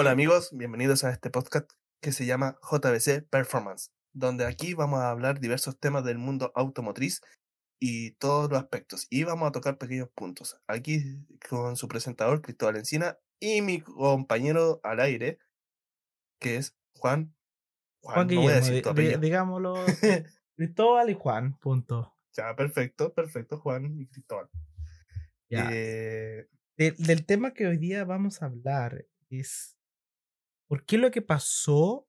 Hola 0.00 0.12
amigos, 0.12 0.50
bienvenidos 0.52 1.02
a 1.02 1.10
este 1.10 1.28
podcast 1.28 1.68
que 2.00 2.12
se 2.12 2.24
llama 2.24 2.56
JBC 2.62 3.28
Performance, 3.28 3.90
donde 4.12 4.46
aquí 4.46 4.74
vamos 4.74 5.00
a 5.00 5.10
hablar 5.10 5.40
diversos 5.40 5.76
temas 5.80 6.04
del 6.04 6.18
mundo 6.18 6.52
automotriz 6.54 7.20
y 7.80 8.12
todos 8.12 8.48
los 8.48 8.60
aspectos. 8.60 9.08
Y 9.10 9.24
vamos 9.24 9.48
a 9.48 9.50
tocar 9.50 9.76
pequeños 9.76 10.08
puntos. 10.14 10.56
Aquí 10.68 11.26
con 11.50 11.74
su 11.74 11.88
presentador 11.88 12.42
Cristóbal 12.42 12.76
Encina 12.76 13.18
y 13.40 13.60
mi 13.60 13.80
compañero 13.80 14.78
al 14.84 15.00
aire, 15.00 15.40
que 16.40 16.58
es 16.58 16.76
Juan. 16.94 17.34
Juan, 18.00 18.28
Guillermo, 18.28 18.92
digámoslo. 19.20 19.74
Cristóbal 20.56 21.10
y 21.10 21.14
Juan, 21.14 21.58
punto. 21.58 22.14
Ya, 22.36 22.54
perfecto, 22.54 23.12
perfecto, 23.12 23.58
Juan 23.58 23.98
y 23.98 24.06
Cristóbal. 24.06 24.48
Ya. 25.50 25.68
Eh, 25.72 26.46
del 26.76 27.26
tema 27.26 27.52
que 27.52 27.66
hoy 27.66 27.78
día 27.78 28.04
vamos 28.04 28.42
a 28.42 28.46
hablar 28.46 29.04
es 29.28 29.77
¿Por 30.68 30.84
qué 30.84 30.98
lo 30.98 31.10
que 31.10 31.22
pasó 31.22 32.06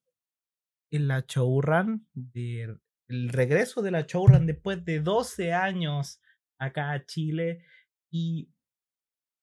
en 0.92 1.08
la 1.08 1.24
showrun, 1.26 2.08
de, 2.14 2.78
el 3.08 3.30
regreso 3.30 3.82
de 3.82 3.92
la 3.92 4.02
showrun 4.02 4.46
después 4.46 4.84
de 4.84 5.00
12 5.00 5.54
años 5.54 6.22
acá 6.60 6.92
a 6.92 7.06
Chile 7.06 7.66
y 8.12 8.50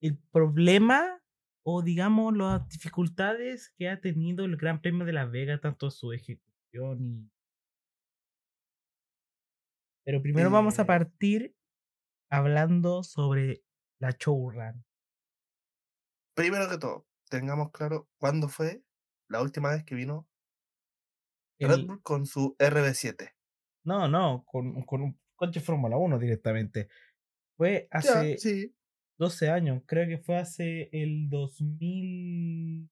el 0.03 0.19
problema 0.19 1.23
o 1.63 1.83
digamos 1.83 2.37
las 2.37 2.69
dificultades 2.69 3.73
que 3.77 3.89
ha 3.89 4.01
tenido 4.01 4.45
el 4.45 4.57
Gran 4.57 4.81
Premio 4.81 5.05
de 5.07 5.13
La 5.13 5.25
Vega, 5.25 5.59
tanto 5.61 5.91
su 5.91 6.13
ejecución 6.13 7.01
y... 7.01 7.31
Pero 10.05 10.23
primero 10.23 10.51
vamos 10.51 10.79
a 10.79 10.83
eh 10.83 10.87
partir 10.87 11.57
hablando 12.31 13.03
sobre 13.03 13.65
la 13.99 14.11
showrun. 14.11 14.85
Primero 16.35 16.69
que 16.69 16.79
todo, 16.79 17.09
tengamos 17.29 17.73
claro 17.73 18.09
cuándo 18.19 18.49
fue 18.49 18.86
la 19.29 19.43
última 19.43 19.71
vez 19.71 19.85
que 19.85 19.95
vino 19.95 20.29
Red 21.59 21.87
Bull 21.87 22.03
con 22.03 22.27
su 22.27 22.57
RB7. 22.59 23.33
No, 23.85 24.09
no, 24.09 24.45
con, 24.47 24.83
con 24.83 25.03
un 25.03 25.21
coche 25.37 25.61
Fórmula 25.61 25.97
1 25.97 26.19
directamente. 26.19 26.89
Fue 27.57 27.89
hace 27.91 28.37
12 29.19 29.51
años, 29.51 29.83
creo 29.87 30.07
que 30.09 30.19
fue 30.19 30.37
hace 30.37 30.89
el 30.93 31.29
2000. 31.29 32.91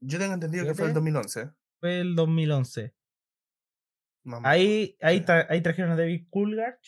Yo 0.00 0.18
tengo 0.18 0.34
entendido 0.34 0.66
que 0.66 0.74
fue 0.74 0.88
el 0.88 0.94
2011. 0.94 1.50
Fue 1.80 2.00
el 2.00 2.14
2011. 2.14 2.94
ahí, 4.42 4.96
ahí, 5.00 5.24
ahí, 5.48 5.62
trajeron 5.62 5.92
a 5.92 5.96
David 5.96 6.26
Coulthard. 6.28 6.78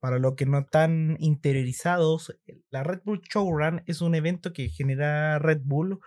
para 0.00 0.18
los 0.18 0.34
que 0.34 0.44
no 0.44 0.58
están 0.58 1.16
interiorizados, 1.20 2.38
la 2.68 2.82
Red 2.82 3.00
Bull 3.04 3.22
Showrun 3.22 3.82
es 3.86 4.02
un 4.02 4.14
evento 4.14 4.52
que 4.52 4.68
genera 4.68 5.38
Red 5.38 5.62
Bull 5.64 6.00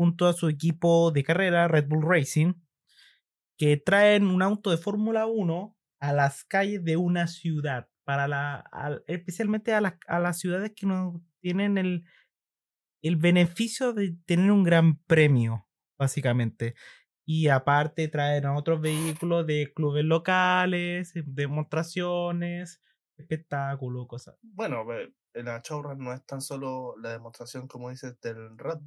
junto 0.00 0.26
a 0.26 0.32
su 0.32 0.48
equipo 0.48 1.10
de 1.10 1.22
carrera, 1.22 1.68
Red 1.68 1.86
Bull 1.86 2.08
Racing, 2.08 2.54
que 3.58 3.76
traen 3.76 4.28
un 4.28 4.40
auto 4.40 4.70
de 4.70 4.78
Fórmula 4.78 5.26
1 5.26 5.76
a 6.00 6.12
las 6.14 6.42
calles 6.42 6.82
de 6.82 6.96
una 6.96 7.26
ciudad, 7.26 7.86
para 8.04 8.26
la, 8.26 8.64
especialmente 9.06 9.74
a, 9.74 9.98
a, 10.06 10.18
las 10.18 10.38
ciudades 10.38 10.72
que 10.74 10.86
no 10.86 11.22
tienen 11.42 11.76
el, 11.76 12.04
el 13.02 13.16
beneficio 13.16 13.92
de 13.92 14.16
tener 14.24 14.50
un 14.50 14.64
gran 14.64 14.96
premio, 15.02 15.68
básicamente. 15.98 16.74
Y 17.26 17.48
aparte 17.48 18.08
traen 18.08 18.46
a 18.46 18.56
otros 18.56 18.80
vehículos 18.80 19.46
de 19.46 19.70
clubes 19.74 20.06
locales, 20.06 21.12
demostraciones, 21.26 22.80
espectáculos, 23.18 24.06
cosas. 24.08 24.38
Bueno, 24.40 24.82
la 25.34 25.60
showrun 25.62 25.98
no 25.98 26.14
es 26.14 26.24
tan 26.24 26.40
solo 26.40 26.94
la 26.96 27.12
demostración, 27.12 27.68
como 27.68 27.90
dices, 27.90 28.18
del 28.22 28.56
Red 28.56 28.78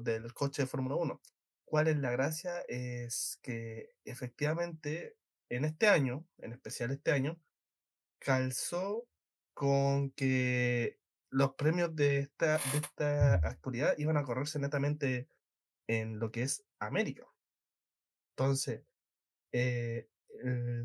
del 0.00 0.32
coche 0.34 0.62
de 0.62 0.68
Fórmula 0.68 0.96
1. 0.96 1.20
¿Cuál 1.64 1.88
es 1.88 1.96
la 1.98 2.10
gracia? 2.10 2.60
Es 2.68 3.38
que 3.42 3.90
efectivamente 4.04 5.16
en 5.48 5.64
este 5.64 5.88
año, 5.88 6.26
en 6.38 6.52
especial 6.52 6.90
este 6.90 7.12
año, 7.12 7.40
calzó 8.18 9.06
con 9.54 10.10
que 10.12 10.98
los 11.30 11.54
premios 11.54 11.94
de 11.94 12.18
esta, 12.20 12.58
de 12.58 12.78
esta 12.82 13.34
actualidad 13.34 13.94
iban 13.98 14.16
a 14.16 14.24
correrse 14.24 14.58
netamente 14.58 15.28
en 15.86 16.18
lo 16.18 16.30
que 16.30 16.42
es 16.42 16.64
América. 16.78 17.26
Entonces, 18.36 18.82
eh, 19.52 20.08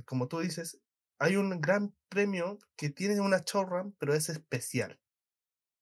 como 0.06 0.28
tú 0.28 0.40
dices, 0.40 0.80
hay 1.20 1.38
un 1.38 1.62
gran 1.62 1.96
premio 2.10 2.60
que 2.76 2.90
tiene 2.90 3.20
una 3.22 3.44
showrun, 3.46 3.96
pero 3.98 4.14
es 4.14 4.30
especial. 4.30 5.00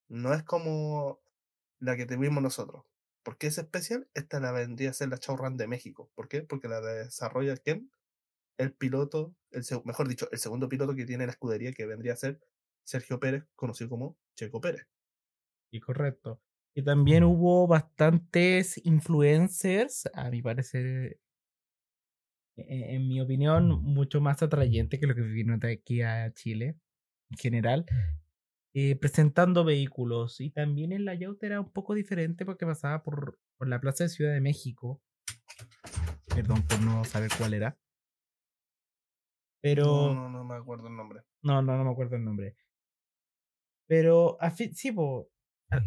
No 0.07 0.33
es 0.33 0.43
como 0.43 1.21
la 1.79 1.97
que 1.97 2.05
tuvimos 2.05 2.43
nosotros. 2.43 2.85
¿Por 3.23 3.37
qué 3.37 3.47
es 3.47 3.57
especial? 3.57 4.07
Esta 4.13 4.39
la 4.39 4.51
vendría 4.51 4.89
a 4.89 4.93
ser 4.93 5.09
la 5.09 5.17
Showrun 5.17 5.57
de 5.57 5.67
México. 5.67 6.11
¿Por 6.13 6.27
qué? 6.27 6.41
Porque 6.41 6.67
la 6.67 6.81
desarrolla 6.81 7.55
quién? 7.57 7.89
El 8.57 8.73
piloto, 8.73 9.35
el 9.51 9.63
mejor 9.85 10.07
dicho, 10.07 10.29
el 10.31 10.39
segundo 10.39 10.69
piloto 10.69 10.93
que 10.93 11.05
tiene 11.05 11.25
la 11.25 11.31
escudería, 11.31 11.71
que 11.71 11.85
vendría 11.85 12.13
a 12.13 12.17
ser 12.17 12.39
Sergio 12.83 13.19
Pérez, 13.19 13.45
conocido 13.55 13.89
como 13.89 14.17
Checo 14.35 14.61
Pérez. 14.61 14.87
Y 15.71 15.79
correcto. 15.79 16.41
Y 16.75 16.83
también 16.83 17.23
hubo 17.23 17.67
bastantes 17.67 18.83
influencers, 18.85 20.09
a 20.13 20.29
mi 20.29 20.41
parecer, 20.41 21.19
e-, 22.57 22.95
en 22.95 23.07
mi 23.07 23.21
opinión, 23.21 23.69
mucho 23.83 24.21
más 24.21 24.43
atrayente 24.43 24.99
que 24.99 25.07
lo 25.07 25.15
que 25.15 25.21
vino 25.21 25.57
de 25.57 25.73
aquí 25.73 26.01
a 26.01 26.31
Chile 26.33 26.77
en 27.31 27.37
general, 27.37 27.85
eh, 28.73 28.95
presentando 28.95 29.63
vehículos. 29.63 30.41
Y 30.41 30.49
también 30.49 30.91
el 30.91 31.05
layout 31.05 31.43
era 31.43 31.59
un 31.59 31.71
poco 31.71 31.93
diferente 31.93 32.45
porque 32.45 32.65
pasaba 32.65 33.03
por, 33.03 33.39
por 33.57 33.67
la 33.67 33.79
Plaza 33.79 34.05
de 34.05 34.09
Ciudad 34.09 34.33
de 34.33 34.41
México. 34.41 35.01
Perdón 36.33 36.63
por 36.63 36.81
no 36.81 37.03
saber 37.05 37.29
cuál 37.37 37.53
era. 37.53 37.77
Pero. 39.61 40.13
No, 40.13 40.29
no, 40.29 40.43
me 40.43 40.55
acuerdo 40.55 40.87
el 40.87 40.95
nombre. 40.95 41.21
No, 41.41 41.61
no, 41.61 41.77
no 41.77 41.85
me 41.85 41.91
acuerdo 41.91 42.15
el 42.15 42.25
nombre. 42.25 42.55
Pero 43.87 44.37
al 44.41 44.51
fin, 44.51 44.73
sí, 44.73 44.93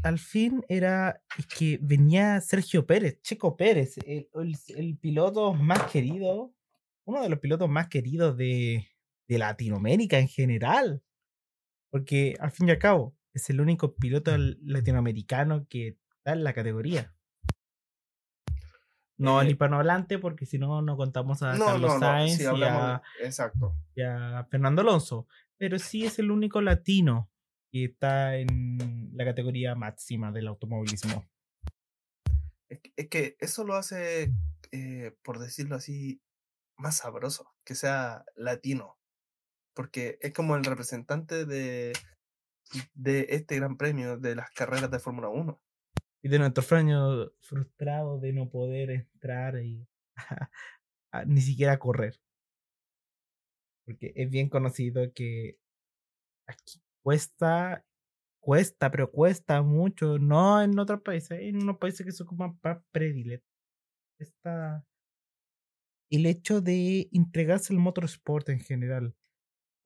al, 0.03 0.19
fin 0.19 0.65
era 0.69 1.21
que 1.59 1.79
venía 1.83 2.41
Sergio 2.41 2.87
Pérez, 2.87 3.21
Checo 3.23 3.57
Pérez, 3.57 3.97
el, 4.07 4.29
el, 4.69 4.99
piloto 4.99 5.55
más 5.55 5.91
querido, 5.91 6.55
uno 7.05 7.23
de 7.23 7.29
los 7.29 7.39
pilotos 7.39 7.69
más 7.69 7.89
queridos 7.89 8.37
de, 8.37 8.87
de 9.29 9.39
Latinoamérica 9.39 10.19
en 10.19 10.29
general. 10.29 11.03
Porque 11.97 12.37
al 12.41 12.51
fin 12.51 12.69
y 12.69 12.73
al 12.73 12.79
cabo 12.79 13.17
es 13.33 13.49
el 13.49 13.59
único 13.59 13.95
piloto 13.95 14.37
latinoamericano 14.37 15.67
que 15.67 15.97
está 16.19 16.35
en 16.35 16.45
la 16.45 16.53
categoría. 16.53 17.15
No 19.17 19.41
el 19.41 19.47
eh, 19.47 19.51
hispanohablante, 19.53 20.19
porque 20.19 20.45
si 20.45 20.59
no, 20.59 20.83
no 20.83 20.99
contamos 20.99 21.43
a 21.43 21.57
Carlos 21.57 21.99
Sainz 21.99 22.39
y, 22.39 22.45
a, 22.45 23.01
exacto. 23.23 23.75
y 23.95 24.03
a 24.03 24.47
Fernando 24.51 24.83
Alonso. 24.83 25.27
Pero 25.57 25.79
sí 25.79 26.05
es 26.05 26.19
el 26.19 26.31
único 26.31 26.61
latino 26.61 27.31
que 27.73 27.87
está 27.87 28.37
en 28.37 29.09
la 29.15 29.25
categoría 29.25 29.75
máxima 29.75 30.33
del 30.33 30.49
automovilismo. 30.49 31.25
Es 32.69 33.09
que 33.09 33.39
eso 33.41 33.65
lo 33.65 33.75
hace, 33.75 34.35
eh, 34.71 35.17
por 35.25 35.39
decirlo 35.39 35.77
así, 35.77 36.21
más 36.77 36.99
sabroso, 36.99 37.55
que 37.65 37.75
sea 37.75 38.27
latino 38.35 38.96
porque 39.77 40.19
es 40.23 40.33
como 40.33 40.57
el 40.57 40.65
representante 40.65 41.45
de, 41.45 41.93
de 42.95 43.27
este 43.29 43.57
gran 43.57 43.77
premio 43.77 44.17
de 44.17 44.35
las 44.35 44.51
carreras 44.51 44.91
de 44.91 44.99
Fórmula 44.99 45.29
1. 45.29 45.61
Y 46.23 46.29
de 46.29 46.39
nuestro 46.39 46.63
sueño 46.63 47.31
frustrado 47.43 48.19
de 48.19 48.33
no 48.33 48.49
poder 48.49 48.91
entrar 48.91 49.63
y 49.63 49.87
ni 51.27 51.43
siquiera 51.43 51.79
correr. 51.79 52.19
Porque 53.85 54.13
es 54.17 54.31
bien 54.31 54.49
conocido 54.49 55.13
que 55.13 55.59
aquí 56.49 56.81
cuesta, 57.03 57.85
cuesta, 58.41 58.91
pero 58.91 59.13
cuesta 59.13 59.61
mucho, 59.63 60.19
no 60.19 60.61
en 60.63 60.77
otros 60.79 61.03
países, 61.03 61.39
en 61.39 61.63
unos 61.63 61.77
países 61.77 62.05
que 62.05 62.13
son 62.13 62.27
como 62.27 62.59
más 62.63 62.79
predilectos. 62.91 63.53
Está 64.19 64.85
el 66.11 66.25
hecho 66.25 66.63
de 66.63 67.11
entregarse 67.13 67.75
al 67.75 67.79
motorsport 67.79 68.49
en 68.49 68.61
general 68.61 69.15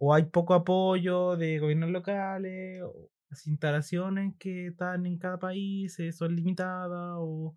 o 0.03 0.15
hay 0.15 0.25
poco 0.25 0.55
apoyo 0.55 1.37
de 1.37 1.59
gobiernos 1.59 1.91
locales, 1.91 2.83
o 2.83 3.11
las 3.29 3.47
instalaciones 3.47 4.35
que 4.39 4.69
están 4.69 5.07
en 5.07 5.19
cada 5.19 5.39
país 5.39 5.99
eh, 6.01 6.13
son 6.13 6.37
limitadas 6.37 7.17
o 7.19 7.57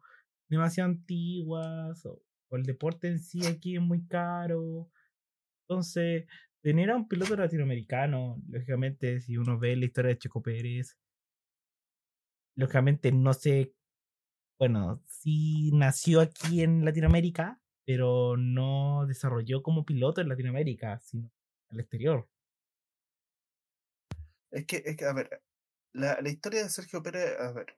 demasiado 0.49 0.89
antiguas, 0.91 2.05
o, 2.05 2.21
el 2.51 2.63
deporte 2.63 3.07
en 3.07 3.19
sí 3.19 3.45
aquí 3.47 3.75
es 3.77 3.81
muy 3.81 4.05
caro. 4.07 4.89
Entonces, 5.67 6.25
tener 6.61 6.91
a 6.91 6.97
un 6.97 7.07
piloto 7.07 7.35
latinoamericano, 7.37 8.41
lógicamente, 8.49 9.21
si 9.21 9.37
uno 9.37 9.57
ve 9.59 9.75
la 9.77 9.85
historia 9.85 10.09
de 10.09 10.19
Checo 10.19 10.41
Pérez, 10.43 10.97
lógicamente 12.55 13.11
no 13.11 13.33
sé, 13.33 13.73
bueno, 14.59 15.01
sí 15.07 15.71
nació 15.73 16.21
aquí 16.21 16.61
en 16.63 16.85
Latinoamérica, 16.85 17.61
pero 17.85 18.37
no 18.37 19.05
desarrolló 19.07 19.63
como 19.63 19.85
piloto 19.85 20.21
en 20.21 20.29
Latinoamérica, 20.29 20.99
sino 20.99 21.31
al 21.69 21.79
exterior. 21.79 22.27
Es 24.53 24.65
que, 24.65 24.83
es 24.85 24.95
que 24.95 25.05
a 25.05 25.13
ver, 25.13 25.41
la, 25.93 26.21
la 26.21 26.29
historia 26.29 26.63
de 26.63 26.69
Sergio 26.69 27.01
Pérez, 27.01 27.39
a 27.39 27.51
ver, 27.51 27.75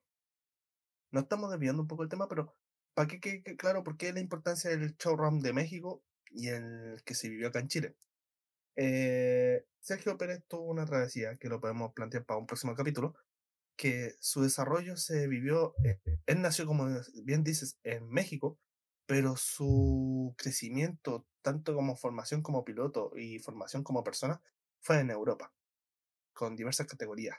no 1.12 1.22
estamos 1.22 1.50
desviando 1.50 1.81
un 1.81 1.88
poco 1.88 2.04
el 2.04 2.10
tema, 2.10 2.27
pero 2.27 2.54
para 2.94 3.07
que 3.07 3.22
quede 3.22 3.56
claro 3.56 3.83
por 3.83 3.98
qué 3.98 4.12
la 4.12 4.19
importancia 4.19 4.69
del 4.69 4.95
showrun 4.98 5.39
de 5.39 5.54
México 5.54 6.04
y 6.30 6.50
el 6.50 7.01
que 7.06 7.16
se 7.16 7.30
vivió 7.30 7.48
acá 7.48 7.60
en 7.60 7.69
Chile. 7.69 7.95
Eh, 8.75 9.66
Sergio 9.80 10.18
Pérez 10.18 10.44
tuvo 10.48 10.66
una 10.66 10.86
travesía 10.86 11.38
que 11.38 11.48
lo 11.48 11.62
podemos 11.62 11.94
plantear 11.94 12.25
para 12.25 12.39
un 12.39 12.45
próximo 12.45 12.75
capítulo, 12.75 13.16
que 13.77 14.16
su 14.19 14.42
desarrollo 14.42 14.98
se 14.98 15.27
vivió, 15.27 15.75
eh, 15.86 16.00
él 16.25 16.42
nació 16.42 16.66
como 16.66 16.88
bien 17.24 17.44
dices 17.44 17.80
en 17.83 18.10
México, 18.10 18.60
pero 19.06 19.38
su 19.38 20.33
crecimiento, 20.38 21.25
tanto 21.42 21.74
como 21.74 21.95
formación 21.95 22.42
como 22.42 22.66
piloto 22.66 23.12
y 23.16 23.39
formación 23.39 23.83
como 23.83 24.04
persona, 24.04 24.42
fue 24.81 25.00
en 25.00 25.12
Europa, 25.12 25.54
con 26.36 26.56
diversas 26.56 26.86
categorías. 26.86 27.38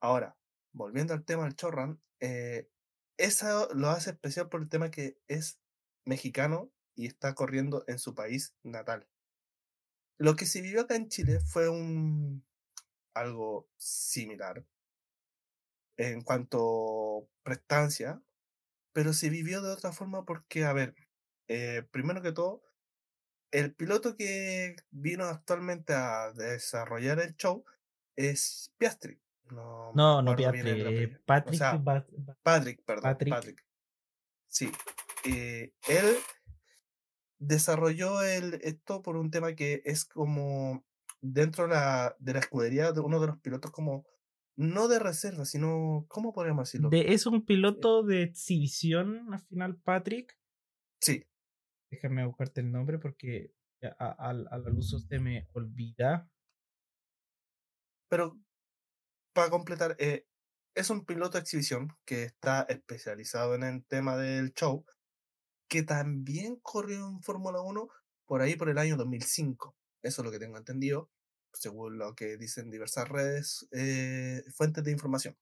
Ahora, 0.00 0.38
volviendo 0.72 1.12
al 1.12 1.24
tema 1.24 1.44
del 1.44 1.54
showrun, 1.54 2.00
eh, 2.20 2.70
eso 3.18 3.68
lo 3.74 3.90
hace 3.90 4.10
especial 4.10 4.48
por 4.48 4.62
el 4.62 4.70
tema 4.70 4.90
que 4.90 5.18
es 5.28 5.58
mexicano 6.06 6.70
y 6.94 7.06
está 7.06 7.34
corriendo 7.34 7.84
en 7.86 7.98
su 7.98 8.14
país 8.14 8.54
natal. 8.62 9.06
Lo 10.18 10.36
que 10.36 10.46
se 10.46 10.62
vivió 10.62 10.82
acá 10.82 10.96
en 10.96 11.08
Chile 11.08 11.40
fue 11.40 11.68
un 11.68 12.44
algo 13.14 13.68
similar 13.76 14.64
en 15.96 16.22
cuanto 16.22 17.28
prestancia, 17.42 18.22
pero 18.92 19.12
se 19.12 19.30
vivió 19.30 19.62
de 19.62 19.72
otra 19.72 19.92
forma 19.92 20.24
porque, 20.24 20.64
a 20.64 20.72
ver, 20.72 20.94
eh, 21.48 21.86
primero 21.90 22.22
que 22.22 22.32
todo, 22.32 22.63
el 23.54 23.72
piloto 23.72 24.16
que 24.16 24.74
vino 24.90 25.24
actualmente 25.26 25.94
a 25.94 26.32
desarrollar 26.32 27.20
el 27.20 27.36
show 27.36 27.64
es 28.16 28.74
Piastri. 28.78 29.20
No, 29.50 29.92
no, 29.94 30.22
no 30.22 30.34
Piastri, 30.34 31.16
Patrick, 31.24 31.62
Patrick, 32.42 32.84
perdón, 32.84 33.16
Patrick. 33.30 33.64
Sí, 34.48 34.72
eh, 35.24 35.72
él 35.88 36.16
desarrolló 37.38 38.22
el, 38.22 38.54
esto 38.62 39.02
por 39.02 39.16
un 39.16 39.30
tema 39.30 39.54
que 39.54 39.82
es 39.84 40.04
como 40.04 40.84
dentro 41.20 41.68
de 41.68 41.74
la, 41.74 42.16
de 42.18 42.32
la 42.32 42.40
escudería 42.40 42.90
de 42.90 43.00
uno 43.00 43.20
de 43.20 43.28
los 43.28 43.38
pilotos 43.38 43.70
como 43.70 44.04
no 44.56 44.88
de 44.88 44.98
reserva, 44.98 45.44
sino, 45.44 46.06
¿cómo 46.08 46.32
podríamos 46.32 46.68
decirlo? 46.68 46.88
De, 46.88 47.12
¿Es 47.12 47.26
un 47.26 47.44
piloto 47.44 48.02
de 48.02 48.24
exhibición 48.24 49.32
al 49.32 49.40
final, 49.40 49.76
Patrick? 49.76 50.36
Sí. 51.00 51.24
Déjame 51.94 52.26
buscarte 52.26 52.60
el 52.60 52.72
nombre 52.72 52.98
porque 52.98 53.52
a, 53.98 54.32
la 54.32 54.70
luz 54.70 55.06
se 55.08 55.18
me 55.18 55.48
olvida. 55.52 56.28
Pero 58.08 58.38
para 59.32 59.50
completar, 59.50 59.96
eh, 59.98 60.26
es 60.74 60.90
un 60.90 61.04
piloto 61.04 61.38
de 61.38 61.42
exhibición 61.42 61.88
que 62.04 62.24
está 62.24 62.62
especializado 62.62 63.54
en 63.54 63.62
el 63.64 63.84
tema 63.84 64.16
del 64.16 64.52
show, 64.54 64.84
que 65.68 65.82
también 65.82 66.56
corrió 66.62 67.06
en 67.08 67.22
Fórmula 67.22 67.60
1 67.60 67.88
por 68.26 68.42
ahí 68.42 68.56
por 68.56 68.68
el 68.68 68.78
año 68.78 68.96
2005. 68.96 69.76
Eso 70.02 70.22
es 70.22 70.24
lo 70.24 70.32
que 70.32 70.38
tengo 70.38 70.58
entendido 70.58 71.10
según 71.54 71.98
lo 71.98 72.14
que 72.14 72.36
dicen 72.36 72.70
diversas 72.70 73.08
redes, 73.08 73.66
eh, 73.72 74.42
fuentes 74.54 74.84
de 74.84 74.92
información. 74.92 75.36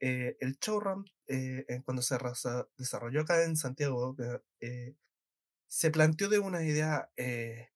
Eh, 0.00 0.36
el 0.40 0.58
showrun, 0.58 1.04
eh, 1.26 1.64
cuando 1.84 2.02
se 2.02 2.16
desarrolló 2.76 3.22
acá 3.22 3.44
en 3.44 3.56
Santiago, 3.56 4.14
se 5.68 5.90
planteó 5.90 6.28
de 6.28 6.38
una 6.38 6.62
idea 6.62 7.10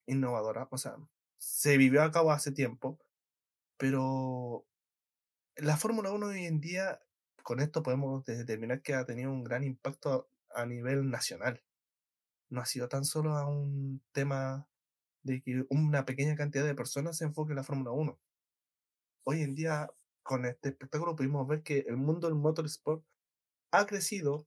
innovadora, 0.07 0.69
o 0.71 0.79
sea, 0.79 0.97
se 1.39 1.77
vivió 1.77 2.03
a 2.03 2.11
cabo 2.11 2.33
hace 2.33 2.53
tiempo, 2.53 2.99
pero 3.77 4.67
la 5.57 5.77
Fórmula 5.77 6.11
1 6.13 6.27
hoy 6.27 6.47
en 6.47 6.61
día, 6.61 7.01
con 7.43 7.61
esto 7.61 7.83
podemos 7.83 8.25
determinar 8.25 8.83
que 8.83 8.95
ha 8.95 9.05
tenido 9.05 9.33
un 9.33 9.45
gran 9.45 9.65
impacto 9.65 10.29
a 10.51 10.67
nivel 10.67 11.11
nacional. 11.11 11.63
No 12.49 12.61
ha 12.61 12.67
sido 12.67 12.89
tan 12.89 13.05
solo 13.05 13.35
un 13.49 14.03
tema 14.13 14.69
de 15.23 15.43
que 15.43 15.65
una 15.71 16.05
pequeña 16.05 16.35
cantidad 16.37 16.65
de 16.65 16.75
personas 16.75 17.17
se 17.19 17.25
enfoque 17.25 17.53
en 17.53 17.57
la 17.57 17.65
Fórmula 17.65 17.93
1. 17.93 18.19
Hoy 19.25 19.43
en 19.43 19.55
día, 19.55 19.91
con 20.23 20.45
este 20.47 20.71
espectáculo, 20.71 21.17
pudimos 21.17 21.47
ver 21.47 21.63
que 21.63 21.81
el 21.81 21.97
mundo 21.97 22.29
del 22.29 22.37
motorsport 22.37 23.05
ha 23.71 23.87
crecido 23.87 24.47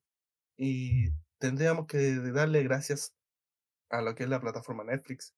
y 0.58 1.12
tendríamos 1.40 1.88
que 1.88 2.16
darle 2.16 2.64
gracias 2.64 3.14
a 3.94 4.02
lo 4.02 4.16
que 4.16 4.24
es 4.24 4.30
la 4.30 4.42
plataforma 4.42 4.84
Netflix, 4.84 5.36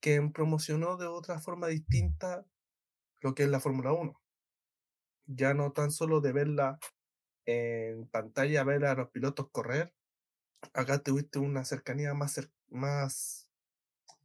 que 0.00 0.22
promocionó 0.32 0.96
de 0.96 1.06
otra 1.06 1.40
forma 1.40 1.66
distinta 1.66 2.46
lo 3.20 3.34
que 3.34 3.42
es 3.42 3.48
la 3.48 3.60
Fórmula 3.60 3.92
1. 3.92 4.20
Ya 5.26 5.52
no 5.52 5.72
tan 5.72 5.90
solo 5.90 6.20
de 6.20 6.32
verla 6.32 6.78
en 7.44 8.06
pantalla, 8.06 8.62
ver 8.62 8.84
a 8.84 8.94
los 8.94 9.10
pilotos 9.10 9.50
correr, 9.50 9.92
acá 10.74 11.02
tuviste 11.02 11.40
una 11.40 11.64
cercanía 11.64 12.14
más, 12.14 12.40
más 12.68 13.48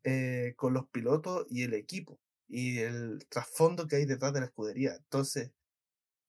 eh, 0.03 0.53
con 0.55 0.73
los 0.75 0.87
pilotos 0.89 1.47
y 1.49 1.63
el 1.63 1.73
equipo 1.73 2.19
y 2.47 2.79
el 2.79 3.25
trasfondo 3.27 3.87
que 3.87 3.97
hay 3.97 4.05
detrás 4.05 4.33
de 4.33 4.41
la 4.41 4.45
escudería. 4.45 4.95
Entonces, 4.95 5.51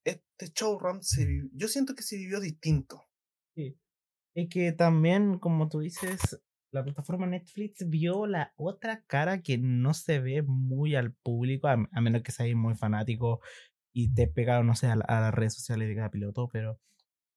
este 0.03 0.47
showrun 0.47 1.03
se 1.03 1.27
yo 1.53 1.67
siento 1.67 1.93
que 1.93 2.03
se 2.03 2.17
vivió 2.17 2.39
distinto. 2.39 3.07
Sí. 3.55 3.77
Y 4.33 4.49
que 4.49 4.71
también, 4.71 5.37
como 5.37 5.69
tú 5.69 5.79
dices, 5.79 6.39
la 6.71 6.83
plataforma 6.83 7.25
Netflix 7.27 7.89
vio 7.89 8.27
la 8.27 8.53
otra 8.55 9.03
cara 9.07 9.41
que 9.41 9.57
no 9.57 9.93
se 9.93 10.19
ve 10.19 10.41
muy 10.43 10.95
al 10.95 11.13
público, 11.13 11.67
a, 11.67 11.77
menos 12.01 12.23
que 12.23 12.31
seas 12.31 12.55
muy 12.55 12.75
fanático 12.75 13.41
y 13.93 14.13
te 14.13 14.27
pegado, 14.27 14.63
no 14.63 14.75
sé, 14.75 14.87
a, 14.87 14.95
las 14.95 15.33
redes 15.33 15.55
sociales 15.55 15.87
de 15.87 15.95
cada 15.95 16.11
piloto, 16.11 16.49
pero 16.51 16.79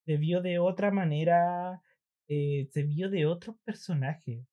se 0.04 0.16
vio 0.16 0.42
de 0.42 0.58
otra 0.58 0.90
manera, 0.90 1.80
eh, 2.28 2.68
se 2.72 2.82
vio 2.82 3.08
de 3.08 3.26
otro 3.26 3.58
personaje 3.64 4.44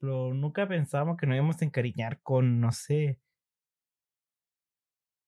nunca 0.00 0.66
pensamos 0.66 1.16
que 1.16 1.26
nos 1.26 1.36
íbamos 1.36 1.60
a 1.60 1.64
encariñar 1.64 2.20
con, 2.22 2.60
no 2.60 2.72
sé, 2.72 3.20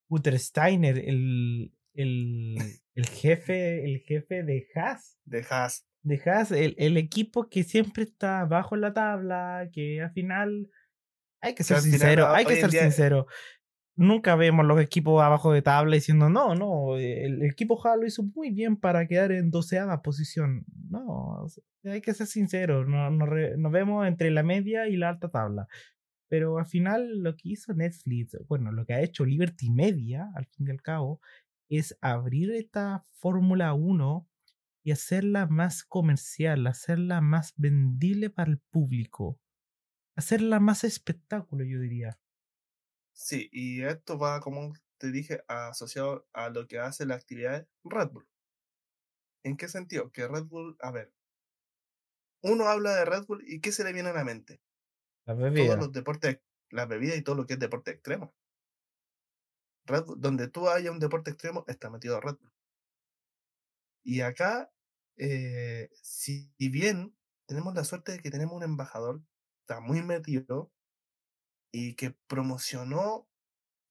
Uter 0.09 0.39
Steiner, 0.39 0.99
el, 0.99 1.73
el, 1.95 2.57
el 2.95 3.07
jefe, 3.07 3.85
el 3.85 4.01
jefe 4.01 4.43
de 4.43 4.67
Haas. 4.75 5.19
De 5.25 5.45
Haas. 5.49 5.87
De 6.03 6.21
Haas, 6.25 6.51
el, 6.53 6.75
el 6.79 6.97
equipo 6.97 7.49
que 7.49 7.63
siempre 7.63 8.05
está 8.05 8.45
bajo 8.47 8.77
la 8.77 8.93
tabla, 8.93 9.69
que 9.73 10.01
al 10.01 10.13
final 10.13 10.71
hay 11.43 11.55
que 11.55 11.65
ser 11.65 11.81
sincero, 11.81 12.29
hay 12.29 12.45
que 12.45 12.57
ser 12.57 12.71
sincero 12.71 13.27
nunca 14.01 14.35
vemos 14.35 14.65
los 14.65 14.81
equipos 14.81 15.23
abajo 15.23 15.53
de 15.53 15.61
tabla 15.61 15.95
diciendo, 15.95 16.31
no, 16.31 16.55
no, 16.55 16.97
el, 16.97 17.43
equipo 17.43 17.79
Halo 17.87 18.07
hizo 18.07 18.23
muy 18.23 18.51
bien 18.51 18.77
para 18.77 19.07
quedar 19.07 19.31
en 19.31 19.51
doceava 19.51 20.01
posición. 20.03 20.65
No, 20.89 21.47
hay 21.85 22.01
que 22.01 22.15
ser 22.15 22.27
sincero, 22.27 22.87
nos 22.87 23.13
no, 23.59 23.71
vemos 23.71 24.07
entre 24.07 24.31
la 24.31 24.43
media 24.43 24.89
y 24.89 24.97
la 24.97 25.11
alta 25.11 25.29
tabla. 25.29 25.69
Pero 26.29 26.59
al 26.59 26.67
final 26.67 27.19
lo 27.19 27.37
que 27.37 27.51
hizo 27.51 27.75
Netflix, 27.75 28.39
bueno, 28.49 28.73
lo 28.73 28.87
que 28.87 28.95
ha 28.95 29.03
hecho 29.03 29.27
Liberty 29.27 29.71
Media, 29.71 30.31
al 30.35 30.47
fin 30.47 30.69
y 30.69 30.71
al 30.71 30.81
cabo, 30.81 31.21
es 31.69 31.97
abrir 32.01 32.53
esta 32.53 33.05
Fórmula 33.19 33.75
1 33.75 34.29
y 34.83 34.93
hacerla 34.93 35.47
más 35.47 35.85
comercial, 35.85 36.67
hacerla 36.67 37.21
más 37.21 37.55
vendible 37.57 38.31
para 38.31 38.51
el 38.51 38.59
público, 38.59 39.41
hacerla 40.17 40.61
más 40.61 40.85
espectáculo, 40.85 41.65
yo 41.65 41.81
diría. 41.81 42.21
Sí, 43.13 43.49
y 43.53 43.83
esto 43.85 44.19
va, 44.19 44.41
como 44.41 44.73
te 44.99 45.13
dije, 45.13 45.45
asociado 45.47 46.27
a 46.33 46.49
lo 46.51 46.67
que 46.67 46.79
hace 46.81 47.07
la 47.07 47.15
actividad 47.15 47.69
Red 47.85 48.09
Bull. 48.11 48.27
¿En 49.45 49.59
qué 49.59 49.69
sentido? 49.69 50.11
Que 50.13 50.27
Red 50.27 50.45
Bull, 50.45 50.79
a 50.81 50.91
ver, 50.93 51.13
uno 52.43 52.67
habla 52.67 52.95
de 52.97 53.05
Red 53.07 53.25
Bull 53.27 53.43
y 53.47 53.61
¿qué 53.61 53.73
se 53.73 53.85
le 53.85 53.93
viene 53.95 54.11
a 54.11 54.13
la 54.13 54.25
mente? 54.25 54.61
La 55.27 55.35
bebida. 55.35 55.67
Todos 55.67 55.79
los 55.79 55.93
deportes, 55.93 56.41
la 56.71 56.87
bebida 56.87 57.17
y 57.17 57.23
todo 57.23 57.37
lo 57.37 57.47
que 57.47 57.55
es 57.55 57.59
deporte 57.59 57.93
extremo. 57.93 58.35
Red 59.85 60.05
donde 60.17 60.49
tú 60.49 60.71
haya 60.71 60.91
un 60.91 60.99
deporte 60.99 61.31
extremo, 61.33 61.65
está 61.69 61.91
metido 61.91 62.19
Red 62.19 62.37
Bull. 62.41 62.53
Y 64.03 64.21
acá, 64.21 64.73
eh, 65.17 65.91
si 66.03 66.53
bien 66.59 67.17
tenemos 67.47 67.75
la 67.75 67.85
suerte 67.85 68.13
de 68.13 68.19
que 68.21 68.31
tenemos 68.31 68.57
un 68.57 68.63
embajador, 68.63 69.23
está 69.63 69.81
muy 69.81 70.03
metido, 70.03 70.73
y 71.73 71.95
que 71.95 72.17
promocionó 72.27 73.29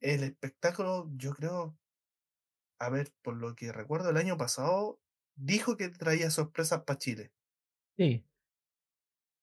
el 0.01 0.23
espectáculo, 0.23 1.09
yo 1.15 1.33
creo, 1.33 1.77
a 2.79 2.89
ver, 2.89 3.11
por 3.21 3.35
lo 3.35 3.55
que 3.55 3.71
recuerdo 3.71 4.09
el 4.09 4.17
año 4.17 4.37
pasado, 4.37 4.99
dijo 5.35 5.77
que 5.77 5.89
traía 5.89 6.29
sorpresas 6.29 6.83
para 6.83 6.99
Chile. 6.99 7.31
Sí. 7.97 8.25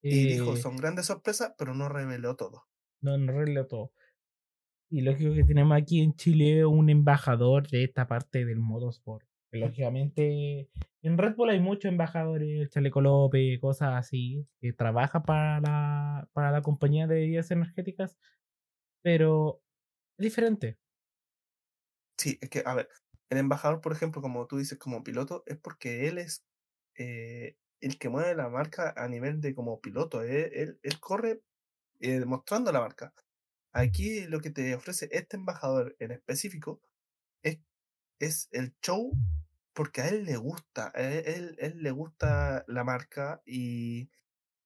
Y 0.02 0.24
dijo, 0.28 0.54
eh 0.54 0.56
son 0.56 0.76
grandes 0.76 1.06
sorpresas, 1.06 1.54
pero 1.58 1.74
no 1.74 1.88
reveló 1.88 2.36
todo. 2.36 2.68
No, 3.00 3.18
no 3.18 3.32
reveló 3.32 3.66
todo. 3.66 3.92
Y 4.88 5.00
lógico 5.00 5.34
que 5.34 5.44
tenemos 5.44 5.76
aquí 5.76 6.00
en 6.00 6.14
Chile 6.14 6.64
un 6.64 6.90
embajador 6.90 7.68
de 7.68 7.84
esta 7.84 8.06
parte 8.06 8.44
del 8.44 8.60
motorsport. 8.60 9.26
Lógicamente, 9.56 10.68
en 11.02 11.18
Red 11.18 11.36
Bull 11.36 11.50
hay 11.50 11.60
muchos 11.60 11.90
embajadores, 11.90 12.70
Chaleco 12.70 13.00
López, 13.00 13.60
cosas 13.60 13.94
así, 13.94 14.46
que 14.60 14.72
trabajan 14.72 15.22
para 15.22 15.60
la, 15.60 16.28
para 16.32 16.50
la 16.50 16.62
compañía 16.62 17.06
de 17.06 17.16
bebidas 17.16 17.50
energéticas, 17.50 18.16
pero 19.02 19.62
es 20.18 20.24
diferente. 20.24 20.78
Sí, 22.18 22.38
es 22.40 22.50
que, 22.50 22.62
a 22.64 22.74
ver, 22.74 22.88
El 23.28 23.38
embajador, 23.38 23.80
por 23.80 23.92
ejemplo, 23.92 24.22
como 24.22 24.46
tú 24.46 24.58
dices, 24.58 24.78
como 24.78 25.02
piloto, 25.02 25.42
es 25.46 25.58
porque 25.58 26.08
él 26.08 26.18
es 26.18 26.44
eh, 26.96 27.56
el 27.80 27.98
que 27.98 28.08
mueve 28.08 28.34
la 28.34 28.48
marca 28.48 28.94
a 28.96 29.08
nivel 29.08 29.40
de 29.40 29.54
como 29.54 29.80
piloto. 29.80 30.22
Él, 30.22 30.50
él, 30.54 30.80
él 30.82 31.00
corre 31.00 31.42
eh, 32.00 32.20
demostrando 32.20 32.72
la 32.72 32.80
marca. 32.80 33.12
Aquí 33.72 34.26
lo 34.26 34.40
que 34.40 34.50
te 34.50 34.74
ofrece 34.74 35.08
este 35.12 35.36
embajador 35.36 35.96
en 35.98 36.12
específico 36.12 36.80
es, 37.42 37.58
es 38.18 38.48
el 38.52 38.74
show 38.82 39.12
porque 39.76 40.00
a 40.00 40.08
él 40.08 40.24
le 40.24 40.38
gusta, 40.38 40.90
a 40.94 41.02
él, 41.02 41.54
él, 41.58 41.82
le 41.82 41.90
gusta 41.90 42.64
la 42.66 42.82
marca 42.82 43.42
y 43.44 44.08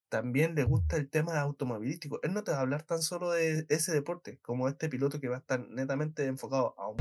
también 0.09 0.55
le 0.55 0.63
gusta 0.63 0.97
el 0.97 1.11
tema 1.11 1.41
automovilístico. 1.41 2.21
Él 2.23 2.33
no 2.33 2.45
te 2.45 2.53
va 2.53 2.59
a 2.59 2.61
hablar 2.61 2.85
tan 2.85 3.03
solo 3.03 3.33
de 3.33 3.67
ese 3.69 3.93
deporte 3.93 4.39
como 4.39 4.69
este 4.69 4.89
piloto 4.89 5.19
que 5.21 5.27
va 5.29 5.37
a 5.37 5.41
estar 5.41 5.69
netamente 5.69 6.27
enfocado 6.27 6.77
a 6.79 6.89
un... 6.91 6.99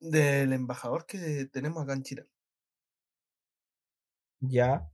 Del 0.00 0.52
embajador 0.52 1.06
que 1.06 1.44
tenemos 1.52 1.84
acá 1.84 1.92
en 1.92 2.02
Chile. 2.02 2.26
Ya. 4.40 4.90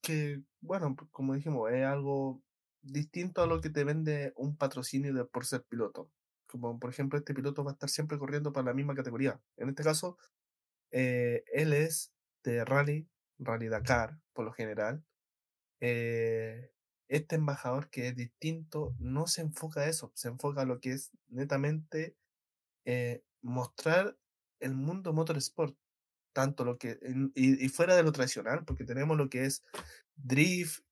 Que, 0.00 0.44
bueno, 0.60 0.94
como 1.10 1.34
dijimos, 1.34 1.72
es 1.72 1.84
algo 1.84 2.40
distinto 2.82 3.42
a 3.42 3.48
lo 3.48 3.60
que 3.60 3.70
te 3.70 3.82
vende 3.82 4.32
un 4.36 4.56
patrocinio 4.56 5.12
de, 5.12 5.24
por 5.24 5.44
ser 5.44 5.64
piloto 5.64 6.08
como 6.60 6.78
por 6.78 6.90
ejemplo 6.90 7.18
este 7.18 7.34
piloto 7.34 7.64
va 7.64 7.72
a 7.72 7.74
estar 7.74 7.90
siempre 7.90 8.16
corriendo 8.16 8.52
para 8.52 8.66
la 8.66 8.74
misma 8.74 8.94
categoría. 8.94 9.40
En 9.56 9.68
este 9.70 9.82
caso, 9.82 10.18
eh, 10.92 11.42
él 11.52 11.72
es 11.72 12.12
de 12.44 12.64
rally, 12.64 13.08
rally 13.40 13.66
Dakar, 13.66 14.20
por 14.32 14.44
lo 14.44 14.52
general. 14.52 15.04
Eh, 15.80 16.70
este 17.08 17.34
embajador 17.34 17.90
que 17.90 18.06
es 18.06 18.14
distinto 18.14 18.94
no 19.00 19.26
se 19.26 19.42
enfoca 19.42 19.80
a 19.80 19.88
eso, 19.88 20.12
se 20.14 20.28
enfoca 20.28 20.60
a 20.60 20.64
lo 20.64 20.78
que 20.78 20.92
es 20.92 21.10
netamente 21.26 22.16
eh, 22.84 23.24
mostrar 23.42 24.16
el 24.60 24.74
mundo 24.74 25.12
motorsport, 25.12 25.76
tanto 26.32 26.64
lo 26.64 26.78
que, 26.78 27.00
y, 27.34 27.64
y, 27.64 27.68
fuera 27.68 27.96
de 27.96 28.04
lo 28.04 28.12
tradicional, 28.12 28.64
porque 28.64 28.84
tenemos 28.84 29.16
lo 29.16 29.28
que 29.28 29.44
es 29.44 29.64
drift, 30.14 30.84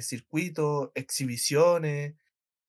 circuito, 0.00 0.92
exhibiciones, 0.94 2.14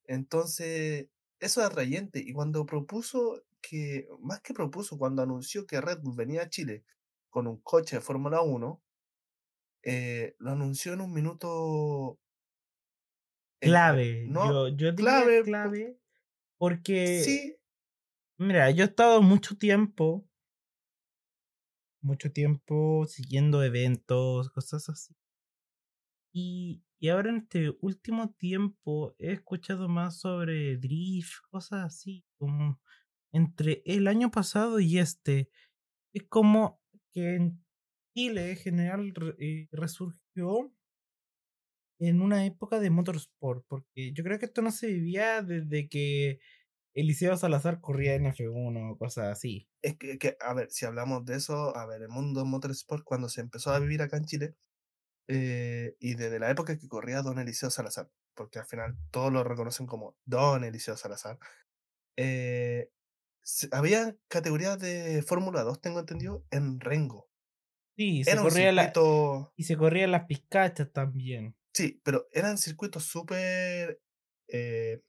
entonces 0.06 1.10
eso 1.40 1.62
es 1.62 1.68
atrayente. 1.68 2.20
Y 2.20 2.34
cuando 2.34 2.66
propuso 2.66 3.44
que, 3.62 4.08
más 4.20 4.42
que 4.42 4.54
propuso, 4.54 4.98
cuando 4.98 5.22
anunció 5.22 5.66
que 5.66 5.82
Red 5.82 6.00
Bull 6.02 6.16
venía 6.16 6.44
a 6.44 6.50
Chile 6.50 6.84
con 7.30 7.48
un 7.48 7.62
coche 7.62 7.98
de 7.98 8.02
Fórmula 8.02 8.42
1, 8.42 8.82
eh, 9.84 10.36
lo 10.40 10.52
anunció 10.52 10.94
en 10.94 11.02
un 11.02 11.14
minuto 11.14 12.20
clave. 13.60 14.28
yo, 14.30 14.70
yo 14.70 14.96
clave, 14.96 15.44
clave 15.44 16.00
porque 16.58 17.22
sí. 17.24 17.56
Mira, 18.38 18.70
yo 18.72 18.84
he 18.84 18.88
estado 18.88 19.22
mucho 19.22 19.58
tiempo, 19.58 20.28
mucho 22.02 22.32
tiempo 22.32 23.06
siguiendo 23.08 23.64
eventos, 23.64 24.50
cosas 24.50 24.90
así. 24.90 25.16
Y, 26.34 26.84
y 27.00 27.10
ahora 27.10 27.30
en 27.30 27.38
este 27.38 27.72
último 27.82 28.34
tiempo 28.34 29.16
he 29.20 29.34
escuchado 29.34 29.90
más 29.90 30.20
sobre 30.20 30.78
drift, 30.78 31.34
cosas 31.50 31.86
así, 31.86 32.26
como 32.38 32.80
entre 33.32 33.84
el 33.86 34.08
año 34.08 34.32
pasado 34.32 34.80
y 34.80 35.00
este. 35.00 35.50
Es 36.14 36.24
como 36.30 36.82
que 37.12 37.36
en 37.36 37.66
Chile 38.16 38.52
en 38.52 38.58
general 38.58 39.14
eh, 39.40 39.68
resurgió 39.72 40.74
en 42.00 42.22
una 42.22 42.46
época 42.46 42.80
de 42.80 42.90
motorsport, 42.90 43.66
porque 43.68 44.14
yo 44.14 44.24
creo 44.24 44.40
que 44.40 44.46
esto 44.46 44.62
no 44.62 44.72
se 44.72 44.88
vivía 44.88 45.42
desde 45.42 45.88
que 45.90 46.40
Eliseo 46.94 47.36
Salazar 47.38 47.82
corría 47.82 48.16
en 48.16 48.26
F1 48.26 48.92
o 48.94 48.98
cosas 48.98 49.28
así. 49.28 49.68
Es 49.82 49.98
que, 49.98 50.18
que, 50.18 50.38
a 50.40 50.54
ver, 50.54 50.72
si 50.72 50.86
hablamos 50.86 51.26
de 51.26 51.36
eso, 51.36 51.76
a 51.76 51.86
ver, 51.86 52.02
el 52.02 52.10
mundo 52.10 52.46
motorsport 52.46 53.04
cuando 53.04 53.30
se 53.30 53.42
empezó 53.42 53.72
a 53.72 53.80
vivir 53.80 54.02
acá 54.02 54.18
en 54.18 54.26
Chile, 54.26 54.56
eh, 55.28 55.96
y 56.00 56.16
desde 56.16 56.40
la 56.40 56.50
época 56.50 56.78
que 56.78 56.88
corría 56.88 57.22
Don 57.22 57.40
Eliseo 57.40 57.70
Salazar, 57.70 58.10
porque 58.36 58.60
al 58.60 58.66
final 58.66 58.98
todos 59.12 59.32
lo 59.32 59.44
reconocen 59.44 59.88
como 59.88 60.16
Don 60.26 60.64
Eliseo 60.64 60.98
Salazar, 60.98 61.40
eh, 62.18 62.92
había 63.72 64.16
categorías 64.28 64.80
de 64.80 65.24
Fórmula 65.24 65.64
2, 65.64 65.82
tengo 65.82 66.00
entendido, 66.00 66.46
en 66.52 66.80
Rengo. 66.80 67.30
Sí, 67.98 68.24
se 68.24 68.36
corría 68.36 68.72
circuito... 68.72 69.54
y 69.56 69.64
se 69.64 69.78
corrían 69.78 70.12
las 70.12 70.26
pizcachas 70.26 70.92
también. 70.92 71.56
Sí, 71.74 72.02
pero 72.04 72.28
eran 72.32 72.58
circuitos 72.58 73.04
súper... 73.06 74.02
Eh, 74.48 75.02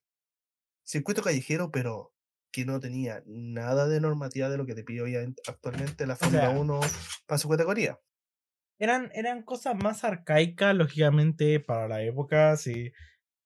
circuito 0.85 1.23
callejero, 1.23 1.71
pero 1.71 2.15
que 2.53 2.65
no 2.65 2.81
tenía 2.81 3.23
nada 3.27 3.87
de 3.89 4.01
normativa 4.01 4.49
de 4.49 4.57
lo 4.57 4.67
que 4.67 4.75
te 4.75 4.85
pide 4.85 5.03
hoy 5.03 5.17
actualmente 5.47 6.07
la 6.07 6.17
Fórmula 6.17 6.51
1 6.51 6.81
para 7.27 7.39
su 7.39 7.49
categoría 7.49 7.99
eran, 8.79 9.11
eran 9.15 9.43
cosas 9.43 9.75
más 9.83 10.05
arcaicas, 10.05 10.75
lógicamente, 10.75 11.61
para 11.61 11.89
la 11.89 12.03
época. 12.03 12.57
Si 12.57 12.93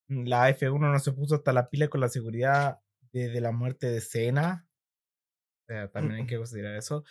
la 0.08 0.50
F1 0.50 0.92
no 0.92 0.98
se 0.98 1.12
puso 1.12 1.36
hasta 1.36 1.52
la 1.52 1.68
pila 1.68 1.88
con 1.88 2.00
la 2.00 2.08
seguridad 2.08 2.80
desde 3.12 3.40
la 3.40 3.52
muerte 3.52 3.88
de 3.88 4.00
Cena. 4.00 4.66
O 5.62 5.72
sea, 5.72 5.88
también 5.90 6.22
hay 6.22 6.26
que 6.26 6.36
considerar 6.36 6.76
eso. 6.76 7.04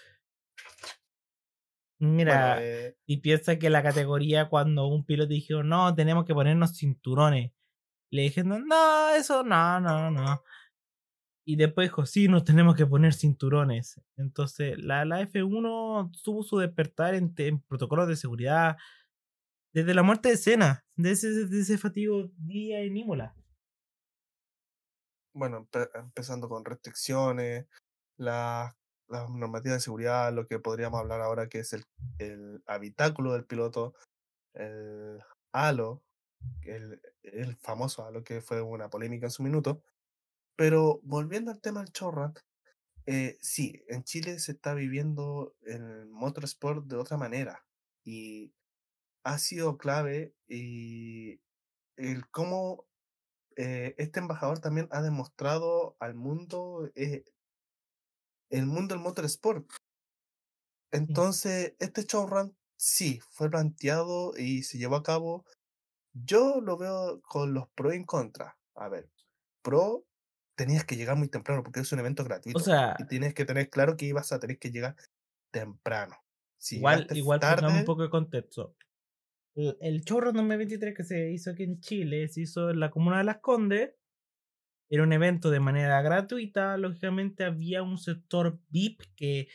Mira, 1.99 2.63
eh 2.63 2.95
y 3.05 3.17
piensa 3.17 3.57
que 3.57 3.69
la 3.69 3.83
categoría 3.83 4.49
cuando 4.49 4.87
un 4.87 5.05
piloto 5.05 5.29
dijo, 5.29 5.63
no, 5.63 5.95
tenemos 5.95 6.25
que 6.25 6.33
ponernos 6.33 6.77
cinturones. 6.77 7.51
Le 8.11 8.23
dije, 8.23 8.43
no, 8.43 8.59
no, 8.59 9.09
eso 9.11 9.43
no, 9.43 9.79
no, 9.79 10.11
no. 10.11 10.43
Y 11.49 11.55
después 11.55 11.89
dijo, 11.89 12.05
sí, 12.05 12.27
nos 12.27 12.43
tenemos 12.43 12.75
que 12.75 12.85
poner 12.85 13.11
cinturones. 13.11 13.99
Entonces, 14.17 14.77
la, 14.77 15.03
la 15.03 15.19
F1 15.23 16.11
tuvo 16.23 16.43
su 16.43 16.59
despertar 16.59 17.15
en, 17.15 17.33
protocolos 17.67 18.07
de 18.07 18.17
seguridad 18.17 18.77
desde 19.73 19.95
la 19.95 20.03
muerte 20.03 20.29
de 20.29 20.37
Cena, 20.37 20.85
de 20.95 21.09
ese, 21.09 21.47
de 21.47 22.31
día 22.37 22.81
en 22.81 22.97
Imola. 22.97 23.33
Bueno, 25.33 25.67
empezando 25.95 26.47
con 26.47 26.63
restricciones, 26.65 27.65
las 28.15 28.75
la 29.07 29.27
normativas 29.27 29.77
de 29.77 29.81
seguridad, 29.81 30.31
lo 30.31 30.45
que 30.45 30.59
podríamos 30.59 30.99
hablar 30.99 31.21
ahora 31.21 31.49
que 31.49 31.61
es 31.61 31.73
el, 31.73 31.83
el 32.19 32.61
habitáculo 32.67 33.33
del 33.33 33.45
piloto, 33.45 33.95
el 34.53 35.19
halo, 35.51 36.03
el, 36.61 37.01
el 37.23 37.55
famoso 37.55 38.05
halo 38.05 38.23
que 38.23 38.39
fue 38.39 38.61
una 38.61 38.91
polémica 38.91 39.25
en 39.25 39.31
su 39.31 39.41
minuto, 39.41 39.81
pero 40.59 40.99
volviendo 41.03 41.51
al 41.51 41.61
tema 41.61 41.79
del 41.79 41.93
showrun, 41.93 42.33
eh, 43.05 43.37
sí, 43.39 43.81
en 43.87 44.03
Chile 44.03 44.39
se 44.39 44.51
está 44.51 44.73
viviendo 44.73 45.55
el 45.61 46.09
motorsport 46.09 46.85
de 46.85 46.97
otra 46.97 47.15
manera 47.15 47.65
y 48.03 48.53
ha 49.23 49.37
sido 49.39 49.77
clave 49.77 50.35
y 50.49 51.39
el 51.95 52.29
cómo 52.29 52.85
eh, 53.55 53.95
este 53.97 54.19
embajador 54.19 54.59
también 54.59 54.89
ha 54.91 55.01
demostrado 55.01 55.95
al 56.01 56.15
mundo 56.15 56.91
eh, 56.93 57.23
el 58.49 58.65
mundo 58.65 58.95
del 58.95 59.01
motorsport. 59.01 59.65
Entonces, 60.91 61.73
este 61.79 62.03
showrun 62.03 62.53
sí 62.75 63.21
fue 63.29 63.49
planteado 63.49 64.33
y 64.35 64.63
se 64.63 64.77
llevó 64.77 64.97
a 64.97 65.03
cabo. 65.03 65.45
Yo 66.11 66.59
lo 66.59 66.75
veo 66.75 67.21
con 67.21 67.53
los 67.53 67.69
pros 67.69 67.93
y 67.93 67.95
en 67.95 68.03
contra. 68.03 68.57
A 68.75 68.89
ver, 68.89 69.09
pro 69.61 70.08
tenías 70.59 70.83
que 70.83 70.97
llegar 70.97 71.15
muy 71.15 71.29
temprano 71.29 71.63
porque 71.63 71.79
es 71.79 71.91
un 71.93 71.99
evento 71.99 72.25
gratuito. 72.25 72.59
O 72.59 72.61
sea, 72.61 72.97
y 72.99 73.07
tienes 73.07 73.33
que 73.33 73.45
tener 73.45 73.69
claro 73.69 73.95
que 73.95 74.07
ibas 74.07 74.33
a 74.33 74.41
tener 74.41 74.59
que 74.59 74.71
llegar 74.71 74.93
temprano. 75.53 76.17
igual, 76.71 77.07
igual 77.11 77.39
tarde, 77.39 77.65
un 77.65 77.85
poco 77.85 78.03
de 78.03 78.09
contexto. 78.09 78.75
El, 79.55 79.77
el 79.79 80.03
Chorro 80.03 80.33
2023 80.33 80.93
que 80.93 81.05
se 81.05 81.31
hizo 81.31 81.51
aquí 81.51 81.63
en 81.63 81.79
Chile, 81.79 82.27
se 82.27 82.41
hizo 82.41 82.71
en 82.71 82.81
la 82.81 82.91
comuna 82.91 83.19
de 83.19 83.23
Las 83.23 83.37
Condes. 83.37 83.91
Era 84.91 85.03
un 85.03 85.13
evento 85.13 85.49
de 85.49 85.61
manera 85.61 86.01
gratuita. 86.01 86.75
Lógicamente 86.75 87.45
había 87.45 87.81
un 87.81 87.97
sector 87.97 88.59
VIP 88.67 89.01
que 89.15 89.47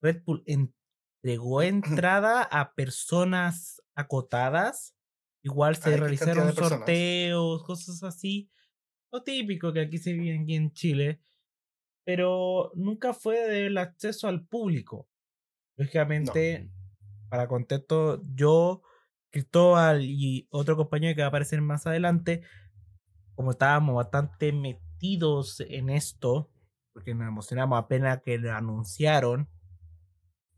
Red 0.00 0.22
Bull 0.24 0.44
entregó 0.46 1.62
entrada 2.04 2.44
a 2.44 2.72
personas 2.74 3.82
acotadas. 3.96 4.94
Igual 5.42 5.74
se 5.74 5.96
realizaron 5.96 6.54
sorteos, 6.54 7.64
cosas 7.64 8.04
así 8.04 8.52
lo 9.12 9.22
típico 9.22 9.72
que 9.72 9.80
aquí 9.80 9.98
se 9.98 10.12
vive 10.14 10.38
aquí 10.40 10.54
en 10.56 10.72
Chile, 10.72 11.20
pero 12.04 12.72
nunca 12.74 13.12
fue 13.12 13.46
del 13.46 13.76
acceso 13.78 14.26
al 14.26 14.44
público. 14.46 15.08
Lógicamente, 15.76 16.70
para 17.28 17.46
contexto, 17.46 18.22
yo, 18.34 18.82
Cristóbal 19.30 20.02
y 20.02 20.46
otro 20.50 20.76
compañero 20.76 21.14
que 21.14 21.22
va 21.22 21.26
a 21.26 21.28
aparecer 21.28 21.60
más 21.60 21.86
adelante, 21.86 22.42
como 23.34 23.52
estábamos 23.52 23.94
bastante 23.94 24.52
metidos 24.52 25.60
en 25.60 25.88
esto, 25.88 26.50
porque 26.92 27.14
nos 27.14 27.28
emocionamos 27.28 27.78
apenas 27.78 28.20
que 28.22 28.38
lo 28.38 28.52
anunciaron, 28.52 29.48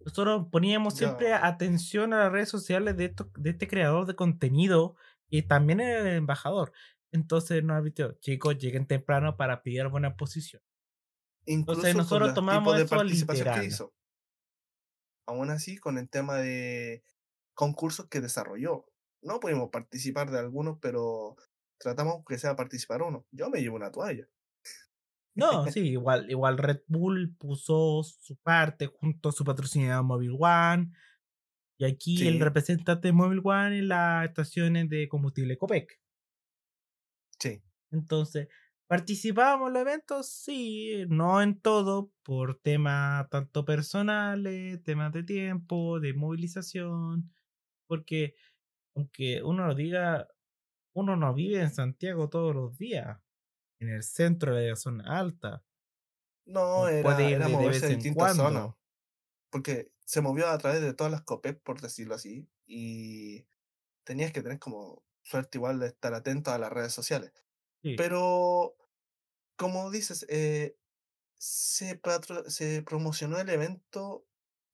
nosotros 0.05 0.49
poníamos 0.51 0.95
siempre 0.95 1.33
atención 1.33 2.13
a 2.13 2.19
las 2.19 2.33
redes 2.33 2.51
sociales 2.51 2.97
de, 2.97 3.07
esto, 3.07 3.31
de 3.37 3.51
este 3.51 3.67
creador 3.67 4.07
de 4.07 4.15
contenido 4.15 4.97
y 5.31 5.43
también 5.43 5.81
el 5.81 6.07
embajador. 6.09 6.73
Entonces 7.15 7.63
nos 7.63 7.77
advirtió, 7.77 8.19
chicos, 8.19 8.59
lleguen 8.59 8.89
temprano 8.89 9.37
para 9.37 9.63
pillar 9.63 9.89
buena 9.89 10.17
posición. 10.17 10.61
Incluso 11.47 11.87
Entonces 11.87 11.95
con 11.95 11.99
nosotros 11.99 12.29
los 12.29 12.35
tomamos 12.35 12.77
de 12.77 12.83
eso 12.83 12.97
participación 12.97 13.51
que 13.51 13.61
literal. 13.61 13.67
hizo. 13.69 13.95
Aún 15.29 15.51
así, 15.51 15.79
con 15.79 15.97
el 15.97 16.11
tema 16.11 16.39
de 16.39 17.05
concursos 17.55 18.09
que 18.09 18.21
desarrolló. 18.21 18.87
No 19.23 19.39
pudimos 19.39 19.71
participar 19.71 20.33
de 20.33 20.41
algunos, 20.41 20.79
pero 20.81 21.37
tratamos 21.79 22.25
que 22.27 22.37
sea 22.37 22.57
participar 22.57 23.03
uno. 23.03 23.25
Yo 23.31 23.49
me 23.49 23.61
llevo 23.61 23.77
una 23.77 23.93
toalla. 23.93 24.27
No, 25.37 25.67
sí, 25.73 25.91
igual, 25.91 26.29
igual 26.29 26.59
Red 26.59 26.81
Bull 26.89 27.37
puso 27.39 28.03
su 28.03 28.37
parte 28.39 28.89
junto 28.89 29.29
a 29.29 29.33
su 29.33 29.45
patrocinador 29.45 30.05
Mobile 30.05 30.37
One. 30.37 30.91
Y 31.79 31.85
aquí 31.85 32.27
el 32.27 32.41
representante 32.41 33.07
de 33.07 33.13
Mobile 33.13 33.43
One 33.45 33.79
en 33.79 33.89
las 33.89 34.27
estaciones 34.27 34.89
de 34.89 35.09
combustible 35.09 35.57
Copec. 35.57 36.04
Entonces, 37.95 38.49
¿participábamos 38.87 39.69
en 39.69 39.73
los 39.75 39.83
eventos? 39.83 40.29
Sí, 40.31 41.05
no 41.09 41.43
en 41.43 41.61
todo, 41.61 42.13
por 42.23 42.61
temas 42.61 43.29
tanto 43.31 43.65
personales, 43.65 44.83
temas 44.83 45.13
de 45.13 45.23
tiempo, 45.25 46.01
de 46.01 46.15
movilización, 46.15 47.35
porque 47.89 48.35
aunque 48.97 49.43
uno 49.45 49.67
lo 49.69 49.75
diga, 49.77 50.29
uno 50.95 51.17
no 51.17 51.35
vive 51.35 51.63
en 51.63 51.71
Santiago 51.73 52.29
todos 52.31 52.55
los 52.55 52.79
días, 52.79 53.21
en 53.81 53.91
el 53.91 54.03
centro 54.05 54.55
de 54.57 54.71
la 54.71 54.77
zona 54.77 55.19
alta. 55.19 55.65
No, 56.47 56.89
era, 56.89 57.15
puede 57.15 57.25
ir 57.25 57.39
era 57.39 57.49
de- 57.57 57.57
vez 57.57 57.83
en 57.83 57.85
distintas 57.87 58.33
zonas. 58.35 58.69
Porque 59.51 59.93
se 60.07 60.23
movió 60.23 60.49
a 60.49 60.59
través 60.59 60.83
de 60.83 60.95
todas 60.95 61.13
las 61.13 61.23
COPEP, 61.23 61.63
por 61.65 61.81
decirlo 61.81 62.15
así. 62.17 62.51
Y 62.67 63.47
tenías 64.05 64.33
que 64.33 64.43
tener 64.43 64.61
como 64.61 65.05
suerte 65.23 65.59
igual 65.59 65.81
de 65.81 65.89
estar 65.89 66.15
atento 66.15 66.53
a 66.53 66.59
las 66.59 66.73
redes 66.73 66.95
sociales. 66.95 67.33
Sí. 67.85 67.95
Pero, 67.97 68.77
como 69.57 69.91
dices, 69.91 70.27
eh, 70.29 70.77
se, 71.37 71.97
patro- 71.97 72.51
se 72.51 72.83
promocionó 72.83 73.39
el 73.41 73.49
evento 73.51 74.27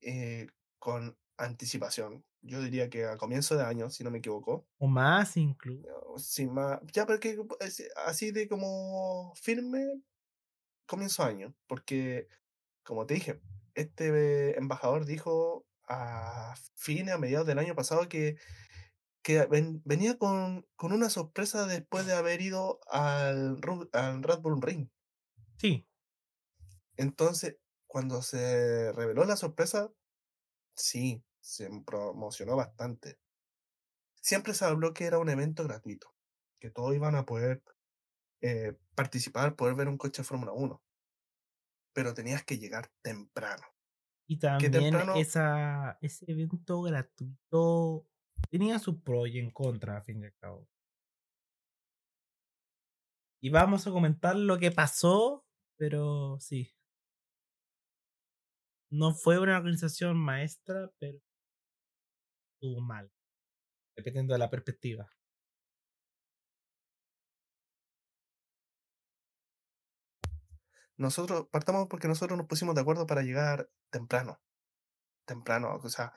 eh, 0.02 0.48
con 0.78 1.18
anticipación. 1.38 2.26
Yo 2.42 2.62
diría 2.62 2.90
que 2.90 3.06
a 3.06 3.18
comienzo 3.18 3.56
de 3.56 3.64
año, 3.64 3.90
si 3.90 4.04
no 4.04 4.10
me 4.10 4.18
equivoco. 4.18 4.68
O 4.78 4.86
más 4.88 5.36
incluso. 5.36 6.16
Sin 6.18 6.52
más, 6.54 6.80
ya 6.92 7.06
porque 7.06 7.38
es 7.60 7.84
así 8.06 8.30
de 8.32 8.48
como 8.48 9.34
firme, 9.36 10.02
comienzo 10.86 11.24
de 11.24 11.30
año. 11.30 11.56
Porque, 11.66 12.28
como 12.84 13.06
te 13.06 13.14
dije, 13.14 13.40
este 13.74 14.58
embajador 14.58 15.06
dijo 15.06 15.66
a 15.88 16.54
fines, 16.76 17.14
a 17.14 17.18
mediados 17.18 17.46
del 17.46 17.58
año 17.60 17.74
pasado 17.74 18.08
que, 18.08 18.38
que 19.22 19.46
ven- 19.46 19.82
venía 19.84 20.18
con, 20.18 20.66
con 20.76 20.92
una 20.92 21.10
sorpresa 21.10 21.66
después 21.66 22.06
de 22.06 22.14
haber 22.14 22.40
ido 22.42 22.80
al, 22.90 23.58
al 23.92 24.22
Red 24.22 24.40
Bull 24.40 24.62
Ring. 24.62 24.88
Sí, 25.58 25.86
Entonces, 26.96 27.56
cuando 27.86 28.22
se 28.22 28.92
reveló 28.92 29.24
la 29.24 29.36
sorpresa, 29.36 29.92
sí, 30.76 31.24
se 31.40 31.70
promocionó 31.86 32.56
bastante. 32.56 33.18
Siempre 34.22 34.54
se 34.54 34.64
habló 34.64 34.92
que 34.94 35.04
era 35.04 35.18
un 35.18 35.28
evento 35.28 35.64
gratuito, 35.64 36.14
que 36.60 36.70
todos 36.70 36.94
iban 36.94 37.14
a 37.16 37.24
poder 37.26 37.62
eh, 38.42 38.76
participar, 38.94 39.56
poder 39.56 39.74
ver 39.76 39.88
un 39.88 39.98
coche 39.98 40.22
de 40.22 40.28
Fórmula 40.28 40.52
1. 40.52 40.82
Pero 41.92 42.14
tenías 42.14 42.44
que 42.44 42.58
llegar 42.58 42.90
temprano. 43.02 43.62
y 44.26 44.38
también 44.38 44.72
temprano- 44.72 45.16
esa, 45.16 45.98
ese 46.00 46.24
evento 46.28 46.82
gratuito 46.82 48.06
tenía 48.48 48.78
su 48.78 49.02
pro 49.02 49.26
y 49.26 49.38
en 49.38 49.50
contra, 49.50 49.98
a 49.98 50.02
fin 50.02 50.22
y 50.22 50.26
al 50.26 50.34
cabo. 50.40 50.68
Y 53.42 53.50
vamos 53.50 53.86
a 53.86 53.90
comentar 53.90 54.36
lo 54.36 54.58
que 54.58 54.70
pasó, 54.70 55.44
pero 55.76 56.38
sí. 56.40 56.72
No 58.92 59.14
fue 59.14 59.38
una 59.38 59.56
organización 59.56 60.16
maestra, 60.18 60.90
pero 60.98 61.18
estuvo 62.54 62.80
mal. 62.80 63.10
Dependiendo 63.96 64.34
de 64.34 64.38
la 64.38 64.50
perspectiva. 64.50 65.08
Nosotros, 70.96 71.48
partamos 71.50 71.88
porque 71.88 72.08
nosotros 72.08 72.36
nos 72.36 72.46
pusimos 72.46 72.74
de 72.74 72.82
acuerdo 72.82 73.06
para 73.06 73.22
llegar 73.22 73.70
temprano. 73.90 74.38
Temprano, 75.26 75.80
o 75.82 75.88
sea, 75.88 76.12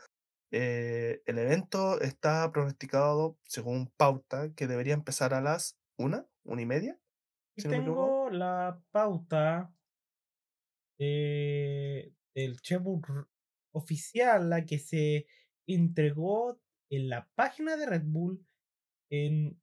eh, 0.53 1.21
el 1.25 1.39
evento 1.39 1.99
está 2.01 2.51
pronosticado 2.51 3.39
según 3.43 3.91
pauta 3.97 4.53
que 4.55 4.67
debería 4.67 4.93
empezar 4.93 5.33
a 5.33 5.41
las 5.41 5.79
una, 5.97 6.27
una 6.43 6.61
y 6.61 6.65
media. 6.65 6.99
Y 7.57 7.63
si 7.63 7.67
no 7.67 7.73
tengo 7.73 8.29
la 8.29 8.81
pauta 8.91 9.73
de- 10.99 12.13
del 12.35 12.59
Chevrolet 12.61 13.27
oficial, 13.73 14.49
la 14.49 14.65
que 14.65 14.79
se 14.79 15.27
entregó 15.67 16.61
en 16.91 17.09
la 17.09 17.29
página 17.35 17.75
de 17.77 17.85
Red 17.87 18.03
Bull 18.05 18.45
en, 19.11 19.59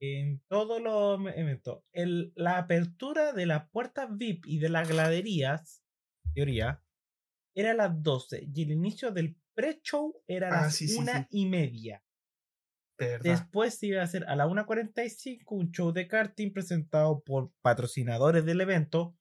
en 0.00 0.40
todos 0.48 0.80
los 0.80 1.20
eventos. 1.36 1.84
El, 1.92 2.32
la 2.36 2.58
apertura 2.58 3.32
de 3.32 3.46
las 3.46 3.68
puertas 3.70 4.08
VIP 4.16 4.46
y 4.46 4.58
de 4.58 4.68
las 4.68 4.88
graderías, 4.88 5.82
en 6.26 6.34
teoría, 6.34 6.84
era 7.56 7.72
a 7.72 7.74
las 7.74 8.02
12 8.02 8.48
y 8.54 8.62
el 8.62 8.70
inicio 8.72 9.10
del 9.12 9.36
pre-show 9.54 10.22
era 10.26 10.48
a 10.48 10.58
Ah, 10.60 10.62
las 10.62 10.74
sí, 10.76 10.88
sí, 10.88 10.98
una 10.98 11.22
sí. 11.22 11.26
y 11.30 11.46
media. 11.46 12.02
¿Verdad? 12.98 13.24
Después 13.24 13.74
se 13.78 13.86
iba 13.88 14.00
a 14.00 14.04
hacer 14.04 14.24
a 14.28 14.36
la 14.36 14.46
1.45 14.46 15.56
un 15.56 15.72
show 15.72 15.92
de 15.92 16.06
karting 16.06 16.52
presentado 16.52 17.22
por 17.24 17.50
patrocinadores 17.62 18.44
del 18.44 18.60
evento. 18.60 19.16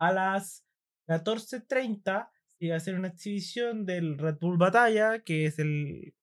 A 0.00 0.12
las 0.12 0.64
14.30 1.06 2.30
se 2.58 2.64
iba 2.66 2.74
a 2.74 2.78
hacer 2.78 2.94
una 2.94 3.08
exhibición 3.08 3.86
del 3.86 4.18
Red 4.18 4.38
Bull 4.40 4.58
Batalla, 4.58 5.20
que 5.20 5.46
es 5.46 5.58
el, 5.58 6.14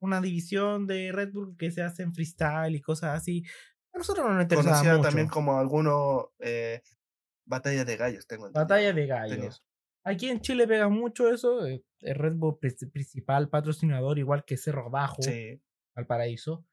una 0.00 0.20
división 0.20 0.86
de 0.86 1.10
Red 1.12 1.32
Bull 1.32 1.56
que 1.56 1.70
se 1.70 1.82
hace 1.82 2.02
en 2.04 2.14
freestyle 2.14 2.74
y 2.76 2.80
cosas 2.80 3.16
así. 3.16 3.44
A 3.92 3.98
nosotros 3.98 4.26
no 4.26 4.34
nos 4.34 4.42
interesaba 4.42 4.98
mucho. 4.98 5.00
también 5.00 5.26
como 5.28 5.58
algunos 5.58 6.26
eh, 6.38 6.80
batallas 7.44 7.86
de 7.86 7.96
gallos, 7.96 8.26
tengo 8.26 8.46
entendido. 8.46 8.64
Batalla 8.64 8.92
de 8.92 9.06
gallos. 9.06 9.64
Aquí 10.04 10.28
en 10.28 10.40
Chile 10.40 10.66
pega 10.66 10.88
mucho 10.88 11.28
eso. 11.32 11.66
eh, 11.66 11.84
El 12.00 12.14
Red 12.14 12.34
Bull 12.34 12.58
pri- 12.58 12.74
principal 12.92 13.48
patrocinador, 13.48 14.18
igual 14.18 14.44
que 14.44 14.56
Cerro 14.56 14.90
Bajo. 14.90 15.22
Sí, 15.22 15.60
al 15.94 16.06
paraíso. 16.06 16.66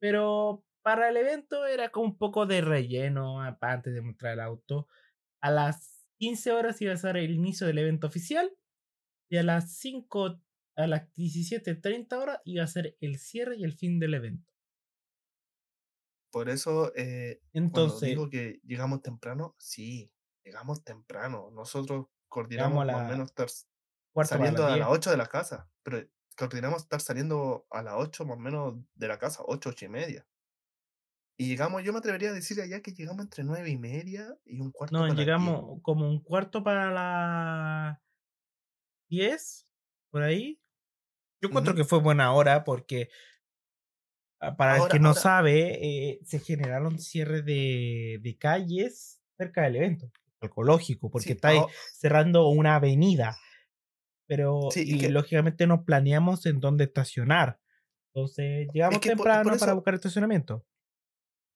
Pero 0.00 0.64
para 0.82 1.08
el 1.08 1.16
evento 1.16 1.66
era 1.66 1.90
como 1.90 2.06
un 2.06 2.18
poco 2.18 2.46
de 2.46 2.60
relleno 2.60 3.40
antes 3.42 3.94
de 3.94 4.00
mostrar 4.00 4.34
el 4.34 4.40
auto. 4.40 4.88
A 5.42 5.50
las 5.50 6.06
15 6.18 6.52
horas 6.52 6.80
iba 6.82 6.92
a 6.92 6.96
ser 6.96 7.16
el 7.16 7.32
inicio 7.32 7.66
del 7.66 7.78
evento 7.78 8.06
oficial. 8.06 8.52
Y 9.30 9.38
a 9.38 9.42
las 9.42 9.72
5, 9.78 10.40
a 10.76 10.86
las 10.86 11.14
17.30 11.14 12.18
horas 12.18 12.40
iba 12.44 12.64
a 12.64 12.68
ser 12.68 12.96
el 13.00 13.18
cierre 13.18 13.56
y 13.56 13.64
el 13.64 13.72
fin 13.74 13.98
del 14.00 14.14
evento. 14.14 14.52
por 16.30 16.48
eso 16.48 16.92
eh, 16.96 17.40
cuando 17.70 17.94
Entonces, 17.94 18.10
digo 18.10 18.30
que 18.30 18.60
llegamos 18.64 19.02
temprano, 19.02 19.54
sí, 19.58 20.12
llegamos 20.44 20.84
temprano. 20.84 21.50
Nosotros 21.52 22.06
coordinamos 22.28 22.82
a 22.82 22.86
más 22.86 22.94
o 22.94 22.98
la- 22.98 23.08
menos 23.08 23.28
estar 23.30 23.48
saliendo 24.26 24.64
a 24.64 24.68
10. 24.68 24.78
las 24.80 24.88
8 24.90 25.10
de 25.10 25.16
la 25.16 25.26
casa, 25.26 25.68
pero 25.82 26.06
coordinamos 26.36 26.82
estar 26.82 27.00
saliendo 27.00 27.66
a 27.70 27.82
las 27.82 27.94
8 27.96 28.24
más 28.24 28.36
o 28.36 28.40
menos 28.40 28.74
de 28.94 29.08
la 29.08 29.18
casa, 29.18 29.42
8, 29.46 29.70
8 29.70 29.84
y 29.86 29.88
media. 29.88 30.26
Y 31.40 31.46
llegamos, 31.46 31.84
yo 31.84 31.92
me 31.92 32.00
atrevería 32.00 32.30
a 32.30 32.32
decir 32.32 32.60
allá 32.60 32.80
que 32.82 32.92
llegamos 32.92 33.22
entre 33.22 33.44
9 33.44 33.70
y 33.70 33.76
media 33.78 34.36
y 34.44 34.60
un 34.60 34.72
cuarto 34.72 34.92
No, 34.92 35.00
para 35.00 35.08
las 35.08 35.16
10. 35.16 35.26
llegamos 35.26 35.80
como 35.82 36.08
un 36.08 36.20
cuarto 36.22 36.64
para 36.64 36.90
las 36.90 37.98
10, 39.08 39.66
por 40.10 40.22
ahí. 40.22 40.60
Yo 41.40 41.48
encuentro 41.48 41.74
que 41.76 41.84
fue 41.84 42.00
buena 42.00 42.32
hora 42.32 42.64
porque, 42.64 43.08
ah, 44.40 44.56
para 44.56 44.76
el 44.82 44.88
que 44.88 44.98
no 44.98 45.10
ahora- 45.10 45.20
sabe, 45.20 45.78
eh, 46.10 46.20
se 46.24 46.40
generaron 46.40 46.98
cierres 46.98 47.44
de, 47.44 48.18
de 48.20 48.36
calles 48.36 49.20
cerca 49.36 49.62
del 49.62 49.76
evento, 49.76 50.10
ecológico, 50.40 51.10
porque 51.10 51.28
Sí, 51.28 51.32
está 51.32 51.48
ahí 51.48 51.58
aho- 51.58 51.68
cerrando 51.98 52.48
una 52.48 52.76
avenida. 52.76 53.36
Pero, 54.26 54.68
Sí, 54.70 54.82
y 54.86 54.96
y 54.96 54.98
que- 54.98 55.08
lógicamente 55.10 55.66
no 55.66 55.84
planeamos 55.84 56.44
en 56.46 56.60
dónde 56.60 56.84
estacionar. 56.84 57.60
Entonces, 58.14 58.68
llegamos 58.72 59.00
que 59.00 59.10
temprano 59.10 59.50
por 59.50 59.58
para 59.58 59.72
eso- 59.72 59.76
buscar 59.76 59.94
estacionamiento. 59.94 60.66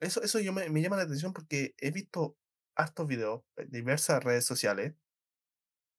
Eso, 0.00 0.22
eso 0.22 0.40
yo 0.40 0.52
me, 0.52 0.68
me 0.68 0.82
llama 0.82 0.96
la 0.96 1.02
atención 1.04 1.32
porque 1.32 1.74
he 1.78 1.90
visto 1.92 2.36
hartos 2.76 3.06
videos 3.06 3.42
en 3.56 3.70
diversas 3.70 4.22
redes 4.24 4.44
sociales 4.44 4.94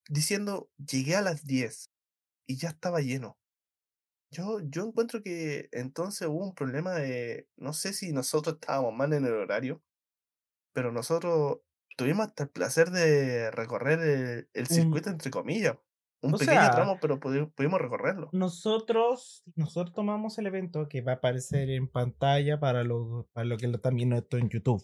diciendo 0.08 0.70
llegué 0.76 1.16
a 1.16 1.22
las 1.22 1.44
10 1.46 1.90
y 2.46 2.56
ya 2.58 2.68
estaba 2.68 3.00
lleno. 3.00 3.38
Yo, 4.30 4.58
yo 4.64 4.84
encuentro 4.84 5.22
que 5.22 5.68
entonces 5.72 6.26
hubo 6.28 6.44
un 6.44 6.54
problema 6.54 6.92
de, 6.94 7.48
no 7.56 7.72
sé 7.72 7.92
si 7.92 8.12
nosotros 8.12 8.56
estábamos 8.56 8.92
mal 8.94 9.12
en 9.12 9.24
el 9.24 9.32
horario, 9.32 9.82
pero 10.74 10.90
nosotros 10.92 11.60
tuvimos 11.96 12.26
hasta 12.28 12.44
el 12.44 12.50
placer 12.50 12.90
de 12.90 13.50
recorrer 13.50 14.00
el, 14.00 14.48
el 14.52 14.66
circuito 14.66 15.10
entre 15.10 15.30
comillas. 15.30 15.76
Un 16.22 16.34
O 16.34 16.38
pequeño 16.38 16.60
sea, 16.62 16.70
tramo, 16.70 16.98
pero 17.00 17.20
pudi- 17.20 17.52
pudimos 17.54 17.80
recorrerlo. 17.80 18.30
Nosotros, 18.32 19.42
nosotros 19.56 19.94
tomamos 19.94 20.38
el 20.38 20.46
evento 20.46 20.88
que 20.88 21.02
va 21.02 21.12
a 21.12 21.14
aparecer 21.16 21.68
en 21.70 21.86
pantalla 21.86 22.58
para 22.58 22.82
lo, 22.82 23.28
para 23.34 23.44
lo 23.44 23.58
que 23.58 23.68
lo 23.68 23.76
están 23.76 23.96
viendo 23.96 24.16
esto 24.16 24.38
en 24.38 24.48
YouTube. 24.48 24.82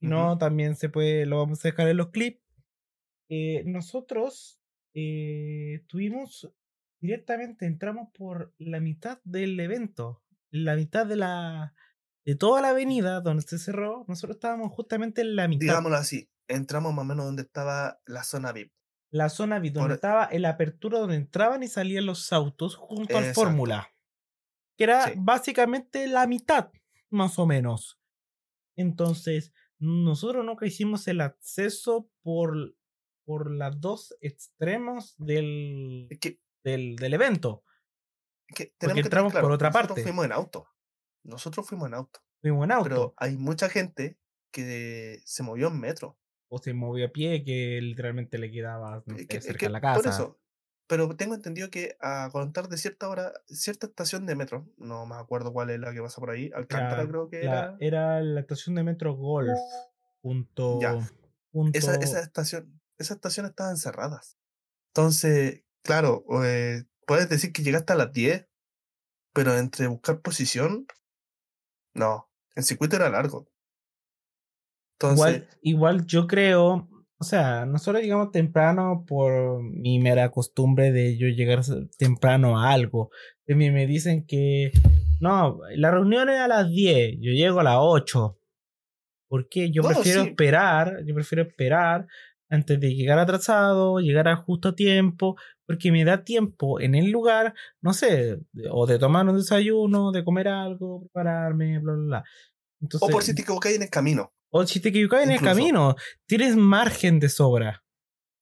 No, 0.00 0.38
también 0.38 0.76
se 0.76 0.88
puede, 0.88 1.26
lo 1.26 1.36
vamos 1.38 1.62
a 1.64 1.68
dejar 1.68 1.88
en 1.88 1.98
los 1.98 2.08
clips. 2.08 2.42
Eh, 3.28 3.62
nosotros 3.66 4.58
eh, 4.94 5.84
tuvimos 5.86 6.50
directamente, 7.02 7.66
entramos 7.66 8.08
por 8.16 8.54
la 8.58 8.80
mitad 8.80 9.20
del 9.24 9.60
evento, 9.60 10.22
la 10.50 10.74
mitad 10.76 11.06
de 11.06 11.16
la 11.16 11.74
de 12.30 12.36
toda 12.36 12.60
la 12.60 12.68
avenida 12.68 13.20
donde 13.20 13.42
se 13.42 13.58
cerró, 13.58 14.04
nosotros 14.06 14.36
estábamos 14.36 14.72
justamente 14.72 15.20
en 15.20 15.34
la 15.34 15.48
mitad. 15.48 15.62
Digámoslo 15.62 15.96
así, 15.96 16.30
entramos 16.46 16.94
más 16.94 17.02
o 17.02 17.06
menos 17.06 17.26
donde 17.26 17.42
estaba 17.42 18.00
la 18.06 18.22
zona 18.22 18.52
VIP. 18.52 18.72
La 19.10 19.28
zona 19.28 19.58
VIP, 19.58 19.74
donde 19.74 19.96
estaba 19.96 20.28
en 20.30 20.42
la 20.42 20.50
apertura 20.50 21.00
donde 21.00 21.16
entraban 21.16 21.64
y 21.64 21.66
salían 21.66 22.06
los 22.06 22.32
autos 22.32 22.76
junto 22.76 23.18
al 23.18 23.34
Fórmula. 23.34 23.92
Que 24.78 24.84
era 24.84 25.12
básicamente 25.16 26.06
la 26.06 26.28
mitad, 26.28 26.70
más 27.10 27.36
o 27.40 27.46
menos. 27.46 28.00
Entonces, 28.76 29.52
nosotros 29.80 30.44
nunca 30.44 30.66
hicimos 30.66 31.08
el 31.08 31.22
acceso 31.22 32.08
por, 32.22 32.76
por 33.24 33.50
los 33.50 33.80
dos 33.80 34.16
extremos 34.20 35.16
del, 35.18 36.08
del, 36.62 36.94
del, 36.94 37.12
evento. 37.12 37.64
Que 38.46 38.72
porque 38.78 39.00
entramos 39.00 39.32
por 39.32 39.50
otra 39.50 39.72
parte. 39.72 40.00
fuimos 40.00 40.24
en 40.24 40.30
auto. 40.30 40.68
Nosotros 41.22 41.66
fuimos 41.66 41.88
en 41.88 41.94
auto. 41.94 42.20
Fuimos 42.40 42.64
en 42.64 42.72
auto. 42.72 42.88
Pero 42.88 43.14
hay 43.16 43.36
mucha 43.36 43.68
gente 43.68 44.18
que 44.50 45.20
se 45.24 45.42
movió 45.42 45.68
en 45.68 45.80
metro. 45.80 46.18
O 46.48 46.58
se 46.58 46.74
movió 46.74 47.06
a 47.06 47.10
pie, 47.10 47.44
que 47.44 47.80
literalmente 47.80 48.38
le 48.38 48.50
quedaba 48.50 49.04
cerca 49.28 49.66
de 49.66 49.72
la 49.72 49.80
casa. 49.80 50.00
Por 50.00 50.08
eso. 50.08 50.40
Pero 50.88 51.14
tengo 51.14 51.36
entendido 51.36 51.70
que 51.70 51.96
a 52.00 52.28
contar 52.32 52.68
de 52.68 52.76
cierta 52.76 53.08
hora, 53.08 53.32
cierta 53.46 53.86
estación 53.86 54.26
de 54.26 54.34
metro, 54.34 54.68
no 54.76 55.06
me 55.06 55.14
acuerdo 55.14 55.52
cuál 55.52 55.70
es 55.70 55.78
la 55.78 55.92
que 55.92 56.02
pasa 56.02 56.18
por 56.18 56.30
ahí, 56.30 56.50
Alcántara 56.52 57.06
creo 57.06 57.28
que 57.28 57.44
era. 57.44 57.76
Era 57.78 58.20
la 58.20 58.40
estación 58.40 58.74
de 58.74 58.82
metro 58.82 59.14
Golf. 59.14 59.56
Punto, 60.20 60.80
ya. 60.80 60.98
Esa, 61.72 61.94
esa, 61.94 62.20
estación, 62.20 62.80
esas 62.98 63.18
estaciones 63.18 63.50
estaban 63.50 63.76
cerradas. 63.76 64.36
Entonces, 64.88 65.62
claro, 65.82 66.24
eh, 66.44 66.82
puedes 67.06 67.28
decir 67.28 67.52
que 67.52 67.62
llegaste 67.62 67.92
a 67.92 67.96
las 67.96 68.12
10, 68.12 68.48
pero 69.32 69.56
entre 69.56 69.86
buscar 69.86 70.20
posición 70.20 70.86
no, 71.94 72.30
el 72.54 72.64
circuito 72.64 72.96
era 72.96 73.08
largo. 73.08 73.48
Entonces, 74.98 75.44
igual, 75.62 76.06
yo 76.06 76.26
creo, 76.26 76.88
o 77.18 77.24
sea, 77.24 77.64
nosotros 77.64 78.02
llegamos 78.02 78.32
temprano 78.32 79.04
por 79.06 79.62
mi 79.62 79.98
mera 79.98 80.30
costumbre 80.30 80.92
de 80.92 81.16
yo 81.16 81.26
llegar 81.28 81.62
temprano 81.96 82.58
a 82.58 82.70
algo. 82.70 83.10
Mí 83.46 83.70
me 83.70 83.86
dicen 83.86 84.26
que 84.26 84.70
no, 85.20 85.58
la 85.76 85.90
reunión 85.90 86.28
es 86.28 86.38
a 86.38 86.48
las 86.48 86.68
10, 86.70 87.16
yo 87.20 87.32
llego 87.32 87.60
a 87.60 87.64
las 87.64 87.76
8. 87.78 88.38
Porque 89.28 89.70
yo 89.70 89.82
prefiero 89.82 90.22
esperar, 90.22 91.04
yo 91.06 91.14
prefiero 91.14 91.42
esperar 91.42 92.06
antes 92.48 92.80
de 92.80 92.94
llegar 92.94 93.18
atrasado, 93.18 94.00
llegar 94.00 94.26
a 94.26 94.36
justo 94.36 94.74
tiempo, 94.74 95.36
porque 95.70 95.92
me 95.92 96.04
da 96.04 96.24
tiempo 96.24 96.80
en 96.80 96.96
el 96.96 97.12
lugar, 97.12 97.54
no 97.80 97.92
sé, 97.92 98.40
o 98.72 98.86
de 98.88 98.98
tomar 98.98 99.28
un 99.28 99.36
desayuno, 99.36 100.10
de 100.10 100.24
comer 100.24 100.48
algo, 100.48 101.02
prepararme, 101.02 101.78
bla, 101.78 101.92
bla, 101.92 102.02
bla. 102.02 102.24
o 103.00 103.08
por 103.08 103.22
si 103.22 103.36
te 103.36 103.42
equivocas 103.42 103.72
en 103.72 103.82
el 103.82 103.88
camino. 103.88 104.34
O 104.50 104.66
si 104.66 104.80
te 104.80 104.88
equivocas 104.88 105.22
en 105.22 105.30
el 105.30 105.40
camino, 105.40 105.94
tienes 106.26 106.56
margen 106.56 107.20
de 107.20 107.28
sobra. 107.28 107.84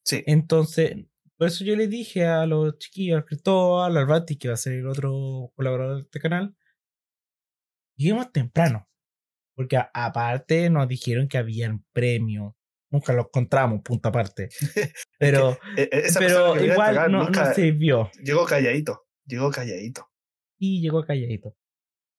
Sí. 0.06 0.24
Entonces, 0.26 0.96
por 1.36 1.48
eso 1.48 1.66
yo 1.66 1.76
le 1.76 1.86
dije 1.86 2.24
a 2.24 2.46
los 2.46 2.78
chiquillos, 2.78 3.18
al 3.18 3.26
Cristóbal, 3.26 3.90
al 3.90 4.04
Albati, 4.04 4.38
que 4.38 4.48
va 4.48 4.54
a 4.54 4.56
ser 4.56 4.72
el 4.72 4.86
otro 4.86 5.52
colaborador 5.54 5.96
de 5.96 6.02
este 6.04 6.20
canal, 6.20 6.56
lleguemos 7.94 8.32
temprano. 8.32 8.88
Porque 9.54 9.76
aparte 9.92 10.70
nos 10.70 10.88
dijeron 10.88 11.28
que 11.28 11.36
habían 11.36 11.84
premio 11.92 12.56
nunca 12.90 13.12
lo 13.12 13.22
encontramos, 13.22 13.82
punto 13.82 14.08
aparte. 14.08 14.48
Pero, 15.18 15.58
e, 15.76 15.82
e, 15.90 16.02
pero 16.16 16.62
igual 16.64 17.10
no, 17.10 17.28
no, 17.28 17.54
sirvió. 17.54 18.10
Llegó 18.22 18.44
calladito, 18.44 19.06
llegó 19.26 19.50
calladito. 19.50 20.08
Y 20.58 20.80
llegó 20.80 21.04
calladito. 21.04 21.48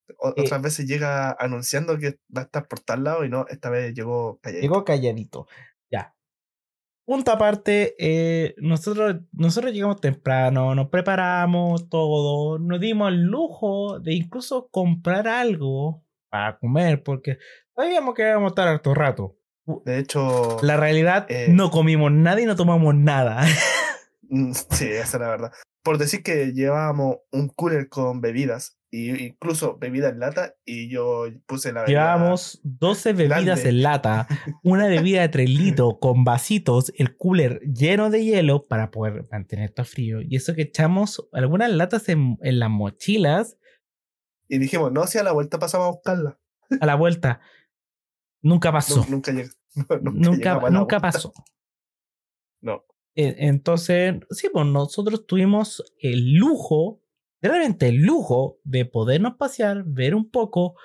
Eh 0.10 0.42
otras 0.42 0.62
veces 0.62 0.88
llega 0.88 1.32
anunciando 1.32 1.98
que 1.98 2.20
va 2.36 2.42
a 2.42 2.46
estar 2.46 2.68
por 2.68 2.80
tal 2.80 3.04
lado 3.04 3.24
y 3.26 3.30
no, 3.30 3.46
esta 3.48 3.70
vez 3.70 3.94
llegó 3.94 4.40
calladito. 4.42 4.62
Llegó 4.62 4.84
calladito, 4.86 5.48
ya. 5.92 6.16
Punto 7.06 7.32
aparte, 7.32 7.96
eh, 7.98 8.54
nosotros, 8.58 9.22
nosotros 9.32 9.74
llegamos 9.74 10.02
temprano, 10.02 10.76
nos 10.76 10.90
preparamos 10.90 11.90
todo, 11.90 12.60
nos 12.60 12.80
dimos 12.80 13.10
el 13.10 13.22
lujo 13.22 14.00
de 14.00 14.14
incluso 14.14 14.70
comprar 14.70 15.28
algo 15.28 16.04
para 16.30 16.60
comer, 16.60 17.02
porque 17.04 17.38
sabíamos 17.76 18.14
que 18.14 18.22
íbamos 18.24 18.48
a 18.48 18.50
estar 18.50 18.68
harto 18.68 18.94
rato. 18.94 19.39
De 19.86 20.00
hecho. 20.00 20.58
La 20.62 20.78
realidad, 20.78 21.26
eh, 21.30 21.48
no 21.50 21.72
comimos 21.72 22.12
nada 22.12 22.42
y 22.42 22.46
no 22.46 22.56
tomamos 22.56 22.96
nada. 22.96 23.46
Mm, 24.32 24.52
sí, 24.54 24.86
esa 24.86 25.18
es 25.18 25.22
la 25.22 25.28
verdad. 25.28 25.52
Por 25.84 25.98
decir 25.98 26.22
que 26.22 26.54
llevábamos 26.54 27.18
un 27.32 27.50
cooler 27.50 27.90
con 27.90 28.22
bebidas, 28.22 28.80
y 28.92 29.26
incluso 29.26 29.78
bebidas 29.78 30.14
en 30.14 30.20
lata, 30.20 30.56
y 30.66 30.90
yo 30.90 31.26
puse 31.48 31.74
la 31.74 31.86
Llevábamos 31.86 32.60
12 32.64 33.14
bebidas 33.14 33.66
en 33.66 33.82
lata, 33.82 34.28
una 34.64 34.88
bebida 34.88 35.22
de 35.22 35.30
3 35.30 35.50
litros 35.50 35.96
con 36.00 36.24
vasitos, 36.24 36.92
el 36.98 37.18
cooler 37.18 37.60
lleno 37.62 38.10
de 38.10 38.24
hielo 38.24 38.68
para 38.68 38.92
poder 38.92 39.28
mantener 39.32 39.70
esto 39.70 39.84
frío. 39.84 40.22
Y 40.22 40.36
eso 40.36 40.54
que 40.54 40.64
echamos 40.64 41.28
algunas 41.34 41.72
latas 41.72 42.08
en, 42.10 42.38
en 42.42 42.60
las 42.60 42.70
mochilas. 42.70 43.58
Y 44.48 44.58
dijimos, 44.60 44.92
no, 44.92 45.08
si 45.08 45.18
a 45.18 45.24
la 45.24 45.32
vuelta 45.32 45.60
pasamos 45.60 45.88
a 45.88 45.92
buscarla. 45.92 46.40
A 46.82 46.86
la 46.86 46.96
vuelta. 46.96 47.42
Nunca 48.42 48.72
pasó. 48.72 49.06
nunca, 49.10 49.34
nunca, 50.02 50.60
nunca, 50.70 51.00
pasó. 51.00 51.34
No. 52.62 52.84
E, 53.16 53.48
entonces, 53.48 54.16
sí, 54.32 54.50
pues 54.52 54.66
nosotros 54.66 55.26
tuvimos 55.26 55.82
el 56.02 56.34
lujo, 56.34 57.02
realmente 57.42 57.88
el 57.88 58.02
lujo 58.02 58.60
de 58.66 58.84
podernos 58.84 59.36
pasear, 59.38 59.84
ver 59.86 60.14
un 60.14 60.30
poco. 60.30 60.76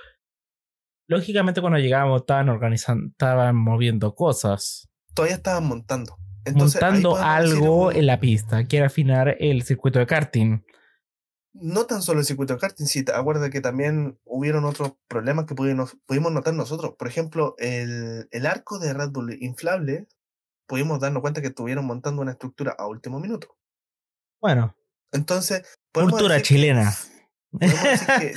Lógicamente, 1.08 1.60
cuando 1.60 1.80
llegábamos, 1.80 2.20
estaban 2.20 2.48
organizando, 2.48 3.08
estaban 3.10 3.56
moviendo 3.56 4.14
cosas. 4.14 4.88
Todavía 5.14 5.34
estaban 5.36 5.66
montando. 5.66 6.16
montando 6.54 7.16
algo 7.16 7.90
en 7.90 8.06
la 8.06 8.20
pista, 8.20 8.68
que 8.68 8.76
era 8.76 8.86
afinar 8.86 9.36
el 9.40 9.62
circuito 9.62 9.98
de 9.98 10.06
karting 10.06 10.64
no 11.54 11.86
tan 11.86 12.02
solo 12.02 12.20
el 12.20 12.26
circuito 12.26 12.54
de 12.54 12.60
karting, 12.60 12.86
sí, 12.86 13.04
acuerda 13.14 13.48
que 13.48 13.60
también 13.60 14.18
hubieron 14.24 14.64
otros 14.64 14.94
problemas 15.08 15.46
que 15.46 15.54
pudimos, 15.54 15.96
pudimos 16.04 16.32
notar 16.32 16.52
nosotros. 16.52 16.94
Por 16.98 17.08
ejemplo, 17.08 17.54
el, 17.58 18.28
el, 18.32 18.46
arco 18.46 18.78
de 18.78 18.92
Red 18.92 19.10
Bull 19.10 19.36
inflable, 19.40 20.08
pudimos 20.66 21.00
darnos 21.00 21.20
cuenta 21.20 21.40
que 21.40 21.48
estuvieron 21.48 21.86
montando 21.86 22.22
una 22.22 22.32
estructura 22.32 22.74
a 22.76 22.86
último 22.86 23.20
minuto. 23.20 23.56
Bueno. 24.40 24.74
Entonces, 25.12 25.62
cultura 25.92 26.42
chilena. 26.42 26.92
Que, 27.60 28.34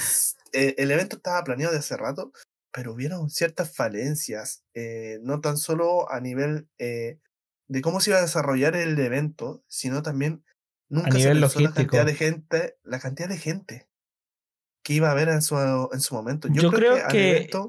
eh, 0.53 0.75
el 0.77 0.91
evento 0.91 1.17
estaba 1.17 1.43
planeado 1.43 1.73
de 1.73 1.79
hace 1.79 1.97
rato, 1.97 2.31
pero 2.71 2.93
hubieron 2.93 3.31
ciertas 3.31 3.75
falencias, 3.75 4.63
eh, 4.75 5.17
no 5.23 5.41
tan 5.41 5.57
solo 5.57 6.11
a 6.11 6.19
nivel 6.19 6.67
eh, 6.77 7.17
de 7.67 7.81
cómo 7.81 7.99
se 7.99 8.11
iba 8.11 8.19
a 8.19 8.21
desarrollar 8.21 8.75
el 8.75 8.97
evento, 8.99 9.63
sino 9.67 10.03
también 10.03 10.43
Nunca 10.89 11.09
a 11.09 11.13
nivel 11.13 11.49
se 11.49 11.61
la 11.61 11.73
cantidad 11.73 12.05
de 12.05 12.15
gente, 12.15 12.77
la 12.83 12.99
cantidad 12.99 13.27
de 13.27 13.37
gente 13.37 13.87
que 14.83 14.93
iba 14.93 15.09
a 15.09 15.11
haber 15.11 15.27
en 15.29 15.41
su, 15.41 15.57
en 15.91 15.99
su 15.99 16.15
momento. 16.15 16.47
Yo, 16.49 16.71
creo, 16.71 16.95
que, 17.09 17.49
a 17.53 17.67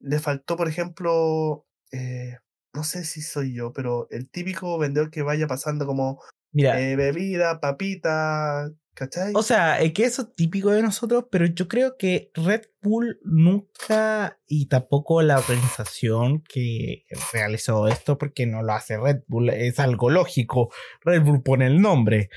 le 0.00 0.18
faltó, 0.18 0.56
por 0.56 0.68
ejemplo, 0.68 1.66
eh, 1.92 2.38
no 2.72 2.84
sé 2.84 3.04
si 3.04 3.20
soy 3.20 3.52
yo, 3.52 3.72
pero 3.72 4.08
el 4.10 4.28
típico 4.30 4.78
vendedor 4.78 5.10
que 5.10 5.22
vaya 5.22 5.46
pasando 5.46 5.86
como 5.86 6.22
Mira, 6.52 6.80
eh, 6.80 6.96
bebida, 6.96 7.60
papita, 7.60 8.70
¿cachai? 9.00 9.32
O 9.34 9.42
sea, 9.42 9.80
es 9.80 9.92
que 9.94 10.04
eso 10.04 10.22
es 10.22 10.34
típico 10.34 10.70
de 10.70 10.82
nosotros, 10.82 11.24
pero 11.30 11.46
yo 11.46 11.68
creo 11.68 11.96
que 11.96 12.30
Red 12.34 12.66
Bull 12.82 13.18
nunca, 13.24 14.38
y 14.46 14.66
tampoco 14.66 15.22
la 15.22 15.38
organización 15.38 16.42
que 16.42 17.04
realizó 17.32 17.88
esto, 17.88 18.18
porque 18.18 18.46
no 18.46 18.62
lo 18.62 18.72
hace 18.74 18.98
Red 18.98 19.22
Bull, 19.26 19.48
es 19.50 19.78
algo 19.80 20.10
lógico. 20.10 20.70
Red 21.00 21.22
Bull 21.22 21.42
pone 21.42 21.66
el 21.66 21.80
nombre, 21.80 22.28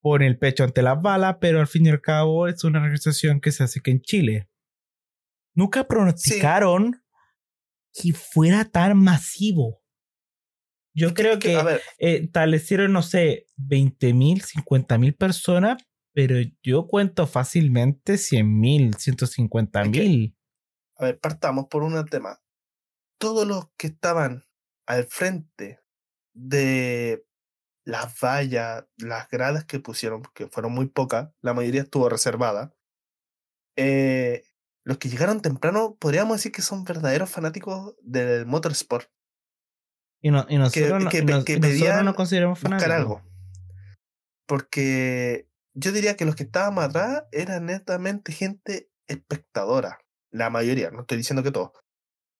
pone 0.00 0.26
el 0.26 0.38
pecho 0.38 0.64
ante 0.64 0.80
las 0.82 1.00
balas, 1.00 1.36
pero 1.40 1.60
al 1.60 1.66
fin 1.66 1.86
y 1.86 1.90
al 1.90 2.00
cabo 2.00 2.48
es 2.48 2.64
una 2.64 2.78
organización 2.78 3.40
que 3.40 3.52
se 3.52 3.64
hace 3.64 3.80
que 3.80 3.90
en 3.90 4.00
Chile. 4.00 4.48
Nunca 5.54 5.86
pronosticaron 5.86 7.02
que 7.92 8.12
fuera 8.14 8.64
tan 8.64 8.96
masivo. 8.96 9.82
Yo 10.98 11.14
creo 11.14 11.38
que, 11.38 11.54
eh, 11.98 12.22
establecieron, 12.24 12.92
no 12.92 13.02
sé, 13.02 13.46
20 13.56 14.14
mil, 14.14 14.42
50 14.42 14.98
mil 14.98 15.14
personas, 15.14 15.80
pero 16.18 16.34
yo 16.64 16.88
cuento 16.88 17.28
fácilmente 17.28 18.18
100 18.18 18.58
mil, 18.58 18.94
150 18.96 19.84
mil. 19.84 20.36
A 20.96 21.04
ver, 21.04 21.20
partamos 21.20 21.66
por 21.68 21.84
un 21.84 22.04
tema. 22.06 22.40
Todos 23.20 23.46
los 23.46 23.68
que 23.76 23.86
estaban 23.86 24.42
al 24.88 25.04
frente 25.04 25.78
de 26.34 27.24
las 27.84 28.18
vallas, 28.20 28.84
las 28.96 29.28
gradas 29.30 29.64
que 29.64 29.78
pusieron, 29.78 30.24
que 30.34 30.48
fueron 30.48 30.72
muy 30.72 30.86
pocas, 30.86 31.30
la 31.40 31.54
mayoría 31.54 31.82
estuvo 31.82 32.08
reservada, 32.08 32.74
eh, 33.76 34.42
los 34.84 34.98
que 34.98 35.10
llegaron 35.10 35.40
temprano, 35.40 35.94
podríamos 36.00 36.38
decir 36.38 36.50
que 36.50 36.62
son 36.62 36.82
verdaderos 36.82 37.30
fanáticos 37.30 37.94
del 38.02 38.44
motorsport. 38.44 39.08
Y, 40.20 40.32
no, 40.32 40.46
y 40.48 40.58
nosotros, 40.58 41.04
no, 41.04 41.10
que 41.10 41.18
y 41.18 41.24
nos- 41.24 41.44
que 41.44 41.52
y 41.52 41.60
nosotros 41.60 42.04
nos 42.04 42.14
consideramos 42.16 42.60
buscar 42.60 42.80
fanáticos. 42.80 42.96
algo. 42.96 43.22
Porque 44.48 45.47
yo 45.78 45.92
diría 45.92 46.16
que 46.16 46.24
los 46.24 46.34
que 46.34 46.42
estaban 46.42 46.78
atrás 46.78 47.24
eran 47.30 47.66
netamente 47.66 48.32
gente 48.32 48.90
espectadora. 49.06 50.00
La 50.30 50.50
mayoría, 50.50 50.90
no 50.90 51.02
estoy 51.02 51.18
diciendo 51.18 51.42
que 51.42 51.52
todos. 51.52 51.70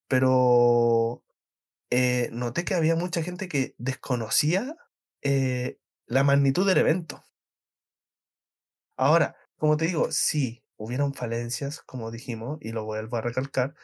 Pero 0.08 1.24
eh, 1.90 2.28
noté 2.32 2.64
que 2.64 2.74
había 2.74 2.96
mucha 2.96 3.22
gente 3.22 3.48
que 3.48 3.74
desconocía 3.78 4.76
eh, 5.22 5.78
la 6.06 6.24
magnitud 6.24 6.66
del 6.66 6.78
evento. 6.78 7.24
Ahora, 8.96 9.36
como 9.56 9.76
te 9.76 9.86
digo, 9.86 10.10
sí, 10.10 10.64
hubieron 10.76 11.14
falencias, 11.14 11.80
como 11.82 12.10
dijimos, 12.10 12.58
y 12.60 12.72
lo 12.72 12.84
vuelvo 12.84 13.16
a 13.16 13.20
recalcar, 13.20 13.74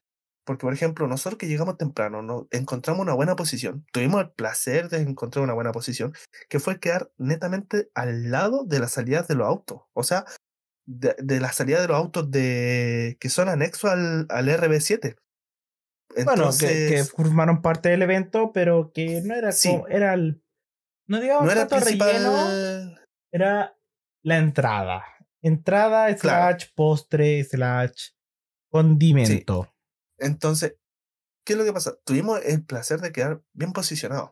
porque, 0.45 0.63
por 0.63 0.73
ejemplo, 0.75 1.07
nosotros 1.07 1.39
que 1.39 1.47
llegamos 1.49 1.77
temprano, 1.79 2.23
¿no? 2.23 2.49
encontramos 2.51 3.01
una 3.03 3.15
buena 3.15 3.35
posición, 3.37 3.87
tuvimos 3.93 4.21
el 4.23 4.31
placer 4.33 4.89
de 4.89 4.99
encontrar 4.99 5.43
una 5.43 5.55
buena 5.55 5.73
posición, 5.73 6.13
que 6.49 6.61
fue 6.61 6.79
quedar 6.81 7.11
netamente 7.19 7.91
al 7.95 8.31
lado 8.31 8.65
de 8.65 8.79
las 8.81 8.93
salidas 8.93 9.27
de 9.29 9.35
los 9.37 9.47
autos, 9.47 9.83
o 9.95 10.03
sea, 10.03 10.25
de, 10.87 11.15
de 11.19 11.41
la 11.41 11.51
salida 11.53 11.81
de 11.81 11.89
los 11.89 11.97
autos 11.97 12.31
de 12.31 13.17
que 13.21 13.31
son 13.31 13.49
anexos 13.49 13.91
al, 13.91 14.27
al 14.29 14.49
RB7. 14.49 15.17
Bueno, 16.25 16.51
que, 16.61 17.05
formaron 17.05 17.61
parte 17.63 17.89
del 17.89 18.03
evento, 18.03 18.53
pero 18.53 18.93
que 18.93 19.21
no 19.23 19.35
era 19.35 19.51
Sí. 19.51 19.71
como, 19.71 19.89
era 19.89 20.15
el, 20.15 20.43
no 21.09 21.21
digamos 21.21 21.47
no 21.47 21.51
era 21.53 21.67
tanto 21.67 21.85
relleno, 21.87 22.05
principal. 22.05 23.07
era 23.33 23.77
la 24.23 24.37
entrada. 24.39 25.05
Entrada 25.43 26.07
slash 26.09 26.21
Claro. 26.21 26.59
postre 26.77 27.43
slash 27.45 28.11
condimento. 28.71 29.74
Entonces, 30.25 30.77
¿qué 31.45 31.53
es 31.53 31.59
lo 31.59 31.65
que 31.65 31.73
pasa? 31.73 31.97
Tuvimos 32.05 32.41
el 32.45 32.65
placer 32.65 33.01
de 33.01 33.13
quedar 33.13 33.43
bien 33.53 33.73
posicionados, 33.73 34.31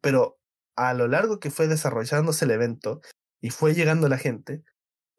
pero 0.00 0.38
a 0.76 0.92
lo 0.94 1.08
largo 1.08 1.40
que 1.40 1.50
fue 1.50 1.66
desarrollándose 1.68 2.44
el 2.44 2.50
evento 2.50 3.00
y 3.40 3.50
fue 3.50 3.74
llegando 3.74 4.08
la 4.08 4.18
gente, 4.18 4.62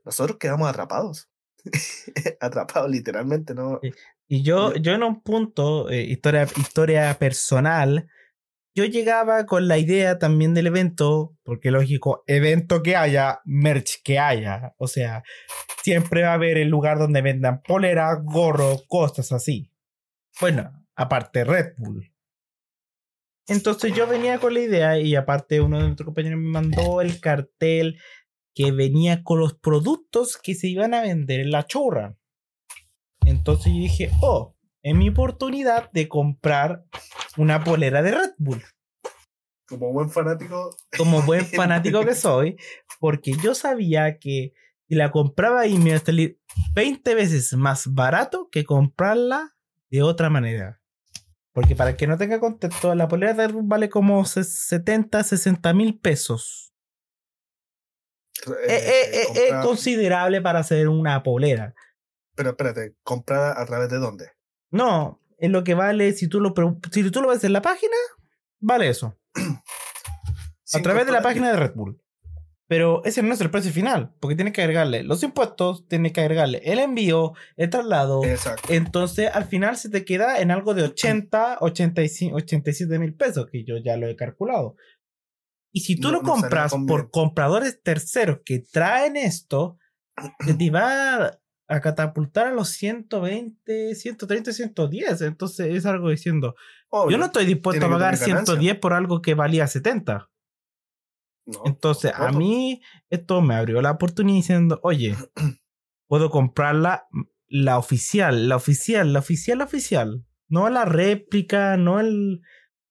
nosotros 0.03 0.37
quedamos 0.37 0.69
atrapados. 0.69 1.29
atrapados 2.39 2.89
literalmente, 2.89 3.53
¿no? 3.53 3.79
Y 4.27 4.43
yo, 4.43 4.73
Yo- 4.73 4.81
yo 4.81 4.91
en 4.93 5.03
un 5.03 5.21
punto, 5.21 5.89
eh, 5.89 6.03
historia, 6.03 6.43
historia 6.57 7.13
personal, 7.17 8.07
yo 8.75 8.83
llegaba 8.85 9.45
con 9.45 9.67
la 9.67 9.77
idea 9.77 10.19
también 10.19 10.53
del 10.53 10.67
evento, 10.67 11.35
porque 11.43 11.71
lógico, 11.71 12.23
evento 12.27 12.83
que 12.83 12.95
haya, 12.95 13.39
merch 13.45 14.01
que 14.03 14.19
haya. 14.19 14.73
O 14.77 14.87
sea, 14.87 15.23
siempre 15.81 16.23
va 16.23 16.31
a 16.31 16.33
haber 16.33 16.57
el 16.57 16.67
lugar 16.67 16.99
donde 16.99 17.21
vendan 17.21 17.61
polera, 17.61 18.13
gorro, 18.21 18.77
cosas 18.87 19.31
así. 19.31 19.71
Bueno, 20.39 20.85
aparte 20.95 21.43
Red 21.43 21.73
Bull. 21.77 22.11
Entonces 23.47 23.93
yo 23.93 24.07
venía 24.07 24.39
con 24.39 24.53
la 24.53 24.61
idea 24.61 24.99
y 24.99 25.15
aparte 25.15 25.61
uno 25.61 25.77
de 25.77 25.83
nuestros 25.83 26.05
compañeros 26.05 26.39
me 26.39 26.49
mandó 26.49 27.01
el 27.01 27.19
cartel 27.19 27.99
que 28.55 28.71
venía 28.71 29.23
con 29.23 29.39
los 29.39 29.53
productos 29.53 30.37
que 30.37 30.55
se 30.55 30.67
iban 30.67 30.93
a 30.93 31.01
vender 31.01 31.41
en 31.41 31.51
la 31.51 31.65
chorra. 31.65 32.17
Entonces 33.25 33.73
yo 33.73 33.79
dije, 33.79 34.11
oh, 34.21 34.55
es 34.81 34.95
mi 34.95 35.09
oportunidad 35.09 35.91
de 35.91 36.07
comprar 36.07 36.85
una 37.37 37.63
polera 37.63 38.01
de 38.01 38.11
Red 38.11 38.31
Bull. 38.37 38.63
Como 39.67 39.91
buen 39.91 40.09
fanático, 40.09 40.75
Como 40.97 41.21
buen 41.23 41.45
fanático 41.45 42.03
que 42.05 42.15
soy, 42.15 42.57
porque 42.99 43.33
yo 43.43 43.55
sabía 43.55 44.19
que 44.19 44.53
si 44.87 44.95
la 44.95 45.11
compraba 45.11 45.61
ahí 45.61 45.77
me 45.77 45.89
iba 45.89 45.97
a 45.97 46.05
salir 46.05 46.39
20 46.73 47.15
veces 47.15 47.53
más 47.53 47.93
barato 47.93 48.49
que 48.51 48.63
comprarla 48.63 49.54
de 49.95 50.03
otra 50.03 50.29
manera. 50.29 50.81
Porque 51.53 51.75
para 51.75 51.91
el 51.91 51.95
que 51.95 52.07
no 52.07 52.17
tenga 52.17 52.39
contexto, 52.39 52.93
la 52.95 53.07
polera 53.07 53.33
de 53.33 53.47
Red 53.47 53.53
Bull 53.53 53.63
vale 53.65 53.89
como 53.89 54.25
se- 54.25 54.43
70, 54.43 55.23
60 55.23 55.73
mil 55.73 55.97
pesos. 55.99 56.73
eh, 58.47 58.51
Eh, 58.67 58.75
eh, 58.77 59.21
eh, 59.35 59.47
es 59.49 59.65
considerable 59.65 60.41
para 60.41 60.59
hacer 60.59 60.89
una 60.89 61.23
polera. 61.23 61.73
pero 62.35 62.49
espérate, 62.49 62.95
¿comprada 63.03 63.59
a 63.59 63.65
través 63.65 63.89
de 63.89 63.97
dónde? 63.97 64.31
No, 64.71 65.21
es 65.37 65.49
lo 65.49 65.63
que 65.63 65.73
vale 65.73 66.11
si 66.13 66.27
tú 66.27 66.41
lo, 66.41 66.53
si 66.91 67.09
tú 67.09 67.21
lo 67.21 67.29
ves 67.29 67.43
en 67.45 67.53
la 67.53 67.61
página, 67.61 67.95
vale 68.59 68.89
eso. 68.89 69.17
a 70.73 70.79
través 70.81 71.05
de 71.05 71.11
la 71.13 71.21
página 71.21 71.49
de 71.51 71.55
Red 71.57 71.73
Bull. 71.75 72.01
Pero 72.67 73.03
ese 73.05 73.21
no 73.21 73.33
es 73.33 73.41
el 73.41 73.51
precio 73.51 73.71
final, 73.71 74.11
porque 74.19 74.35
tienes 74.35 74.51
que 74.53 74.61
agregarle 74.61 75.03
los 75.03 75.21
impuestos, 75.21 75.87
tienes 75.87 76.13
que 76.13 76.21
agregarle 76.21 76.61
el 76.65 76.79
envío, 76.79 77.33
el 77.57 77.69
traslado. 77.69 78.23
Exacto. 78.25 78.73
Entonces 78.73 79.29
al 79.33 79.45
final 79.45 79.77
se 79.77 79.89
te 79.89 80.03
queda 80.03 80.39
en 80.39 80.49
algo 80.49 80.73
de 80.73 80.81
80, 80.83 81.57
85, 81.61 82.35
87 82.37 82.97
mil 82.97 83.13
pesos, 83.13 83.45
que 83.51 83.63
yo 83.63 83.75
ya 83.77 83.97
lo 83.97 84.07
he 84.07 84.15
calculado. 84.15 84.75
Y 85.71 85.81
si 85.81 85.95
tú 85.99 86.07
No- 86.07 86.13
lo 86.17 86.23
no 86.23 86.29
compras 86.29 86.71
por 86.71 86.79
conveniente. 86.79 87.09
compradores 87.11 87.81
terceros 87.83 88.39
que 88.43 88.59
traen 88.59 89.15
esto, 89.17 89.77
se 90.45 90.53
te 90.55 90.69
va 90.71 91.37
a 91.67 91.79
catapultar 91.81 92.47
a 92.47 92.51
los 92.51 92.69
120, 92.69 93.93
130, 93.95 94.53
110. 94.53 95.21
Entonces 95.21 95.67
es 95.75 95.85
algo 95.85 96.09
diciendo, 96.09 96.55
yo 96.91 96.99
Obvio, 96.99 97.17
no 97.17 97.25
estoy 97.25 97.45
dispuesto 97.45 97.79
tiene 97.81 97.93
a 97.93 97.97
pagar 97.97 98.13
tener 98.15 98.29
ganancia. 98.29 98.53
110 98.55 98.79
por 98.79 98.93
algo 98.93 99.21
que 99.21 99.33
valía 99.33 99.67
70. 99.67 100.29
No, 101.45 101.61
Entonces, 101.65 102.11
a 102.15 102.31
mí 102.31 102.81
esto 103.09 103.41
me 103.41 103.55
abrió 103.55 103.81
la 103.81 103.91
oportunidad 103.91 104.37
diciendo, 104.37 104.79
oye, 104.83 105.15
puedo 106.07 106.29
comprarla 106.29 107.07
la 107.47 107.77
oficial, 107.77 108.49
la 108.49 108.55
oficial, 108.55 109.13
la 109.13 109.19
oficial, 109.19 109.57
la 109.59 109.63
oficial. 109.65 110.25
No 110.47 110.69
la 110.69 110.85
réplica, 110.85 111.77
no 111.77 111.99
el 111.99 112.41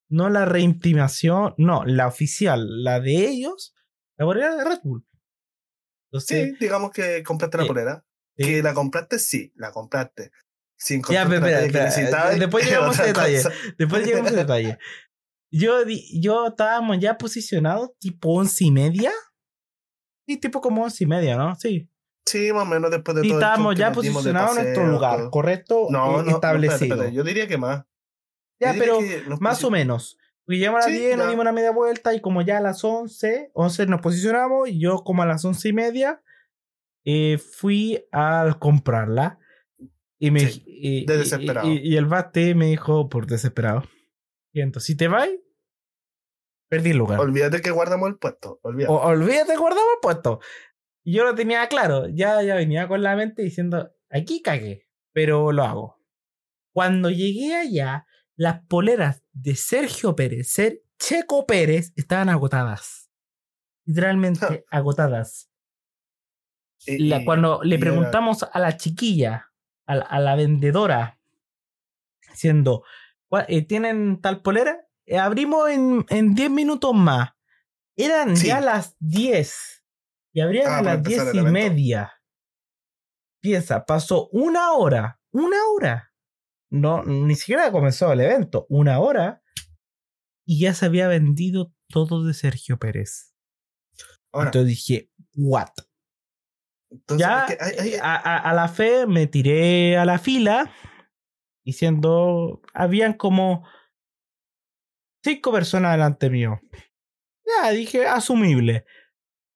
no 0.08 0.28
la 0.28 0.44
reimprimación, 0.44 1.54
no, 1.56 1.84
la 1.84 2.06
oficial, 2.06 2.84
la 2.84 3.00
de 3.00 3.26
ellos, 3.28 3.74
la 4.16 4.24
bolera 4.26 4.54
de 4.54 4.64
Red 4.64 4.78
Bull. 4.84 5.04
Entonces, 6.12 6.50
Sí, 6.50 6.56
digamos 6.60 6.92
que 6.92 7.22
compraste 7.24 7.56
la 7.56 7.64
Sí. 7.64 7.68
polera. 7.68 8.04
Sí. 8.36 8.44
Que 8.44 8.62
la 8.62 8.74
compraste, 8.74 9.18
sí, 9.18 9.52
la 9.56 9.72
compraste. 9.72 10.30
Si 10.76 11.00
Ya, 11.08 11.22
espera, 11.22 11.64
espera, 11.64 12.30
después 12.30 12.64
es 12.64 12.70
llegamos 12.70 12.98
a 13.00 13.04
detalle. 13.04 13.42
después 13.78 14.04
llegamos 14.06 14.32
a 14.32 14.36
detalle. 14.36 14.78
Yo, 15.56 15.82
yo 16.12 16.48
estábamos 16.48 16.98
ya 16.98 17.16
posicionados 17.16 17.90
tipo 17.98 18.30
once 18.34 18.64
y 18.64 18.70
media. 18.70 19.12
Sí, 20.26 20.36
tipo 20.38 20.60
como 20.60 20.82
once 20.84 21.04
y 21.04 21.06
media, 21.06 21.36
¿no? 21.36 21.54
Sí. 21.54 21.88
Sí, 22.26 22.52
más 22.52 22.62
o 22.62 22.66
menos 22.66 22.90
después 22.90 23.14
de 23.16 23.20
Y 23.26 23.28
todo 23.28 23.38
show 23.40 23.48
estábamos 23.48 23.74
ya 23.76 23.92
posicionados 23.92 24.56
en 24.56 24.62
nuestro 24.64 24.86
lugar, 24.88 25.18
todo. 25.18 25.30
correcto 25.30 25.86
No, 25.90 26.22
y 26.22 26.24
no, 26.24 26.30
establecido. 26.34 26.94
espérate, 26.94 27.14
Yo 27.14 27.22
diría 27.22 27.46
que 27.46 27.58
más. 27.58 27.84
ya, 28.60 28.74
pero 28.78 28.98
más 29.40 29.62
o 29.62 29.70
menos. 29.70 30.16
Porque 30.46 30.58
llegamos 30.58 30.84
a 30.84 30.88
las 30.88 30.92
Sí, 30.96 31.02
10, 31.02 31.16
nos 31.18 31.28
dimos 31.28 31.42
una 31.42 31.52
media 31.52 31.70
vuelta 31.70 32.14
y 32.14 32.20
como 32.20 32.42
ya 32.42 32.58
a 32.58 32.60
las 32.60 32.82
11, 32.82 33.50
11 33.54 33.86
nos 33.86 34.00
posicionamos 34.00 34.68
y 34.68 34.78
yo 34.80 35.04
como 35.04 35.22
a 35.22 35.26
las 35.26 35.44
once 35.44 35.68
y 35.68 35.72
media 35.72 36.22
eh, 37.04 37.38
fui 37.38 38.04
a 38.12 38.56
comprarla. 38.58 39.38
Y 40.18 40.30
me 40.30 40.40
Sí, 40.48 40.62
y, 40.66 41.04
de 41.06 41.16
y- 41.16 41.68
y- 41.68 41.92
y 41.92 41.96
el 41.96 42.06
bate 42.06 42.54
me 42.54 42.66
dijo 42.66 43.08
por 43.10 43.26
desesperado. 43.26 43.84
Y 44.52 44.60
entonces, 44.62 44.86
si 44.86 44.96
te 44.96 45.08
vas, 45.08 45.28
perdí 46.76 46.90
el 46.90 46.98
lugar. 46.98 47.20
Olvídate 47.20 47.60
que 47.60 47.70
guardamos 47.70 48.08
el 48.08 48.16
puesto. 48.18 48.58
Olvídate. 48.62 48.92
O- 48.92 49.00
olvídate, 49.00 49.56
guardamos 49.56 49.88
el 49.94 50.00
puesto. 50.00 50.40
Yo 51.04 51.24
lo 51.24 51.34
tenía 51.34 51.66
claro. 51.68 52.08
Ya, 52.08 52.42
ya 52.42 52.54
venía 52.54 52.88
con 52.88 53.02
la 53.02 53.14
mente 53.16 53.42
diciendo, 53.42 53.92
aquí 54.10 54.42
cagué. 54.42 54.88
Pero 55.12 55.52
lo 55.52 55.62
hago. 55.64 56.00
Cuando 56.72 57.10
llegué 57.10 57.54
allá, 57.54 58.06
las 58.36 58.62
poleras 58.66 59.22
de 59.32 59.54
Sergio 59.54 60.16
Pérez, 60.16 60.50
Ser 60.50 60.80
Checo 60.98 61.46
Pérez, 61.46 61.92
estaban 61.96 62.28
agotadas. 62.28 63.10
Literalmente 63.86 64.64
agotadas. 64.70 65.50
Y- 66.86 67.08
La- 67.08 67.20
y- 67.20 67.24
cuando 67.24 67.62
le 67.62 67.76
y 67.76 67.78
preguntamos 67.78 68.42
a 68.50 68.58
la 68.58 68.76
chiquilla, 68.76 69.52
a 69.86 69.94
la, 69.96 70.04
a 70.04 70.18
la 70.20 70.34
vendedora, 70.36 71.20
diciendo, 72.30 72.82
"¿Cuál- 73.28 73.46
eh, 73.48 73.62
¿tienen 73.66 74.20
tal 74.20 74.42
polera? 74.42 74.83
Eh, 75.06 75.18
abrimos 75.18 75.68
en, 75.70 76.04
en 76.08 76.34
10 76.34 76.50
minutos 76.50 76.94
más. 76.94 77.30
Eran 77.96 78.36
Sí. 78.36 78.48
ya 78.48 78.60
las 78.60 78.96
10. 78.98 79.84
Y 80.32 80.40
abrían 80.40 80.66
Ah, 80.72 80.78
a 80.78 80.82
las 80.82 80.94
empezar 80.96 81.24
10 81.32 81.36
el 81.44 81.48
y 81.48 81.52
media. 81.52 82.12
Piensa, 83.42 83.84
pasó 83.84 84.28
una 84.30 84.72
hora. 84.72 85.20
Una 85.32 85.56
hora. 85.74 86.12
No, 86.70 87.04
ni 87.04 87.34
siquiera 87.36 87.70
comenzó 87.70 88.12
el 88.12 88.20
evento. 88.20 88.66
Una 88.68 88.98
hora. 88.98 89.42
Y 90.46 90.60
ya 90.60 90.74
se 90.74 90.86
había 90.86 91.06
vendido 91.08 91.72
todo 91.88 92.24
de 92.24 92.34
Sergio 92.34 92.78
Pérez. 92.78 93.34
Ahora, 94.32 94.48
Entonces 94.48 94.68
dije, 94.68 95.10
¿what? 95.36 95.68
entonces, 96.90 97.26
ya 97.26 97.46
es 97.46 97.56
que 97.56 97.64
hay- 97.64 97.78
hay- 97.92 97.94
a, 98.00 98.14
a- 98.16 98.38
a 98.50 98.52
la 98.54 98.68
fe 98.68 99.06
me 99.06 99.26
tiré 99.26 99.96
a 99.96 100.04
la 100.04 100.18
fila 100.18 100.72
diciendo 101.64 102.60
habían 102.72 103.14
como 103.14 103.66
cinco 105.24 105.50
personas 105.52 105.92
delante 105.92 106.30
mío 106.30 106.60
ya 107.44 107.70
dije 107.70 108.06
asumible 108.06 108.84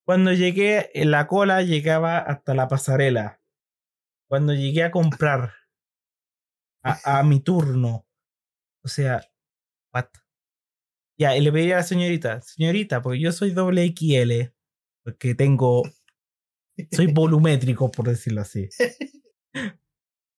cuando 0.05 0.33
llegué 0.33 0.91
en 0.95 1.11
la 1.11 1.27
cola 1.27 1.63
llegaba 1.63 2.19
hasta 2.19 2.55
la 2.55 2.67
pasarela 2.67 3.41
cuando 4.29 4.55
llegué 4.55 4.83
a 4.85 4.91
comprar 4.91 5.55
a, 6.83 7.19
a 7.19 7.23
mi 7.23 7.41
turno. 7.41 8.07
O 8.85 8.89
sea, 8.89 9.23
what? 9.93 10.07
Ya, 11.19 11.37
y 11.37 11.41
le 11.41 11.51
pedí 11.51 11.73
a 11.73 11.77
la 11.77 11.83
señorita, 11.83 12.41
señorita, 12.43 13.03
porque 13.03 13.21
yo 13.21 13.33
soy 13.33 13.51
doble 13.51 13.87
XL, 13.97 14.55
porque 15.05 15.35
tengo, 15.35 15.83
soy 16.93 17.07
volumétrico, 17.13 17.91
por 17.91 18.07
decirlo 18.09 18.43
así. 18.43 18.69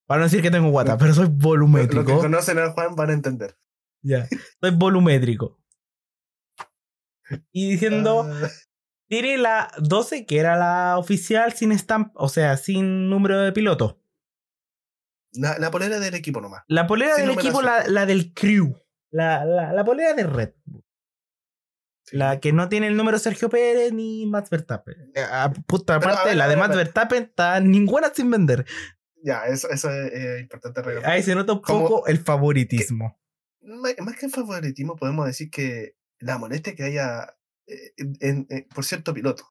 Para 0.07 0.21
no 0.21 0.25
decir 0.25 0.43
que 0.43 0.51
tengo 0.51 0.71
guata, 0.71 0.97
pero 0.97 1.13
soy 1.15 1.27
Lo, 1.27 1.31
lo 1.33 1.39
que 1.39 1.45
volumétrico. 1.47 2.19
conocen 2.19 2.59
al 2.59 2.73
Juan 2.73 2.95
van 2.97 3.11
a 3.11 3.13
entender. 3.13 3.57
Ya, 4.03 4.27
soy 4.61 4.71
volumétrico. 4.73 5.61
Y 7.53 7.71
diciendo, 7.73 8.27
tiré 9.09 9.37
la 9.39 9.71
12, 9.79 10.27
que 10.27 10.39
era 10.39 10.57
la 10.57 10.99
oficial 10.99 11.53
sin 11.53 11.77
stamp, 11.79 12.13
o 12.15 12.29
sea, 12.29 12.57
sin 12.57 13.09
número 13.09 13.41
de 13.41 13.53
piloto. 13.53 14.03
la, 15.33 15.59
la 15.59 15.71
polera 15.71 16.01
del 16.01 16.15
equipo 16.15 16.41
nomás. 16.41 16.63
La 16.67 16.87
polera 16.87 17.17
Sin 17.17 17.27
del 17.27 17.39
equipo, 17.39 17.63
la, 17.63 17.87
la 17.87 18.07
del 18.07 18.33
crew. 18.35 18.75
La, 19.13 19.45
la, 19.45 19.73
la 19.73 19.85
polera 19.85 20.15
de 20.15 20.25
Red 20.25 20.55
Bull. 20.65 20.85
La 22.13 22.41
que 22.41 22.53
no 22.53 22.69
tiene 22.69 22.89
el 22.89 22.97
número 22.97 23.19
Sergio 23.21 23.49
Pérez 23.49 23.93
ni 23.93 24.27
Max 24.27 24.51
Verstappen. 24.51 25.13
Ah, 25.17 25.53
puta, 25.67 25.97
aparte, 25.97 26.35
la 26.35 26.49
de 26.49 26.57
Max 26.57 26.71
ver. 26.71 26.87
Verstappen 26.87 27.23
está 27.25 27.61
ninguna 27.61 28.13
sin 28.13 28.31
vender. 28.31 28.67
Ya, 29.23 29.45
eso, 29.45 29.69
eso 29.71 29.91
es 29.91 30.13
eh, 30.13 30.41
importante 30.41 30.83
recalcar. 30.83 31.13
Ahí 31.13 31.23
se 31.23 31.35
nota 31.35 31.53
un 31.53 31.61
poco 31.61 32.07
el 32.07 32.19
favoritismo. 32.19 33.20
Más, 33.63 33.95
que 34.19 34.29
favoritismo, 34.29 34.97
podemos 34.97 35.27
decir 35.27 35.51
que 35.51 35.95
la 36.19 36.39
molestia 36.39 36.75
que 36.75 36.85
haya 36.85 37.37
eh, 37.67 37.93
en- 38.21 38.47
en- 38.51 38.69
por 38.75 38.85
cierto 38.85 39.15
piloto. 39.15 39.45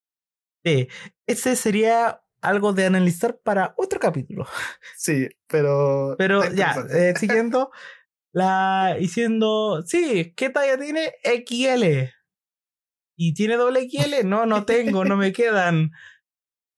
Sí, 0.63 0.88
ese 1.26 1.56
sería 1.56 2.22
algo 2.41 2.74
de 2.74 2.86
analizar 2.86 3.39
para 3.43 3.74
otro 3.78 4.00
capítulo. 4.00 4.45
Sí, 4.98 5.30
pero. 5.48 6.15
Pero 6.17 6.41
ya, 6.54 6.76
eh, 6.91 7.13
siguiendo, 7.19 7.72
la 8.34 8.95
diciendo, 9.00 9.84
sí, 9.86 10.34
¿qué 10.36 10.50
talla 10.50 10.78
tiene? 10.78 11.13
XL. 11.24 12.10
¿Y 13.15 13.34
tiene 13.34 13.56
doble 13.58 13.82
XL? 13.89 14.26
No, 14.28 14.45
no 14.45 14.65
tengo, 14.65 15.06
no 15.06 15.17
me 15.17 15.32
quedan. 15.34 15.91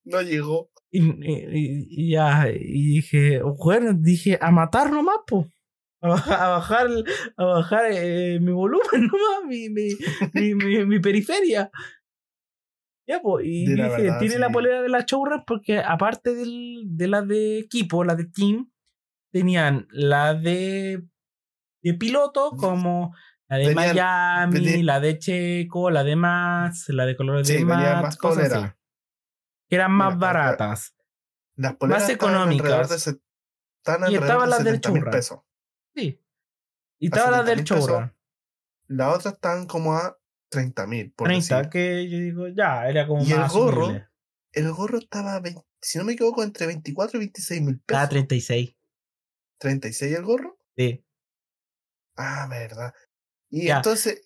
No 0.04 0.22
llegó. 0.22 0.70
Y, 0.92 1.02
y- 1.02 1.88
y 1.90 2.12
ya, 2.12 2.50
y 2.50 2.96
dije, 2.96 3.42
bueno, 3.44 3.94
dije, 3.94 4.38
a 4.42 4.52
matar 4.52 4.92
nomás, 4.92 5.18
po. 5.26 5.48
A 6.04 6.08
bajar, 6.08 6.88
a 7.38 7.44
bajar, 7.46 7.86
eh, 7.92 8.40
mi 8.42 8.52
volumen 8.52 8.82
nomás, 9.12 9.46
mi, 9.48 9.70
mi, 9.70 9.90
mi, 10.34 10.56
mi, 10.56 10.86
mi 10.86 11.00
periferia. 11.00 11.70
Ya, 13.08 13.20
pues, 13.22 13.46
y 13.46 13.66
De 13.66 13.76
la 13.78 13.86
dije, 13.90 14.02
verdad, 14.04 14.20
tiene 14.20 14.40
la 14.40 14.48
sí. 14.48 14.54
polera 14.54 14.82
de 14.82 14.90
la 14.90 15.02
showrun 15.02 15.44
porque 15.46 15.80
aparte 15.80 16.34
del, 16.34 16.84
de 16.86 17.08
la 17.08 17.22
de 17.22 17.60
equipo, 17.60 18.04
la 18.04 18.16
de 18.16 18.26
team, 18.26 18.72
tenían 19.32 19.88
la 19.92 20.34
de, 20.34 21.04
de 21.84 21.94
piloto 21.96 22.52
como 22.58 23.16
la 23.48 23.58
de 23.58 23.66
Tenían- 23.76 23.76
Miami, 23.76 24.84
la 24.84 25.00
de 25.00 25.20
Checo, 25.20 25.90
la 25.92 26.04
de 26.04 26.16
Max, 26.16 26.86
la 26.90 27.06
de 27.06 27.16
colores 27.18 27.48
Sí, 27.48 27.58
de 27.58 27.66
Max, 27.66 28.02
más 28.04 28.18
cosas 28.18 28.46
así. 28.46 28.54
poleras. 28.54 28.76
Que 29.70 29.76
eran 29.76 29.92
más 29.92 30.18
baratas. 30.18 30.96
Las 31.58 31.76
poleras 31.76 32.04
Más 32.04 32.10
económicas. 32.10 32.90
de 32.90 33.00
se- 33.00 33.12
Y 34.10 34.16
estaban 34.16 34.46
de 34.46 34.50
las 34.50 34.64
del 34.64 34.76
70 34.76 34.90
mil 34.92 35.00
churra. 35.02 35.12
pesos. 35.12 35.40
Sí. 35.96 36.22
Y 37.00 37.06
A 37.08 37.10
estaba 37.10 37.32
la 37.32 37.44
70.000 37.44 37.46
del 37.56 37.64
Chowra. 37.64 38.16
Las 38.88 39.16
otras 39.16 39.34
están 39.36 39.66
como 39.68 39.94
a 39.96 40.18
30 40.50 40.86
mil, 40.88 41.12
por 41.14 41.28
30, 41.28 41.58
decir. 41.58 41.70
que 41.70 42.10
yo 42.10 42.18
digo, 42.20 42.48
ya, 42.50 42.88
era 42.90 43.08
como 43.08 43.24
Y 43.24 43.32
el 43.32 43.40
más 43.40 43.54
gorro, 43.54 43.84
asumible. 43.84 44.08
El 44.52 44.72
gorro 44.74 44.98
estaba, 44.98 45.40
20 45.40 45.62
si 45.84 45.98
no 45.98 46.04
me 46.04 46.14
equivoco, 46.14 46.44
entre 46.44 46.68
24 46.68 47.18
y 47.18 47.20
26 47.22 47.62
mil 47.62 47.80
pesos. 47.80 47.86
Estaba 48.02 48.10
36. 48.10 48.76
36 49.60 50.16
el 50.16 50.24
gorro. 50.24 50.60
Sí. 50.78 51.04
Ah, 52.18 52.48
verdad. 52.50 52.94
Y 53.50 53.68
Ya. 53.68 53.78
entonces, 53.78 54.22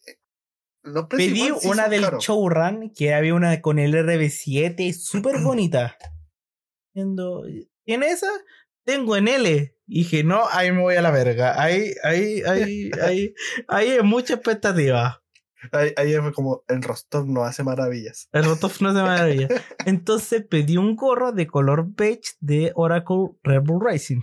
los 0.83 1.05
Pedí 1.05 1.35
sí 1.35 1.51
una 1.67 1.87
del 1.87 2.01
caros. 2.03 2.23
Showrun, 2.25 2.91
que 2.93 3.13
había 3.13 3.35
una 3.35 3.61
con 3.61 3.79
el 3.79 3.93
RB7, 3.93 4.93
súper 4.93 5.39
bonita. 5.41 5.97
¿Tiene 6.93 8.07
esa? 8.09 8.27
Tengo 8.85 9.15
en 9.17 9.27
L. 9.27 9.75
Y 9.87 10.03
dije, 10.03 10.23
no, 10.23 10.47
ahí 10.49 10.71
me 10.71 10.81
voy 10.81 10.95
a 10.95 11.01
la 11.01 11.11
verga. 11.11 11.61
Ahí, 11.61 11.93
ahí, 12.03 12.41
ahí, 12.43 12.91
ahí, 13.01 13.33
ahí 13.67 13.89
hay 13.91 14.03
mucha 14.03 14.35
expectativa. 14.35 15.21
Ahí, 15.71 15.91
ahí 15.97 16.13
es 16.13 16.21
como 16.33 16.63
el 16.67 16.81
Rostov 16.81 17.27
no 17.27 17.43
hace 17.43 17.63
maravillas. 17.63 18.29
El 18.31 18.45
Rotov 18.45 18.73
no 18.81 18.93
se 18.93 19.01
maravilla. 19.01 19.47
Entonces 19.85 20.45
pedí 20.45 20.77
un 20.77 20.95
gorro 20.95 21.31
de 21.31 21.47
color 21.47 21.87
beige 21.95 22.35
de 22.39 22.71
Oracle 22.75 23.31
Red 23.43 23.61
Bull 23.63 23.83
Racing. 23.83 24.21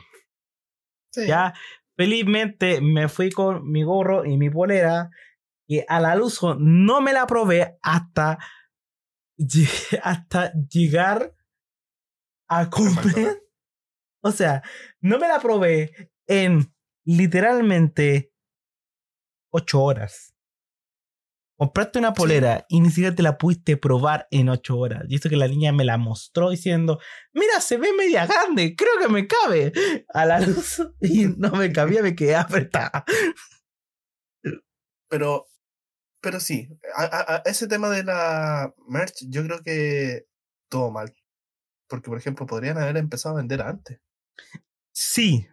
Sí. 1.12 1.26
Ya, 1.26 1.54
felizmente 1.96 2.80
me 2.80 3.08
fui 3.08 3.30
con 3.30 3.70
mi 3.70 3.82
gorro 3.82 4.24
y 4.24 4.36
mi 4.36 4.50
polera. 4.50 5.10
Y 5.66 5.82
a 5.88 6.00
la 6.00 6.16
luz 6.16 6.40
no 6.58 7.00
me 7.00 7.12
la 7.12 7.26
probé 7.26 7.78
hasta, 7.82 8.38
hasta 10.02 10.52
llegar 10.68 11.34
a 12.48 12.68
comer. 12.68 13.41
O 14.22 14.30
sea, 14.32 14.62
no 15.00 15.18
me 15.18 15.28
la 15.28 15.40
probé 15.40 16.10
en 16.26 16.72
literalmente 17.04 18.32
ocho 19.52 19.82
horas. 19.82 20.34
Compraste 21.58 21.98
una 22.00 22.12
polera 22.12 22.64
y 22.68 22.80
ni 22.80 22.88
siquiera 22.90 23.14
te 23.14 23.22
la 23.22 23.38
pudiste 23.38 23.76
probar 23.76 24.26
en 24.32 24.48
ocho 24.48 24.76
horas. 24.78 25.04
Y 25.08 25.14
esto 25.14 25.28
que 25.28 25.36
la 25.36 25.46
niña 25.46 25.70
me 25.72 25.84
la 25.84 25.96
mostró 25.96 26.50
diciendo, 26.50 26.98
mira, 27.32 27.60
se 27.60 27.76
ve 27.76 27.92
media 27.96 28.26
grande, 28.26 28.74
creo 28.76 28.98
que 29.00 29.08
me 29.08 29.28
cabe 29.28 29.72
a 30.12 30.26
la 30.26 30.40
luz. 30.40 30.82
Y 31.00 31.26
no 31.36 31.50
me 31.52 31.72
cabía, 31.72 32.02
me 32.02 32.16
quedé 32.16 32.34
apretada. 32.34 33.04
Pero, 35.08 35.46
pero 36.22 36.40
sí, 36.40 36.68
a, 36.96 37.04
a- 37.04 37.36
a 37.36 37.42
ese 37.46 37.68
tema 37.68 37.90
de 37.90 38.04
la 38.04 38.72
merch, 38.88 39.24
yo 39.28 39.44
creo 39.44 39.60
que 39.62 40.24
todo 40.70 40.90
mal. 40.90 41.14
Porque, 41.88 42.08
por 42.10 42.18
ejemplo, 42.18 42.46
podrían 42.46 42.78
haber 42.78 42.96
empezado 42.96 43.36
a 43.36 43.38
vender 43.38 43.62
antes. 43.62 44.00
Sí. 44.92 45.46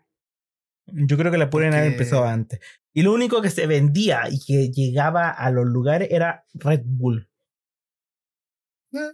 Yo 0.87 1.17
creo 1.17 1.31
que 1.31 1.37
la 1.37 1.49
pueden 1.49 1.73
haber 1.73 1.85
Porque- 1.91 1.93
empezado 2.03 2.25
antes. 2.25 2.59
Y 2.93 3.03
lo 3.03 3.13
único 3.13 3.41
que 3.41 3.49
se 3.51 3.67
vendía 3.67 4.23
y 4.29 4.39
que 4.43 4.71
llegaba 4.71 5.29
a 5.29 5.51
los 5.51 5.65
lugares 5.65 6.09
era 6.11 6.45
Red 6.55 6.81
Bull. 6.85 7.29
Eh, 8.93 9.11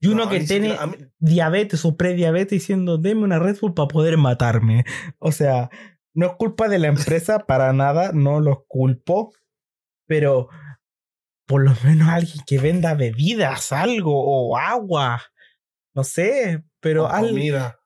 Y 0.00 0.08
uno 0.08 0.24
no, 0.24 0.30
que 0.30 0.40
tiene 0.40 0.70
siquiera- 0.70 0.82
a 0.82 0.86
mí- 0.88 0.96
diabetes 1.18 1.84
o 1.84 1.96
prediabetes 1.96 2.50
diciendo, 2.60 2.98
deme 2.98 3.22
una 3.22 3.38
Red 3.38 3.58
Bull 3.60 3.74
para 3.74 3.88
poder 3.88 4.16
matarme. 4.18 4.84
O 5.18 5.30
sea, 5.30 5.70
no 6.14 6.26
es 6.26 6.32
culpa 6.36 6.68
de 6.68 6.78
la 6.80 6.88
empresa 6.88 7.38
para 7.46 7.72
nada, 7.72 8.10
no 8.12 8.40
los 8.40 8.64
culpo. 8.66 9.32
Pero 10.08 10.48
por 11.46 11.62
lo 11.62 11.72
menos 11.84 12.08
alguien 12.08 12.42
que 12.46 12.58
venda 12.58 12.94
bebidas, 12.94 13.70
algo, 13.72 14.12
o 14.24 14.56
agua. 14.56 15.22
No 15.94 16.02
sé, 16.02 16.64
pero 16.80 17.04
o 17.04 17.06
al- 17.06 17.28
comida. 17.28 17.78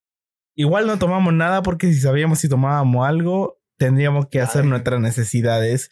Igual 0.56 0.86
no 0.86 0.98
tomamos 0.98 1.32
nada 1.32 1.62
porque 1.62 1.86
si 1.92 2.00
sabíamos 2.00 2.40
si 2.40 2.48
tomábamos 2.48 3.06
algo, 3.06 3.60
tendríamos 3.78 4.26
que 4.28 4.40
hacer 4.40 4.62
Ay. 4.62 4.68
nuestras 4.68 5.00
necesidades. 5.00 5.90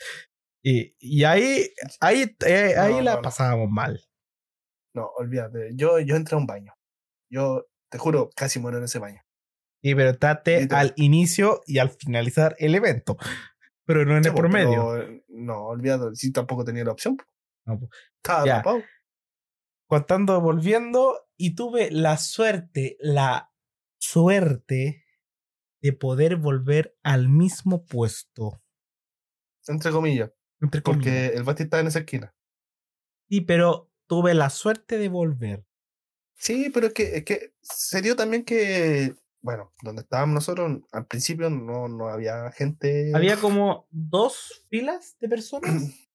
Y, 0.63 0.97
y 0.99 1.25
ahí, 1.25 1.69
ahí, 2.01 2.35
eh, 2.47 2.75
ahí 2.79 2.95
No, 2.95 3.01
la 3.03 3.11
no, 3.13 3.17
no. 3.19 3.23
pasábamos 3.23 3.71
mal. 3.71 4.01
No, 4.95 5.09
olvídate. 5.19 5.71
Yo, 5.75 5.99
yo 6.01 6.17
entré 6.17 6.35
a 6.35 6.39
un 6.39 6.47
baño. 6.47 6.73
Yo, 7.31 7.67
te 7.91 7.99
juro, 7.99 8.31
casi 8.35 8.59
muero 8.61 8.79
en 8.79 8.85
ese 8.85 8.99
baño. 8.99 9.21
Sí, 9.83 9.95
pero 9.95 10.11
estate 10.11 10.61
Literal. 10.63 10.87
al 10.87 10.95
inicio 10.97 11.61
y 11.67 11.79
al 11.79 11.91
finalizar 11.91 12.57
el 12.59 12.75
evento. 12.75 13.17
Pero 13.87 14.07
no 14.07 14.17
en 14.17 14.23
Sí, 14.25 14.31
el 14.31 14.35
promedio. 14.35 14.93
pero, 14.95 15.21
no, 15.29 15.67
olvídate. 15.67 16.15
Si 16.17 16.33
tampoco 16.33 16.65
tenía 16.65 16.85
la 16.85 16.93
opción. 16.93 17.19
No. 17.67 17.79
Estaba. 18.23 18.63
Contando, 19.87 20.41
volviendo, 20.41 21.27
y 21.37 21.55
tuve 21.55 21.91
la 21.91 22.17
suerte, 22.17 22.97
la 23.01 23.53
suerte 24.09 25.05
de 25.83 25.93
poder 25.93 26.37
volver 26.37 26.97
al 27.03 27.29
mismo 27.29 27.85
puesto. 27.85 28.63
Entre 29.67 29.91
comillas. 29.91 30.31
Entre 30.61 30.81
Porque 30.83 31.29
el 31.29 31.43
Basti 31.43 31.65
está 31.65 31.81
en 31.81 31.87
esa 31.89 32.01
esquina. 32.01 32.35
Sí, 33.29 33.41
pero 33.41 33.91
tuve 34.07 34.35
la 34.35 34.51
suerte 34.51 34.99
de 34.99 35.09
volver. 35.09 35.67
Sí, 36.37 36.71
pero 36.73 36.89
es 36.89 36.95
que, 36.95 37.17
es 37.17 37.25
que 37.25 37.55
se 37.63 38.03
dio 38.03 38.17
también 38.17 38.45
que, 38.45 39.15
bueno, 39.41 39.73
donde 39.83 40.03
estábamos 40.03 40.35
nosotros, 40.35 40.81
al 40.93 41.07
principio 41.07 41.49
no, 41.51 41.89
no 41.89 42.09
había 42.09 42.51
gente. 42.53 43.13
Había 43.15 43.37
como 43.37 43.87
dos 43.91 44.65
filas 44.71 45.17
de 45.21 45.29
personas. 45.29 45.71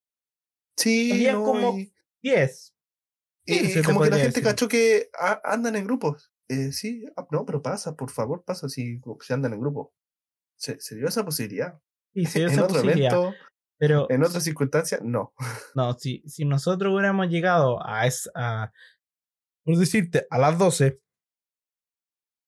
Sí, 0.77 1.11
había 1.11 1.33
no, 1.33 1.43
como 1.43 1.77
y- 1.77 1.91
Diez. 2.23 2.73
y, 3.45 3.53
Sí, 3.65 3.81
como 3.83 3.99
que 4.01 4.09
la 4.11 4.15
gente 4.15 4.29
decir. 4.29 4.43
cachó 4.45 4.69
que 4.69 5.09
a- 5.19 5.41
andan 5.43 5.75
en 5.75 5.83
grupos. 5.83 6.31
Eh, 6.49 6.71
sí, 6.71 7.05
ah, 7.15 7.27
no, 7.31 7.45
pero 7.45 7.61
pasa, 7.61 7.95
por 7.95 8.09
favor, 8.09 8.43
pasa 8.43 8.67
si, 8.69 8.99
si 9.21 9.33
andan 9.33 9.53
en 9.53 9.61
grupo. 9.61 9.93
Se, 10.57 10.79
se 10.79 10.95
dio 10.95 11.07
esa 11.07 11.23
posibilidad. 11.23 11.79
Sí, 12.13 12.25
se 12.25 12.39
dio 12.39 12.47
en 12.47 12.53
esa 12.53 12.63
otro 12.63 12.75
posibilidad. 12.75 13.13
evento, 13.13 13.35
Pero 13.77 14.07
en 14.09 14.23
otras 14.23 14.43
circunstancias, 14.43 15.01
no. 15.03 15.33
no, 15.75 15.93
si, 15.93 16.23
si 16.27 16.45
nosotros 16.45 16.93
hubiéramos 16.93 17.27
llegado 17.29 17.85
a 17.85 18.05
esa. 18.05 18.73
Por 19.63 19.77
decirte, 19.77 20.25
a 20.29 20.39
las 20.39 20.57
12, 20.57 20.99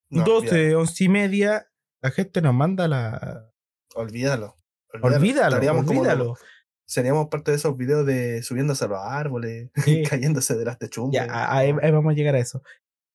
no 0.09 0.23
12, 0.23 0.35
olvídate. 0.35 0.75
11 0.75 1.03
y 1.03 1.09
media, 1.09 1.71
la 2.01 2.11
gente 2.11 2.41
nos 2.41 2.53
manda 2.53 2.87
la, 2.87 3.51
Olvídalo. 3.95 4.55
Olvídalo, 5.01 5.57
olvídalo. 5.79 6.35
seríamos 6.85 7.27
parte 7.29 7.51
de 7.51 7.57
esos 7.57 7.77
videos 7.77 8.05
de 8.05 8.43
subiéndose 8.43 8.83
a 8.85 8.87
los 8.89 8.99
árboles, 8.99 9.71
cayéndose 10.09 10.55
de 10.55 10.65
las 10.65 10.77
techumbres. 10.77 11.25
Ya, 11.25 11.55
ahí, 11.55 11.71
vamos 11.71 12.11
a 12.11 12.15
llegar 12.15 12.35
a 12.35 12.39
eso. 12.39 12.61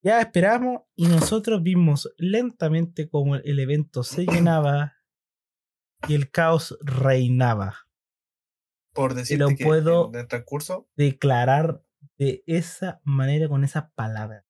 Ya 0.07 0.21
esperamos 0.21 0.83
y 0.95 1.09
nosotros 1.09 1.65
vimos 1.65 2.15
lentamente 2.17 3.09
como 3.09 3.35
el 3.35 3.59
evento 3.59 4.05
se 4.05 4.25
llenaba 4.25 4.99
y 6.07 6.15
el 6.15 6.31
caos 6.31 6.79
reinaba. 6.81 7.89
Por 8.93 9.15
decirte 9.15 9.43
lo 9.43 9.57
puedo 9.57 10.11
en 10.15 10.21
el 10.21 10.29
transcurso. 10.29 10.89
declarar 10.95 11.83
de 12.19 12.45
esa 12.47 13.01
manera, 13.03 13.49
con 13.49 13.65
esa 13.65 13.91
palabra. 13.97 14.47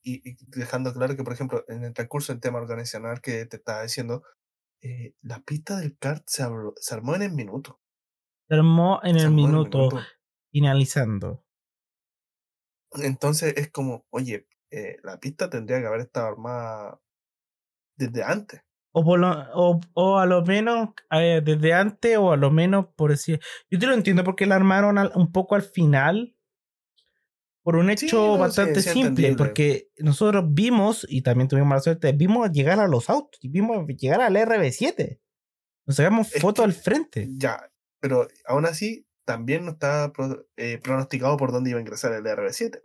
Y, 0.00 0.36
dejando 0.56 0.94
claro 0.94 1.16
que, 1.16 1.24
por 1.24 1.32
ejemplo, 1.32 1.64
en 1.66 1.82
el 1.82 1.92
transcurso 1.92 2.32
del 2.32 2.40
tema 2.40 2.60
organizacional 2.60 3.20
que 3.20 3.44
te 3.46 3.56
estaba 3.56 3.82
diciendo, 3.82 4.22
eh, 4.80 5.16
la 5.22 5.40
pista 5.40 5.78
del 5.78 5.98
kart 5.98 6.22
se, 6.28 6.44
armó 6.44 7.16
en 7.16 7.22
el 7.22 7.32
minuto. 7.32 7.80
Se 8.46 8.54
armó 8.54 9.00
en, 9.02 9.16
el, 9.16 9.32
minuto, 9.32 9.88
finalizando. 10.52 11.44
Entonces 12.94 13.54
es 13.56 13.70
como, 13.70 14.06
oye, 14.10 14.46
eh, 14.70 14.96
la 15.02 15.18
pista 15.18 15.50
tendría 15.50 15.80
que 15.80 15.86
haber 15.86 16.00
estado 16.00 16.26
armada 16.26 17.00
desde 17.96 18.22
antes. 18.22 18.62
O, 18.94 19.04
por 19.04 19.22
o, 19.24 19.80
o, 19.94 20.18
a 20.18 20.26
lo 20.26 20.44
menos 20.44 20.90
eh, 21.10 21.40
desde 21.42 21.72
antes, 21.72 22.18
o 22.18 22.32
a 22.32 22.36
lo 22.36 22.50
menos 22.50 22.86
por 22.94 23.10
decir. 23.10 23.40
Yo 23.70 23.78
te 23.78 23.86
lo 23.86 23.94
entiendo 23.94 24.22
porque 24.22 24.46
la 24.46 24.56
armaron 24.56 24.98
un 25.14 25.32
poco 25.32 25.54
al 25.54 25.62
final. 25.62 26.36
Por 27.62 27.76
un 27.76 27.90
hecho 27.90 28.36
bastante 28.38 28.82
simple, 28.82 29.36
porque 29.36 29.88
nosotros 29.98 30.44
vimos, 30.48 31.06
y 31.08 31.22
también 31.22 31.46
tuvimos 31.46 31.76
la 31.76 31.80
suerte, 31.80 32.10
vimos 32.10 32.50
llegar 32.50 32.80
a 32.80 32.88
los 32.88 33.08
autos, 33.08 33.38
vimos 33.40 33.86
llegar 33.86 34.20
al 34.20 34.34
RB7. 34.34 35.20
Nos 35.86 35.96
sacamos 35.96 36.32
fotos 36.32 36.64
al 36.64 36.72
frente. 36.72 37.28
Ya, 37.30 37.70
pero 38.00 38.26
aún 38.46 38.66
así, 38.66 39.06
también 39.24 39.64
no 39.64 39.72
estaba 39.72 40.12
eh, 40.56 40.78
pronosticado 40.82 41.36
por 41.36 41.52
dónde 41.52 41.70
iba 41.70 41.78
a 41.78 41.82
ingresar 41.82 42.12
el 42.12 42.24
RB7. 42.24 42.82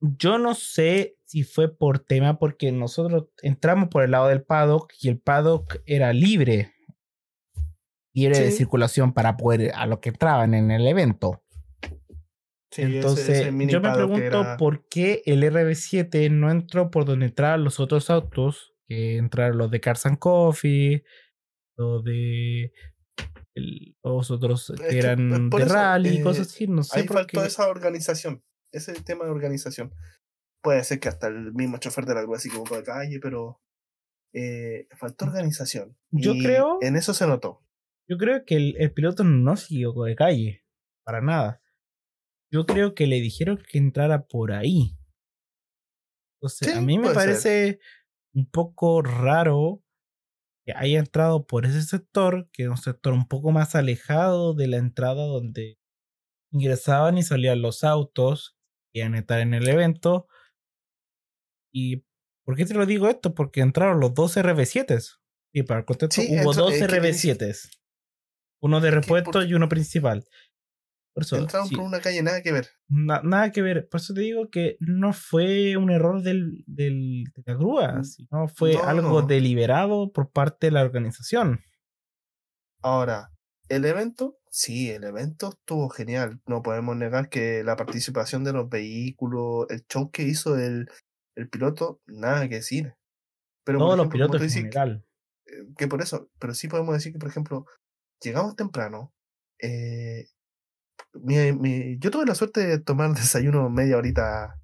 Yo 0.00 0.38
no 0.38 0.54
sé 0.54 1.18
si 1.24 1.42
fue 1.42 1.74
por 1.74 1.98
tema, 1.98 2.38
porque 2.38 2.70
nosotros 2.70 3.28
entramos 3.42 3.88
por 3.88 4.02
el 4.02 4.12
lado 4.12 4.28
del 4.28 4.42
paddock 4.42 4.92
y 5.00 5.08
el 5.08 5.18
paddock 5.18 5.78
era 5.86 6.12
libre. 6.12 6.72
Libre 8.14 8.38
de 8.38 8.50
circulación 8.50 9.12
para 9.12 9.36
poder 9.36 9.72
a 9.74 9.86
lo 9.86 10.00
que 10.00 10.10
entraban 10.10 10.54
en 10.54 10.70
el 10.70 10.86
evento. 10.86 11.42
Entonces, 12.76 13.46
yo 13.68 13.80
me 13.80 13.92
pregunto 13.92 14.44
por 14.58 14.86
qué 14.88 15.22
el 15.26 15.42
RB7 15.42 16.30
no 16.30 16.50
entró 16.50 16.90
por 16.90 17.04
donde 17.04 17.26
entraban 17.26 17.64
los 17.64 17.80
otros 17.80 18.10
autos, 18.10 18.74
que 18.86 19.16
entraron 19.16 19.58
los 19.58 19.70
de 19.70 19.80
Cars 19.80 20.06
and 20.06 20.18
Coffee, 20.18 21.04
los 21.76 22.04
de 22.04 22.72
los 24.02 24.30
otros 24.30 24.72
que 24.88 24.98
eran 24.98 25.50
de 25.50 25.64
rally, 25.64 26.22
cosas 26.22 26.48
así, 26.48 26.66
no 26.66 26.82
sé. 26.82 27.00
Ahí 27.00 27.06
faltó 27.06 27.44
esa 27.44 27.68
organización 27.68 28.42
ese 28.76 28.92
tema 29.02 29.24
de 29.24 29.30
organización. 29.30 29.94
Puede 30.62 30.82
ser 30.84 31.00
que 31.00 31.08
hasta 31.08 31.28
el 31.28 31.52
mismo 31.52 31.78
chofer 31.78 32.06
de 32.06 32.14
la 32.14 32.22
grúa 32.22 32.38
se 32.38 32.48
equivocó 32.48 32.76
de 32.76 32.82
calle, 32.82 33.18
pero 33.20 33.60
eh, 34.32 34.88
faltó 34.96 35.26
mm. 35.26 35.28
organización. 35.28 35.96
Yo 36.10 36.32
creo. 36.32 36.78
En 36.80 36.96
eso 36.96 37.14
se 37.14 37.26
notó. 37.26 37.62
Yo 38.08 38.18
creo 38.18 38.44
que 38.44 38.56
el, 38.56 38.92
piloto 38.92 39.24
no 39.24 39.56
se 39.56 39.66
equivocó 39.66 40.04
de 40.04 40.14
calle, 40.14 40.64
para 41.04 41.20
nada. 41.20 41.62
Yo 42.52 42.64
creo 42.64 42.94
que 42.94 43.06
le 43.06 43.20
dijeron 43.20 43.60
que 43.68 43.78
entrara 43.78 44.26
por 44.26 44.52
ahí. 44.52 44.96
Entonces, 46.36 46.76
a 46.76 46.80
mí 46.80 46.98
me 46.98 47.10
parece 47.10 47.80
un 48.32 48.48
poco 48.48 49.02
raro 49.02 49.82
que 50.66 50.72
haya 50.76 50.98
entrado 50.98 51.46
por 51.46 51.64
ese 51.64 51.82
sector, 51.82 52.50
que 52.52 52.64
es 52.64 52.68
un 52.68 52.76
sector 52.76 53.12
un 53.12 53.28
poco 53.28 53.52
más 53.52 53.74
alejado 53.74 54.52
de 54.52 54.66
la 54.66 54.76
entrada 54.76 55.24
donde 55.24 55.78
ingresaban 56.52 57.16
y 57.16 57.22
salían 57.22 57.62
los 57.62 57.84
autos 57.84 58.56
iban 58.98 59.14
a 59.14 59.18
estar 59.18 59.40
en 59.40 59.54
el 59.54 59.68
evento. 59.68 60.28
¿Y 61.72 62.04
por 62.44 62.56
qué 62.56 62.64
te 62.64 62.74
lo 62.74 62.86
digo 62.86 63.08
esto? 63.08 63.34
Porque 63.34 63.60
entraron 63.60 64.00
los 64.00 64.14
dos 64.14 64.36
RB7. 64.36 65.18
Y 65.52 65.62
para 65.62 65.80
el 65.80 65.86
contexto 65.86 66.22
hubo 66.22 66.52
dos 66.52 66.74
RB7. 66.74 67.70
Uno 68.62 68.80
de 68.80 68.90
repuesto 68.90 69.44
y 69.44 69.54
uno 69.54 69.68
principal. 69.68 70.24
Por 71.16 71.22
eso, 71.22 71.38
entraron 71.38 71.70
por 71.70 71.80
una 71.80 72.00
calle, 72.00 72.22
nada 72.22 72.42
que 72.42 72.52
ver. 72.52 72.68
nada 72.88 73.50
que 73.50 73.62
ver. 73.62 73.88
Por 73.88 74.00
eso 74.00 74.12
te 74.12 74.20
digo 74.20 74.50
que 74.50 74.76
no 74.80 75.14
fue 75.14 75.78
un 75.78 75.90
error 75.90 76.20
del, 76.22 76.62
del 76.66 77.24
de 77.34 77.42
la 77.46 77.54
grúa, 77.54 77.92
mm, 77.94 78.04
sino 78.04 78.48
fue 78.48 78.76
algo 78.76 79.22
deliberado 79.22 80.12
por 80.12 80.30
parte 80.30 80.66
de 80.66 80.72
la 80.72 80.82
organización. 80.82 81.62
Ahora, 82.82 83.30
el 83.70 83.86
evento 83.86 84.36
Sí, 84.58 84.90
el 84.90 85.04
evento 85.04 85.50
estuvo 85.50 85.90
genial. 85.90 86.40
No 86.46 86.62
podemos 86.62 86.96
negar 86.96 87.28
que 87.28 87.62
la 87.62 87.76
participación 87.76 88.42
de 88.42 88.54
los 88.54 88.70
vehículos, 88.70 89.66
el 89.68 89.86
show 89.86 90.10
que 90.10 90.22
hizo 90.22 90.58
el, 90.58 90.88
el 91.34 91.50
piloto, 91.50 92.00
nada 92.06 92.48
que 92.48 92.56
decir. 92.56 92.94
Pero, 93.64 93.78
Todos 93.78 93.98
los 93.98 94.08
pilotos 94.08 94.40
en 94.40 94.48
general. 94.48 95.06
Eh, 95.44 95.74
que, 95.76 95.88
por 95.88 96.00
eso, 96.00 96.30
pero 96.38 96.54
sí 96.54 96.68
podemos 96.68 96.94
decir 96.94 97.12
que, 97.12 97.18
por 97.18 97.28
ejemplo, 97.28 97.66
llegamos 98.22 98.56
temprano. 98.56 99.12
Eh, 99.60 100.26
mi, 101.22 101.98
yo 101.98 102.10
tuve 102.10 102.26
la 102.26 102.34
suerte 102.34 102.66
de 102.66 102.78
tomar 102.78 103.10
desayuno 103.14 103.68
media 103.70 103.96
horita 103.96 104.60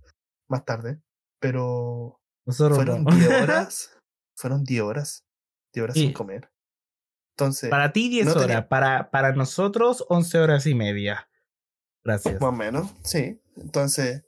más 0.48 0.64
tarde, 0.64 1.00
pero 1.40 2.20
fueron 2.46 3.05
10 3.05 3.28
horas. 3.42 3.98
fueron 4.36 4.64
10 4.64 4.82
horas. 4.82 5.24
10 5.74 5.84
horas 5.84 5.96
sin 5.96 6.12
comer. 6.12 6.50
Entonces, 7.36 7.70
para 7.70 7.92
ti 7.92 8.11
10 8.11 8.36
horas, 8.36 8.66
para, 8.66 9.11
para 9.11 9.32
nosotros 9.32 10.05
11 10.09 10.38
horas 10.38 10.66
y 10.66 10.74
media. 10.74 11.28
Gracias. 12.05 12.40
Más 12.40 12.50
o 12.50 12.53
menos, 12.53 12.94
sí. 13.05 13.40
Entonces, 13.57 14.24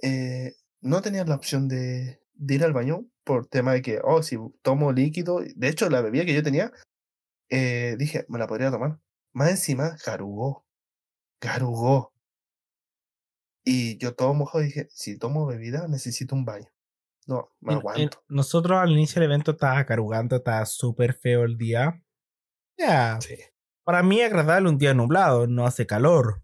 eh, 0.00 0.54
no 0.80 1.02
tenía 1.02 1.24
la 1.24 1.34
opción 1.34 1.68
de, 1.68 2.20
de, 2.34 2.54
ir 2.54 2.64
al 2.64 2.72
baño 2.72 3.06
por 3.24 3.46
tema 3.46 3.72
de 3.72 3.82
que, 3.82 4.00
oh, 4.02 4.22
si 4.22 4.38
tomo 4.62 4.92
líquido, 4.92 5.40
de 5.54 5.68
hecho 5.68 5.90
la 5.90 6.00
bebida 6.00 6.24
que 6.24 6.34
yo 6.34 6.42
tenía, 6.42 6.72
eh, 7.50 7.96
dije, 7.98 8.24
me 8.28 8.38
la 8.38 8.46
podría 8.46 8.70
tomar. 8.70 9.00
Más 9.32 9.50
encima, 9.50 9.96
garugó. 10.06 10.63
Garugó. 11.44 12.14
Y 13.64 13.98
yo 13.98 14.14
todo 14.14 14.32
mojado 14.34 14.64
dije, 14.64 14.88
si 14.90 15.18
tomo 15.18 15.46
bebida, 15.46 15.86
necesito 15.88 16.34
un 16.34 16.44
baño. 16.44 16.68
No, 17.26 17.50
me 17.60 17.74
aguanto. 17.74 18.22
nosotros 18.28 18.78
al 18.78 18.92
inicio 18.92 19.20
del 19.20 19.30
evento 19.30 19.52
estaba 19.52 19.84
carugando, 19.86 20.36
estaba 20.36 20.64
súper 20.66 21.14
feo 21.14 21.44
el 21.44 21.56
día. 21.56 22.02
Ya. 22.78 23.18
Para 23.84 24.02
mí 24.02 24.20
es 24.20 24.26
agradable 24.26 24.68
un 24.68 24.78
día 24.78 24.92
nublado, 24.92 25.46
no 25.46 25.66
hace 25.66 25.86
calor. 25.86 26.42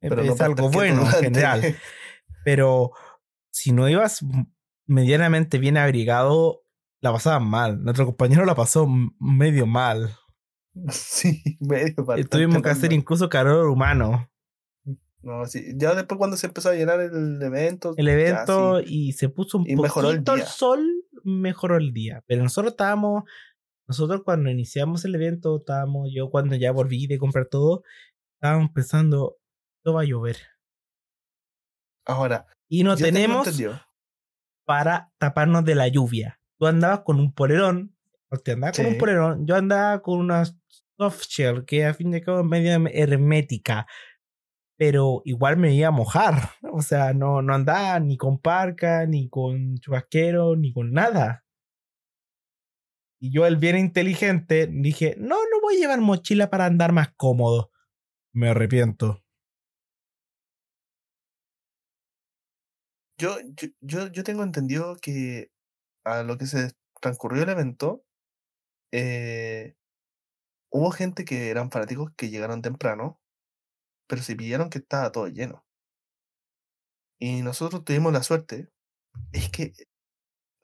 es 0.00 0.40
algo 0.40 0.70
bueno 0.70 1.02
en 1.02 1.08
general. 1.08 1.76
Pero 2.44 2.92
si 3.50 3.72
no 3.72 3.88
ibas 3.88 4.24
medianamente 4.86 5.58
bien 5.58 5.78
abrigado, 5.78 6.64
la 7.00 7.12
pasaban 7.12 7.46
mal. 7.46 7.82
Nuestro 7.82 8.06
compañero 8.06 8.44
la 8.44 8.54
pasó 8.54 8.86
medio 9.18 9.66
mal. 9.66 10.16
Sí, 10.90 11.42
medio 11.60 12.04
mal. 12.04 12.28
Tuvimos 12.28 12.62
que 12.62 12.70
hacer 12.70 12.92
incluso 12.92 13.28
calor 13.28 13.68
humano. 13.68 14.30
No, 15.20 15.44
sí. 15.46 15.74
Ya 15.76 15.94
después 15.94 16.18
cuando 16.18 16.36
se 16.36 16.46
empezó 16.46 16.70
a 16.70 16.74
llenar 16.74 17.00
el 17.00 17.40
evento. 17.42 17.94
El 17.96 18.08
evento 18.08 18.80
y 18.80 19.12
se 19.12 19.28
puso 19.28 19.58
un 19.58 19.66
poquito 19.76 20.10
el, 20.10 20.40
el, 20.40 20.46
sol, 20.46 20.84
mejoró 21.24 21.76
el 21.76 21.92
día. 21.92 22.24
Pero 22.26 22.42
nosotros 22.42 22.72
estábamos 22.72 23.24
nosotros 23.92 24.22
cuando 24.24 24.50
iniciamos 24.50 25.04
el 25.04 25.14
evento, 25.14 25.58
estábamos, 25.58 26.08
yo 26.14 26.30
cuando 26.30 26.56
ya 26.56 26.72
volví 26.72 27.06
de 27.06 27.18
comprar 27.18 27.46
todo, 27.46 27.82
estábamos 28.36 28.70
pensando, 28.70 29.36
no 29.84 29.92
va 29.92 30.00
a 30.00 30.04
llover. 30.04 30.36
Ahora. 32.06 32.46
Y 32.68 32.84
no 32.84 32.96
tenemos 32.96 33.46
para 34.64 35.12
taparnos 35.18 35.64
de 35.64 35.74
la 35.74 35.88
lluvia. 35.88 36.40
Tú 36.58 36.66
andabas 36.66 37.00
con 37.00 37.18
un 37.18 37.34
polerón, 37.34 37.94
porque 38.28 38.52
andabas 38.52 38.78
con 38.78 38.86
un 38.86 38.98
polerón, 38.98 39.46
yo 39.46 39.56
andaba 39.56 40.00
con 40.00 40.20
una 40.20 40.44
soft 41.02 41.28
shell 41.28 41.64
que 41.64 41.84
a 41.84 41.94
fin 41.94 42.10
de 42.10 42.22
cabo 42.22 42.40
es 42.40 42.46
medio 42.46 42.72
hermética, 42.92 43.86
pero 44.76 45.22
igual 45.24 45.56
me 45.56 45.74
iba 45.74 45.88
a 45.88 45.90
mojar. 45.90 46.34
O 46.72 46.82
sea, 46.82 47.12
no, 47.12 47.42
no 47.42 47.54
andaba 47.54 48.00
ni 48.00 48.16
con 48.16 48.38
parca, 48.40 49.06
ni 49.06 49.28
con 49.28 49.76
chubasquero, 49.78 50.56
ni 50.56 50.72
con 50.72 50.92
nada. 50.92 51.44
Y 53.20 53.30
yo, 53.32 53.46
el 53.46 53.56
bien 53.56 53.78
inteligente, 53.78 54.68
dije, 54.68 55.14
no, 55.18 55.36
no 55.36 55.60
voy 55.62 55.76
a 55.76 55.78
llevar 55.78 56.00
mochila 56.00 56.50
para 56.50 56.66
andar 56.66 56.92
más 56.92 57.12
cómodo. 57.16 57.70
Me 58.32 58.48
arrepiento. 58.48 59.22
Yo, 63.18 63.36
yo, 63.80 64.08
yo, 64.08 64.24
tengo 64.24 64.42
entendido 64.42 64.96
que 64.96 65.52
a 66.04 66.24
lo 66.24 66.36
que 66.38 66.46
se 66.46 66.72
transcurrió 67.00 67.44
el 67.44 67.50
evento, 67.50 68.04
eh, 68.92 69.76
hubo 70.72 70.90
gente 70.90 71.24
que 71.24 71.50
eran 71.50 71.70
fanáticos 71.70 72.10
que 72.16 72.30
llegaron 72.30 72.62
temprano, 72.62 73.20
pero 74.08 74.22
se 74.22 74.34
pillaron 74.34 74.70
que 74.70 74.78
estaba 74.78 75.12
todo 75.12 75.28
lleno. 75.28 75.64
Y 77.20 77.42
nosotros 77.42 77.84
tuvimos 77.84 78.12
la 78.12 78.22
suerte, 78.22 78.70
es 79.32 79.48
que 79.50 79.72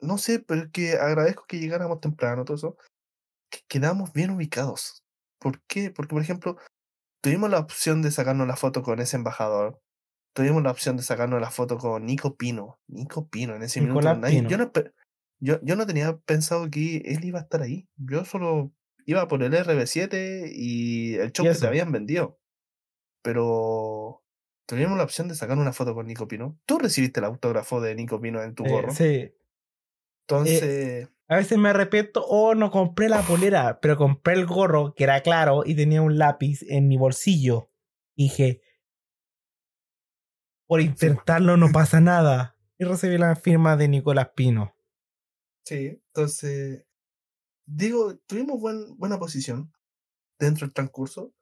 no 0.01 0.17
sé, 0.17 0.39
pero 0.39 0.63
es 0.63 0.71
que 0.71 0.93
agradezco 0.93 1.45
que 1.47 1.59
llegáramos 1.59 2.01
temprano, 2.01 2.43
todo 2.45 2.55
eso, 2.57 2.77
que 3.49 3.59
quedamos 3.67 4.11
bien 4.13 4.31
ubicados. 4.31 5.03
¿Por 5.39 5.61
qué? 5.67 5.91
Porque, 5.91 6.13
por 6.13 6.21
ejemplo, 6.21 6.57
tuvimos 7.21 7.49
la 7.49 7.59
opción 7.59 8.01
de 8.01 8.11
sacarnos 8.11 8.47
la 8.47 8.55
foto 8.55 8.81
con 8.81 8.99
ese 8.99 9.17
embajador, 9.17 9.81
tuvimos 10.33 10.63
la 10.63 10.71
opción 10.71 10.97
de 10.97 11.03
sacarnos 11.03 11.39
la 11.39 11.51
foto 11.51 11.77
con 11.77 12.05
Nico 12.05 12.35
Pino. 12.35 12.79
Nico 12.87 13.27
Pino, 13.29 13.55
en 13.55 13.63
ese 13.63 13.81
Nicolás 13.81 14.17
minuto. 14.17 14.21
nadie- 14.21 14.49
yo, 14.49 14.57
no, 14.57 15.61
yo 15.63 15.75
no 15.75 15.85
tenía 15.87 16.17
pensado 16.17 16.69
que 16.69 16.97
él 16.97 17.23
iba 17.23 17.39
a 17.39 17.43
estar 17.43 17.61
ahí. 17.61 17.87
Yo 17.97 18.25
solo 18.25 18.71
iba 19.05 19.27
por 19.27 19.43
el 19.43 19.53
RB7 19.53 20.49
y 20.53 21.15
el 21.15 21.31
show 21.31 21.45
Y 21.45 21.49
que 21.49 21.53
te 21.53 21.57
eso. 21.59 21.67
habían 21.67 21.91
vendido. 21.91 22.39
Pero 23.23 24.23
tuvimos 24.67 24.97
la 24.97 25.03
opción 25.03 25.27
de 25.27 25.35
sacar 25.35 25.57
una 25.57 25.73
foto 25.73 25.93
con 25.93 26.07
Nico 26.07 26.27
Pino. 26.27 26.59
Tú 26.65 26.79
recibiste 26.79 27.19
el 27.19 27.25
autógrafo 27.25 27.81
de 27.81 27.95
Nico 27.95 28.19
Pino 28.21 28.41
en 28.41 28.55
tu 28.55 28.65
Eh, 28.65 28.69
gorro. 28.71 28.91
sí. 28.93 29.33
Entonces, 30.27 31.09
A 31.27 31.37
veces 31.37 31.57
me 31.57 31.69
arrepiento, 31.69 32.23
oh, 32.27 32.53
no 32.55 32.69
compré 32.71 33.09
la 33.09 33.21
polera, 33.23 33.79
pero 33.81 33.97
compré 33.97 34.33
el 34.35 34.45
gorro 34.45 34.93
que 34.95 35.03
era 35.03 35.21
claro 35.21 35.63
y 35.65 35.75
tenía 35.75 36.01
un 36.03 36.17
lápiz 36.19 36.61
en 36.69 36.87
mi 36.87 36.97
bolsillo. 36.97 37.71
Dije, 38.15 38.61
por 40.67 40.81
intentarlo 40.81 41.57
no 41.57 41.71
pasa 41.71 41.99
nada. 41.99 42.55
Y 42.77 42.85
recibí 42.85 43.17
la 43.17 43.35
firma 43.35 43.75
de 43.75 43.87
Nicolás 43.87 44.29
Pino. 44.35 44.75
sí, 45.65 46.01
entonces, 46.07 46.85
digo, 47.71 48.17
tuvimos 48.27 48.59
buen, 48.59 48.97
buena 48.97 49.17
posición 49.19 49.71
dentro 50.39 50.65
del 50.67 50.73
transcurso. 50.73 51.33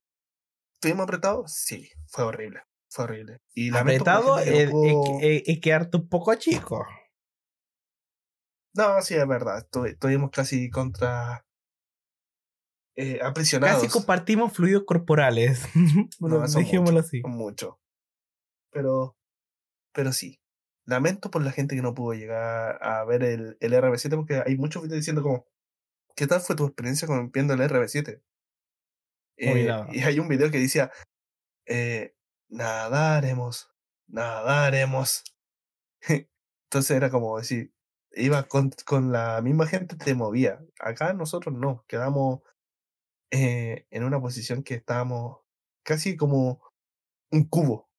¿Estuvimos 0.75 1.03
apretados? 1.03 1.53
Sí, 1.53 1.89
fue 2.07 2.23
horrible. 2.25 2.61
Fue 2.89 3.05
horrible. 3.05 3.41
Y 3.53 3.75
Apretado 3.75 4.37
que 4.37 4.63
es, 4.63 4.69
no 4.69 4.71
pudo- 4.75 5.19
es- 5.21 5.41
es- 5.41 5.43
es 5.47 5.59
quedarte 5.61 5.97
un 5.97 6.07
poco 6.09 6.33
chico. 6.35 6.85
No, 8.75 9.01
sí, 9.01 9.15
es 9.15 9.27
verdad. 9.27 9.65
estu- 9.67 9.87
Estuvimos 9.87 10.29
casi 10.31 10.69
contra. 10.69 11.43
Eh, 12.95 13.19
aprisionados. 13.21 13.81
Casi 13.83 13.91
compartimos 13.91 14.53
fluidos 14.53 14.83
corporales. 14.85 15.63
No, 16.19 16.39
Dejémoslo 16.47 16.93
mucho, 16.95 16.99
así. 17.07 17.21
Mucho. 17.23 17.79
Pero. 18.71 19.15
Pero 19.93 20.13
sí. 20.13 20.39
Lamento 20.85 21.29
por 21.29 21.43
la 21.43 21.51
gente 21.51 21.75
que 21.75 21.81
no 21.81 21.93
pudo 21.93 22.13
llegar 22.13 22.77
a 22.81 23.03
ver 23.03 23.23
el, 23.23 23.57
el 23.59 23.73
RB7 23.73 24.15
porque 24.15 24.41
hay 24.45 24.55
muchos 24.57 24.83
videos 24.83 24.99
diciendo 24.99 25.21
como. 25.23 25.45
¿Qué 26.17 26.25
tal 26.25 26.41
fue 26.41 26.55
tu 26.55 26.65
experiencia 26.65 27.07
con 27.07 27.31
viendo 27.31 27.53
el 27.53 27.59
RB7? 27.59 28.23
Muy 29.39 29.61
Eh, 29.61 29.85
y 29.91 30.01
hay 30.01 30.17
un 30.17 30.27
video 30.27 30.49
que 30.49 30.57
decía. 30.57 30.91
Eh, 31.67 32.15
nadaremos. 32.49 33.71
Nadaremos. 34.07 35.23
Entonces 36.71 36.97
era 36.97 37.11
como 37.11 37.37
decir. 37.37 37.71
Iba 38.13 38.47
con, 38.47 38.71
con 38.83 39.11
la 39.11 39.39
misma 39.43 39.67
gente, 39.67 39.95
te 39.95 40.15
movía. 40.15 40.59
Acá 40.79 41.13
nosotros 41.13 41.53
no. 41.53 41.85
Quedamos 41.87 42.41
eh, 43.29 43.85
en 43.91 44.03
una 44.03 44.19
posición 44.19 44.63
que 44.63 44.73
estábamos 44.73 45.41
casi 45.83 46.17
como 46.17 46.63
un 47.31 47.47
cubo. 47.47 47.91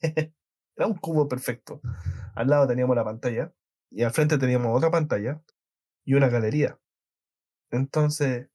Era 0.02 0.86
un 0.86 0.98
cubo 0.98 1.26
perfecto. 1.26 1.80
Al 2.34 2.48
lado 2.48 2.66
teníamos 2.66 2.96
la 2.96 3.04
pantalla 3.04 3.54
y 3.90 4.02
al 4.02 4.12
frente 4.12 4.36
teníamos 4.36 4.76
otra 4.76 4.90
pantalla 4.90 5.42
y 6.04 6.12
una 6.12 6.28
galería. 6.28 6.78
Entonces, 7.76 8.48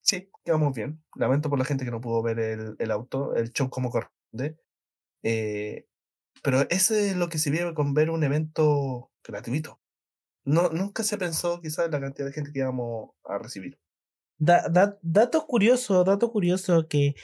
sí, 0.00 0.30
quedamos 0.44 0.74
bien. 0.74 1.02
Lamento 1.16 1.50
por 1.50 1.58
la 1.58 1.64
gente 1.64 1.84
que 1.84 1.90
no 1.90 2.00
pudo 2.00 2.22
ver 2.22 2.38
el, 2.38 2.76
el 2.78 2.90
auto, 2.90 3.34
el 3.36 3.52
show 3.52 3.70
como 3.70 3.90
corresponde. 3.90 4.58
Eh, 5.22 5.86
pero 6.42 6.62
ese 6.70 7.10
es 7.10 7.16
lo 7.16 7.28
que 7.28 7.38
se 7.38 7.50
vive 7.50 7.74
con 7.74 7.94
ver 7.94 8.10
un 8.10 8.24
evento 8.24 9.10
gratuito. 9.24 9.80
No, 10.44 10.70
nunca 10.70 11.04
se 11.04 11.18
pensó 11.18 11.60
quizás 11.60 11.86
en 11.86 11.92
la 11.92 12.00
cantidad 12.00 12.26
de 12.26 12.32
gente 12.32 12.52
que 12.52 12.58
íbamos 12.60 13.10
a 13.24 13.38
recibir. 13.38 13.78
Da- 14.38 14.68
da- 14.68 14.98
dato 15.02 15.46
curioso, 15.46 16.02
dato 16.02 16.32
curioso 16.32 16.88
que 16.88 17.14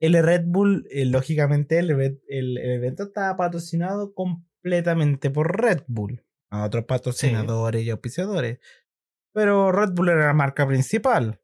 el 0.00 0.20
Red 0.20 0.44
Bull, 0.46 0.86
eh, 0.90 1.04
lógicamente, 1.04 1.78
el, 1.78 1.90
el- 1.90 2.20
el 2.58 2.58
evento 2.58 3.04
estaba 3.04 3.36
patrocinado 3.36 4.14
completamente 4.14 5.30
por 5.30 5.60
Red 5.60 5.82
Bull. 5.86 6.24
A 6.52 6.64
otros 6.64 6.84
patrocinadores 6.86 7.84
y 7.84 7.90
auspiciadores. 7.90 8.58
Pero 9.32 9.72
Red 9.72 9.90
Bull 9.92 10.10
era 10.10 10.26
la 10.26 10.34
marca 10.34 10.66
principal. 10.66 11.40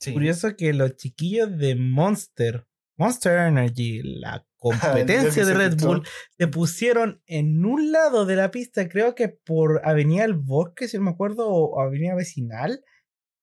Sí. 0.00 0.12
Curioso 0.12 0.56
que 0.56 0.72
los 0.72 0.96
chiquillos 0.96 1.56
de 1.56 1.76
Monster, 1.76 2.66
Monster 2.96 3.46
Energy, 3.48 4.02
la 4.02 4.46
competencia 4.56 5.44
de 5.44 5.54
Red. 5.54 5.76
Bull, 5.80 6.06
se 6.36 6.48
pusieron 6.48 7.22
en 7.26 7.64
un 7.64 7.92
lado 7.92 8.26
de 8.26 8.36
la 8.36 8.50
pista, 8.50 8.88
creo 8.88 9.14
que 9.14 9.28
por 9.28 9.80
Avenida 9.84 10.24
El 10.24 10.34
Bosque, 10.34 10.88
si 10.88 10.96
no 10.96 11.04
me 11.04 11.10
acuerdo, 11.10 11.48
o 11.48 11.80
Avenida 11.80 12.14
Vecinal, 12.14 12.84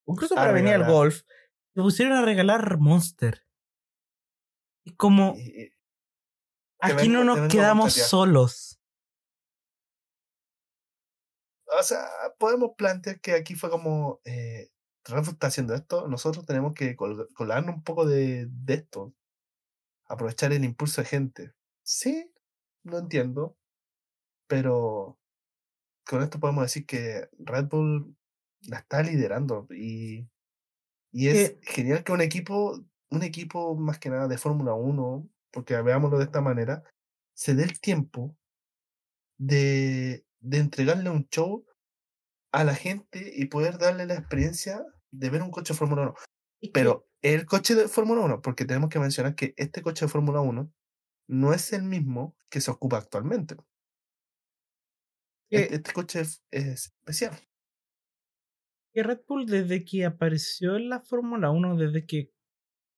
incluso 0.05 0.35
por 0.35 0.43
A 0.43 0.49
Avenida 0.49 0.75
El 0.75 0.81
regalar. 0.81 0.95
Golf, 0.95 1.21
se 1.73 1.81
pusieron 1.81 2.13
a 2.17 2.21
regalar 2.25 2.77
Monster. 2.79 3.45
Y 4.83 4.95
como 4.95 5.35
aquí 6.79 7.07
no 7.07 7.23
nos 7.23 7.51
quedamos 7.51 7.93
solos. 7.93 8.80
O 11.79 11.83
sea, 11.83 12.07
podemos 12.37 12.71
plantear 12.77 13.19
que 13.21 13.33
aquí 13.33 13.55
fue 13.55 13.69
como, 13.69 14.19
eh, 14.25 14.69
Red 15.05 15.23
Bull 15.23 15.33
está 15.33 15.47
haciendo 15.47 15.73
esto, 15.73 16.07
nosotros 16.07 16.45
tenemos 16.45 16.73
que 16.73 16.95
col- 16.95 17.29
colarnos 17.33 17.75
un 17.75 17.83
poco 17.83 18.05
de, 18.05 18.47
de 18.49 18.73
esto, 18.75 19.13
aprovechar 20.05 20.53
el 20.53 20.63
impulso 20.65 21.01
de 21.01 21.07
gente. 21.07 21.53
Sí, 21.83 22.31
lo 22.83 22.99
entiendo, 22.99 23.57
pero 24.47 25.19
con 26.07 26.23
esto 26.23 26.39
podemos 26.39 26.63
decir 26.63 26.85
que 26.85 27.29
Red 27.39 27.67
Bull 27.69 28.15
la 28.67 28.79
está 28.79 29.03
liderando 29.03 29.67
y, 29.71 30.29
y 31.11 31.29
es 31.29 31.51
Eh. 31.51 31.59
genial 31.63 32.03
que 32.03 32.11
un 32.13 32.21
equipo, 32.21 32.79
un 33.11 33.23
equipo 33.23 33.75
más 33.75 33.99
que 33.99 34.09
nada 34.09 34.27
de 34.27 34.37
Fórmula 34.39 34.73
1, 34.75 35.29
porque 35.51 35.81
veámoslo 35.81 36.19
de 36.19 36.25
esta 36.25 36.41
manera, 36.41 36.83
se 37.35 37.55
dé 37.55 37.63
el 37.65 37.79
tiempo 37.81 38.37
de, 39.37 40.25
de 40.41 40.57
entregarle 40.57 41.09
un 41.09 41.27
show 41.29 41.65
a 42.51 42.63
la 42.63 42.75
gente 42.75 43.31
y 43.35 43.45
poder 43.45 43.77
darle 43.77 44.05
la 44.05 44.15
experiencia 44.15 44.83
de 45.11 45.29
ver 45.29 45.41
un 45.41 45.51
coche 45.51 45.73
de 45.73 45.77
Fórmula 45.79 46.01
1. 46.03 46.13
Es 46.61 46.69
que- 46.69 46.71
Pero 46.73 47.07
el 47.21 47.45
coche 47.45 47.75
de 47.75 47.87
Fórmula 47.87 48.21
1, 48.21 48.41
porque 48.41 48.65
tenemos 48.65 48.89
que 48.89 48.99
mencionar 48.99 49.35
que 49.35 49.53
este 49.57 49.81
coche 49.81 50.05
de 50.05 50.11
Fórmula 50.11 50.41
1 50.41 50.71
no 51.29 51.53
es 51.53 51.71
el 51.73 51.83
mismo 51.83 52.35
que 52.49 52.59
se 52.61 52.71
ocupa 52.71 52.97
actualmente. 52.97 53.55
Este, 55.49 55.75
este 55.75 55.93
coche 55.93 56.21
es, 56.21 56.43
es 56.51 56.85
especial. 56.87 57.37
que 58.93 59.03
Red 59.03 59.21
Bull 59.27 59.45
desde 59.45 59.85
que 59.85 60.05
apareció 60.05 60.75
en 60.75 60.89
la 60.89 60.99
Fórmula 60.99 61.49
1, 61.51 61.77
desde 61.77 62.05
que 62.05 62.31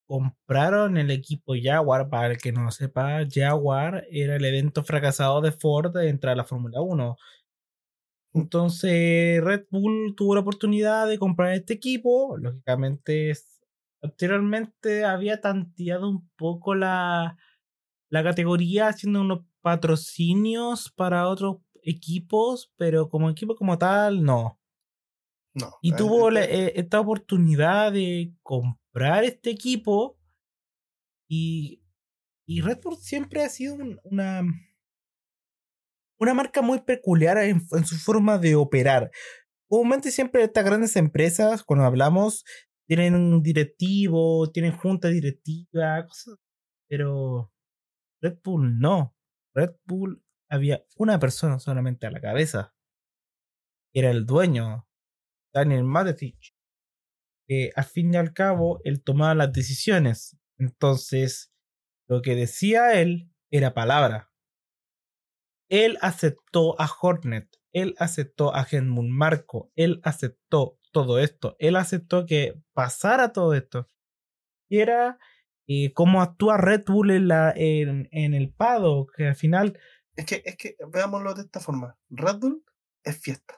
compraron 0.06 0.96
el 0.98 1.10
equipo 1.10 1.54
Jaguar, 1.60 2.08
para 2.10 2.28
el 2.32 2.38
que 2.38 2.52
no 2.52 2.70
sepa, 2.70 3.20
Jaguar 3.30 4.06
era 4.10 4.36
el 4.36 4.44
evento 4.44 4.84
fracasado 4.84 5.40
de 5.40 5.52
Ford 5.52 5.92
de 5.96 6.08
entrar 6.10 6.32
a 6.34 6.36
la 6.36 6.44
Fórmula 6.44 6.80
1. 6.80 7.16
Entonces 8.32 9.42
Red 9.42 9.66
Bull 9.70 10.14
tuvo 10.16 10.34
la 10.34 10.40
oportunidad 10.40 11.06
de 11.08 11.18
comprar 11.18 11.54
este 11.54 11.74
equipo, 11.74 12.36
lógicamente 12.36 13.32
anteriormente 14.02 15.04
había 15.04 15.40
tanteado 15.40 16.10
un 16.10 16.28
poco 16.36 16.74
la, 16.74 17.38
la 18.10 18.22
categoría 18.24 18.88
haciendo 18.88 19.20
unos 19.22 19.40
patrocinios 19.62 20.90
para 20.94 21.28
otros 21.28 21.58
equipos, 21.82 22.72
pero 22.76 23.08
como 23.08 23.30
equipo 23.30 23.54
como 23.56 23.78
tal, 23.78 24.24
no. 24.24 24.60
No. 25.54 25.74
Y 25.80 25.92
eh, 25.92 25.94
tuvo 25.96 26.30
la- 26.30 26.42
este- 26.42 26.66
eh, 26.66 26.72
esta 26.76 27.00
oportunidad 27.00 27.92
de 27.92 28.34
comprar 28.42 28.83
este 29.24 29.50
equipo. 29.50 30.18
Y, 31.28 31.82
y 32.46 32.60
Red 32.60 32.80
Bull 32.82 32.96
siempre 32.96 33.42
ha 33.42 33.48
sido 33.48 33.74
un- 33.74 33.98
una, 34.04 34.42
una 36.18 36.34
marca 36.34 36.62
muy 36.62 36.80
peculiar 36.80 37.38
en, 37.38 37.60
su 37.86 37.96
forma 37.96 38.38
de 38.38 38.54
operar. 38.54 39.10
Comúnmente 39.68 40.10
siempre 40.10 40.44
estas 40.44 40.64
grandes 40.64 40.96
empresas, 40.96 41.64
cuando 41.64 41.84
hablamos, 41.84 42.44
tienen 42.86 43.14
un 43.14 43.42
directivo, 43.42 44.50
tienen 44.52 44.72
junta 44.76 45.08
directiva. 45.08 46.06
Pero 46.88 47.52
Red 48.22 48.38
Bull 48.44 48.78
no. 48.78 49.16
Red 49.54 49.70
Bull 49.84 50.22
había 50.50 50.84
una 50.96 51.18
persona 51.18 51.58
solamente 51.58 52.06
a 52.06 52.10
la 52.10 52.20
cabeza. 52.20 52.74
Era 53.94 54.10
el 54.10 54.26
dueño, 54.26 54.88
Daniel 55.52 55.84
Matetich, 55.84 56.53
que 57.46 57.70
al 57.76 57.84
fin 57.84 58.14
y 58.14 58.16
al 58.16 58.32
cabo 58.32 58.80
él 58.84 59.02
tomaba 59.02 59.34
las 59.34 59.52
decisiones. 59.52 60.36
Entonces, 60.58 61.52
lo 62.08 62.22
que 62.22 62.34
decía 62.34 63.00
él 63.00 63.30
era 63.50 63.74
palabra. 63.74 64.30
Él 65.68 65.98
aceptó 66.02 66.80
a 66.80 66.88
Hornet, 67.00 67.48
él 67.72 67.94
aceptó 67.98 68.54
a 68.54 68.66
Helmut 68.70 69.06
Marco, 69.08 69.72
él 69.76 70.00
aceptó 70.04 70.78
todo 70.92 71.18
esto, 71.18 71.56
él 71.58 71.76
aceptó 71.76 72.26
que 72.26 72.60
pasara 72.74 73.32
todo 73.32 73.54
esto. 73.54 73.90
Y 74.68 74.78
era 74.78 75.18
eh, 75.66 75.92
cómo 75.94 76.20
actúa 76.22 76.58
Red 76.58 76.84
Bull 76.86 77.10
en, 77.10 77.28
la, 77.28 77.52
en, 77.56 78.08
en 78.12 78.34
el 78.34 78.52
Pado, 78.52 79.06
que 79.16 79.26
al 79.28 79.36
final 79.36 79.78
Es 80.16 80.26
que, 80.26 80.42
es 80.44 80.56
que 80.56 80.76
veámoslo 80.92 81.34
de 81.34 81.42
esta 81.42 81.60
forma. 81.60 81.98
Red 82.10 82.36
Bull 82.38 82.64
es 83.02 83.18
fiesta. 83.18 83.54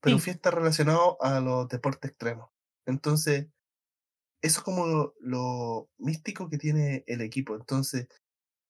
pero 0.00 0.18
Sí. 0.18 0.24
fiesta 0.24 0.50
relacionado 0.50 1.16
a 1.22 1.40
los 1.40 1.68
deportes 1.68 2.10
extremos. 2.10 2.50
Entonces, 2.86 3.48
eso 4.42 4.60
es 4.60 4.64
como 4.64 5.14
lo, 5.20 5.88
místico 5.98 6.48
que 6.48 6.58
tiene 6.58 7.04
el 7.06 7.22
equipo. 7.22 7.54
Entonces, 7.56 8.08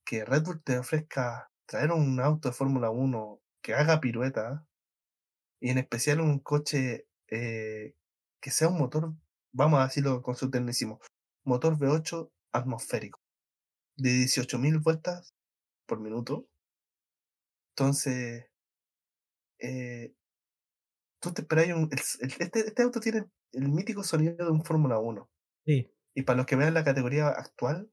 que 0.04 0.24
Red 0.24 0.44
Bull 0.44 0.62
te 0.62 0.78
ofrezca 0.78 1.50
traer 1.66 1.92
un 1.92 2.20
auto 2.20 2.48
de 2.48 2.54
Fórmula 2.54 2.90
1 2.90 3.40
que 3.62 3.74
haga 3.74 4.00
pirueta 4.00 4.66
y 5.60 5.70
en 5.70 5.78
especial 5.78 6.20
un 6.20 6.38
coche 6.40 7.06
eh, 7.28 7.94
que 8.40 8.50
sea 8.50 8.68
un 8.68 8.78
motor, 8.78 9.14
vamos 9.52 9.80
a 9.80 9.84
decirlo 9.84 10.22
con 10.22 10.36
su 10.36 10.50
tecnicismo, 10.50 11.00
motor 11.44 11.78
V8 11.78 12.30
atmosférico 12.52 13.20
de 13.96 14.10
18.000 14.10 14.82
vueltas 14.82 15.34
por 15.86 16.00
minuto. 16.00 16.46
Entonces, 17.72 18.46
eh, 19.58 20.14
tú 21.20 21.32
te 21.32 21.42
un, 21.74 21.90
este, 22.20 22.60
este 22.60 22.82
auto 22.82 23.00
tiene 23.00 23.24
el 23.54 23.68
mítico 23.68 24.02
sonido 24.02 24.44
de 24.44 24.50
un 24.50 24.64
Fórmula 24.64 24.98
1. 24.98 25.30
Sí. 25.66 25.90
Y 26.14 26.22
para 26.22 26.36
los 26.38 26.46
que 26.46 26.56
vean 26.56 26.74
la 26.74 26.84
categoría 26.84 27.28
actual, 27.28 27.90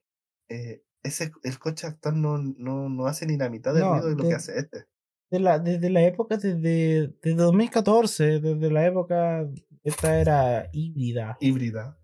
eh, 0.49 0.83
ese, 1.03 1.31
el 1.43 1.57
coche 1.59 1.87
actual 1.87 2.21
no, 2.21 2.37
no, 2.37 2.89
no 2.89 3.07
hace 3.07 3.25
ni 3.25 3.37
la 3.37 3.49
mitad 3.49 3.73
del 3.73 3.83
No, 3.83 3.93
ruido 3.93 4.09
de 4.09 4.15
lo 4.15 4.23
de- 4.23 4.29
que 4.29 4.35
hace 4.35 4.59
este. 4.59 4.85
De 5.31 5.39
la, 5.39 5.59
desde 5.59 5.89
la 5.89 6.03
época, 6.03 6.35
desde, 6.35 7.07
desde 7.21 7.35
2014, 7.37 8.41
desde 8.41 8.69
la 8.69 8.85
época, 8.85 9.47
esta 9.83 10.19
era 10.19 10.67
híbrida. 10.73 11.37
Híbrida. 11.39 11.97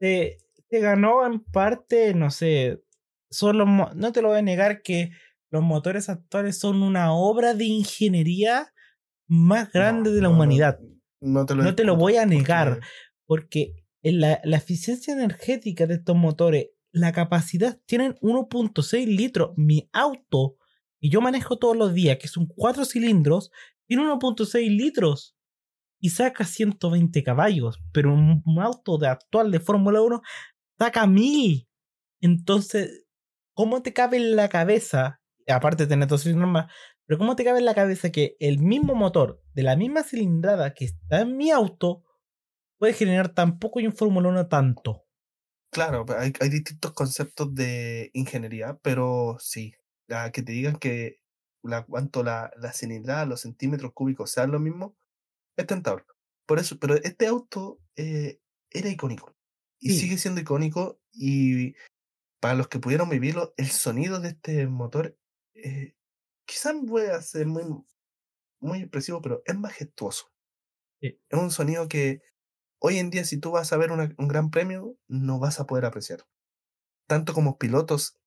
Se, 0.00 0.38
se 0.70 0.80
ganó 0.80 1.26
en 1.26 1.40
parte, 1.44 2.14
no 2.14 2.30
sé, 2.30 2.82
son 3.30 3.58
los 3.58 3.68
no 3.96 4.12
te 4.12 4.22
lo 4.22 4.28
voy 4.28 4.38
a 4.38 4.42
negar 4.42 4.82
que 4.82 5.10
los 5.50 5.62
motores 5.62 6.08
actuales 6.08 6.58
son 6.58 6.82
una 6.82 7.12
obra 7.12 7.54
de 7.54 7.64
ingeniería 7.64 8.72
más 9.28 9.72
grande 9.72 10.10
No, 10.10 10.16
de 10.16 10.22
la 10.22 10.28
humanidad. 10.30 10.80
No 11.20 11.46
te 11.46 11.54
lo, 11.54 11.62
No 11.62 11.74
te 11.74 11.84
lo 11.84 11.92
discuto, 11.92 12.00
voy 12.00 12.16
a 12.16 12.26
negar. 12.26 12.80
porque 13.26 13.74
la, 14.02 14.40
la 14.44 14.56
eficiencia 14.56 15.12
energética 15.12 15.86
de 15.86 15.94
estos 15.94 16.16
motores, 16.16 16.68
la 16.92 17.12
capacidad, 17.12 17.80
tienen 17.86 18.14
1.6 18.22 19.06
litros. 19.06 19.50
Mi 19.56 19.88
auto, 19.92 20.56
que 21.00 21.08
yo 21.08 21.20
manejo 21.20 21.58
todos 21.58 21.76
los 21.76 21.92
días, 21.94 22.18
que 22.18 22.28
son 22.28 22.46
4 22.46 22.84
cilindros, 22.84 23.50
tiene 23.86 24.04
1.6 24.04 24.68
litros 24.76 25.36
y 26.00 26.10
saca 26.10 26.44
120 26.44 27.22
caballos. 27.22 27.80
Pero 27.92 28.14
un, 28.14 28.42
un 28.46 28.58
auto 28.60 28.98
de 28.98 29.08
actual 29.08 29.50
de 29.50 29.60
Fórmula 29.60 30.00
1 30.00 30.22
saca 30.78 31.06
1000. 31.06 31.68
Entonces, 32.20 33.04
¿cómo 33.54 33.82
te 33.82 33.92
cabe 33.92 34.16
en 34.18 34.36
la 34.36 34.48
cabeza? 34.48 35.20
Aparte 35.48 35.84
de 35.84 35.88
tener 35.88 36.08
dos 36.08 36.22
cilindros 36.22 36.50
más, 36.50 36.72
pero 37.08 37.18
¿cómo 37.18 37.36
te 37.36 37.44
cabe 37.44 37.60
en 37.60 37.66
la 37.66 37.74
cabeza 37.74 38.12
que 38.12 38.36
el 38.40 38.60
mismo 38.60 38.94
motor 38.94 39.42
de 39.54 39.64
la 39.64 39.76
misma 39.76 40.04
cilindrada 40.04 40.74
que 40.74 40.86
está 40.86 41.22
en 41.22 41.36
mi 41.38 41.50
auto 41.50 42.04
puede 42.78 42.94
generar 42.94 43.34
tan 43.34 43.58
poco 43.60 43.80
y 43.80 43.86
en 43.86 43.94
Fórmula 43.94 44.28
1 44.30 44.48
tanto? 44.48 45.06
Claro, 45.70 46.06
hay, 46.16 46.32
hay 46.40 46.48
distintos 46.48 46.92
conceptos 46.94 47.54
de 47.54 48.10
ingeniería, 48.14 48.78
pero 48.82 49.36
sí, 49.38 49.74
la 50.06 50.32
que 50.32 50.42
te 50.42 50.52
digan 50.52 50.76
que 50.78 51.20
la, 51.62 51.84
cuanto 51.84 52.22
la, 52.22 52.50
la 52.56 52.72
cilindrada, 52.72 53.26
los 53.26 53.42
centímetros 53.42 53.92
cúbicos 53.92 54.30
sean 54.30 54.50
lo 54.50 54.60
mismo, 54.60 54.96
es 55.56 55.66
tentador. 55.66 56.06
Por 56.46 56.58
eso, 56.60 56.78
pero 56.80 56.94
este 56.96 57.26
auto 57.28 57.80
eh, 57.96 58.40
era 58.70 58.90
icónico 58.90 59.36
y 59.80 59.90
Sí. 59.90 59.92
sigue 59.92 60.18
siendo 60.18 60.40
icónico 60.42 61.00
y 61.12 61.74
para 62.40 62.54
los 62.54 62.68
que 62.68 62.80
pudieron 62.80 63.10
vivirlo, 63.10 63.54
el 63.58 63.68
sonido 63.68 64.20
de 64.20 64.30
este 64.30 64.66
motor 64.68 65.18
eh, 65.54 65.94
quizás 66.48 66.74
puede 66.86 67.20
ser 67.22 67.46
muy, 67.46 67.62
muy 68.60 68.80
expresivo, 68.80 69.20
pero 69.22 69.42
es 69.44 69.56
majestuoso. 69.56 70.32
Sí. 71.00 71.20
Es 71.28 71.38
un 71.38 71.50
sonido 71.50 71.86
que 71.88 72.22
hoy 72.80 72.98
en 72.98 73.10
día 73.10 73.24
si 73.24 73.38
tú 73.38 73.50
vas 73.52 73.72
a 73.72 73.76
ver 73.76 73.92
una- 73.92 74.12
un 74.18 74.26
gran 74.28 74.50
premio, 74.50 74.96
no 75.06 75.38
vas 75.38 75.60
a 75.60 75.66
poder 75.66 75.84
apreciar. 75.84 76.26
Tanto 77.06 77.34
como 77.34 77.58
pilotos 77.58 78.18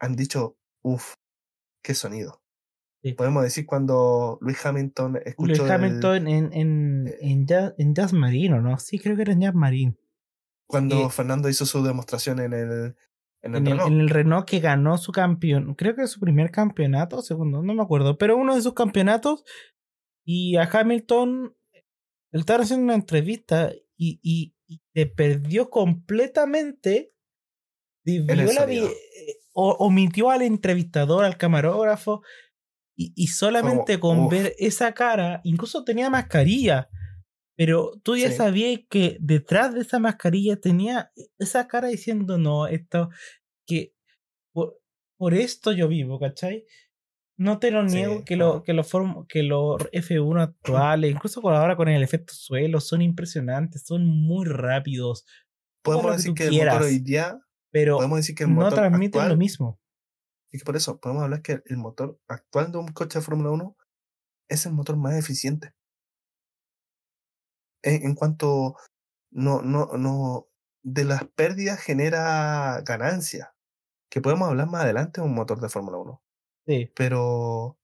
han 0.00 0.16
dicho, 0.16 0.58
uff, 0.82 1.14
qué 1.82 1.94
sonido. 1.94 2.42
Sí. 3.02 3.14
Podemos 3.14 3.42
decir 3.42 3.64
cuando 3.66 4.36
Luis 4.42 4.64
Hamilton 4.66 5.16
escuchó 5.24 5.48
Luis 5.48 5.60
el- 5.60 5.70
Hamilton 5.70 6.28
en, 6.28 6.52
en, 6.52 7.06
eh, 7.08 7.16
en, 7.22 7.46
Jazz, 7.46 7.74
en 7.78 7.94
Jazz 7.94 8.12
Marino, 8.12 8.60
¿no? 8.60 8.78
Sí, 8.78 8.98
creo 8.98 9.16
que 9.16 9.22
era 9.22 9.32
en 9.32 9.40
Jazz 9.40 9.54
Marine. 9.54 9.96
cuando 10.66 11.06
eh, 11.06 11.10
Fernando 11.10 11.48
hizo 11.48 11.64
su 11.66 11.82
demostración 11.82 12.38
en 12.40 12.52
el, 12.52 12.96
en 13.42 13.54
el 13.54 13.58
En 13.60 13.66
el, 13.66 13.72
Renault. 13.72 13.92
en 13.92 14.00
el 14.00 14.08
Renault 14.10 14.48
que 14.48 14.60
ganó 14.60 14.98
su 14.98 15.12
campeón, 15.12 15.74
creo 15.74 15.94
que 15.94 16.02
es 16.02 16.10
su 16.10 16.20
primer 16.20 16.50
campeonato, 16.50 17.22
segundo, 17.22 17.62
no 17.62 17.74
me 17.74 17.82
acuerdo, 17.82 18.18
pero 18.18 18.36
uno 18.36 18.54
de 18.54 18.62
sus 18.62 18.74
campeonatos. 18.74 19.44
Y 20.24 20.56
a 20.56 20.64
Hamilton, 20.70 21.56
él 22.32 22.40
estaba 22.40 22.62
haciendo 22.62 22.84
una 22.84 22.94
entrevista 22.94 23.72
y, 23.96 24.20
y, 24.22 24.54
y 24.66 24.80
se 24.94 25.06
perdió 25.06 25.70
completamente. 25.70 27.14
La 28.04 28.42
eh, 28.86 29.36
o- 29.52 29.76
omitió 29.78 30.30
al 30.30 30.42
entrevistador, 30.42 31.24
al 31.24 31.36
camarógrafo, 31.36 32.22
y, 32.96 33.12
y 33.16 33.28
solamente 33.28 33.98
con 33.98 34.28
ver 34.28 34.54
esa 34.58 34.92
cara, 34.92 35.40
incluso 35.44 35.84
tenía 35.84 36.10
mascarilla, 36.10 36.88
pero 37.60 37.92
tú 38.02 38.16
ya 38.16 38.30
Sí. 38.30 38.36
sabías 38.38 38.80
que 38.88 39.18
detrás 39.20 39.74
de 39.74 39.82
esa 39.82 39.98
mascarilla 39.98 40.56
tenía 40.58 41.12
esa 41.38 41.68
cara 41.68 41.88
diciendo, 41.88 42.38
no, 42.38 42.66
esto, 42.66 43.10
que 43.66 43.92
por, 44.54 44.78
por 45.18 45.34
esto 45.34 45.70
yo 45.72 45.86
vivo, 45.86 46.18
¿cachai? 46.18 46.64
No 47.36 47.58
te 47.58 47.70
lo 47.70 47.86
Sí, 47.86 47.96
niego 47.96 48.24
que, 48.24 48.36
claro. 48.36 48.54
lo, 48.54 48.62
que, 48.62 48.72
los 48.72 48.90
form- 48.90 49.26
que 49.28 49.42
los 49.42 49.76
F1 49.92 50.40
actuales, 50.42 51.10
incluso 51.10 51.46
ahora 51.50 51.76
con 51.76 51.88
el 51.88 52.02
efecto 52.02 52.32
suelo, 52.34 52.80
son 52.80 53.02
impresionantes, 53.02 53.82
son 53.84 54.06
muy 54.06 54.46
rápidos, 54.46 55.26
Podemos 55.82 56.04
lo 56.06 56.10
que 56.12 56.16
decir 56.16 56.34
que 56.34 56.44
el 56.46 56.54
motor 56.64 56.82
hoy 56.82 56.98
día, 57.00 57.40
pero 57.70 57.96
podemos 57.96 58.16
decir 58.20 58.34
que 58.36 58.44
el 58.44 58.54
no 58.54 58.70
transmiten 58.70 59.18
lo 59.18 59.22
actual, 59.24 59.36
mismo. 59.38 59.78
y 60.50 60.58
que 60.58 60.64
por 60.64 60.76
eso 60.76 60.98
podemos 60.98 61.24
hablar 61.24 61.42
que 61.42 61.60
el 61.66 61.76
motor 61.76 62.18
actual 62.26 62.72
de 62.72 62.78
un 62.78 62.88
coche 62.88 63.18
de 63.18 63.24
Fórmula 63.24 63.50
1 63.50 63.76
es 64.48 64.64
el 64.64 64.72
motor 64.72 64.96
más 64.96 65.14
eficiente. 65.14 65.72
En, 67.82 68.04
en 68.04 68.14
cuanto 68.14 68.76
no, 69.30 69.62
no, 69.62 69.86
no, 69.96 70.48
de 70.82 71.04
las 71.04 71.24
pérdidas 71.24 71.80
genera 71.80 72.82
ganancia, 72.84 73.54
que 74.10 74.20
podemos 74.20 74.48
hablar 74.48 74.68
más 74.68 74.84
adelante 74.84 75.20
de 75.20 75.26
un 75.26 75.34
motor 75.34 75.60
de 75.60 75.68
Fórmula 75.68 75.98
1. 75.98 76.22
Sí, 76.66 76.92
Pero 76.94 77.78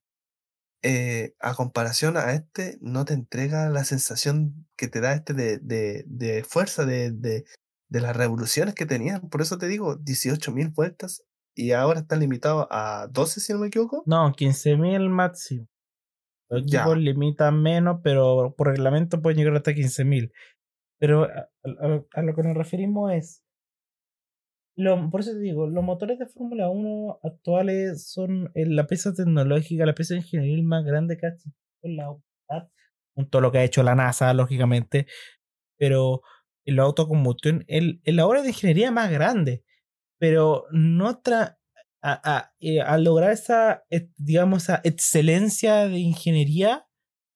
eh, 0.82 1.34
a 1.40 1.54
comparación 1.54 2.16
a 2.16 2.32
este, 2.32 2.78
no 2.80 3.04
te 3.04 3.14
entrega 3.14 3.68
la 3.70 3.84
sensación 3.84 4.68
que 4.76 4.88
te 4.88 5.00
da 5.00 5.14
este 5.14 5.34
de, 5.34 5.58
de, 5.58 6.04
de 6.06 6.44
fuerza, 6.44 6.84
de, 6.84 7.10
de, 7.12 7.44
de 7.88 8.00
las 8.00 8.16
revoluciones 8.16 8.74
que 8.74 8.86
tenían. 8.86 9.28
Por 9.28 9.42
eso 9.42 9.58
te 9.58 9.68
digo, 9.68 9.96
18.000 9.98 10.72
vueltas 10.74 11.24
y 11.54 11.72
ahora 11.72 12.00
está 12.00 12.16
limitado 12.16 12.68
a 12.70 13.08
12, 13.10 13.40
si 13.40 13.52
no 13.52 13.60
me 13.60 13.68
equivoco. 13.68 14.04
no, 14.04 14.32
15.000 14.32 15.08
máximo. 15.08 15.66
Los 16.48 16.62
equipos 16.62 16.98
limitan 16.98 17.60
menos, 17.62 18.00
pero 18.02 18.54
por 18.56 18.68
reglamento 18.68 19.20
pueden 19.22 19.38
llegar 19.38 19.56
hasta 19.56 19.74
15.000. 19.74 20.32
Pero 20.98 21.24
a, 21.24 21.48
a- 21.64 22.04
a 22.12 22.22
lo 22.22 22.34
que 22.34 22.42
nos 22.42 22.56
referimos 22.56 23.12
es. 23.12 23.42
Lo, 24.78 25.08
por 25.10 25.20
eso 25.20 25.32
te 25.32 25.38
digo, 25.38 25.66
los 25.66 25.82
motores 25.82 26.18
de 26.18 26.26
Fórmula 26.26 26.68
1 26.68 27.18
actuales 27.22 28.10
son 28.10 28.50
eh, 28.54 28.66
la 28.66 28.86
pieza 28.86 29.14
tecnológica, 29.14 29.86
la 29.86 29.94
pieza 29.94 30.16
ingenieril 30.16 30.64
más 30.64 30.84
grande 30.84 31.16
que 31.16 31.26
ha 31.26 31.28
existido 31.30 31.56
en 31.82 31.96
la 31.96 32.10
humanidad, 32.10 32.70
junto 33.14 33.38
a 33.38 33.40
lo 33.40 33.50
que 33.52 33.58
ha 33.58 33.64
hecho 33.64 33.82
la 33.82 33.94
NASA, 33.94 34.34
lógicamente. 34.34 35.06
Pero 35.78 36.20
el 36.66 36.78
autocombustión, 36.78 37.64
el 37.68 38.02
la 38.04 38.26
obra 38.26 38.42
de 38.42 38.48
ingeniería 38.48 38.90
más 38.90 39.10
grande, 39.10 39.64
pero 40.18 40.66
no 40.72 41.20
tra 41.20 41.58
a, 42.08 42.36
a, 42.36 42.54
eh, 42.60 42.80
al 42.80 43.04
lograr 43.04 43.32
esa, 43.32 43.84
digamos, 44.16 44.64
esa 44.64 44.80
excelencia 44.84 45.88
de 45.88 45.98
ingeniería, 45.98 46.86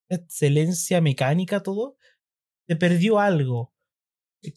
excelencia 0.09 1.01
mecánica, 1.01 1.63
todo, 1.63 1.97
se 2.69 2.77
perdió 2.77 3.19
algo. 3.19 3.73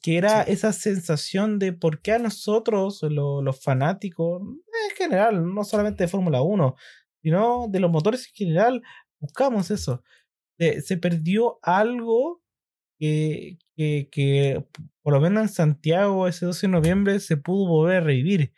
Que 0.02 0.18
era 0.18 0.46
Sí. 0.46 0.52
esa 0.54 0.72
sensación 0.72 1.60
de 1.60 1.74
por 1.74 2.02
qué 2.02 2.14
a 2.14 2.20
nosotros, 2.20 3.02
lo- 3.04 3.42
los 3.42 3.62
fanáticos, 3.62 4.42
en 4.90 4.96
general, 4.96 5.54
no 5.54 5.64
solamente 5.66 6.04
de 6.06 6.08
Fórmula 6.08 6.42
1, 6.42 6.76
sino 7.22 7.68
de 7.70 7.80
los 7.82 7.92
motores 7.92 8.28
en 8.28 8.34
general, 8.34 8.82
buscamos 9.20 9.72
eso. 9.72 10.02
Se, 10.58 10.82
se 10.82 10.98
perdió 10.98 11.60
algo 11.64 12.42
que, 13.00 13.58
que, 13.76 14.08
que, 14.12 14.64
por 15.02 15.14
lo 15.14 15.20
menos 15.20 15.44
en 15.44 15.50
Santiago, 15.50 16.28
ese 16.30 16.46
12 16.46 16.68
de 16.68 16.72
noviembre, 16.72 17.20
se 17.20 17.36
pudo 17.38 17.68
volver 17.68 17.98
a 17.98 18.02
revivir. 18.06 18.54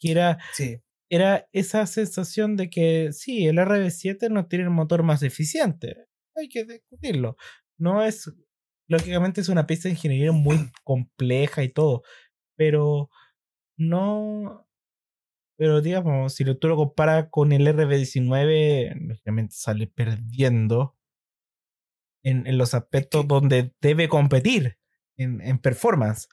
Que 0.00 0.10
era 0.12 0.38
Sí, 0.52 0.78
era 1.10 1.48
esa 1.52 1.86
sensación 1.86 2.56
de 2.56 2.70
que 2.70 3.12
sí, 3.12 3.46
el 3.46 3.58
RB7 3.58 4.28
no 4.30 4.46
tiene 4.46 4.64
el 4.64 4.70
motor 4.70 5.02
más 5.02 5.22
eficiente. 5.22 6.06
Hay 6.36 6.48
que 6.48 6.64
discutirlo. 6.64 7.36
No 7.78 8.02
es, 8.02 8.32
lógicamente 8.88 9.40
es 9.40 9.48
una 9.48 9.66
pieza 9.66 9.84
de 9.88 9.94
ingeniería 9.94 10.32
muy 10.32 10.70
compleja 10.84 11.62
y 11.64 11.68
todo, 11.70 12.02
pero 12.56 13.10
no, 13.78 14.68
pero 15.58 15.80
digamos, 15.82 16.34
si 16.34 16.44
lo- 16.44 16.58
tú 16.58 16.68
lo 16.68 16.76
comparas 16.76 17.28
con 17.30 17.52
el 17.52 17.66
RB19, 17.68 18.94
lógicamente 19.08 19.54
sale 19.56 19.86
perdiendo. 19.88 20.96
en, 22.22 22.46
en 22.46 22.58
los 22.58 22.74
aspectos 22.74 23.26
donde 23.26 23.74
debe 23.80 24.08
competir, 24.08 24.78
en, 25.16 25.40
en 25.40 25.58
performance. 25.58 26.28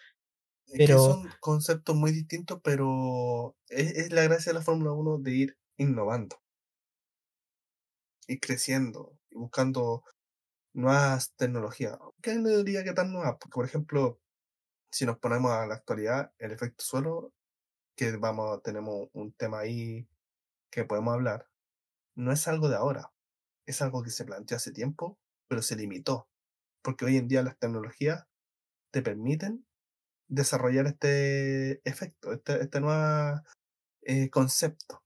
Es 0.74 0.88
que 0.88 0.94
son 0.94 1.30
conceptos 1.40 1.96
muy 1.96 2.12
distintos, 2.12 2.60
pero 2.64 3.56
es, 3.70 3.92
es 3.94 4.12
la 4.12 4.24
gracia 4.24 4.52
de 4.52 4.60
la 4.60 4.66
Fórmula 4.66 4.92
1 4.92 5.20
de 5.20 5.32
ir 5.32 5.58
innovando, 5.78 6.42
ir 8.28 8.40
creciendo, 8.40 9.18
y 9.30 9.38
buscando 9.38 10.04
nuevas 10.74 11.34
tecnologías. 11.36 11.98
¿Qué 12.22 12.36
no 12.36 12.50
diría 12.50 12.84
que 12.84 12.94
tan 12.94 13.14
nuevas? 13.14 13.38
Porque, 13.40 13.56
por 13.56 13.66
ejemplo, 13.66 14.20
si 14.92 15.06
nos 15.06 15.20
ponemos 15.20 15.52
a 15.52 15.68
la 15.68 15.76
actualidad, 15.76 16.34
el 16.40 16.52
efecto 16.52 16.84
suelo, 16.84 17.34
que 17.98 18.16
vamos, 18.18 18.62
tenemos 18.64 19.10
un 19.14 19.34
tema 19.34 19.60
ahí 19.60 20.08
que 20.72 20.86
podemos 20.86 21.14
hablar, 21.16 21.48
no 22.16 22.32
es 22.32 22.48
algo 22.48 22.70
de 22.70 22.78
ahora, 22.78 23.12
es 23.68 23.82
algo 23.82 24.04
que 24.04 24.12
se 24.12 24.26
planteó 24.26 24.58
hace 24.58 24.72
tiempo, 24.72 25.20
pero 25.48 25.62
se 25.62 25.76
limitó, 25.76 26.30
porque 26.84 27.06
hoy 27.06 27.18
en 27.18 27.28
día 27.28 27.44
las 27.44 27.58
tecnologías 27.60 28.26
te 28.92 29.02
permiten 29.02 29.66
desarrollar 30.34 30.88
este 30.88 31.82
efecto, 31.88 32.34
este, 32.34 32.62
este 32.62 32.80
nuevo 32.82 33.42
eh, 34.04 34.30
concepto. 34.30 35.04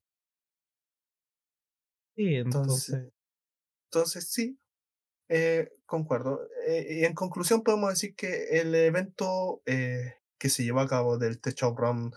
sí, 2.15 2.35
Entonces, 2.35 2.89
entonces, 2.89 3.13
entonces 3.91 4.29
sí, 4.29 4.59
eh, 5.29 5.69
concuerdo. 5.85 6.47
Eh, 6.67 6.99
y 7.01 7.05
en 7.05 7.13
conclusión 7.13 7.63
podemos 7.63 7.89
decir 7.89 8.15
que 8.15 8.59
el 8.59 8.73
evento 8.75 9.61
que 9.65 10.49
se 10.49 10.63
llevó 10.63 10.81
a 10.81 10.87
cabo 10.87 11.17
del 11.17 11.39
Test 11.41 11.59
Shop 11.59 11.77
Run 11.77 12.13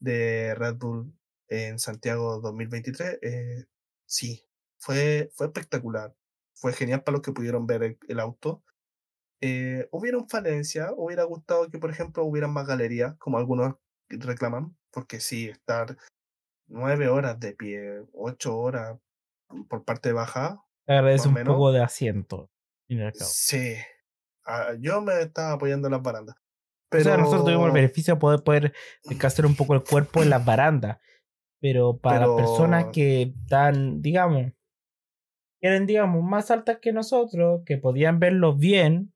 de 0.00 0.54
Red 0.54 0.76
Bull 0.76 1.12
en 1.48 1.78
Santiago 1.78 2.40
2023, 2.40 3.18
eh, 3.22 3.64
sí, 4.06 4.44
fue, 4.78 5.30
fue 5.34 5.46
espectacular. 5.46 6.14
Fue 6.54 6.72
genial 6.72 7.02
para 7.02 7.16
los 7.16 7.22
que 7.22 7.32
pudieron 7.32 7.66
ver 7.66 7.82
el, 7.82 7.98
el 8.08 8.20
auto. 8.20 8.62
Eh, 9.42 9.86
hubieron 9.90 10.28
falencias, 10.28 10.92
hubiera 10.96 11.24
gustado 11.24 11.70
que, 11.70 11.78
por 11.78 11.90
ejemplo, 11.90 12.24
hubieran 12.24 12.52
más 12.52 12.66
galerías, 12.66 13.16
como 13.18 13.38
algunos 13.38 13.74
reclaman, 14.08 14.76
porque 14.90 15.20
sí, 15.20 15.48
estar 15.48 15.96
nueve 16.68 17.08
horas 17.08 17.38
de 17.38 17.54
pie, 17.54 18.02
ocho 18.12 18.58
horas 18.58 18.98
por 19.68 19.84
parte 19.84 20.12
baja, 20.12 20.62
agradece 20.86 21.28
un 21.28 21.34
menos, 21.34 21.54
poco 21.54 21.72
de 21.72 21.82
asiento. 21.82 22.50
sí, 23.12 23.74
ah, 24.44 24.72
yo 24.78 25.00
me 25.02 25.20
estaba 25.20 25.52
apoyando 25.52 25.88
en 25.88 25.92
las 25.92 26.02
barandas. 26.02 26.36
O 26.92 27.00
sea, 27.00 27.16
nosotros 27.16 27.44
tuvimos 27.44 27.66
el 27.66 27.72
Pero, 27.72 27.74
beneficio 27.74 28.14
de 28.14 28.20
poder, 28.20 28.42
poder 28.42 28.74
descansar 29.04 29.44
un 29.46 29.56
poco 29.56 29.74
el 29.74 29.82
cuerpo 29.82 30.22
en 30.22 30.30
las 30.30 30.44
barandas. 30.44 30.98
Pero 31.60 31.98
para 31.98 32.26
las 32.26 32.36
personas 32.36 32.84
pero, 32.84 32.92
que 32.92 33.22
están, 33.22 34.02
digamos, 34.02 34.52
que 35.60 35.68
eran, 35.68 35.86
digamos, 35.86 36.22
más 36.22 36.50
altas 36.50 36.78
que 36.80 36.92
nosotros, 36.92 37.62
que 37.66 37.76
podían 37.78 38.20
verlo 38.20 38.54
bien, 38.54 39.12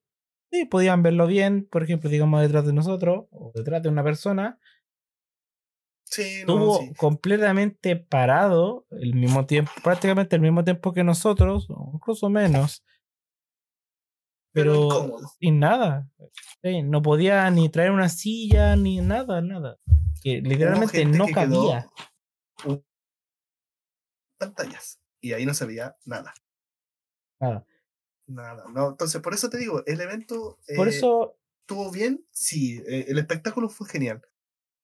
sí, 0.51 0.65
podían 0.65 1.03
verlo 1.03 1.27
bien, 1.27 1.67
por 1.71 1.83
ejemplo, 1.83 2.11
digamos, 2.11 2.41
detrás 2.41 2.67
de 2.67 2.73
nosotros, 2.73 3.27
o 3.31 3.53
detrás 3.55 3.83
de 3.83 3.89
una 3.89 4.03
persona, 4.03 4.59
sí, 6.05 6.43
no, 6.47 6.55
estuvo 6.55 6.79
sí, 6.81 6.93
completamente 6.97 7.97
parado 7.97 8.87
el 8.91 9.15
mismo 9.15 9.47
tiempo, 9.47 9.71
prácticamente 9.83 10.37
el 10.37 10.43
mismo 10.43 10.65
tiempo 10.65 10.93
que 10.93 11.05
nosotros, 11.05 11.69
incluso 11.95 12.29
menos, 12.29 12.85
pero 14.53 14.89
pero 14.89 15.19
sin 15.39 15.61
nada. 15.61 16.09
Sí, 16.63 16.83
no 16.83 17.03
podía 17.03 17.49
ni 17.51 17.69
traer 17.69 17.93
una 17.93 18.09
silla, 18.09 18.77
ni 18.77 19.01
nada, 19.01 19.41
nada. 19.41 19.79
Que 20.23 20.41
literalmente 20.43 21.05
no 21.05 21.27
que 21.27 21.33
cabía. 21.33 21.89
pantallas 24.39 25.01
y 25.21 25.33
ahí 25.35 25.47
no 25.47 25.55
se 25.55 25.67
veía 25.67 25.97
nada, 26.05 26.35
Nada. 27.41 27.65
Nada. 28.31 28.65
No, 28.73 28.91
entonces, 28.91 29.21
por 29.21 29.35
eso 29.35 29.51
te 29.51 29.59
digo, 29.59 29.83
el 29.87 30.01
evento 30.01 30.59
Por 30.77 30.89
eh, 30.89 30.91
eso, 30.91 31.37
estuvo 31.63 31.91
bien, 31.91 32.25
sí, 32.31 32.83
eh, 32.87 33.07
el 33.09 33.19
espectáculo 33.19 33.69
fue 33.69 33.89
genial, 33.89 34.23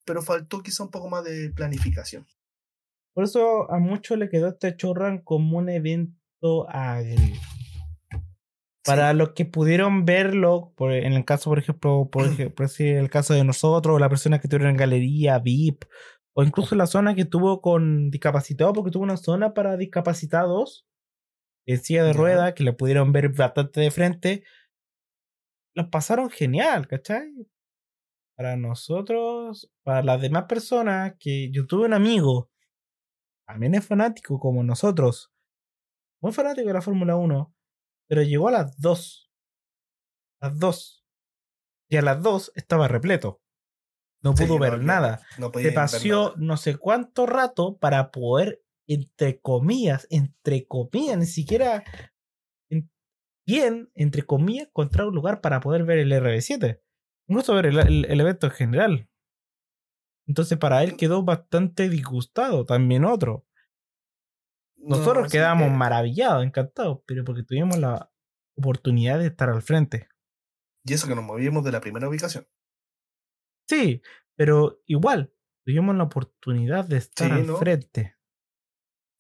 pero 0.05 0.23
faltó 0.23 0.63
quizá 0.63 0.85
un 0.85 0.91
poco 0.91 1.09
más 1.09 1.25
de 1.25 1.51
planificación. 1.51 2.27
por 3.15 3.25
eso 3.25 3.71
a 3.71 3.79
muchos 3.79 4.19
le 4.19 4.29
quedó 4.29 4.49
este 4.49 4.77
chorran 4.77 5.19
como 5.19 5.59
un 5.59 5.69
evento 5.69 6.69
agrio. 6.69 7.37
Para 8.85 9.11
Sí, 9.11 9.17
los 9.17 9.31
que 9.31 9.45
pudieron 9.45 10.05
verlo, 10.05 10.73
por, 10.77 10.93
en 10.93 11.13
el 11.13 11.25
caso, 11.25 11.51
por 11.51 11.59
ejemplo, 11.59 12.09
por, 12.11 12.25
por 12.55 12.67
decir 12.67 12.97
el 12.97 13.11
caso 13.11 13.35
de 13.35 13.45
nosotros, 13.45 13.97
o 13.97 13.99
la 13.99 14.09
persona 14.09 14.39
que 14.39 14.47
estuvieron 14.47 14.71
en 14.71 14.77
galería, 14.77 15.39
VIP, 15.39 15.85
o 16.35 16.45
incluso 16.45 16.75
la 16.77 16.87
zona 16.87 17.15
que 17.15 17.25
tuvo 17.25 17.61
con 17.63 18.11
discapacitados, 18.11 18.75
porque 18.75 18.91
tuvo 18.91 19.05
una 19.05 19.17
zona 19.17 19.55
para 19.55 19.77
discapacitados 19.77 20.86
en 21.67 21.83
silla 21.83 22.05
de 22.05 22.13
rueda, 22.13 22.55
que 22.55 22.65
le 22.65 22.73
pudieron 22.73 23.13
ver 23.13 23.31
bastante 23.31 23.81
de 23.81 23.91
frente, 23.91 24.45
los 25.75 25.89
pasaron 25.89 26.31
genial, 26.31 26.87
¿cachai? 26.87 27.31
Para 28.37 28.57
nosotros, 28.57 29.71
para 29.83 30.03
las 30.03 30.21
demás 30.21 30.45
personas, 30.45 31.15
que 31.19 31.51
yo 31.51 31.67
tuve 31.67 31.87
un 31.87 31.95
amigo, 31.95 32.51
también 33.47 33.75
es 33.75 33.87
fanático 33.87 34.39
como 34.39 34.63
nosotros, 34.63 35.33
muy 36.23 36.33
fanático 36.33 36.69
de 36.69 36.75
la 36.75 36.83
Fórmula 36.83 37.17
1, 37.17 37.55
pero 38.09 38.23
llegó 38.23 38.49
a 38.49 38.53
las 38.53 38.79
2, 38.79 39.31
las 40.41 40.59
2, 40.59 41.05
y 41.91 41.97
a 41.97 42.03
las 42.03 42.23
2 42.23 42.53
estaba 42.55 42.89
repleto, 42.89 43.41
no 44.23 44.35
pudo 44.35 44.55
no 44.55 44.59
ver 44.59 44.81
nada. 44.81 45.21
no 45.39 45.51
Se 45.53 45.73
paseó 45.73 46.31
nada. 46.31 46.35
no 46.39 46.57
sé 46.57 46.77
cuánto 46.77 47.27
rato 47.27 47.79
para 47.79 48.11
poder, 48.11 48.63
entre 48.87 49.41
comillas, 49.41 50.07
entre 50.11 50.67
comillas, 50.67 51.19
ni 51.19 51.27
siquiera 51.27 51.85
en- 52.71 52.91
bien, 53.47 53.91
entre 53.95 54.23
comillas, 54.23 54.69
encontrar 54.69 55.07
un 55.09 55.15
lugar 55.15 55.41
para 55.41 55.61
poder 55.61 55.85
ver 55.85 55.99
el 55.99 56.13
RB7. 56.13 56.83
Incluso 57.29 57.55
ver 57.55 57.67
el, 57.67 57.79
el- 57.79 58.05
el 58.07 58.21
evento 58.21 58.47
en 58.47 58.53
general. 58.53 59.09
Entonces 60.29 60.59
para 60.59 60.83
él 60.83 60.97
quedó 60.97 61.23
bastante 61.23 61.89
disgustado, 61.89 62.65
también 62.65 63.05
otro. 63.05 63.47
Nosotros 64.77 65.25
No, 65.25 65.31
quedamos 65.31 65.71
maravillados, 65.73 66.45
encantados, 66.45 67.01
pero 67.07 67.25
porque 67.25 67.43
tuvimos 67.43 67.79
la 67.79 68.11
oportunidad 68.57 69.19
de 69.19 69.27
estar 69.27 69.49
al 69.51 69.63
frente. 69.63 70.09
y 70.85 70.93
eso 70.95 71.09
que 71.09 71.15
nos 71.17 71.25
movíamos 71.25 71.65
de 71.65 71.73
la 71.73 71.81
primera 71.81 72.09
ubicación. 72.09 72.47
Sí, 73.69 74.01
pero 74.37 74.81
igual, 74.87 75.33
tuvimos 75.65 75.97
la 75.97 76.05
oportunidad 76.05 76.85
de 76.85 76.99
estar 76.99 77.29
Sí, 77.29 77.35
al 77.35 77.47
¿no? 77.47 77.57
frente. 77.57 78.16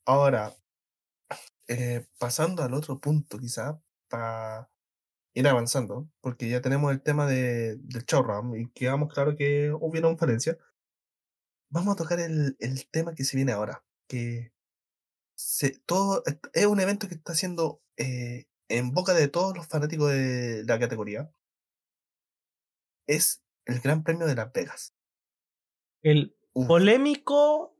Ahora, 0.06 0.56
eh, 1.68 2.06
pasando 2.18 2.62
al 2.62 2.74
otro 2.74 3.00
punto, 3.00 3.38
quizá, 3.38 3.80
para 4.08 4.70
ir 5.34 5.48
avanzando, 5.48 6.08
porque 6.20 6.48
ya 6.48 6.60
tenemos 6.60 6.92
el 6.92 7.02
tema 7.02 7.26
de, 7.26 7.76
del 7.78 8.04
showroom 8.04 8.56
y 8.56 8.70
quedamos 8.70 9.12
claro 9.12 9.36
que 9.36 9.72
hubieron 9.80 10.18
falencias. 10.18 10.58
Vamos 11.70 11.94
a 11.94 11.96
tocar 11.96 12.20
el, 12.20 12.56
el 12.60 12.88
tema 12.88 13.14
que 13.14 13.24
se 13.24 13.36
viene 13.36 13.52
ahora, 13.52 13.84
que 14.08 14.52
se, 15.36 15.78
todo 15.86 16.22
es 16.54 16.66
un 16.66 16.80
evento 16.80 17.08
que 17.08 17.14
está 17.14 17.34
siendo 17.34 17.82
eh, 17.96 18.46
en 18.68 18.92
boca 18.92 19.14
de 19.14 19.28
todos 19.28 19.56
los 19.56 19.68
fanáticos 19.68 20.10
de 20.10 20.64
la 20.66 20.78
categoría. 20.78 21.30
Es 23.08 23.42
el 23.64 23.80
Gran 23.80 24.04
Premio 24.04 24.26
de 24.28 24.36
Las 24.36 24.52
Vegas. 24.52 24.94
El 26.02 26.34
Uf, 26.54 26.68
polémico 26.68 27.75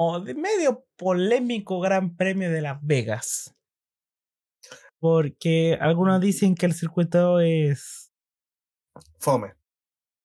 o 0.00 0.20
de 0.20 0.34
medio 0.34 0.86
polémico 0.96 1.80
Gran 1.80 2.16
Premio 2.16 2.50
de 2.52 2.60
Las 2.60 2.78
Vegas. 2.80 3.56
Porque 5.00 5.76
algunos 5.80 6.20
dicen 6.20 6.54
que 6.54 6.66
el 6.66 6.72
circuito 6.72 7.40
es 7.40 8.12
fome, 9.18 9.54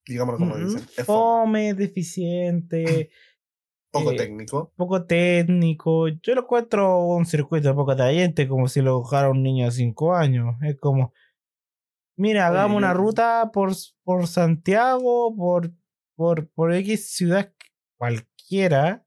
digámoslo 0.05 0.39
como 0.39 0.57
dicen, 0.57 0.88
es 0.95 1.05
fome, 1.05 1.05
fome, 1.05 1.74
deficiente, 1.74 3.09
poco 3.91 4.11
eh, 4.11 4.15
técnico. 4.15 4.71
poco 4.76 5.05
técnico. 5.05 6.07
Yo 6.07 6.36
lo 6.36 6.41
encuentro 6.41 7.05
un 7.05 7.26
circuito 7.26 7.76
poco 7.76 7.91
atrayente, 7.91 8.47
como 8.47 8.67
si 8.67 8.82
lo 8.82 9.01
jugara 9.03 9.32
un 9.32 9.41
niño 9.41 9.65
de 9.65 9.71
5 9.71 10.13
años. 10.13 10.55
Es 10.61 10.80
como, 10.80 11.13
mira, 12.15 12.47
Oye, 12.47 12.57
hagamos 12.59 12.78
una 12.78 12.93
ruta 12.93 13.49
por, 13.51 13.71
por 14.03 14.28
Santiago, 14.28 15.36
por, 15.36 15.71
por, 16.15 16.47
por 16.49 16.74
X 16.74 17.11
ciudad 17.15 17.51
cualquiera. 17.97 19.02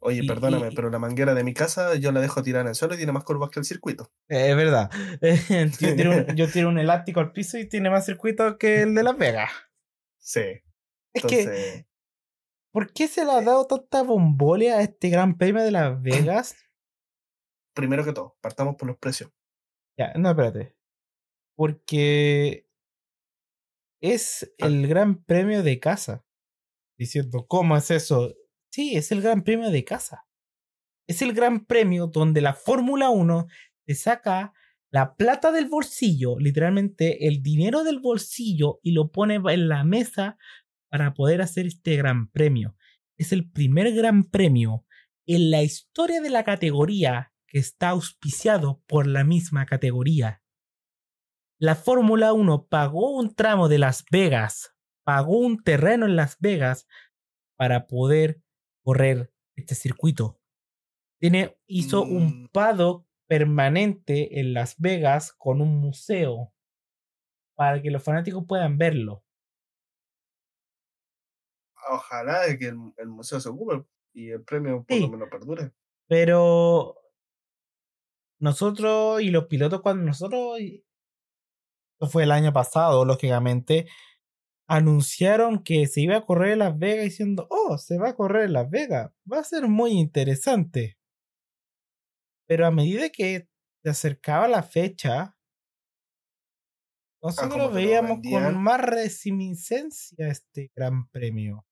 Oye, 0.00 0.22
Y, 0.22 0.26
perdóname, 0.26 0.68
y, 0.68 0.74
pero 0.74 0.90
la 0.90 0.98
manguera 0.98 1.34
de 1.34 1.44
mi 1.44 1.54
casa 1.54 1.94
yo 1.96 2.12
la 2.12 2.20
dejo 2.20 2.42
tirada 2.42 2.62
en 2.62 2.68
el 2.68 2.74
suelo 2.74 2.94
y 2.94 2.98
tiene 2.98 3.12
más 3.12 3.24
curvas 3.24 3.50
que 3.50 3.58
el 3.60 3.64
circuito. 3.64 4.10
Es 4.28 4.56
verdad. 4.56 4.90
yo, 5.80 5.94
tiro 5.96 6.10
un, 6.12 6.36
yo 6.36 6.50
tiro 6.50 6.68
un 6.68 6.78
elástico 6.78 7.20
al 7.20 7.32
piso 7.32 7.58
y 7.58 7.68
tiene 7.68 7.90
más 7.90 8.06
circuito 8.06 8.58
que 8.58 8.82
el 8.82 8.94
de 8.94 9.02
Las 9.02 9.18
Vegas. 9.18 9.50
sí, 10.18 10.62
Es 11.12 11.24
que, 11.24 11.86
¿por 12.72 12.92
qué 12.92 13.08
se 13.08 13.24
le 13.24 13.32
ha 13.32 13.42
dado 13.42 13.66
tanta 13.66 14.02
bombolia 14.02 14.78
a 14.78 14.82
este 14.82 15.08
gran 15.08 15.36
premio 15.36 15.62
de 15.62 15.70
Las 15.70 16.00
Vegas? 16.02 16.56
primero 17.74 18.04
que 18.04 18.12
todo, 18.12 18.36
partamos 18.40 18.76
por 18.76 18.88
los 18.88 18.98
precios. 18.98 19.30
Ya, 19.98 20.12
no, 20.14 20.30
espérate. 20.30 20.74
Porque 21.56 22.66
es 24.02 24.52
Ah, 24.60 24.66
el 24.66 24.86
gran 24.88 25.22
premio 25.24 25.62
de 25.62 25.80
casa. 25.80 26.24
Diciendo, 26.98 27.46
¿cómo 27.46 27.76
es 27.76 27.90
eso? 27.90 28.34
Sí, 28.76 28.94
es 28.94 29.10
el 29.10 29.22
gran 29.22 29.42
premio 29.42 29.70
de 29.70 29.84
casa. 29.84 30.26
Es 31.08 31.22
el 31.22 31.32
gran 31.32 31.64
premio 31.64 32.08
donde 32.08 32.42
la 32.42 32.52
Fórmula 32.52 33.08
1 33.08 33.46
te 33.86 33.94
saca 33.94 34.52
la 34.90 35.14
plata 35.16 35.50
del 35.50 35.64
bolsillo, 35.64 36.38
literalmente 36.38 37.26
el 37.26 37.42
dinero 37.42 37.84
del 37.84 38.00
bolsillo, 38.00 38.78
y 38.82 38.92
lo 38.92 39.10
pone 39.12 39.36
en 39.36 39.68
la 39.70 39.82
mesa 39.82 40.36
para 40.90 41.14
poder 41.14 41.40
hacer 41.40 41.64
este 41.64 41.96
gran 41.96 42.28
premio. 42.28 42.76
Es 43.16 43.32
el 43.32 43.50
primer 43.50 43.94
gran 43.94 44.24
premio 44.24 44.84
en 45.24 45.50
la 45.50 45.62
historia 45.62 46.20
de 46.20 46.28
la 46.28 46.44
categoría 46.44 47.32
que 47.46 47.58
está 47.58 47.88
auspiciado 47.88 48.82
por 48.86 49.06
la 49.06 49.24
misma 49.24 49.64
categoría. 49.64 50.42
La 51.58 51.76
Fórmula 51.76 52.34
1 52.34 52.66
pagó 52.66 53.16
un 53.16 53.34
tramo 53.34 53.70
de 53.70 53.78
Las 53.78 54.04
Vegas, 54.10 54.74
pagó 55.02 55.38
un 55.38 55.62
terreno 55.62 56.04
en 56.04 56.14
Las 56.14 56.36
Vegas 56.40 56.86
para 57.56 57.86
poder 57.86 58.42
correr 58.86 59.32
este 59.56 59.74
circuito. 59.76 60.40
Tiene, 61.20 61.58
hizo 61.66 62.06
un 62.06 62.36
Mm. 62.44 62.48
paddock 62.52 63.06
permanente 63.28 64.40
en 64.40 64.54
Las 64.54 64.76
Vegas 64.80 65.32
con 65.34 65.60
un 65.62 65.78
museo 65.80 66.52
para 67.54 67.82
que 67.82 67.90
los 67.90 68.02
fanáticos 68.02 68.44
puedan 68.46 68.78
verlo. 68.78 69.22
Ojalá 71.90 72.42
que 72.58 72.66
el, 72.68 72.92
el 72.98 73.08
museo 73.08 73.40
se 73.40 73.48
ocupe 73.48 73.84
y 74.12 74.30
el 74.30 74.44
premio 74.44 74.84
por 74.84 74.98
Sí. 74.98 75.00
lo 75.00 75.08
menos 75.08 75.28
perdure. 75.30 75.72
Pero 76.08 76.96
nosotros 78.38 79.20
y 79.22 79.30
los 79.30 79.44
pilotos, 79.46 79.82
cuando 79.82 80.04
nosotros, 80.04 80.58
esto 80.58 80.84
fue 82.10 82.24
el 82.24 82.32
año 82.32 82.52
pasado, 82.52 83.04
lógicamente, 83.04 83.86
anunciaron 84.68 85.62
que 85.62 85.86
se 85.86 86.00
iba 86.02 86.16
a 86.16 86.24
correr 86.26 86.52
en 86.52 86.58
Las 86.60 86.78
Vegas 86.78 87.04
diciendo, 87.04 87.46
oh, 87.50 87.78
se 87.78 87.98
va 87.98 88.10
a 88.10 88.14
correr 88.16 88.44
en 88.46 88.52
Las 88.54 88.70
Vegas, 88.70 89.12
va 89.30 89.38
a 89.40 89.44
ser 89.44 89.68
muy 89.68 89.92
interesante. 89.92 90.98
Pero 92.48 92.66
a 92.66 92.70
medida 92.70 93.08
que 93.10 93.48
se 93.82 93.90
acercaba 93.90 94.48
la 94.48 94.62
fecha, 94.62 95.36
nosotros 97.22 97.52
te 97.52 97.58
lo 97.58 97.70
veíamos 97.70 98.20
con 98.22 98.22
vendían. 98.22 98.62
más 98.62 98.80
resiniscencia 98.80 100.28
este 100.28 100.70
gran 100.74 101.08
premio. 101.08 101.64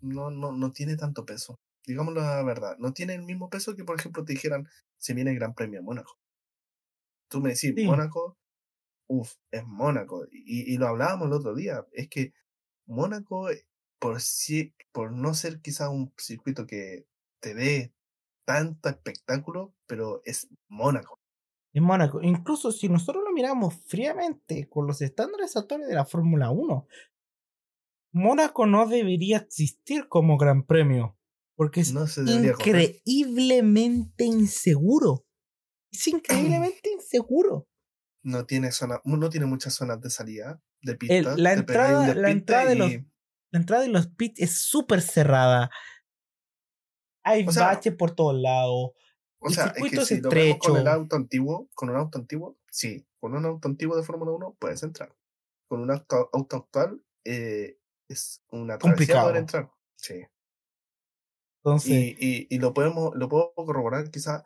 No, 0.00 0.30
no, 0.30 0.52
no 0.52 0.72
tiene 0.72 0.96
tanto 0.96 1.26
peso. 1.26 1.58
Digámoslo 1.86 2.20
la 2.22 2.42
verdad. 2.42 2.76
No 2.78 2.92
tiene 2.94 3.14
el 3.14 3.22
mismo 3.24 3.50
peso 3.50 3.76
que, 3.76 3.84
por 3.84 3.98
ejemplo, 3.98 4.24
te 4.24 4.32
dijeran, 4.32 4.66
se 4.98 5.12
viene 5.14 5.30
el 5.32 5.36
Gran 5.38 5.54
Premio 5.54 5.80
a 5.80 5.82
Mónaco. 5.82 6.18
Tú 7.28 7.40
me 7.40 7.50
decís, 7.50 7.74
Sí. 7.74 7.84
Mónaco, 7.84 8.36
uff, 9.08 9.34
es 9.50 9.64
Mónaco. 9.64 10.26
Y, 10.30 10.72
y 10.72 10.78
lo 10.78 10.88
hablábamos 10.88 11.26
el 11.26 11.34
otro 11.34 11.54
día. 11.54 11.86
Es 11.92 12.08
que 12.08 12.32
Mónaco, 12.86 13.50
eh, 13.50 13.66
por, 13.98 14.20
si, 14.20 14.74
por 14.92 15.12
no 15.12 15.34
ser 15.34 15.60
quizá 15.60 15.90
un 15.90 16.12
circuito 16.16 16.66
que 16.66 17.06
te 17.40 17.54
dé 17.54 17.92
tanto 18.44 18.88
espectáculo, 18.88 19.74
pero 19.86 20.22
es 20.24 20.48
Mónaco. 20.68 21.20
En 21.74 21.82
Mónaco, 21.82 22.22
incluso 22.22 22.72
si 22.72 22.88
nosotros 22.88 23.22
lo 23.22 23.32
miramos 23.32 23.74
fríamente 23.86 24.66
con 24.68 24.86
los 24.86 25.02
estándares 25.02 25.56
actuales 25.56 25.88
de 25.88 25.94
la 25.94 26.06
Fórmula 26.06 26.50
1, 26.50 26.86
Mónaco 28.12 28.64
no 28.64 28.86
debería 28.86 29.38
existir 29.38 30.08
como 30.08 30.38
gran 30.38 30.64
premio, 30.64 31.18
porque 31.54 31.80
es 31.80 31.92
No 31.92 32.06
increíblemente 32.06 34.24
inseguro. 34.24 35.26
Es 35.92 36.08
increíblemente 36.08 36.92
inseguro. 36.92 37.68
No 38.26 38.44
tiene 38.44 38.72
zona, 38.72 39.00
no 39.04 39.30
tiene 39.30 39.46
muchas 39.46 39.74
zonas 39.74 40.00
de 40.00 40.10
salida, 40.10 40.60
de 40.82 40.92
El- 40.92 40.98
pista. 40.98 41.36
la 41.36 41.52
entrada- 41.52 42.14
la 42.14 42.30
entrada 42.30 42.64
de 42.70 42.74
los- 42.74 42.90
y- 42.90 43.06
La 43.52 43.60
entrada 43.60 43.82
de 43.84 43.88
los 43.88 44.08
pits 44.08 44.40
es 44.40 44.58
súper 44.58 45.00
cerrada. 45.00 45.70
Hay 47.24 47.46
O 47.46 47.52
sea, 47.52 47.66
baches 47.66 47.94
por 47.94 48.10
todos 48.16 48.34
lados. 48.34 48.90
O 49.38 49.48
El 49.48 49.54
sea, 49.54 49.66
es 49.66 49.90
que 49.90 49.96
es 50.00 50.06
si 50.08 50.20
lo 50.20 50.28
vemos 50.30 50.58
con 50.58 50.76
el 50.76 50.88
auto 50.88 51.14
antiguo, 51.14 51.68
con 51.74 51.90
un 51.90 51.96
auto 51.96 52.18
antiguo, 52.18 52.58
sí, 52.70 53.06
con 53.20 53.34
un 53.36 53.44
auto 53.44 53.68
antiguo 53.68 53.96
de 53.96 54.02
Fórmula 54.02 54.32
1 54.32 54.56
puedes 54.58 54.82
entrar. 54.82 55.14
Con 55.68 55.80
un 55.80 55.90
auto, 55.92 56.28
auto 56.32 56.56
actual 56.56 57.00
eh, 57.24 57.78
es 58.08 58.42
una 58.50 58.78
Complicado. 58.78 59.22
poder 59.28 59.36
entrar. 59.36 59.70
Sí. 59.96 60.24
Entonces, 61.64 61.90
Y, 61.92 62.16
y, 62.18 62.46
y 62.50 62.58
lo 62.58 62.74
podemos, 62.74 63.14
lo 63.14 63.28
puedo 63.28 63.52
corroborar, 63.54 64.10
quizá, 64.10 64.44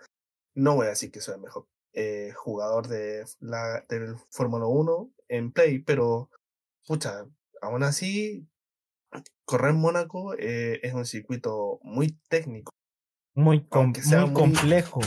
no 0.54 0.74
voy 0.76 0.86
a 0.86 0.90
decir 0.90 1.10
que 1.10 1.20
soy 1.20 1.34
el 1.36 1.40
mejor 1.40 1.66
eh, 1.92 2.32
jugador 2.36 2.88
de 2.88 3.24
la, 3.40 3.84
del 3.88 4.16
Fórmula 4.30 4.66
1 4.66 5.10
en 5.28 5.52
Play, 5.52 5.80
pero 5.80 6.30
pucha, 6.86 7.24
aún 7.62 7.82
así, 7.82 8.48
correr 9.44 9.70
en 9.72 9.80
Mónaco 9.80 10.34
eh, 10.38 10.80
es 10.82 10.94
un 10.94 11.04
circuito 11.06 11.80
muy 11.82 12.18
técnico, 12.28 12.72
muy, 13.34 13.66
com- 13.66 13.94
sea 13.94 14.20
muy 14.26 14.30
muy- 14.30 14.40
complejo. 14.54 15.00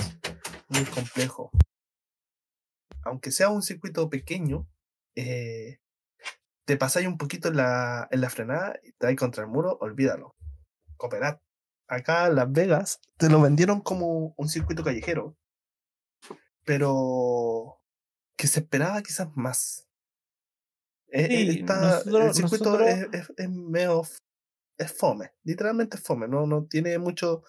muy 0.69 0.85
complejo. 0.85 1.51
Aunque 3.03 3.31
sea 3.31 3.49
un 3.49 3.61
circuito 3.61 4.09
pequeño, 4.09 4.67
eh, 5.15 5.79
te 6.65 6.77
pasáis 6.77 7.07
un 7.07 7.17
poquito 7.17 7.49
en 7.49 7.57
la, 7.57 8.07
en 8.11 8.21
la 8.21 8.29
frenada 8.29 8.79
y 8.83 8.93
te 8.93 9.07
vais 9.07 9.17
contra 9.17 9.43
el 9.43 9.49
muro, 9.49 9.77
olvídalo. 9.81 10.35
Cooperad. 10.97 11.39
Acá 11.89 12.29
Las 12.29 12.49
Vegas 12.51 12.99
te 13.17 13.29
lo 13.29 13.41
vendieron 13.41 13.81
como 13.81 14.33
un 14.37 14.47
circuito 14.47 14.83
callejero, 14.85 15.35
pero 16.65 17.79
que 18.37 18.47
se 18.47 18.59
esperaba 18.61 19.01
quizás 19.01 19.29
más. 19.35 19.87
Eh, 21.11 21.27
eh, 21.29 21.51
Sí, 21.53 21.59
el 21.59 22.33
circuito 22.33 22.65
nosotros- 22.71 22.89
es, 22.89 23.07
es, 23.13 23.33
es 23.37 23.49
medio 23.49 24.03
es 24.79 24.91
fome, 24.91 25.31
literalmente 25.43 25.97
es 25.97 26.03
fome, 26.03 26.27
no, 26.27 26.47
no 26.47 26.65
tiene 26.65 26.97
mucho 26.97 27.43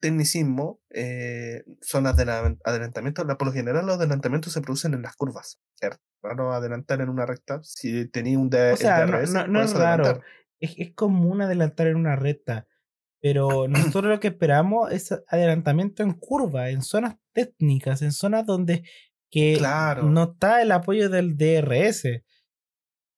tecnicismo, 0.00 0.80
eh, 0.90 1.64
zonas 1.80 2.16
de 2.16 2.24
la- 2.26 2.56
adelantamiento. 2.64 3.24
La, 3.24 3.36
por 3.36 3.48
lo 3.48 3.52
general, 3.52 3.84
los 3.86 3.96
adelantamientos 3.96 4.52
se 4.52 4.60
producen 4.60 4.94
en 4.94 5.02
las 5.02 5.16
curvas. 5.16 5.58
Es 5.80 5.98
raro 6.22 6.52
adelantar 6.52 7.00
en 7.00 7.08
una 7.08 7.26
recta. 7.26 7.60
Si 7.64 8.06
tenía 8.08 8.38
un 8.38 8.48
D, 8.50 8.72
O 8.72 8.76
sea, 8.76 9.06
no, 9.06 9.62
es 9.62 9.72
raro. 9.74 10.22
Es, 10.60 10.74
es 10.76 10.94
común 10.94 11.40
adelantar 11.42 11.88
en 11.88 11.96
una 11.96 12.14
recta. 12.14 12.67
Pero 13.20 13.66
nosotros 13.68 14.12
lo 14.12 14.20
que 14.20 14.28
esperamos 14.28 14.92
es 14.92 15.12
adelantamiento 15.28 16.02
en 16.02 16.12
curva, 16.12 16.70
en 16.70 16.82
zonas 16.82 17.16
técnicas, 17.32 18.02
en 18.02 18.12
zonas 18.12 18.46
donde 18.46 18.82
que 19.30 19.56
Claro. 19.58 20.04
no 20.04 20.22
está 20.32 20.62
el 20.62 20.72
apoyo 20.72 21.08
del 21.10 21.36
DRS. 21.36 22.22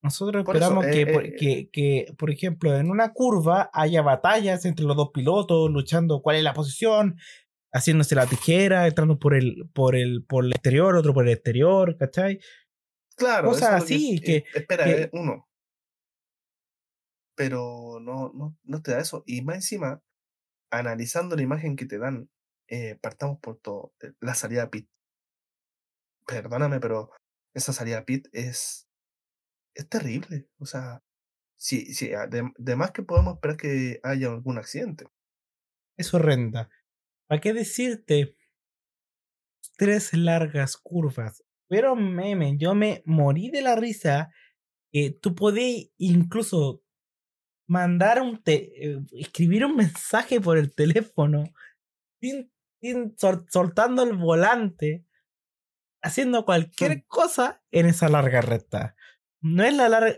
Nosotros 0.02 0.44
Por 0.44 0.56
eso, 0.56 0.64
esperamos 0.64 0.86
que, 0.94 1.02
eh, 1.02 1.06
por- 1.12 1.24
eh, 1.26 1.36
que, 1.38 1.68
que, 1.70 2.14
por 2.16 2.30
ejemplo, 2.30 2.74
en 2.76 2.90
una 2.90 3.12
curva 3.12 3.68
haya 3.72 4.00
batallas 4.02 4.64
entre 4.64 4.86
los 4.86 4.96
dos 4.96 5.10
pilotos, 5.12 5.70
luchando 5.70 6.22
cuál 6.22 6.36
es 6.36 6.42
la 6.42 6.54
posición, 6.54 7.16
haciéndose 7.72 8.14
la 8.14 8.26
tijera, 8.26 8.86
entrando 8.86 9.18
por 9.18 9.34
el, 9.34 9.68
por 9.74 9.94
el, 9.94 10.24
por 10.24 10.44
el 10.46 10.52
exterior, 10.52 10.96
otro 10.96 11.12
por 11.12 11.26
el 11.28 11.34
exterior, 11.34 11.96
¿cachai? 11.98 12.40
Claro, 13.14 13.50
cosas 13.50 13.82
así, 13.82 14.18
que- 14.20 14.36
eh, 14.38 14.44
espera, 14.54 14.84
que- 14.86 15.10
uno. 15.12 15.46
Pero 17.40 18.00
no, 18.02 18.32
no, 18.34 18.58
no 18.64 18.82
te 18.82 18.90
da 18.90 19.00
eso. 19.00 19.24
Y 19.26 19.40
más 19.40 19.56
encima, 19.56 20.02
analizando 20.70 21.36
la 21.36 21.42
imagen 21.42 21.76
que 21.76 21.86
te 21.86 21.98
dan, 21.98 22.28
eh, 22.68 22.98
partamos 23.00 23.38
por 23.40 23.58
todo. 23.58 23.94
eh, 24.02 24.12
La 24.20 24.34
salida 24.34 24.70
pit. 24.70 24.88
Perdóname, 26.26 26.80
pero 26.80 27.10
esa 27.54 27.72
salida 27.72 28.04
pit 28.04 28.28
es, 28.32 28.88
es 29.74 29.88
terrible. 29.88 30.48
O 30.58 30.66
sea, 30.66 31.02
sí, 31.56 31.94
sí, 31.94 32.08
de, 32.08 32.52
de 32.58 32.92
que 32.94 33.02
podemos 33.02 33.34
esperar 33.36 33.56
que 33.56 34.00
haya 34.02 34.28
algún 34.28 34.58
accidente. 34.58 35.06
es 35.96 36.12
horrenda. 36.14 36.70
¿Para 37.28 37.40
qué 37.40 37.52
decirte? 37.54 38.36
Tres 39.76 40.12
largas 40.12 40.76
curvas. 40.76 41.42
Pero 41.68 41.96
meme, 41.96 42.56
yo 42.58 42.74
me 42.74 43.02
morí 43.06 43.50
de 43.50 43.62
la 43.62 43.76
risa 43.76 44.30
que 44.92 45.10
tú 45.10 45.34
podías 45.34 45.90
incluso 45.98 46.82
mandar 47.70 48.20
un 48.20 48.42
te 48.42 48.54
eh, 48.84 48.98
escribir 49.12 49.64
un 49.64 49.76
mensaje 49.76 50.40
por 50.40 50.58
el 50.58 50.74
teléfono 50.74 51.44
sin, 52.20 52.52
sin 52.82 53.16
sol- 53.18 53.46
soltando 53.50 54.02
el 54.02 54.14
volante, 54.16 55.04
haciendo 56.02 56.44
cualquier 56.44 56.98
Mm. 56.98 57.04
cosa 57.08 57.62
en 57.70 57.86
esa 57.86 58.08
larga 58.08 58.40
recta. 58.40 58.96
No 59.40 59.64
es 59.64 59.74
la 59.74 59.88
larga 59.88 60.16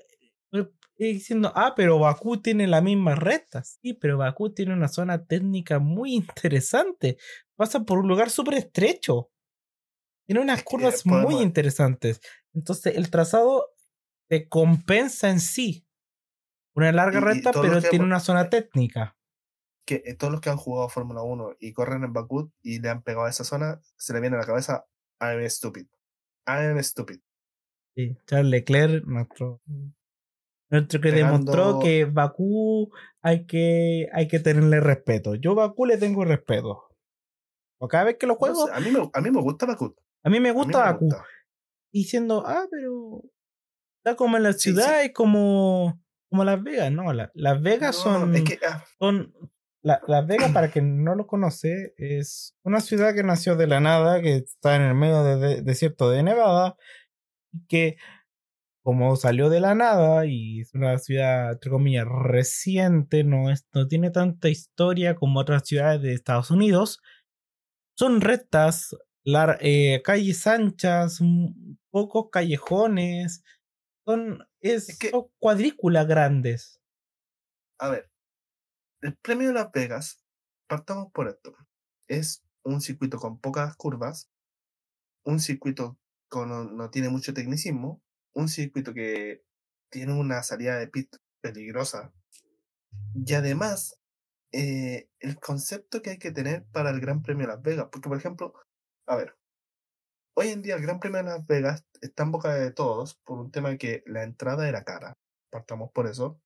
eh, 0.53 0.68
diciendo, 0.98 1.53
ah, 1.57 1.74
pero 1.76 1.98
Bakú 1.98 2.40
tiene 2.40 2.66
la 2.68 2.80
misma 2.80 3.14
recta. 3.16 3.64
Sí, 3.64 3.92
pero 3.94 4.18
Bakú 4.18 4.55
tiene 4.55 4.72
una 4.74 4.88
zona 4.88 5.24
técnica 5.26 5.78
muy 5.80 6.14
interesante. 6.14 7.18
Pasa 7.57 7.80
por 7.80 7.98
un 7.98 8.09
lugar 8.09 8.30
súper 8.30 8.55
estrecho. 8.55 9.30
Tiene 10.26 10.40
unas 10.42 10.62
curvas 10.62 11.05
muy 11.05 11.34
interesantes. 11.42 12.20
Entonces, 12.55 12.96
el 12.96 13.11
trazado 13.11 13.70
te 14.28 14.48
compensa 14.48 15.28
en 15.30 15.40
sí. 15.40 15.84
Una 16.75 16.93
larga 16.93 17.18
Y- 17.18 17.23
y 17.23 17.25
recta, 17.25 17.53
lo 17.53 17.62
pero 17.62 17.81
que 17.81 17.89
tiene 17.89 18.05
una 18.05 18.20
zona 18.20 18.49
técnica. 18.51 19.16
Que 19.87 20.03
eh, 20.07 20.14
todos 20.14 20.33
los 20.33 20.41
que 20.41 20.51
han 20.51 20.57
jugado 20.57 20.89
Fórmula 20.89 21.23
1 21.23 21.57
y 21.59 21.73
corren 21.73 22.05
en 22.05 22.12
Bakú 22.12 22.51
y 22.62 22.81
le 22.81 22.89
han 22.89 23.03
pegado 23.03 23.27
a 23.27 23.31
esa 23.31 23.45
zona, 23.45 23.81
se 23.97 24.12
le 24.12 24.20
viene 24.20 24.37
a 24.37 24.41
la 24.41 24.47
cabeza, 24.47 24.87
I'm 25.20 25.45
stupid. 25.51 25.87
I'm 26.47 26.81
stupid. 26.83 27.20
Sí, 27.97 28.16
Charles 28.27 28.51
Leclerc, 28.51 29.05
nuestro, 29.05 29.61
nuestro 30.70 31.01
que 31.01 31.12
demostró 31.12 31.53
Pegando- 31.64 31.81
que 31.81 32.05
Bakú 32.07 32.91
hay 33.20 33.45
que, 33.47 34.09
hay 34.12 34.29
que 34.29 34.39
tenerle 34.41 34.81
respeto. 34.81 35.35
Yo 35.35 35.53
a 35.53 35.66
Bakú 35.66 35.85
le 35.87 35.99
tengo 35.99 36.25
respeto. 36.25 36.85
O 37.79 37.89
cada 37.89 38.05
vez 38.05 38.16
que 38.18 38.27
lo 38.27 38.35
No 38.35 38.39
juego, 38.39 38.66
sé, 38.68 38.73
a, 38.73 38.81
mí 38.81 38.91
me, 38.93 39.11
a 39.12 39.20
mí 39.20 39.31
me 39.31 39.41
gusta 39.43 39.66
Bakú. 39.66 39.95
a 40.25 40.31
mí 40.31 40.41
me 40.41 40.53
gusta 40.53 40.79
Bakú. 40.93 41.09
diciendo, 41.93 42.45
ah, 42.47 42.66
pero 42.70 43.23
está 43.99 44.16
como 44.16 44.37
en 44.37 44.45
la 44.45 44.53
ciudad, 44.53 45.05
es 45.05 45.12
como, 45.12 46.01
como 46.33 46.45
Las 46.45 46.62
Vegas, 46.62 46.91
¿no? 46.91 47.12
Las 47.12 47.62
Vegas 47.62 47.95
son, 47.95 48.35
ah. 48.35 48.85
son 48.99 49.35
Las 49.83 50.26
Vegas, 50.26 50.51
para 50.51 50.70
quien 50.70 51.05
no 51.05 51.14
lo 51.14 51.26
conoce, 51.26 51.93
es 51.99 52.57
una 52.64 52.80
ciudad 52.80 53.14
que 53.14 53.22
nació 53.22 53.55
de 53.55 53.66
la 53.66 53.80
nada, 53.80 54.22
que 54.22 54.37
está 54.37 54.76
en 54.76 54.83
el 54.83 54.95
medio 54.95 55.22
del 55.24 55.62
desierto 55.62 56.09
de 56.09 56.22
Nevada, 56.22 56.76
que 57.68 57.99
como 58.83 59.14
salió 59.16 59.51
de 59.51 59.61
la 59.61 59.74
nada 59.74 60.24
y 60.24 60.62
es 60.62 60.72
una 60.72 60.97
ciudad, 60.97 61.53
entre 61.53 61.70
comillas, 61.70 62.07
reciente, 62.09 63.24
no, 63.24 63.51
es, 63.51 63.68
no 63.74 63.87
tiene 63.87 64.11
tanta 64.11 64.49
historia 64.49 65.14
como 65.14 65.39
otras 65.39 65.64
ciudades 65.66 66.01
de 66.01 66.14
Estados 66.14 66.51
Unidos, 66.51 67.03
son 67.95 68.22
rectas, 68.22 68.97
eh, 69.61 70.01
calles 70.03 70.47
anchas, 70.47 71.20
pocos 71.91 72.30
callejones, 72.33 73.45
son, 74.07 74.49
es, 74.62 74.98
cuadrículas 75.38 76.06
grandes. 76.06 76.80
A 77.78 77.88
ver, 77.88 78.10
el 79.00 79.16
premio 79.16 79.48
de 79.48 79.54
Las 79.54 79.72
Vegas, 79.72 80.24
partamos 80.68 81.12
por 81.12 81.28
esto, 81.28 81.54
es 82.08 82.44
un 82.64 82.80
circuito 82.80 83.18
con 83.18 83.40
pocas 83.40 83.76
curvas, 83.76 84.30
un 85.24 85.40
circuito 85.40 85.98
con, 86.28 86.76
no 86.76 86.90
tiene 86.90 87.08
mucho 87.08 87.34
tecnicismo, 87.34 88.02
un 88.34 88.48
circuito 88.48 88.94
que 88.94 89.44
tiene 89.90 90.12
una 90.14 90.42
salida 90.42 90.78
de 90.78 90.88
pit 90.88 91.16
peligrosa. 91.40 92.12
Y 93.14 93.34
además, 93.34 93.98
eh, 94.52 95.08
el 95.20 95.38
concepto 95.38 96.02
que 96.02 96.10
hay 96.10 96.18
que 96.18 96.30
tener 96.30 96.64
para 96.72 96.90
el 96.90 97.00
Gran 97.00 97.22
Premio 97.22 97.46
de 97.46 97.54
Las 97.54 97.62
Vegas. 97.62 97.88
Porque, 97.90 98.08
por 98.08 98.18
ejemplo, 98.18 98.54
a 99.06 99.16
ver, 99.16 99.36
hoy 100.35 100.49
en 100.49 100.62
día 100.62 100.76
el 100.76 100.83
Gran 100.83 101.01
Premio 101.01 101.18
de 101.18 101.24
Las 101.24 101.47
Vegas 101.47 101.85
está 102.01 102.24
en 102.24 102.33
boca 102.33 102.55
de 102.55 102.72
todos 102.72 103.14
por 103.24 103.39
un 103.39 103.51
tema 103.51 103.70
de 103.70 103.78
que 103.78 104.03
la 104.07 104.22
entrada 104.22 104.68
era 104.68 104.85
cara. 104.85 105.18
Partamos 105.51 105.91
por 105.93 106.07
eso. 106.07 106.41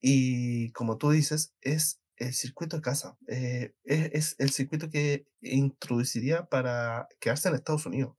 Y 0.00 0.72
como 0.72 0.98
tú 0.98 1.10
dices, 1.10 1.54
es 1.62 2.00
el 2.16 2.34
circuito 2.34 2.76
de 2.76 2.82
casa. 2.82 3.16
Eh, 3.28 3.74
es, 3.84 4.10
es, 4.12 4.36
el 4.38 4.50
circuito 4.50 4.90
que 4.90 5.26
introduciría 5.40 6.46
para 6.46 7.08
quedarse 7.20 7.48
en 7.48 7.54
Estados 7.56 7.86
Unidos 7.86 8.16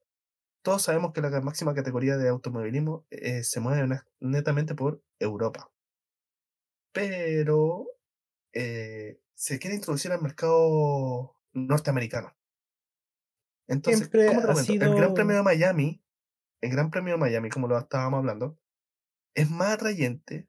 todos 0.68 0.82
sabemos 0.82 1.14
que 1.14 1.22
la 1.22 1.40
máxima 1.40 1.74
categoría 1.74 2.18
de 2.18 2.28
automovilismo 2.28 3.06
eh, 3.10 3.42
se 3.44 3.62
mueve 3.62 4.02
netamente 4.20 4.76
por 4.76 5.02
Europa. 5.18 5.72
Pero 6.92 7.88
eh, 8.52 9.22
se 9.34 9.60
quiere 9.60 9.78
introducir 9.78 10.12
al 10.12 10.22
mercado 10.22 11.38
norteamericano. 11.54 12.36
Entonces, 13.68 14.10
El 14.14 14.96
Gran 14.96 15.14
Premio 15.14 15.36
de 15.36 15.44
Miami, 15.44 16.02
el 16.62 16.72
Gran 16.72 16.90
Premio 16.90 17.14
de 17.14 17.20
Miami, 17.20 17.50
como 17.50 17.68
lo 17.68 17.78
estábamos 17.78 18.20
hablando, 18.20 18.58
es 19.36 19.50
más 19.50 19.74
atrayente, 19.74 20.48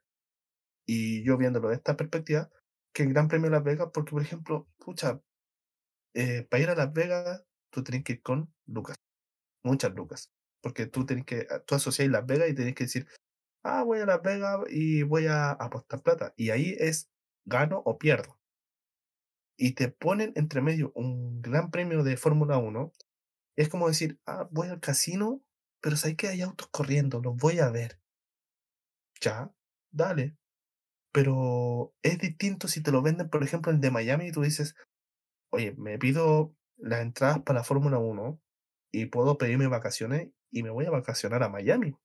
y 0.86 1.22
yo 1.24 1.36
viéndolo 1.36 1.68
de 1.68 1.74
esta 1.74 1.96
perspectiva, 1.96 2.50
que 2.92 3.02
el 3.02 3.12
Gran 3.12 3.28
Premio 3.28 3.50
de 3.50 3.56
Las 3.56 3.64
Vegas, 3.64 3.88
porque, 3.92 4.12
por 4.12 4.22
ejemplo, 4.22 4.68
pucha, 4.78 5.20
eh, 6.14 6.46
para 6.48 6.62
ir 6.62 6.70
a 6.70 6.74
Las 6.74 6.92
Vegas, 6.92 7.44
tú 7.70 7.82
tienes 7.82 8.04
que 8.04 8.14
ir 8.14 8.22
con 8.22 8.52
Lucas 8.66 8.96
muchas 9.62 9.94
lucas. 9.94 10.32
Porque 10.60 10.86
tú 10.86 11.06
tienes 11.06 11.24
que, 11.24 11.46
ah, 11.50 11.60
tú 11.64 11.74
asocias 11.74 12.08
Las 12.08 12.26
Vegas 12.26 12.50
y 12.50 12.54
tienes 12.54 12.74
que 12.74 12.84
decir, 12.84 13.06
ah, 13.62 13.82
voy 13.84 14.00
a 14.00 14.06
Las 14.06 14.22
Vegas 14.22 14.60
y 14.70 15.02
voy 15.02 15.26
a 15.26 15.52
apostar 15.52 16.02
plata. 16.02 16.34
Y 16.36 16.50
ahí 16.50 16.74
es 16.78 17.10
gano 17.44 17.82
o 17.84 17.98
pierdo. 17.98 18.38
Y 19.56 19.72
te 19.74 19.88
ponen 19.88 20.32
entre 20.36 20.60
medio 20.60 20.92
un 20.94 21.42
gran 21.42 21.70
premio 21.70 22.02
de 22.02 22.16
Fórmula 22.16 22.58
1. 22.58 22.92
Es 23.58 23.68
como 23.68 23.88
decir, 23.88 24.20
ah, 24.24 24.46
voy 24.52 24.68
al 24.68 24.78
casino, 24.78 25.42
pero 25.80 25.96
sé 25.96 26.14
que 26.14 26.28
hay 26.28 26.42
autos 26.42 26.68
corriendo, 26.68 27.20
los 27.20 27.34
voy 27.36 27.58
a 27.58 27.70
ver. 27.70 28.00
Ya, 29.20 29.52
dale. 29.90 30.36
Pero 31.10 31.92
es 32.02 32.18
distinto 32.18 32.68
si 32.68 32.84
te 32.84 32.92
lo 32.92 33.02
venden, 33.02 33.28
por 33.28 33.42
ejemplo, 33.42 33.72
el 33.72 33.80
de 33.80 33.90
Miami 33.90 34.28
y 34.28 34.32
tú 34.32 34.42
dices, 34.42 34.76
oye, 35.50 35.74
me 35.76 35.98
pido 35.98 36.54
las 36.76 37.00
entradas 37.00 37.42
para 37.42 37.58
la 37.58 37.64
Fórmula 37.64 37.98
1 37.98 38.40
y 38.92 39.06
puedo 39.06 39.38
pedirme 39.38 39.66
vacaciones 39.66 40.30
y 40.52 40.62
me 40.62 40.70
voy 40.70 40.86
a 40.86 40.90
vacacionar 40.90 41.42
a 41.42 41.48
Miami. 41.48 41.96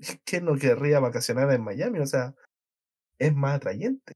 ¿Quién 0.24 0.44
no 0.44 0.56
querría 0.56 0.98
vacacionar 0.98 1.52
en 1.52 1.62
Miami? 1.62 2.00
O 2.00 2.06
sea, 2.06 2.34
es 3.20 3.32
más 3.32 3.54
atrayente. 3.54 4.14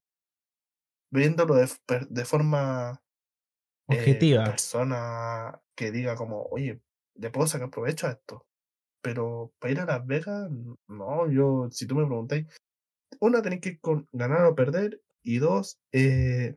Viéndolo 1.13 1.55
de, 1.55 1.71
de 2.11 2.25
forma 2.25 3.01
eh, 3.89 3.97
objetiva. 3.97 4.43
persona 4.43 5.62
que 5.75 5.91
diga 5.91 6.17
como, 6.17 6.45
oye, 6.51 6.81
le 7.15 7.31
puedo 7.31 7.47
sacar 7.47 7.71
provecho 7.71 8.07
a 8.07 8.13
esto. 8.13 8.47
Pero 9.03 9.53
para 9.59 9.73
ir 9.73 9.81
a 9.81 9.87
Las 9.87 10.07
Vegas, 10.07 10.49
no, 10.89 11.31
yo, 11.31 11.69
si 11.71 11.87
tú 11.87 11.97
me 11.97 12.07
preguntáis, 12.07 12.47
una, 13.21 13.43
tenéis 13.43 13.61
que 13.61 13.69
ir 13.71 13.81
con 13.81 14.09
ganar 14.13 14.45
o 14.45 14.55
perder, 14.55 15.03
y 15.23 15.39
dos, 15.39 15.79
eh, 15.93 16.57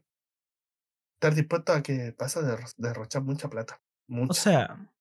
estar 1.15 1.35
dispuesto 1.35 1.73
a 1.73 1.81
que 1.81 2.13
pasa 2.13 2.41
de 2.41 2.57
derrochar 2.77 3.23
mucha 3.23 3.49
plata. 3.49 3.81
O 4.29 4.33
sea, 4.33 4.91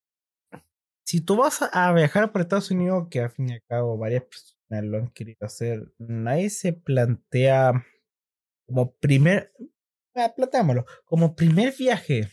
si 1.05 1.21
tú 1.21 1.37
vas 1.37 1.61
a 1.63 1.93
viajar 1.93 2.33
por 2.33 2.41
Estados 2.41 2.71
Unidos, 2.71 3.09
que 3.11 3.21
al 3.21 3.31
fin 3.31 3.51
y 3.51 3.53
al 3.55 3.63
cabo 3.63 3.99
varias 3.99 4.25
personas 4.25 4.85
lo 4.85 4.99
han 4.99 5.09
querido 5.09 5.45
hacer, 5.47 5.93
nadie 5.99 6.51
se 6.51 6.73
plantea 6.73 7.85
como 8.67 8.93
primer, 8.95 9.53
ah, 10.15 10.33
planteámoslo, 10.35 10.87
como 11.05 11.35
primer 11.37 11.75
viaje. 11.77 12.31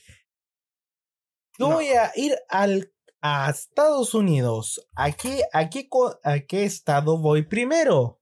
Yo 1.70 1.76
voy 1.76 1.88
a 1.88 2.12
ir 2.16 2.36
al, 2.50 2.92
a 3.22 3.50
Estados 3.50 4.14
Unidos. 4.14 4.88
¿A 4.96 5.12
qué, 5.12 5.44
a, 5.54 5.70
qué, 5.70 5.88
¿A 6.24 6.40
qué 6.40 6.64
estado 6.64 7.18
voy 7.18 7.44
primero? 7.44 8.20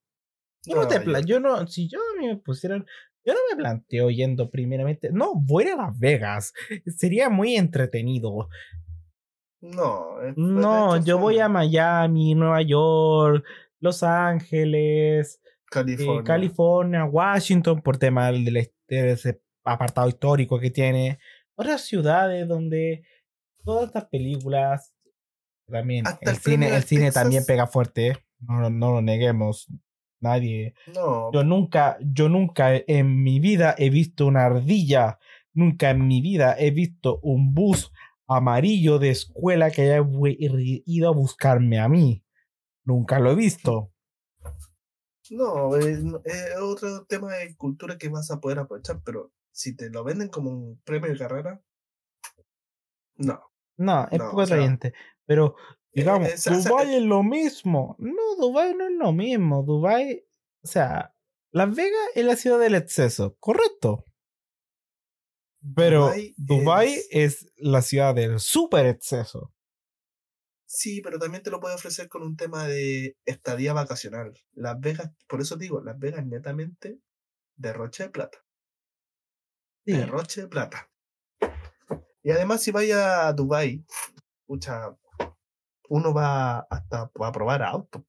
Yo 0.65 0.75
no, 0.75 0.87
te 0.87 0.99
yo 1.25 1.39
no, 1.39 1.65
si 1.67 1.87
yo 1.87 1.99
a 1.99 2.19
mí 2.19 2.27
me 2.27 2.35
pusieran, 2.37 2.85
yo 3.25 3.33
no 3.33 3.39
me 3.49 3.55
planteo 3.55 4.09
yendo 4.09 4.49
primeramente, 4.49 5.09
no, 5.11 5.33
voy 5.35 5.65
a 5.65 5.75
Las 5.75 5.97
Vegas, 5.97 6.53
sería 6.97 7.29
muy 7.29 7.55
entretenido. 7.55 8.49
No, 9.61 10.15
no, 10.35 11.03
yo 11.03 11.17
voy 11.17 11.39
a 11.39 11.49
Miami, 11.49 12.33
Nueva 12.33 12.61
York, 12.61 13.45
Los 13.79 14.03
Ángeles, 14.03 15.41
eh, 15.75 16.23
California, 16.23 17.05
Washington, 17.05 17.81
por 17.81 17.97
tema 17.97 18.31
de, 18.31 18.71
ese 18.87 19.41
apartado 19.63 20.07
histórico 20.07 20.59
que 20.59 20.71
tiene. 20.71 21.19
Otras 21.55 21.81
ciudades 21.85 22.47
donde 22.47 23.03
todas 23.63 23.87
estas 23.87 24.05
películas 24.05 24.93
también 25.69 26.05
el, 26.21 26.37
cine, 26.37 26.75
el 26.75 26.83
cine 26.83 27.11
también 27.11 27.45
pega 27.45 27.67
fuerte, 27.67 28.17
no, 28.39 28.69
no 28.69 28.93
lo 28.93 29.01
neguemos. 29.01 29.67
Nadie. 30.21 30.73
No. 30.93 31.31
Yo 31.31 31.45
nunca, 31.45 31.97
yo 32.01 32.27
nunca 32.27 32.75
en 32.75 33.23
mi 33.23 33.39
vida 33.39 33.73
he 33.77 33.89
visto 33.89 34.25
una 34.25 34.45
ardilla. 34.45 35.17
Nunca 35.53 35.91
en 35.91 36.07
mi 36.07 36.21
vida 36.21 36.55
he 36.59 36.71
visto 36.71 37.19
un 37.21 37.53
bus 37.53 37.91
amarillo 38.27 38.99
de 38.99 39.11
escuela 39.11 39.71
que 39.71 39.83
haya 39.83 40.05
ido 40.85 41.07
a 41.07 41.13
buscarme 41.13 41.79
a 41.79 41.87
mí. 41.87 42.23
Nunca 42.83 43.19
lo 43.19 43.31
he 43.31 43.35
visto. 43.35 43.93
No, 45.31 45.75
es, 45.75 45.99
otro 46.61 47.05
tema 47.05 47.35
de 47.35 47.55
cultura 47.55 47.97
que 47.97 48.09
vas 48.09 48.29
a 48.31 48.39
poder 48.39 48.59
aprovechar, 48.59 49.01
pero 49.05 49.31
si 49.51 49.75
te 49.75 49.89
lo 49.89 50.03
venden 50.03 50.29
como 50.29 50.49
un 50.49 50.81
premio 50.83 51.11
de 51.11 51.17
carrera, 51.17 51.61
no. 53.15 53.48
No, 53.79 54.07
es 54.11 54.19
poco 54.19 54.41
atrayente. 54.41 54.93
Pero, 55.25 55.55
eh, 55.93 56.01
digamos, 56.01 56.43
Dubai 56.43 56.95
es 56.95 57.01
lo 57.01 57.23
mismo. 57.23 57.95
No, 57.97 58.35
Dubai 58.37 58.75
no 58.75 58.85
es 58.85 58.91
lo 58.91 59.13
mismo. 59.13 59.63
Dubai, 59.63 60.25
o 60.61 60.67
sea, 60.67 61.15
Las 61.51 61.73
Vegas 61.73 62.09
es 62.13 62.25
la 62.25 62.35
ciudad 62.35 62.59
del 62.59 62.75
exceso, 62.75 63.37
correcto. 63.39 64.03
Pero 65.75 66.11
Dubai, 66.35 67.01
es... 67.09 67.51
la 67.55 67.81
ciudad 67.81 68.13
del 68.13 68.39
super 68.39 68.85
exceso. 68.85 69.53
Sí, 70.65 71.01
pero 71.01 71.17
también 71.17 71.41
te 71.41 71.49
lo 71.49 71.61
puede 71.61 71.75
ofrecer 71.75 72.09
con 72.09 72.21
un 72.21 72.35
tema 72.35 72.67
de 72.67 73.17
estadía 73.25 73.71
vacacional. 73.71 74.33
Las 74.51 74.77
Vegas, 74.79 75.11
por 75.27 75.39
eso 75.39 75.55
digo, 75.55 75.81
Las 75.81 75.97
Vegas 75.97 76.25
netamente 76.25 76.99
derroche 77.55 78.03
de 78.03 78.09
plata. 78.09 78.45
Derroche 79.85 80.41
de 80.41 80.47
plata. 80.49 80.89
Y 82.23 82.31
además, 82.31 82.61
si 82.61 82.71
vaya 82.71 83.27
a 83.27 83.33
Dubai, 83.33 83.83
escucha, 84.41 84.95
uno 85.89 86.13
va 86.13 86.59
hasta 86.69 87.09
a 87.13 87.31
probar 87.31 87.63
auto. 87.63 88.05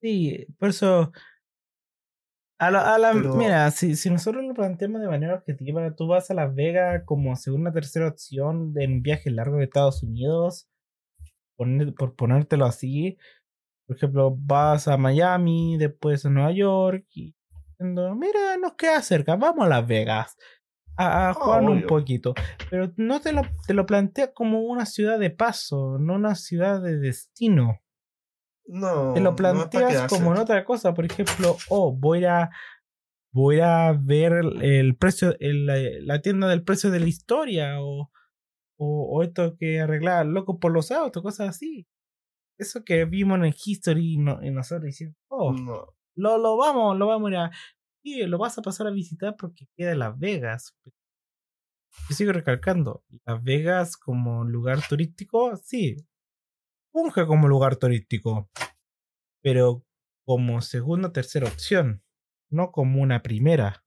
Sí, 0.00 0.46
por 0.58 0.70
eso 0.70 1.12
a 2.62 2.70
la, 2.70 3.12
Mira, 3.12 3.68
si, 3.72 3.96
si 3.96 4.08
nosotros 4.08 4.44
lo 4.44 4.54
planteamos 4.54 5.00
de 5.00 5.08
manera 5.08 5.34
objetiva, 5.34 5.96
tú 5.96 6.06
vas 6.06 6.30
a 6.30 6.34
Las 6.34 6.54
Vegas 6.54 7.02
como 7.04 7.34
segunda 7.34 7.72
tercera 7.72 8.06
opción 8.06 8.72
en 8.76 8.92
un 8.92 9.02
viaje 9.02 9.32
largo 9.32 9.56
de 9.56 9.64
Estados 9.64 10.04
Unidos, 10.04 10.68
por 11.56 12.14
ponértelo 12.14 12.64
así. 12.64 13.18
Por 13.84 13.96
ejemplo, 13.96 14.36
vas 14.38 14.86
a 14.86 14.96
Miami, 14.96 15.76
después 15.76 16.24
a 16.24 16.30
Nueva 16.30 16.52
York, 16.52 17.04
y 17.16 17.34
mira, 17.80 18.56
nos 18.60 18.74
queda 18.74 19.02
cerca, 19.02 19.34
vamos 19.34 19.66
a 19.66 19.68
Las 19.68 19.84
Vegas. 19.84 20.36
A, 20.96 21.30
a 21.30 21.30
Ah, 21.30 21.60
un 21.60 21.86
poquito. 21.86 22.34
Pero 22.70 22.92
no 22.96 23.20
te 23.20 23.32
lo, 23.32 23.42
te 23.66 23.74
lo 23.74 23.86
plantea 23.86 24.32
como 24.32 24.60
una 24.62 24.86
ciudad 24.86 25.18
de 25.18 25.30
paso, 25.30 25.98
no 25.98 26.14
una 26.14 26.34
ciudad 26.34 26.82
de 26.82 26.98
destino. 26.98 27.80
No, 28.66 29.12
Te 29.14 29.20
lo 29.20 29.34
planteas 29.34 30.08
como 30.08 30.32
en 30.32 30.38
otra 30.40 30.64
cosa. 30.64 30.94
Por 30.94 31.04
ejemplo, 31.04 31.56
oh, 31.68 31.92
voy 31.92 32.24
a 32.24 32.50
voy 33.34 33.60
a 33.60 33.92
ver 33.98 34.32
el, 34.34 34.62
el 34.62 34.96
precio, 34.96 35.34
el- 35.40 35.66
la, 35.66 35.76
la 36.00 36.20
tienda 36.20 36.48
del 36.48 36.62
precio 36.62 36.90
de 36.90 37.00
la 37.00 37.06
historia, 37.08 37.80
o, 37.80 38.10
o, 38.78 39.08
o 39.18 39.22
esto 39.22 39.56
que 39.56 39.80
arreglar 39.80 40.26
loco 40.26 40.58
por 40.58 40.70
los 40.72 40.90
autos, 40.90 41.22
cosas 41.22 41.48
así. 41.48 41.86
Eso 42.58 42.84
que 42.84 43.04
vimos 43.06 43.38
en 43.38 43.46
el 43.46 43.54
History 43.64 44.14
y, 44.14 44.18
no- 44.18 44.42
y 44.44 44.50
nosotros 44.50 44.84
diciendo, 44.84 45.16
oh, 45.28 45.52
No. 45.52 45.86
lo, 46.14 46.38
lo 46.38 46.56
vamos, 46.58 46.96
lo 46.98 47.06
vamos 47.06 47.28
a 47.28 47.30
ir 47.32 47.36
a. 47.38 47.50
Sí, 48.02 48.22
lo 48.26 48.38
vas 48.38 48.58
a 48.58 48.62
pasar 48.62 48.86
a 48.88 48.90
visitar 48.90 49.36
porque 49.36 49.66
queda 49.76 49.94
Las 49.94 50.18
Vegas. 50.18 50.76
Yo 52.08 52.14
sigo 52.16 52.32
recalcando, 52.32 53.04
Las 53.24 53.42
Vegas 53.44 53.96
como 53.96 54.44
lugar 54.44 54.80
turístico, 54.88 55.56
sí. 55.56 55.96
Funge 56.92 57.26
como 57.26 57.48
lugar 57.48 57.76
turístico. 57.76 58.50
Pero 59.42 59.84
como 60.24 60.60
segunda 60.62 61.08
o 61.08 61.12
tercera 61.12 61.46
opción. 61.48 62.02
No 62.50 62.70
como 62.72 63.00
una 63.00 63.22
primera. 63.22 63.84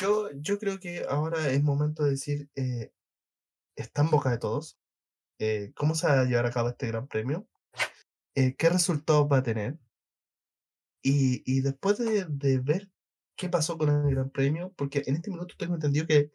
Yo, 0.00 0.30
yo 0.34 0.58
creo 0.58 0.80
que 0.80 1.04
ahora 1.08 1.48
es 1.50 1.62
momento 1.62 2.04
de 2.04 2.10
decir, 2.10 2.50
eh, 2.56 2.92
está 3.76 4.02
en 4.02 4.10
boca 4.10 4.30
de 4.30 4.38
todos. 4.38 4.78
eh, 5.38 5.72
¿Cómo 5.76 5.94
se 5.94 6.06
va 6.06 6.20
a 6.20 6.24
llevar 6.24 6.46
a 6.46 6.50
cabo 6.50 6.70
este 6.70 6.88
gran 6.88 7.06
premio? 7.06 7.46
Eh, 8.34 8.56
¿Qué 8.56 8.70
resultados 8.70 9.28
va 9.30 9.38
a 9.38 9.42
tener? 9.42 9.78
Y, 11.02 11.42
y 11.44 11.60
después 11.60 11.98
de, 11.98 12.24
de 12.24 12.58
ver 12.60 12.90
qué 13.36 13.48
pasó 13.48 13.76
con 13.78 13.88
el 13.90 14.14
gran 14.14 14.30
premio, 14.30 14.72
porque 14.76 15.02
en 15.06 15.16
este 15.16 15.30
minuto 15.30 15.54
tengo 15.58 15.74
entendido 15.74 16.06
que 16.06 16.30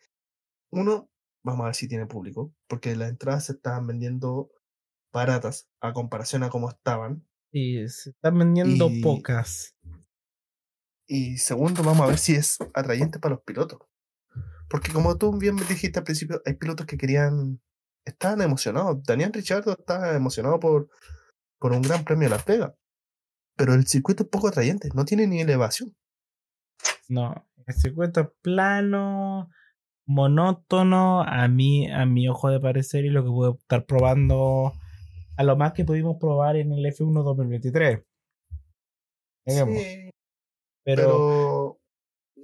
uno, 0.71 1.09
vamos 1.43 1.61
a 1.61 1.65
ver 1.65 1.75
si 1.75 1.87
tiene 1.87 2.05
público, 2.05 2.53
porque 2.67 2.95
las 2.95 3.09
entradas 3.09 3.45
se 3.45 3.53
estaban 3.53 3.87
vendiendo 3.87 4.51
baratas 5.11 5.67
a 5.81 5.93
comparación 5.93 6.43
a 6.43 6.49
cómo 6.49 6.69
estaban. 6.69 7.25
Y 7.51 7.87
se 7.87 8.11
están 8.11 8.37
vendiendo 8.37 8.89
Y- 8.89 9.01
pocas. 9.01 9.75
Y 11.07 11.37
segundo, 11.37 11.81
vamos 11.83 12.01
a 12.01 12.07
ver 12.07 12.19
si 12.19 12.35
es 12.35 12.57
atrayente 12.75 13.17
para 13.19 13.35
los 13.35 13.43
pilotos. 13.43 13.79
Porque 14.69 14.93
como 14.93 15.17
tú 15.17 15.35
bien 15.37 15.55
me 15.55 15.63
dijiste 15.63 15.97
al 15.97 16.05
principio, 16.05 16.41
hay 16.45 16.53
pilotos 16.53 16.85
que 16.85 16.97
querían, 16.97 17.59
estaban 18.05 18.41
emocionados. 18.41 19.03
Daniel 19.03 19.33
Richardo 19.33 19.71
estaba 19.71 20.15
emocionado 20.15 20.59
por, 20.59 20.87
por 21.57 21.71
un 21.71 21.81
gran 21.81 22.03
premio 22.03 22.29
de 22.29 22.35
Las 22.35 22.45
Vegas. 22.45 22.73
Pero 23.57 23.73
el 23.73 23.87
circuito 23.87 24.23
es 24.23 24.29
poco 24.29 24.47
atrayente, 24.49 24.89
no 24.93 25.03
tiene 25.05 25.25
ni 25.25 25.41
elevación. 25.41 25.95
No, 27.07 27.45
el 27.65 27.73
circuito 27.73 28.21
es 28.21 28.27
plano, 28.41 29.49
monótono, 30.05 31.21
a 31.23 31.47
mí, 31.47 31.89
a 31.91 32.05
mi 32.05 32.27
ojo 32.29 32.49
de 32.49 32.59
parecer 32.59 33.05
y 33.05 33.09
lo 33.09 33.23
que 33.23 33.29
puedo 33.29 33.57
estar 33.59 33.85
probando 33.85 34.73
a 35.37 35.43
lo 35.43 35.55
más 35.55 35.73
que 35.73 35.85
pudimos 35.85 36.17
probar 36.19 36.55
en 36.57 36.71
el 36.73 36.85
F1 36.85 37.23
2023. 37.23 38.01
Digamos. 39.45 39.81
Sí, 39.81 40.09
pero, 40.83 41.05
pero, 41.05 41.79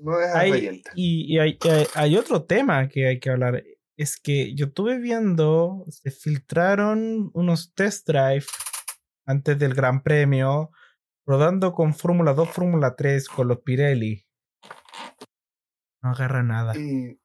no 0.01 0.19
es 0.21 0.33
hay, 0.35 0.81
y, 0.95 1.33
y 1.35 1.39
hay, 1.39 1.57
hay- 1.61 1.87
hay 1.95 2.17
otro 2.17 2.43
tema 2.43 2.87
que 2.87 3.07
hay 3.07 3.19
que 3.19 3.29
hablar. 3.29 3.63
Es 3.97 4.17
que 4.19 4.53
yo 4.55 4.67
estuve 4.67 4.97
viendo, 4.99 5.85
se 5.89 6.11
filtraron 6.11 7.31
unos 7.33 7.73
test 7.73 8.07
drive 8.07 8.45
antes 9.25 9.57
del 9.57 9.73
Gran 9.73 10.03
Premio, 10.03 10.71
rodando 11.25 11.73
con 11.73 11.93
Fórmula 11.93 12.33
2, 12.33 12.49
Fórmula 12.49 12.95
3, 12.95 13.27
con 13.29 13.47
los 13.47 13.59
Pirelli. 13.59 14.24
No 16.05 16.11
agarra 16.11 16.43
nada. 16.43 16.77
Y 16.77 17.19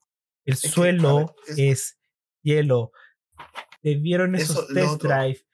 El 0.47 0.59
que, 0.59 0.69
suelo 0.69 1.35
ver, 1.47 1.59
es- 1.59 1.59
es 1.59 1.99
hielo. 2.43 2.93
Te 3.83 3.97
vieron 3.97 4.35
esos 4.35 4.57
Eso, 4.57 4.67
test 4.73 5.03
drive. 5.03 5.47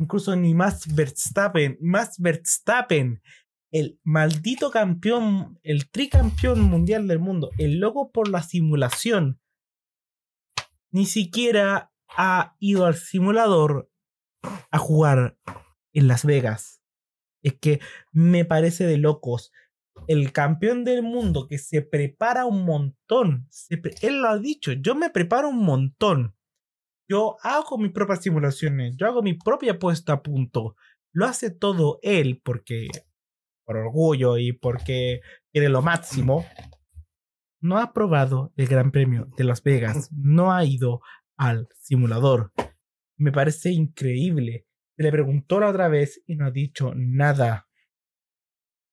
Incluso 0.00 0.34
ni 0.34 0.52
más 0.52 0.92
Verstappen, 0.92 1.78
más 1.80 2.18
Verstappen, 2.18 3.22
el 3.70 4.00
maldito 4.02 4.72
campeón, 4.72 5.60
el 5.62 5.88
tricampeón 5.90 6.60
mundial 6.62 7.06
del 7.06 7.20
mundo, 7.20 7.50
el 7.56 7.78
loco 7.78 8.10
por 8.10 8.28
la 8.28 8.42
simulación, 8.42 9.40
ni 10.90 11.06
siquiera 11.06 11.92
ha 12.08 12.56
ido 12.58 12.86
al 12.86 12.96
simulador 12.96 13.88
a 14.42 14.78
jugar 14.78 15.38
en 15.92 16.08
Las 16.08 16.24
Vegas. 16.24 16.82
Es 17.42 17.54
que 17.60 17.78
me 18.10 18.44
parece 18.44 18.86
de 18.86 18.98
locos. 18.98 19.52
El 20.06 20.32
campeón 20.32 20.84
del 20.84 21.02
mundo 21.02 21.46
que 21.46 21.58
se 21.58 21.82
prepara 21.82 22.46
un 22.46 22.64
montón. 22.64 23.48
él 24.02 24.22
lo 24.22 24.28
ha 24.28 24.38
dicho, 24.38 24.72
yo 24.72 24.94
me 24.94 25.10
preparo 25.10 25.48
un 25.48 25.64
montón. 25.64 26.36
Yo 27.08 27.36
hago 27.42 27.78
mis 27.78 27.92
propias 27.92 28.22
simulaciones, 28.22 28.96
yo 28.96 29.06
hago 29.06 29.22
mi 29.22 29.34
propia 29.34 29.78
puesta 29.78 30.14
a 30.14 30.22
punto. 30.22 30.76
Lo 31.12 31.26
hace 31.26 31.50
todo 31.50 31.98
él 32.02 32.40
porque 32.44 32.88
por 33.64 33.76
orgullo 33.76 34.36
y 34.36 34.52
porque 34.52 35.20
quiere 35.52 35.68
lo 35.68 35.82
máximo. 35.82 36.44
No 37.60 37.78
ha 37.78 37.92
probado 37.92 38.52
el 38.56 38.66
Gran 38.66 38.90
Premio 38.90 39.28
de 39.36 39.44
Las 39.44 39.62
Vegas, 39.62 40.10
no 40.12 40.52
ha 40.52 40.64
ido 40.64 41.02
al 41.36 41.68
simulador. 41.78 42.52
Me 43.16 43.32
parece 43.32 43.70
increíble. 43.70 44.66
Se 44.96 45.02
le 45.02 45.12
preguntó 45.12 45.60
la 45.60 45.68
otra 45.68 45.88
vez 45.88 46.22
y 46.26 46.36
no 46.36 46.46
ha 46.46 46.50
dicho 46.50 46.92
nada. 46.96 47.68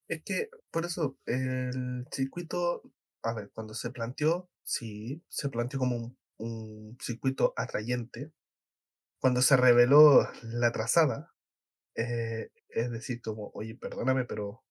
es 0.08 0.22
que, 0.24 0.50
por 0.72 0.86
eso, 0.86 1.18
el 1.26 2.08
circuito, 2.12 2.84
a 3.24 3.34
ver, 3.34 3.52
cuando 3.54 3.74
se 3.74 3.92
planteó, 3.92 4.50
sí, 4.64 5.24
se 5.30 5.50
planteó 5.50 5.80
como 5.80 5.96
un, 5.98 6.18
un 6.38 6.98
circuito 7.02 7.54
atrayente. 7.58 8.32
Cuando 9.22 9.42
se 9.42 9.58
reveló 9.58 10.28
la 10.44 10.72
trazada, 10.72 11.36
eh, 11.96 12.52
es 12.70 12.92
decir, 12.92 13.22
como, 13.22 13.52
oye, 13.54 13.76
perdóname, 13.76 14.26
pero 14.26 14.64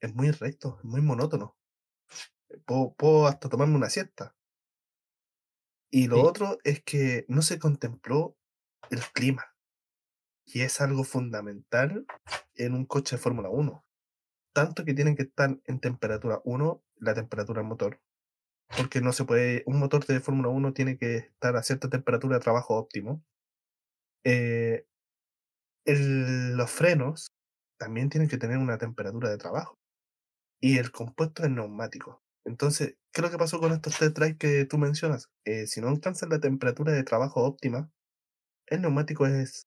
es 0.00 0.14
muy 0.14 0.30
recto, 0.30 0.78
es 0.78 0.84
muy 0.86 1.02
monótono. 1.02 1.58
Puedo, 2.66 2.92
puedo 2.94 3.26
hasta 3.28 3.48
tomarme 3.48 3.76
una 3.76 3.88
siesta. 3.88 4.36
Y 5.90 6.06
lo 6.06 6.20
Sí. 6.20 6.22
otro 6.22 6.58
es 6.62 6.84
que 6.84 7.24
no 7.28 7.42
se 7.42 7.58
contempló 7.58 8.36
el 8.90 9.00
clima. 9.12 9.56
Y 10.44 10.62
es 10.62 10.80
algo 10.80 11.04
fundamental 11.04 12.06
en 12.56 12.74
un 12.74 12.86
coche 12.86 13.16
de 13.16 13.22
Fórmula 13.22 13.48
1. 13.48 13.85
Tanto 14.56 14.86
que 14.86 14.94
tienen 14.94 15.16
que 15.16 15.24
estar 15.24 15.60
en 15.66 15.80
temperatura 15.80 16.40
1, 16.44 16.82
la 16.96 17.12
temperatura 17.12 17.60
del 17.60 17.68
motor. 17.68 18.00
Porque 18.74 19.02
no 19.02 19.12
se 19.12 19.26
puede, 19.26 19.62
un 19.66 19.78
motor 19.78 20.06
de 20.06 20.18
Fórmula 20.20 20.48
1 20.48 20.72
tiene 20.72 20.96
que 20.96 21.16
estar 21.16 21.56
a 21.56 21.62
cierta 21.62 21.90
temperatura 21.90 22.36
de 22.36 22.42
trabajo 22.42 22.74
óptimo. 22.76 23.22
Eh, 24.24 24.86
los 25.84 26.70
frenos 26.70 27.26
también 27.78 28.08
tienen 28.08 28.30
que 28.30 28.38
tener 28.38 28.56
una 28.56 28.78
temperatura 28.78 29.28
de 29.28 29.36
trabajo. 29.36 29.76
Y 30.62 30.78
el 30.78 30.90
compuesto 30.90 31.44
es 31.44 31.50
neumático. 31.50 32.22
Entonces, 32.46 32.96
¿qué 33.12 33.20
es 33.20 33.24
lo 33.24 33.30
que 33.30 33.36
pasó 33.36 33.60
con 33.60 33.72
estos 33.72 33.98
test 33.98 34.16
drive 34.16 34.38
que 34.38 34.64
tú 34.64 34.78
mencionas? 34.78 35.28
Eh, 35.44 35.66
si 35.66 35.82
no 35.82 35.88
alcanzan 35.88 36.30
la 36.30 36.40
temperatura 36.40 36.92
de 36.92 37.04
trabajo 37.04 37.44
óptima, 37.44 37.90
el 38.68 38.80
neumático 38.80 39.26
es 39.26 39.66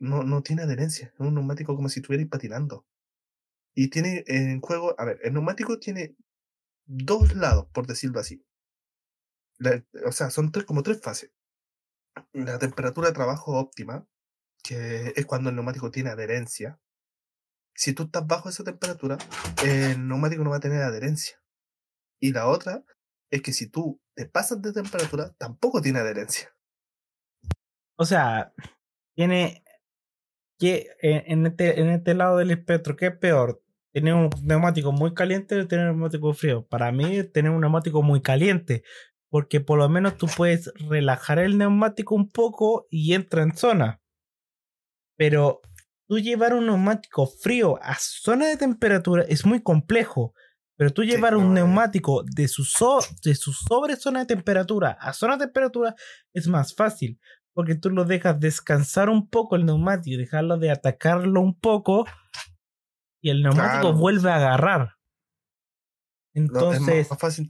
no, 0.00 0.24
no 0.24 0.42
tiene 0.42 0.62
adherencia. 0.62 1.12
Es 1.14 1.20
un 1.20 1.34
neumático 1.34 1.76
como 1.76 1.88
si 1.88 2.00
estuvierais 2.00 2.28
patinando. 2.28 2.84
Y 3.74 3.88
tiene 3.88 4.24
en 4.26 4.60
juego, 4.60 4.94
a 4.98 5.04
ver, 5.04 5.18
el 5.22 5.32
neumático 5.32 5.78
tiene 5.78 6.14
dos 6.84 7.34
lados, 7.34 7.66
por 7.72 7.86
decirlo 7.86 8.20
así. 8.20 8.44
La- 9.58 9.84
o 10.06 10.12
sea, 10.12 10.30
son 10.30 10.52
tres, 10.52 10.64
como 10.66 10.82
tres 10.82 11.00
fases. 11.00 11.32
La 12.32 12.58
temperatura 12.58 13.08
de 13.08 13.14
trabajo 13.14 13.58
óptima, 13.58 14.06
que 14.62 15.12
es 15.16 15.26
cuando 15.26 15.50
el 15.50 15.56
neumático 15.56 15.90
tiene 15.90 16.10
adherencia. 16.10 16.78
Si 17.74 17.94
tú 17.94 18.04
estás 18.04 18.26
bajo 18.26 18.48
esa 18.48 18.64
temperatura, 18.64 19.16
el 19.64 20.06
neumático 20.06 20.44
no 20.44 20.50
va 20.50 20.56
a 20.56 20.60
tener 20.60 20.82
adherencia. 20.82 21.42
Y 22.20 22.32
la 22.32 22.46
otra 22.46 22.84
es 23.30 23.40
que 23.40 23.52
si 23.52 23.66
tú 23.66 24.00
te 24.14 24.26
pasas 24.26 24.60
de 24.60 24.72
temperatura, 24.72 25.32
tampoco 25.38 25.80
tiene 25.80 26.00
adherencia. 26.00 26.54
O 27.96 28.04
sea, 28.04 28.52
tiene 29.14 29.64
que 30.62 30.86
en 31.00 31.24
en 31.26 31.46
este, 31.46 31.80
en 31.80 31.88
este 31.90 32.14
lado 32.14 32.36
del 32.36 32.52
espectro, 32.52 32.94
¿qué 32.94 33.08
es 33.08 33.16
peor? 33.16 33.60
¿Tener 33.92 34.14
un 34.14 34.30
neumático 34.44 34.92
muy 34.92 35.12
caliente 35.12 35.58
o 35.58 35.66
tener 35.66 35.86
un 35.90 35.96
neumático 35.96 36.32
frío? 36.34 36.64
Para 36.66 36.92
mí, 36.92 37.24
tener 37.24 37.50
un 37.50 37.60
neumático 37.60 38.00
muy 38.00 38.22
caliente, 38.22 38.84
porque 39.28 39.60
por 39.60 39.78
lo 39.78 39.88
menos 39.88 40.16
tú 40.16 40.28
puedes 40.36 40.72
relajar 40.88 41.40
el 41.40 41.58
neumático 41.58 42.14
un 42.14 42.30
poco 42.30 42.86
y 42.90 43.12
entra 43.14 43.42
en 43.42 43.56
zona. 43.56 44.00
Pero 45.16 45.60
tú 46.06 46.20
llevar 46.20 46.54
un 46.54 46.66
neumático 46.66 47.26
frío 47.26 47.78
a 47.82 47.96
zona 47.98 48.46
de 48.46 48.56
temperatura 48.56 49.24
es 49.28 49.44
muy 49.44 49.60
complejo. 49.62 50.32
Pero 50.76 50.90
tú 50.92 51.02
llevar 51.02 51.34
un 51.36 51.50
eh. 51.50 51.54
neumático 51.60 52.22
de 52.24 52.46
su, 52.46 52.64
so- 52.64 53.04
de 53.24 53.34
su 53.34 53.52
sobre 53.52 53.96
zona 53.96 54.20
de 54.20 54.26
temperatura 54.26 54.96
a 55.00 55.12
zona 55.12 55.36
de 55.36 55.46
temperatura 55.46 55.94
es 56.32 56.46
más 56.46 56.74
fácil 56.74 57.18
porque 57.54 57.74
tú 57.74 57.90
lo 57.90 58.04
dejas 58.04 58.40
descansar 58.40 59.08
un 59.10 59.28
poco 59.28 59.56
el 59.56 59.66
neumático, 59.66 60.16
dejarlo 60.16 60.58
de 60.58 60.70
atacarlo 60.70 61.40
un 61.40 61.58
poco 61.58 62.06
y 63.22 63.30
el 63.30 63.42
neumático 63.42 63.80
Claro. 63.82 63.96
vuelve 63.96 64.30
a 64.30 64.36
agarrar. 64.36 64.96
Entonces, 66.34 67.08
fácil 67.18 67.46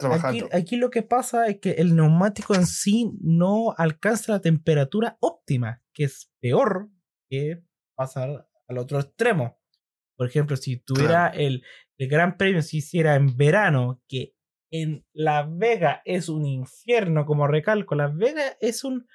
aquí, 0.53 0.77
lo 0.77 0.91
que 0.91 1.03
pasa 1.03 1.47
es 1.47 1.61
que 1.61 1.70
el 1.73 1.95
neumático 1.95 2.55
en 2.55 2.66
sí 2.66 3.12
no 3.20 3.74
alcanza 3.79 4.33
la 4.33 4.41
temperatura 4.41 5.16
óptima, 5.20 5.81
que 5.95 6.05
es 6.05 6.33
peor 6.41 6.89
que 7.31 7.62
pasar 7.95 8.49
al 8.66 8.79
otro 8.79 8.99
extremo. 8.99 9.61
Por 10.16 10.27
ejemplo, 10.27 10.57
si 10.57 10.79
tuviera 10.79 11.29
el, 11.29 11.62
el 11.97 12.09
Gran 12.09 12.37
Premio, 12.37 12.61
si 12.62 12.79
hiciera 12.79 13.15
en 13.15 13.37
verano, 13.37 14.03
que 14.09 14.35
en 14.73 15.07
Las 15.12 15.47
Vegas 15.57 16.01
es 16.05 16.29
un 16.29 16.45
infierno, 16.45 17.24
como 17.24 17.47
recalco, 17.47 17.95
Las 17.95 18.16
Vegas 18.16 18.57
es 18.61 18.83
un 18.83 19.07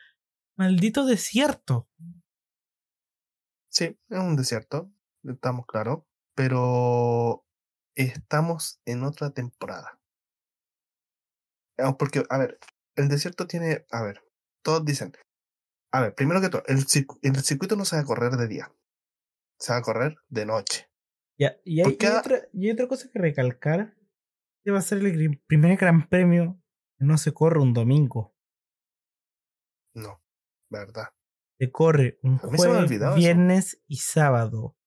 maldito 0.57 1.05
desierto. 1.05 1.87
Sí, 3.69 3.97
es 4.09 4.19
un 4.19 4.35
desierto, 4.35 4.91
estamos 5.23 5.65
claros, 5.65 6.03
pero 6.35 7.45
estamos 7.95 8.79
en 8.85 9.03
otra 9.03 9.31
temporada. 9.31 9.99
Ah, 11.77 11.95
Porque, 11.97 12.23
a 12.29 12.37
ver, 12.37 12.59
el 12.95 13.07
desierto 13.07 13.47
tiene, 13.47 13.85
a 13.91 14.01
ver, 14.03 14.23
todos 14.63 14.83
dicen, 14.83 15.13
a 15.91 16.01
ver, 16.01 16.15
primero 16.15 16.41
que 16.41 16.49
todo, 16.49 16.63
el, 16.67 16.85
circu- 16.87 17.19
el 17.21 17.35
circuito 17.43 17.75
no 17.75 17.85
se 17.85 17.97
va 17.97 18.03
a 18.03 18.05
correr 18.05 18.33
de 18.33 18.47
día, 18.47 18.73
se 19.59 19.73
va 19.73 19.79
a 19.79 19.83
correr 19.83 20.17
de 20.29 20.45
noche. 20.45 20.89
Ya, 21.39 21.57
y, 21.63 21.81
hay, 21.81 21.85
¿Por 21.85 21.93
y 21.93 21.97
qué? 21.97 22.09
otra, 22.09 22.41
y 22.53 22.71
otra 22.71 22.87
cosa 22.87 23.09
que 23.11 23.19
recalcar, 23.19 23.95
que 24.63 24.71
va 24.71 24.79
a 24.79 24.83
ser 24.83 24.99
el 24.99 25.39
primer 25.47 25.77
Gran 25.77 26.09
Premio 26.09 26.61
no 26.99 27.17
se 27.17 27.33
corre 27.33 27.61
un 27.61 27.73
domingo, 27.73 28.35
No, 29.95 30.21
verdad. 30.69 31.09
se 31.59 31.71
corre 31.71 32.19
un 32.21 32.37
jueves, 32.37 32.91
eso. 32.91 33.15
viernes 33.15 33.81
y 33.87 33.97
sábado. 33.97 34.77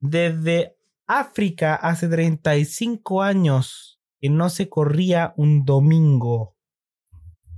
Desde 0.00 0.76
África 1.06 1.74
hace 1.74 2.08
35 2.08 3.22
años 3.22 4.00
que 4.20 4.28
no 4.30 4.48
se 4.50 4.68
corría 4.68 5.34
un 5.36 5.64
domingo 5.64 6.56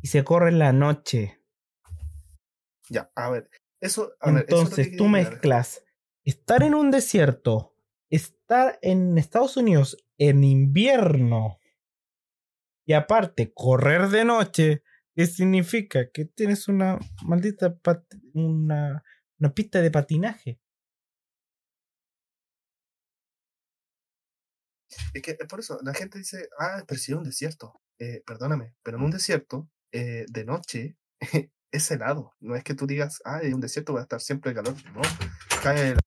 y 0.03 0.09
se 0.09 0.25
corre 0.25 0.51
en 0.51 0.59
la 0.59 0.73
noche. 0.73 1.43
Ya, 2.89 3.11
a 3.15 3.31
ver, 3.31 3.51
eso, 3.81 4.13
a 4.21 4.31
ver, 4.31 4.43
Entonces 4.49 4.97
tú 4.97 5.09
mezclas 5.09 5.85
estar 6.25 6.63
en 6.63 6.75
un 6.75 6.91
desierto, 6.91 7.75
estar 8.11 8.79
en 8.83 9.19
Estados 9.19 9.57
Unidos 9.57 9.97
en 10.19 10.45
invierno 10.45 11.59
y 12.85 12.95
aparte 12.95 13.53
correr 13.53 14.09
de 14.09 14.25
noche, 14.25 14.83
¿qué 15.19 15.27
significa? 15.27 16.09
Que 16.13 16.27
tienes 16.27 16.69
una 16.69 16.97
maldita 17.27 17.77
una, 18.35 19.03
una 19.41 19.53
pista 19.53 19.81
de 19.83 19.91
patinaje. 19.91 20.61
Es 25.13 25.23
que 25.23 25.35
por 25.35 25.59
eso 25.59 25.81
la 25.83 25.93
gente 25.93 26.19
dice, 26.19 26.49
ah, 26.61 26.85
pero 26.87 27.01
si 27.01 27.11
es 27.11 27.19
un 27.19 27.25
desierto. 27.25 27.81
Eh, 27.99 28.23
perdóname, 28.25 28.77
pero 28.85 28.97
en 28.99 29.03
un 29.03 29.11
desierto, 29.11 29.69
eh, 29.91 30.25
de 30.29 30.45
noche, 30.45 30.97
es 31.73 31.91
helado. 31.91 32.33
No 32.39 32.55
es 32.55 32.63
que 32.63 32.75
tú 32.75 32.87
digas, 32.87 33.21
ah, 33.25 33.41
en 33.43 33.55
un 33.55 33.61
desierto 33.61 33.93
va 33.95 34.01
a 34.01 34.03
estar 34.05 34.21
siempre 34.21 34.55
calor. 34.55 34.77
No, 34.95 35.03
cae 35.65 35.91
el- 35.91 35.99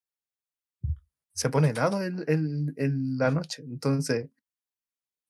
Se 1.36 1.50
pone 1.50 1.72
helado 1.72 2.02
el, 2.02 2.24
el, 2.30 2.74
el- 2.78 3.18
la 3.18 3.32
noche. 3.32 3.64
Entonces, 3.64 4.30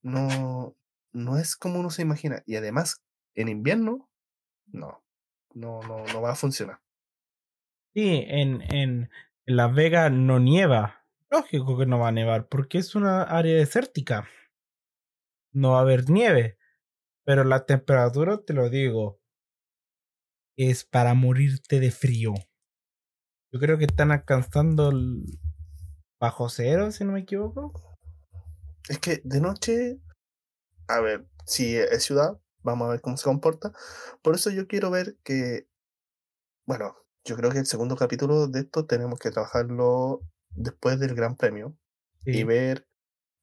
no, 0.03 0.75
no 1.13 1.37
es 1.37 1.55
como 1.55 1.79
uno 1.79 1.89
se 1.89 2.01
imagina. 2.01 2.43
Y 2.45 2.55
además, 2.55 3.01
en 3.35 3.47
invierno, 3.47 4.09
no, 4.67 5.03
no, 5.53 5.81
no, 5.81 6.05
no 6.05 6.21
va 6.21 6.31
a 6.31 6.35
funcionar. 6.35 6.81
Sí, 7.93 8.23
en, 8.27 8.61
en, 8.73 9.09
Las 9.45 9.73
Vegas 9.73 10.11
no 10.11 10.39
nieva. 10.39 11.05
Lógico 11.29 11.77
que 11.77 11.85
no 11.85 11.99
va 11.99 12.09
a 12.09 12.13
nevar, 12.13 12.47
porque 12.47 12.77
es 12.77 12.95
una 12.95 13.23
área 13.23 13.55
desértica. 13.55 14.27
No 15.53 15.71
va 15.71 15.79
a 15.79 15.81
haber 15.81 16.09
nieve. 16.09 16.57
Pero 17.23 17.43
la 17.43 17.65
temperatura, 17.65 18.39
te 18.39 18.53
lo 18.53 18.69
digo, 18.69 19.19
es 20.57 20.83
para 20.85 21.13
morirte 21.13 21.79
de 21.79 21.91
frío. 21.91 22.33
Yo 23.53 23.59
creo 23.59 23.77
que 23.77 23.85
están 23.85 24.11
alcanzando 24.11 24.89
el 24.89 25.23
bajo 26.19 26.49
cero, 26.49 26.91
si 26.91 27.03
no 27.03 27.13
me 27.13 27.21
equivoco. 27.21 27.97
Es 28.87 28.99
que 28.99 29.21
de 29.23 29.41
noche, 29.41 29.99
a 30.87 31.01
ver, 31.01 31.27
si 31.45 31.75
es 31.75 32.03
ciudad, 32.03 32.39
vamos 32.63 32.87
a 32.87 32.91
ver 32.91 33.01
cómo 33.01 33.17
se 33.17 33.23
comporta. 33.25 33.71
Por 34.21 34.35
eso 34.35 34.49
yo 34.49 34.67
quiero 34.67 34.91
ver 34.91 35.17
que, 35.23 35.67
bueno, 36.65 36.95
yo 37.25 37.35
creo 37.35 37.51
que 37.51 37.59
el 37.59 37.65
segundo 37.65 37.95
capítulo 37.95 38.47
de 38.47 38.61
esto 38.61 38.85
tenemos 38.85 39.19
que 39.19 39.31
trabajarlo 39.31 40.21
después 40.51 40.99
del 40.99 41.15
Gran 41.15 41.35
Premio 41.35 41.77
y 42.25 42.33
Sí. 42.33 42.43
ver 42.43 42.87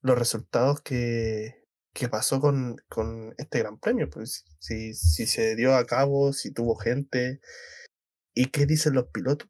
los 0.01 0.17
resultados 0.17 0.81
que, 0.81 1.65
que 1.93 2.09
pasó 2.09 2.39
con, 2.41 2.77
con 2.89 3.33
este 3.37 3.59
Gran 3.59 3.79
Premio. 3.79 4.09
Pues 4.09 4.45
si, 4.59 4.93
si 4.93 5.27
se 5.27 5.55
dio 5.55 5.75
a 5.75 5.85
cabo, 5.85 6.33
si 6.33 6.51
tuvo 6.51 6.75
gente 6.75 7.41
y 8.33 8.47
qué 8.47 8.65
dicen 8.65 8.93
los 8.93 9.07
pilotos. 9.09 9.47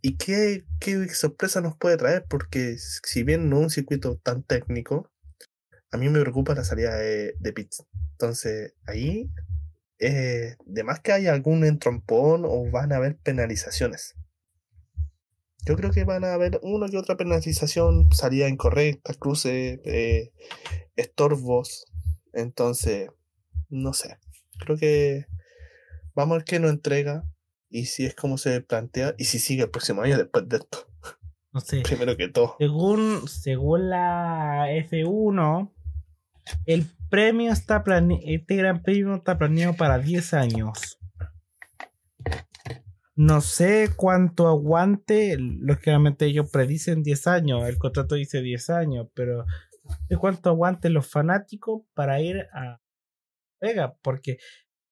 ¿Y 0.00 0.16
qué, 0.16 0.64
qué 0.80 1.08
sorpresa 1.08 1.60
nos 1.60 1.76
puede 1.76 1.96
traer? 1.96 2.24
Porque 2.28 2.76
si 2.78 3.22
bien 3.24 3.50
no 3.50 3.58
es 3.58 3.62
un 3.64 3.70
circuito 3.70 4.16
tan 4.18 4.44
técnico, 4.44 5.10
a 5.90 5.96
mí 5.96 6.08
me 6.08 6.20
preocupa 6.20 6.54
la 6.54 6.64
salida 6.64 6.96
de, 6.96 7.34
de 7.38 7.52
pits. 7.52 7.84
Entonces, 8.12 8.74
ahí, 8.86 9.30
eh, 10.00 10.56
de 10.64 10.84
más 10.84 11.00
que 11.00 11.12
haya 11.12 11.32
algún 11.32 11.64
entrompón 11.64 12.44
o 12.44 12.70
van 12.70 12.92
a 12.92 12.96
haber 12.96 13.16
penalizaciones. 13.16 14.14
Yo 15.66 15.76
creo 15.76 15.90
que 15.90 16.04
van 16.04 16.24
a 16.24 16.32
haber 16.32 16.60
una 16.62 16.88
que 16.88 16.98
otra 16.98 17.16
penalización, 17.16 18.10
salida 18.12 18.48
incorrecta, 18.48 19.12
cruce, 19.14 19.80
eh, 19.84 20.32
estorbos. 20.96 21.86
Entonces, 22.32 23.10
no 23.68 23.92
sé. 23.92 24.18
Creo 24.58 24.76
que 24.76 25.26
vamos 26.14 26.34
a 26.34 26.38
ver 26.38 26.44
qué 26.44 26.60
nos 26.60 26.70
entrega 26.70 27.24
y 27.68 27.86
si 27.86 28.06
es 28.06 28.14
como 28.14 28.38
se 28.38 28.60
plantea 28.60 29.14
y 29.18 29.24
si 29.24 29.38
sigue 29.38 29.64
el 29.64 29.70
próximo 29.70 30.02
año 30.02 30.16
después 30.16 30.48
de 30.48 30.56
esto. 30.58 30.88
No 31.52 31.60
sé. 31.60 31.82
Primero 31.84 32.16
que 32.16 32.28
todo. 32.28 32.56
Según, 32.58 33.28
según 33.28 33.90
la 33.90 34.70
F1, 34.70 35.70
el 36.66 36.86
premio 37.10 37.52
está 37.52 37.84
plane 37.84 38.20
este 38.24 38.56
gran 38.56 38.82
premio 38.82 39.16
está 39.16 39.38
planeado 39.38 39.74
para 39.74 39.98
10 39.98 40.34
años. 40.34 40.98
No 43.16 43.40
sé 43.40 43.90
cuánto 43.96 44.46
aguante, 44.46 45.36
lógicamente 45.38 46.26
ellos 46.26 46.50
predicen 46.52 47.02
10 47.02 47.26
años, 47.26 47.68
el 47.68 47.76
contrato 47.76 48.14
dice 48.14 48.42
10 48.42 48.70
años, 48.70 49.08
pero 49.14 49.44
no 49.84 49.96
sé 50.08 50.16
cuánto 50.16 50.50
aguanten 50.50 50.94
los 50.94 51.10
fanáticos 51.10 51.82
para 51.94 52.20
ir 52.20 52.46
a 52.52 52.80
Vega, 53.60 53.96
porque 54.02 54.38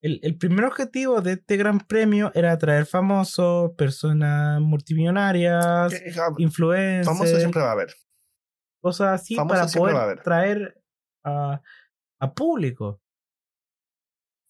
el, 0.01 0.19
el 0.23 0.37
primer 0.37 0.65
objetivo 0.65 1.21
de 1.21 1.33
este 1.33 1.55
gran 1.55 1.79
premio 1.79 2.31
era 2.35 2.51
atraer 2.51 2.85
famosos, 2.85 3.71
personas 3.77 4.59
multimillonarias, 4.59 5.93
influencers 6.37 7.05
Famoso 7.05 7.37
siempre 7.37 7.61
va 7.61 7.69
a 7.69 7.71
haber. 7.71 7.93
cosas 8.81 9.21
así 9.21 9.35
Famoso 9.35 9.79
para 9.79 9.95
poder 9.95 10.21
traer 10.21 10.81
a, 11.27 11.61
a 12.19 12.33
público. 12.33 13.01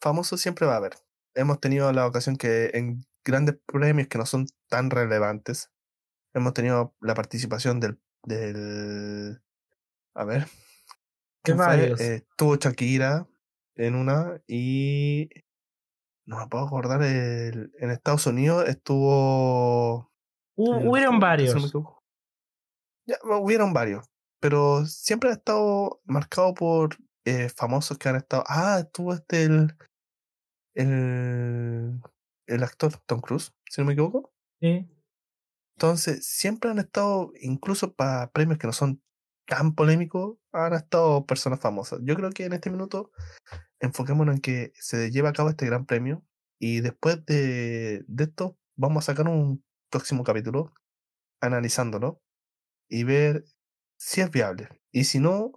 Famoso 0.01 0.37
siempre 0.37 0.65
va 0.65 0.73
a 0.73 0.77
haber. 0.77 0.93
Hemos 1.35 1.59
tenido 1.59 1.91
la 1.91 2.05
ocasión 2.07 2.35
que 2.35 2.71
en 2.73 3.03
grandes 3.25 3.57
premios 3.65 4.07
que 4.07 4.17
no 4.17 4.25
son 4.25 4.45
tan 4.69 4.89
relevantes, 4.89 5.71
hemos 6.33 6.53
tenido 6.53 6.95
la 7.01 7.13
participación 7.13 7.79
del. 7.79 7.99
del 8.23 9.41
a 10.15 10.23
ver. 10.25 10.45
De 10.45 10.49
¿quién 11.43 11.57
fue? 11.57 11.65
varios. 11.65 11.99
Eh, 12.01 12.15
estuvo 12.29 12.55
Shakira 12.55 13.27
en 13.75 13.95
una 13.95 14.41
y. 14.47 15.29
No 16.25 16.37
me 16.39 16.47
puedo 16.47 16.65
acordar. 16.65 17.01
el- 17.03 17.71
en 17.79 17.91
Estados 17.91 18.25
Unidos 18.27 18.67
estuvo. 18.67 20.11
Hubieron 20.55 21.19
varios. 21.19 21.53
Ya, 23.05 23.15
hubieron 23.23 23.73
varios. 23.73 24.09
Pero 24.39 24.85
siempre 24.85 25.30
ha 25.30 25.34
estado 25.34 26.01
marcado 26.05 26.53
por 26.53 26.97
eh, 27.26 27.49
famosos 27.49 27.97
que 27.97 28.09
han 28.09 28.15
estado. 28.18 28.43
Ah, 28.47 28.80
estuvo 28.80 29.14
este 29.14 29.43
el. 29.43 29.76
El. 30.76 32.01
El 32.47 32.64
actor 32.64 32.93
Tom 33.05 33.19
Cruise, 33.19 33.53
si 33.69 33.81
no 33.81 33.88
me 33.88 33.93
equivoco. 33.93 34.34
Sí. 34.61 34.88
Entonces, 35.76 36.26
siempre 36.26 36.72
han 36.72 36.80
estado, 36.80 37.34
incluso 37.41 37.93
para 37.93 38.31
premios 38.31 38.57
que 38.57 38.68
no 38.68 38.73
son 38.73 39.01
tan 39.47 39.76
polémicos, 39.76 40.38
han 40.51 40.73
estado 40.73 41.26
personas 41.26 41.59
famosas. 41.59 41.99
Yo 42.03 42.15
creo 42.15 42.31
que 42.31 42.45
en 42.45 42.53
este 42.53 42.69
minuto 42.69 43.11
enfoquémonos 43.80 44.35
en 44.35 44.41
que 44.41 44.72
se 44.76 45.11
lleve 45.11 45.30
a 45.30 45.34
cabo 45.34 45.49
este 45.49 45.65
gran 45.65 45.85
premio 45.85 46.23
y 46.59 46.81
después 46.81 47.26
de, 47.26 48.03
de 48.07 48.23
esto 48.23 48.57
vamos 48.76 49.03
a 49.03 49.14
sacar 49.14 49.27
un 49.27 49.64
próximo 49.89 50.23
capítulo 50.23 50.73
analizándolo 51.41 52.22
y 52.89 53.03
ver 53.03 53.45
si 53.97 54.21
es 54.21 54.31
viable. 54.31 54.69
Y 54.91 55.03
si 55.03 55.19
no, 55.19 55.51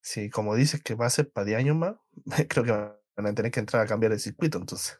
si 0.00 0.30
como 0.30 0.54
dices 0.54 0.82
que 0.82 0.94
va 0.94 1.06
a 1.06 1.10
ser 1.10 1.30
para 1.30 1.46
10 1.46 1.58
años 1.58 1.76
más, 1.76 1.96
creo 2.48 2.64
que 2.64 2.70
van 2.70 3.26
a 3.26 3.34
tener 3.34 3.50
que 3.50 3.60
entrar 3.60 3.82
a 3.82 3.88
cambiar 3.88 4.12
el 4.12 4.20
circuito. 4.20 4.58
Entonces, 4.58 4.98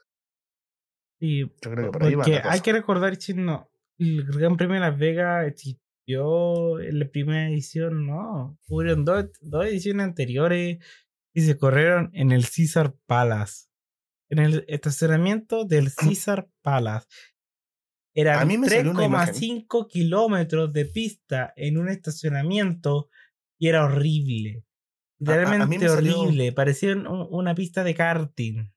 Sí, 1.20 1.40
yo 1.40 1.70
creo 1.70 1.86
que 1.86 1.92
por 1.92 2.04
ahí 2.04 2.14
va 2.14 2.24
hay 2.44 2.60
que 2.60 2.72
recordar, 2.72 3.16
chino, 3.16 3.70
el 3.98 4.24
Gran 4.24 4.56
Premio 4.56 4.74
de 4.74 4.80
Las 4.80 4.98
Vegas, 4.98 5.54
Yo 6.06 6.80
en 6.80 6.98
la 6.98 7.08
primera 7.08 7.48
edición 7.48 8.06
no. 8.06 8.58
Hubieron 8.68 9.04
dos, 9.04 9.26
dos 9.40 9.66
ediciones 9.66 10.04
anteriores 10.04 10.78
y 11.32 11.40
se 11.40 11.56
corrieron 11.56 12.10
en 12.12 12.32
el 12.32 12.44
Caesar 12.44 12.94
Palace. 13.06 13.68
En 14.28 14.38
el 14.38 14.64
estacionamiento 14.68 15.64
del 15.64 15.92
Caesar 15.96 16.48
Palace. 16.62 17.06
Eran 18.14 18.48
3,5 18.48 19.88
kilómetros 19.88 20.72
de 20.72 20.84
pista 20.86 21.52
en 21.56 21.78
un 21.78 21.88
estacionamiento 21.88 23.08
y 23.58 23.68
era 23.68 23.84
horrible. 23.84 24.64
Literalmente 25.18 25.90
horrible. 25.90 26.52
Parecía 26.52 26.94
una 26.96 27.54
pista 27.54 27.82
de 27.82 27.94
karting. 27.94 28.72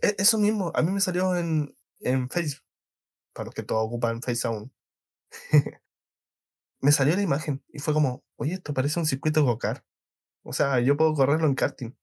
E, 0.00 0.14
eso 0.18 0.38
mismo, 0.38 0.70
a 0.74 0.82
mí 0.82 0.92
me 0.92 1.00
salió 1.00 1.36
en, 1.36 1.74
en 2.00 2.28
Facebook. 2.28 2.64
Para 3.34 3.46
los 3.46 3.54
que 3.54 3.62
todos 3.62 3.86
ocupan 3.86 4.20
Face 4.22 4.46
aún. 4.46 4.72
me 6.80 6.92
salió 6.92 7.16
la 7.16 7.22
imagen 7.22 7.64
y 7.68 7.78
fue 7.78 7.94
como, 7.94 8.24
oye, 8.36 8.54
esto 8.54 8.74
parece 8.74 9.00
un 9.00 9.06
circuito 9.06 9.44
go-kart. 9.44 9.84
O 10.44 10.52
sea, 10.52 10.80
yo 10.80 10.96
puedo 10.96 11.14
correrlo 11.14 11.46
en 11.46 11.54
karting. 11.54 11.96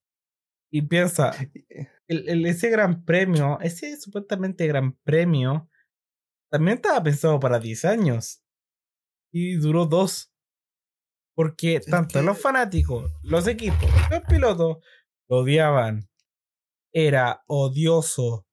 Y 0.72 0.84
piensa, 0.84 1.32
el, 2.08 2.46
ese 2.46 2.70
gran 2.70 3.04
premio, 3.04 3.60
ese 3.60 4.00
supuestamente 4.00 4.68
gran 4.68 4.94
premio, 5.04 5.70
también 6.50 6.78
estaba 6.78 7.02
pensado 7.04 7.40
para 7.40 7.60
10 7.60 7.86
años. 7.86 8.44
Y 9.32 9.56
duró 9.56 9.86
dos. 9.86 10.34
Porque 11.36 11.80
tanto 11.80 12.22
los 12.22 12.42
fanáticos, 12.42 13.14
los 13.24 13.48
equipos, 13.48 13.90
los 14.12 14.22
pilotos 14.24 14.78
lo 15.30 15.38
odiaban. 15.38 16.10
Era 16.92 17.44
odioso. 17.48 18.46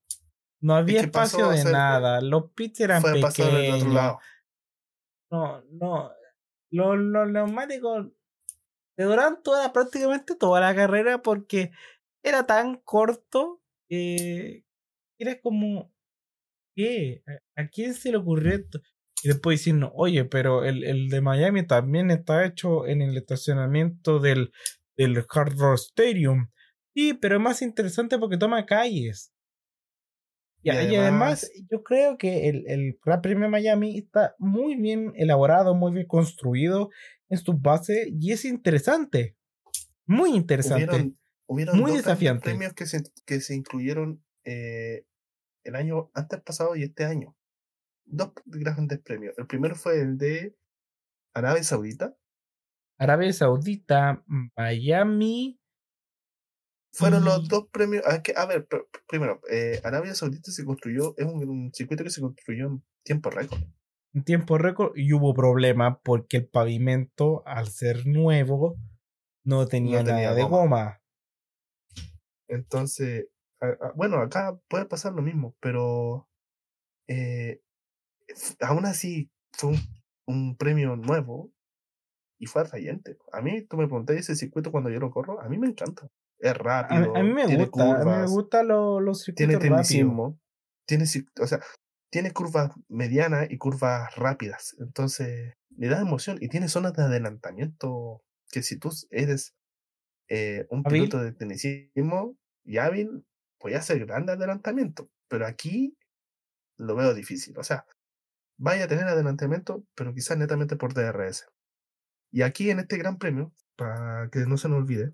No 0.60 0.76
había 0.76 1.00
espacio 1.00 1.48
de 1.48 1.64
nada. 1.64 2.20
Los 2.20 2.52
pits 2.52 2.80
eran 2.80 3.02
pequeños. 3.02 4.18
No, 5.30 5.62
no. 5.70 6.12
Los, 6.70 6.98
los 6.98 7.28
neumáticos 7.30 8.08
te 8.96 9.04
duran 9.04 9.42
toda, 9.42 9.72
prácticamente 9.72 10.34
toda 10.34 10.60
la 10.60 10.74
carrera 10.74 11.22
porque 11.22 11.70
era 12.22 12.46
tan 12.46 12.76
corto 12.76 13.62
que 13.88 14.64
eres 15.18 15.40
como, 15.42 15.92
¿qué? 16.76 17.22
¿A, 17.56 17.66
quién 17.66 17.94
se 17.94 18.12
le 18.12 18.18
ocurrió 18.18 18.54
esto? 18.54 18.80
Y 19.22 19.28
después 19.28 19.58
diciendo, 19.58 19.90
oye, 19.94 20.24
pero 20.26 20.64
el, 20.64 20.84
el 20.84 21.08
de 21.08 21.20
Miami 21.20 21.66
también 21.66 22.10
está 22.10 22.44
hecho 22.44 22.86
en 22.86 23.02
el 23.02 23.16
estacionamiento 23.16 24.20
del, 24.20 24.52
del 24.96 25.24
Hard 25.28 25.56
Rock 25.56 25.78
Stadium. 25.78 26.50
Sí, 26.94 27.14
pero 27.14 27.36
es 27.36 27.42
más 27.42 27.62
interesante 27.62 28.18
porque 28.18 28.36
toma 28.36 28.66
calles. 28.66 29.32
Y, 30.62 30.70
además, 30.70 31.48
yo 31.70 31.84
creo 31.84 32.18
que 32.18 32.48
el, 32.48 32.64
el 32.66 32.98
Gran 33.04 33.22
Premio 33.22 33.48
Miami 33.48 33.98
está 33.98 34.34
muy 34.38 34.74
bien 34.74 35.12
elaborado, 35.14 35.76
muy 35.76 35.92
bien 35.92 36.08
construido 36.08 36.90
en 37.28 37.38
su 37.38 37.52
base 37.52 38.08
y 38.10 38.32
es 38.32 38.44
interesante. 38.44 39.36
Muy 40.06 40.30
interesante. 40.34 41.14
Hubieron, 41.46 41.78
muy 41.78 41.92
dos 41.92 41.98
desafiante. 41.98 42.42
premios 42.42 42.72
que 42.72 42.86
se, 42.86 43.02
que 43.24 43.40
se 43.40 43.54
incluyeron 43.54 44.24
eh, 44.44 45.04
el 45.66 45.76
año 45.76 46.10
antes 46.14 46.40
pasado 46.42 46.76
y 46.76 46.82
este 46.82 47.04
año. 47.04 47.36
Dos 48.04 48.32
grandes 48.44 49.00
premios. 49.00 49.34
El 49.36 49.46
primero 49.46 49.74
fue 49.74 50.00
el 50.00 50.16
de 50.16 50.56
Arabia 51.34 51.62
Saudita. 51.62 52.16
Arabia 52.98 53.32
Saudita, 53.32 54.24
Miami 54.56 55.60
fueron 56.96 57.24
los 57.24 57.46
dos 57.48 57.68
premios. 57.70 58.02
A, 58.06 58.22
a 58.40 58.46
ver, 58.46 58.66
primero, 59.06 59.40
eh, 59.50 59.80
Arabia 59.84 60.14
Saudita 60.14 60.50
se 60.50 60.64
construyó, 60.64 61.14
es 61.18 61.26
un, 61.26 61.70
circuito 61.74 62.02
que 62.02 62.10
se 62.10 62.22
construyó 62.22 62.66
en 62.68 62.82
tiempo 63.04 63.28
récord. 63.30 63.60
En 64.14 64.24
tiempo 64.24 64.56
récord 64.56 64.92
y 64.96 65.12
hubo 65.12 65.34
problema 65.34 66.00
porque 66.00 66.38
el 66.38 66.48
pavimento, 66.48 67.42
al 67.46 67.68
ser 67.68 68.06
nuevo, 68.06 68.78
no 69.44 69.66
tenía, 69.66 70.02
nada 70.02 70.34
de 70.34 70.42
goma. 70.44 71.02
Entonces, 72.48 73.28
bueno, 73.94 74.18
acá 74.18 74.58
puede 74.68 74.86
pasar 74.86 75.12
lo 75.12 75.22
mismo, 75.22 75.56
pero 75.60 76.28
eh, 77.08 77.62
aún 78.60 78.86
así 78.86 79.30
fue 79.52 79.70
un, 79.70 79.78
un, 80.26 80.56
premio 80.56 80.96
nuevo 80.96 81.50
y 82.38 82.46
fue 82.46 82.62
atrayente. 82.62 83.16
A 83.32 83.40
mí, 83.40 83.62
tú 83.62 83.76
me 83.76 83.86
pregunté 83.86 84.18
ese 84.18 84.36
circuito 84.36 84.70
cuando 84.70 84.90
yo 84.90 85.00
lo 85.00 85.10
corro, 85.10 85.40
a 85.40 85.48
mí 85.48 85.58
me 85.58 85.68
encanta 85.68 86.10
es 86.38 86.56
rápido. 86.56 87.16
A, 87.16 87.22
mí 87.22 87.32
me 87.32 87.56
gusta, 87.56 88.00
a 88.00 88.04
mí 88.04 88.10
me 88.10 88.26
gusta 88.26 88.62
los 88.62 89.22
circuitos 89.22 89.36
Tiene 89.36 89.56
tecnicismo. 89.56 90.38
Tiene, 90.86 91.04
o 91.40 91.46
sea, 91.46 91.60
tiene 92.10 92.32
curvas 92.32 92.72
medianas 92.88 93.48
y 93.50 93.58
curvas 93.58 94.14
rápidas. 94.16 94.76
Entonces, 94.78 95.54
le 95.76 95.88
da 95.88 96.00
emoción 96.00 96.38
y 96.40 96.48
tiene 96.48 96.68
zonas 96.68 96.94
de 96.94 97.02
adelantamiento 97.02 98.22
que 98.50 98.62
si 98.62 98.78
tú 98.78 98.90
eres 99.10 99.54
eh, 100.28 100.66
un 100.70 100.82
piloto 100.82 101.18
de 101.18 101.32
tecnicismo 101.32 102.36
y 102.64 102.78
hábil, 102.78 103.26
puede 103.58 103.76
hacer 103.76 104.04
grandes 104.04 104.36
adelantamientos. 104.36 105.08
Pero 105.28 105.46
aquí 105.46 105.96
lo 106.76 106.94
veo 106.94 107.14
difícil. 107.14 107.58
O 107.58 107.64
sea, 107.64 107.86
vaya 108.58 108.84
a 108.84 108.88
tener 108.88 109.04
adelantamiento, 109.04 109.84
pero 109.94 110.14
quizás 110.14 110.38
netamente 110.38 110.76
por 110.76 110.94
DRS. 110.94 111.46
Y 112.30 112.42
aquí 112.42 112.70
en 112.70 112.80
este 112.80 112.96
gran 112.98 113.18
premio, 113.18 113.52
para 113.76 114.28
que 114.30 114.40
no 114.40 114.56
se 114.56 114.68
nos 114.68 114.78
olvide, 114.78 115.12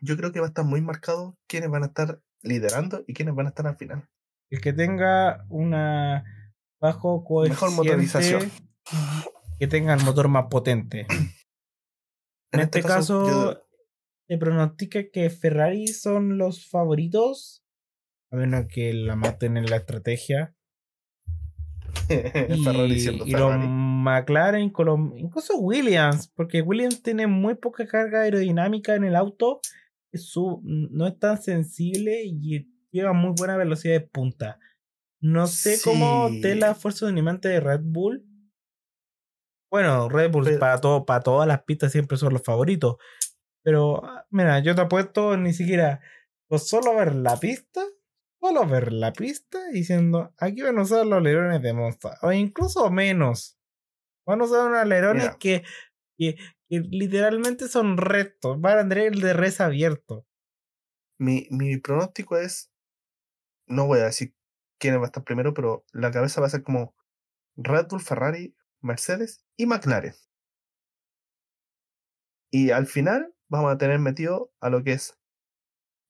yo 0.00 0.16
creo 0.16 0.32
que 0.32 0.40
va 0.40 0.46
a 0.46 0.48
estar 0.48 0.64
muy 0.64 0.80
marcado 0.80 1.36
quiénes 1.46 1.70
van 1.70 1.84
a 1.84 1.86
estar 1.86 2.20
liderando 2.42 3.04
y 3.06 3.14
quiénes 3.14 3.34
van 3.34 3.46
a 3.46 3.48
estar 3.50 3.66
al 3.66 3.76
final. 3.76 4.08
El 4.50 4.60
que 4.60 4.72
tenga 4.72 5.44
una 5.48 6.24
bajo 6.80 7.24
coeficiente, 7.24 7.66
mejor 7.66 7.84
motorización, 7.84 8.50
que 9.58 9.66
tenga 9.66 9.94
el 9.94 10.04
motor 10.04 10.28
más 10.28 10.46
potente. 10.50 11.06
En, 12.52 12.60
este, 12.60 12.80
este, 12.80 12.88
caso, 12.88 13.63
se 14.26 14.38
pronostica 14.38 15.10
que 15.10 15.30
Ferrari 15.30 15.88
son 15.88 16.38
los 16.38 16.68
favoritos, 16.68 17.64
a 18.30 18.36
menos 18.36 18.66
que 18.66 18.92
la 18.92 19.16
maten 19.16 19.56
en 19.56 19.66
la 19.66 19.76
estrategia. 19.76 20.54
y, 22.08 23.30
y 23.30 23.32
los 23.32 23.54
McLaren, 23.56 24.62
incluso 24.62 25.58
Williams, 25.58 26.28
porque 26.34 26.60
Williams 26.60 27.02
tiene 27.02 27.26
muy 27.26 27.54
poca 27.54 27.86
carga 27.86 28.22
aerodinámica 28.22 28.94
en 28.94 29.04
el 29.04 29.16
auto 29.16 29.60
su, 30.18 30.60
no 30.64 31.06
es 31.06 31.18
tan 31.18 31.40
sensible 31.40 32.22
y 32.24 32.68
lleva 32.90 33.12
muy 33.12 33.32
buena 33.36 33.56
velocidad 33.56 33.94
de 33.94 34.00
punta. 34.00 34.58
No 35.20 35.46
sé 35.46 35.78
cómo 35.82 36.28
te 36.42 36.54
la 36.54 36.74
fuerza 36.74 37.08
animante 37.08 37.48
de 37.48 37.60
Red 37.60 37.80
Bull. 37.82 38.24
Bueno, 39.70 40.08
Red 40.08 40.30
Bull 40.30 40.58
para, 40.58 40.80
todo, 40.80 41.04
para 41.04 41.20
todas 41.20 41.48
las 41.48 41.62
pistas 41.64 41.92
siempre 41.92 42.16
son 42.16 42.32
los 42.32 42.42
favoritos. 42.42 42.96
Pero, 43.64 44.04
ah, 44.04 44.26
mira, 44.30 44.60
yo 44.60 44.74
te 44.74 44.82
apuesto 44.82 45.36
ni 45.36 45.52
siquiera 45.54 46.00
pues 46.48 46.68
solo 46.68 46.94
ver 46.94 47.14
la 47.14 47.38
pista, 47.38 47.82
solo 48.40 48.66
ver 48.66 48.92
la 48.92 49.12
pista 49.12 49.58
diciendo, 49.70 50.32
aquí 50.38 50.62
van 50.62 50.78
a 50.78 50.82
usar 50.82 51.06
los 51.06 51.18
alerones 51.18 51.62
de 51.62 51.72
Monza, 51.72 52.18
o 52.22 52.30
incluso 52.30 52.90
menos. 52.90 53.58
Van 54.26 54.40
a 54.40 54.44
usar 54.44 54.66
unos 54.66 54.78
alerones 54.78 55.36
que, 55.36 55.64
que, 56.16 56.36
literalmente 56.68 57.68
son 57.68 57.96
rectos. 57.96 58.60
Van 58.60 58.78
a 58.78 58.88
tener 58.88 59.12
el 59.12 59.20
de 59.20 59.32
res 59.32 59.60
abierto. 59.60 60.26
Mi, 61.18 61.46
mi 61.50 61.76
pronóstico 61.78 62.36
es. 62.36 62.70
No 63.66 63.86
voy 63.86 64.00
a 64.00 64.04
decir 64.04 64.34
quién 64.78 64.96
va 64.98 65.02
a 65.02 65.06
estar 65.06 65.24
primero, 65.24 65.54
pero 65.54 65.84
la 65.92 66.10
cabeza 66.10 66.40
va 66.40 66.46
a 66.46 66.50
ser 66.50 66.62
como 66.62 66.94
Red 67.56 67.88
Bull, 67.88 68.00
Ferrari, 68.00 68.56
Mercedes 68.80 69.44
y 69.56 69.66
McLaren. 69.66 70.14
Y 72.50 72.70
al 72.70 72.86
final 72.86 73.33
vamos 73.48 73.72
a 73.72 73.78
tener 73.78 73.98
metido 73.98 74.52
a 74.60 74.70
lo 74.70 74.82
que 74.82 74.92
es 74.92 75.18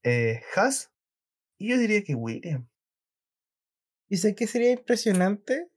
eh, 0.02 0.42
Haas 0.54 0.92
y 1.58 1.70
yo 1.70 1.78
diría 1.78 2.02
que 2.04 2.14
William. 2.14 2.68
¿Y 4.08 4.18
sé 4.18 4.34
que 4.34 4.46
sería 4.46 4.72
impresionante? 4.72 5.70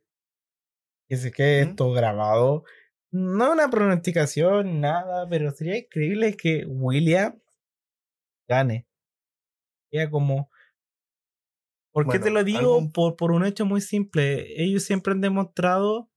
Que 1.07 1.17
se 1.17 1.31
quede 1.31 1.61
esto 1.61 1.91
grabado 1.91 2.63
no 3.11 3.53
una 3.53 3.69
pronosticación, 3.69 4.81
nada, 4.81 5.27
pero 5.29 5.51
sería 5.51 5.77
increíble 5.77 6.35
que 6.35 6.65
William 6.67 7.39
gane. 8.47 8.87
Sería 9.89 10.09
como. 10.09 10.49
¿Por 11.91 12.09
qué 12.09 12.19
te 12.19 12.29
lo 12.29 12.43
digo? 12.43 12.91
Por, 12.93 13.15
por 13.15 13.31
un 13.31 13.45
hecho 13.45 13.65
muy 13.65 13.81
simple. 13.81 14.61
Ellos 14.61 14.83
siempre 14.83 15.13
han 15.13 15.21
demostrado 15.21 16.11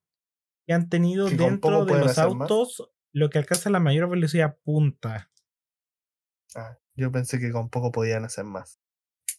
que 0.67 0.75
han 0.75 0.89
tenido 0.89 1.31
dentro 1.31 1.85
de 1.85 1.99
los 1.99 2.19
autos 2.19 2.91
lo 3.13 3.31
que 3.31 3.39
alcanza 3.39 3.71
la 3.71 3.81
mayor 3.81 4.09
velocidad 4.09 4.59
punta. 4.63 5.31
Ah, 6.55 6.79
yo 6.95 7.11
pensé 7.13 7.39
que 7.39 7.53
con 7.53 7.71
poco 7.71 7.93
podían 7.93 8.25
hacer 8.25 8.45
más. 8.45 8.81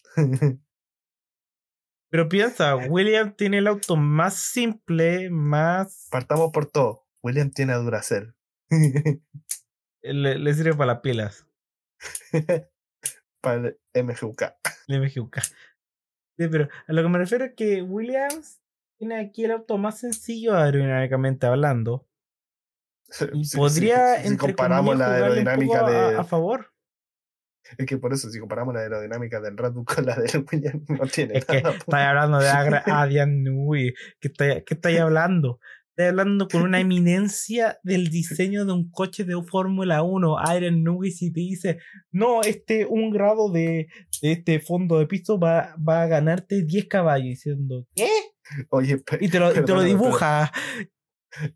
Pero 2.09 2.27
piensa, 2.27 2.75
William 2.75 3.33
tiene 3.35 3.59
el 3.59 3.67
auto 3.67 3.95
más 3.95 4.33
simple, 4.33 5.29
más. 5.29 6.09
Partamos 6.11 6.51
por 6.51 6.65
todo. 6.65 7.07
William 7.23 7.51
tiene 7.51 7.71
a 7.71 7.77
Duracell. 7.77 8.35
le, 10.01 10.37
le, 10.37 10.53
sirve 10.53 10.73
para 10.73 10.93
las 10.93 11.01
pilas. 11.01 11.47
para 13.41 13.69
el 13.93 14.03
MGUK. 14.03 14.43
El 14.87 15.01
MGUK. 15.01 15.39
Sí, 16.37 16.47
pero 16.49 16.67
a 16.87 16.93
lo 16.93 17.01
que 17.01 17.09
me 17.09 17.17
refiero 17.17 17.45
es 17.45 17.53
que 17.55 17.81
Williams 17.81 18.61
tiene 18.97 19.19
aquí 19.19 19.45
el 19.45 19.51
auto 19.51 19.77
más 19.77 19.99
sencillo 19.99 20.55
aerodinámicamente 20.55 21.47
hablando. 21.47 22.07
podría, 23.55 24.23
si, 24.23 24.37
comparamos 24.37 24.97
la 24.97 25.13
aerodinámica 25.13 25.89
de. 25.89 26.17
A, 26.17 26.23
favor. 26.23 26.71
Es 27.77 27.85
que 27.85 27.97
por 27.97 28.13
eso, 28.13 28.29
si 28.29 28.39
comparamos 28.39 28.73
la 28.73 28.81
aerodinámica 28.81 29.39
del 29.39 29.57
Red 29.57 29.73
Bull 29.73 29.85
con 29.85 30.05
la 30.05 30.15
del 30.15 30.45
Williams, 30.51 30.83
no 30.89 31.05
tiene 31.07 31.37
es 31.37 31.47
nada. 31.47 31.77
Que 31.77 31.95
hablando 31.95 32.39
de 32.39 32.49
Adrian 32.49 33.43
Newey. 33.43 33.93
¿Qué 34.19 34.29
estáis 34.29 34.63
estoy 34.67 34.97
hablando? 34.97 35.59
Estoy 35.89 36.05
hablando 36.05 36.47
con 36.47 36.61
una 36.61 36.79
eminencia 36.79 37.77
del 37.83 38.09
diseño 38.09 38.65
de 38.65 38.71
un 38.71 38.89
coche 38.89 39.25
de 39.25 39.35
Fórmula 39.43 40.03
1, 40.03 40.39
Adrian 40.39 40.83
Newey, 40.83 41.11
si 41.11 41.33
te 41.33 41.41
dice, 41.41 41.79
no, 42.11 42.43
este 42.43 42.85
un 42.85 43.11
grado 43.11 43.51
de, 43.51 43.87
de 44.21 44.31
este 44.31 44.61
fondo 44.61 44.99
de 44.99 45.05
piso 45.05 45.37
va, 45.37 45.75
va 45.75 46.03
a 46.03 46.07
ganarte 46.07 46.63
10 46.63 46.87
caballos, 46.87 47.25
diciendo, 47.25 47.85
¿qué? 47.93 48.07
Oye, 48.69 49.03
y 49.19 49.27
te 49.27 49.39
lo, 49.39 49.51
y 49.51 49.65
te 49.65 49.73
lo 49.73 49.81
dibuja. 49.81 50.51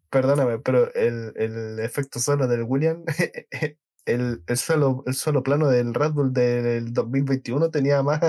Perdóname, 0.09 0.59
pero 0.59 0.93
el, 0.93 1.33
el 1.35 1.79
efecto 1.79 2.19
suelo 2.19 2.47
del 2.47 2.63
William, 2.63 3.03
el, 4.05 4.43
el, 4.47 4.57
suelo, 4.57 5.03
el 5.05 5.13
suelo 5.15 5.43
plano 5.43 5.67
del 5.67 5.93
Red 5.93 6.11
Bull 6.11 6.33
del 6.33 6.93
2021 6.93 7.69
tenía 7.71 8.01
más, 8.03 8.21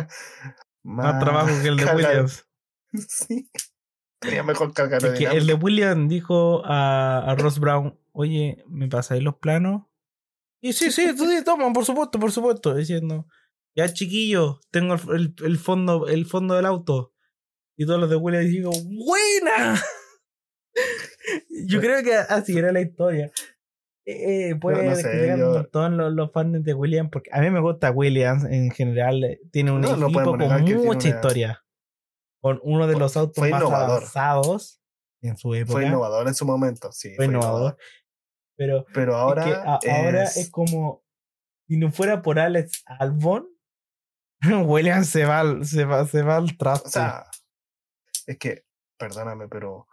más, 0.83 1.23
trabajo 1.23 1.51
que 1.63 1.69
el 1.69 1.77
de 1.77 1.85
Williams. 1.87 2.47
Sí. 3.09 3.51
Tenía 4.21 4.43
mejor 4.43 4.73
carga 4.73 4.97
es 4.97 5.19
que 5.19 5.25
El 5.27 5.47
de 5.47 5.53
Williams 5.53 6.09
dijo 6.09 6.65
a, 6.65 7.31
a 7.31 7.35
Ross 7.35 7.59
Brown, 7.59 7.99
oye, 8.13 8.65
¿me 8.69 8.89
pasáis 8.89 9.23
los 9.23 9.37
planos? 9.37 9.83
Y 10.63 10.73
sí, 10.73 10.91
sí, 10.91 11.15
sí, 11.17 11.45
toma, 11.45 11.71
por 11.75 11.85
supuesto, 11.85 12.19
por 12.19 12.33
supuesto. 12.33 12.75
Diciendo, 12.75 13.27
ya 13.75 13.93
chiquillo, 13.93 14.61
tengo 14.71 14.95
el, 15.13 15.35
el, 15.45 15.59
fondo, 15.59 16.09
el 16.09 16.25
fondo 16.25 16.55
del 16.55 16.65
auto. 16.65 17.13
Y 17.77 17.85
todos 17.85 18.01
los 18.01 18.09
de 18.09 18.17
Williams 18.17 18.49
digo, 18.49 18.71
¡buena! 18.71 19.79
yo 21.67 21.81
creo 21.81 22.03
que 22.03 22.15
así 22.15 22.57
era 22.57 22.73
la 22.73 22.81
historia. 22.81 23.31
Eh, 24.09 24.55
puede 24.61 25.37
no, 25.37 25.65
todos 25.65 25.91
los, 25.91 26.31
fans 26.31 26.63
de 26.63 26.75
Williams, 26.75 27.11
porque 27.11 27.29
a 27.33 27.41
mí 27.41 27.51
me 27.51 27.61
gusta 27.61 27.91
Williams 27.91 28.45
en 28.45 28.71
general. 28.71 29.25
Eh, 29.25 29.41
tiene 29.51 29.73
un 29.73 29.85
equipo 29.85 30.23
con 30.23 30.85
mucha 30.85 31.09
historia. 31.09 31.65
Con 32.41 32.61
uno 32.63 32.87
de 32.87 32.97
los 32.97 33.17
autos 33.17 33.49
más 33.49 33.63
avanzados 33.63 34.81
en 35.23 35.37
su 35.37 35.55
época. 35.55 35.73
Fue 35.73 35.87
innovador 35.87 36.29
en 36.29 36.35
su 36.35 36.47
momento, 36.47 36.93
sí. 36.93 37.15
Fue, 37.17 37.25
innovador. 37.25 37.77
Pero, 38.57 38.87
Pero 38.95 39.17
ahora, 39.17 39.79
es 39.83 39.91
ahora 39.91 40.23
es 40.23 40.51
como 40.51 41.05
si 41.67 41.77
no 41.77 41.91
fuera 41.91 42.23
por 42.23 42.39
Alex 42.39 42.85
Albon, 42.87 43.49
Williams 44.67 45.09
se 45.09 45.25
va, 45.25 45.65
se 45.65 45.85
va, 45.85 46.07
se 46.07 46.23
va 46.23 46.37
al 46.37 46.57
traste. 46.57 46.89
O 46.89 46.93
sea, 46.93 47.27
es 48.27 48.39
que, 48.39 48.65
perdóname, 48.99 49.49
pero 49.49 49.89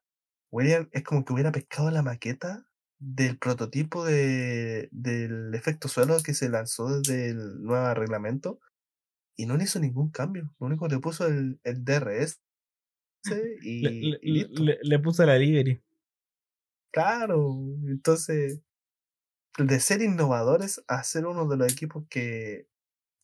William 0.53 0.87
es 0.91 1.03
como 1.03 1.25
que 1.25 1.33
hubiera 1.33 1.51
pescado 1.51 1.89
la 1.89 2.03
maqueta 2.03 2.63
del 2.99 3.39
prototipo 3.39 4.05
de, 4.05 4.87
del 4.91 5.53
efecto 5.55 5.87
suelo 5.87 6.15
que 6.23 6.35
se 6.35 6.47
lanzó 6.47 6.99
desde 6.99 7.31
el 7.31 7.63
nuevo 7.63 7.91
reglamento 7.95 8.59
y 9.35 9.47
no 9.47 9.57
le 9.57 9.63
hizo 9.63 9.79
ningún 9.79 10.11
cambio. 10.11 10.53
Lo 10.59 10.67
único 10.67 10.87
que 10.87 10.93
le 10.93 11.01
puso 11.01 11.25
el, 11.25 11.59
el 11.63 11.83
DRS 11.83 12.39
y, 13.63 13.81
le, 13.81 14.19
le, 14.21 14.79
le, 14.79 14.99
puso 14.99 15.25
la 15.25 15.39
livery. 15.39 15.81
Claro, 16.91 17.57
entonces, 17.87 18.61
de 19.57 19.79
ser 19.79 20.03
innovadores 20.03 20.83
a 20.87 21.03
ser 21.03 21.25
uno 21.25 21.47
de 21.47 21.57
los 21.57 21.73
equipos 21.73 22.05
que 22.11 22.67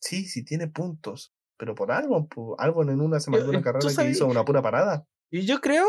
sí, 0.02 0.24
sí 0.24 0.44
tiene 0.44 0.66
puntos, 0.66 1.32
pero 1.56 1.76
por 1.76 1.92
algo, 1.92 2.26
algo 2.58 2.82
en 2.82 3.00
una 3.00 3.20
semana 3.20 3.44
de 3.44 3.50
una 3.50 3.62
carrera 3.62 3.86
que 3.96 4.10
hizo 4.10 4.26
una 4.26 4.44
pura 4.44 4.62
parada. 4.62 5.06
Y 5.30 5.46
yo 5.46 5.60
creo 5.60 5.86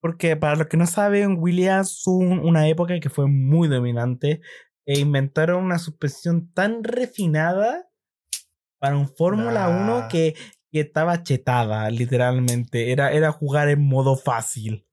porque 0.00 0.36
para 0.36 0.56
los 0.56 0.66
que 0.68 0.76
no 0.76 0.86
saben, 0.86 1.36
Williams 1.38 2.02
tuvo 2.02 2.18
una 2.18 2.68
época 2.68 2.98
que 3.00 3.10
fue 3.10 3.26
muy 3.26 3.68
dominante 3.68 4.40
e 4.86 4.98
inventaron 4.98 5.62
una 5.64 5.78
suspensión 5.78 6.52
tan 6.52 6.82
refinada 6.82 7.88
para 8.78 8.96
un 8.96 9.08
Fórmula 9.14 9.68
1 9.68 10.08
que, 10.08 10.34
que, 10.72 10.80
estaba 10.80 11.22
chetada, 11.22 11.90
literalmente. 11.90 12.92
Era, 12.92 13.12
era 13.12 13.30
jugar 13.30 13.68
en 13.68 13.82
modo 13.82 14.16
fácil. 14.16 14.86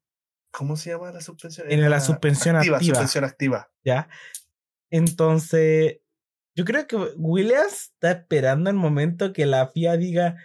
¿Cómo 0.52 0.76
se 0.76 0.90
llama 0.90 1.12
la 1.12 1.22
suspensión? 1.22 1.72
En 1.72 1.90
la 1.90 2.02
suspensión 2.02 2.58
activa. 2.58 2.80
Suspensión 2.80 3.24
activa. 3.24 3.72
¿Ya? 3.86 4.10
Entonces, 4.90 6.00
yo 6.56 6.66
creo 6.66 6.86
que 6.88 6.98
Williams 7.16 7.92
está 7.94 8.12
esperando 8.12 8.70
el 8.70 8.76
momento 8.76 9.32
que 9.32 9.46
la 9.46 9.68
FIA 9.68 9.96
diga, 9.96 10.36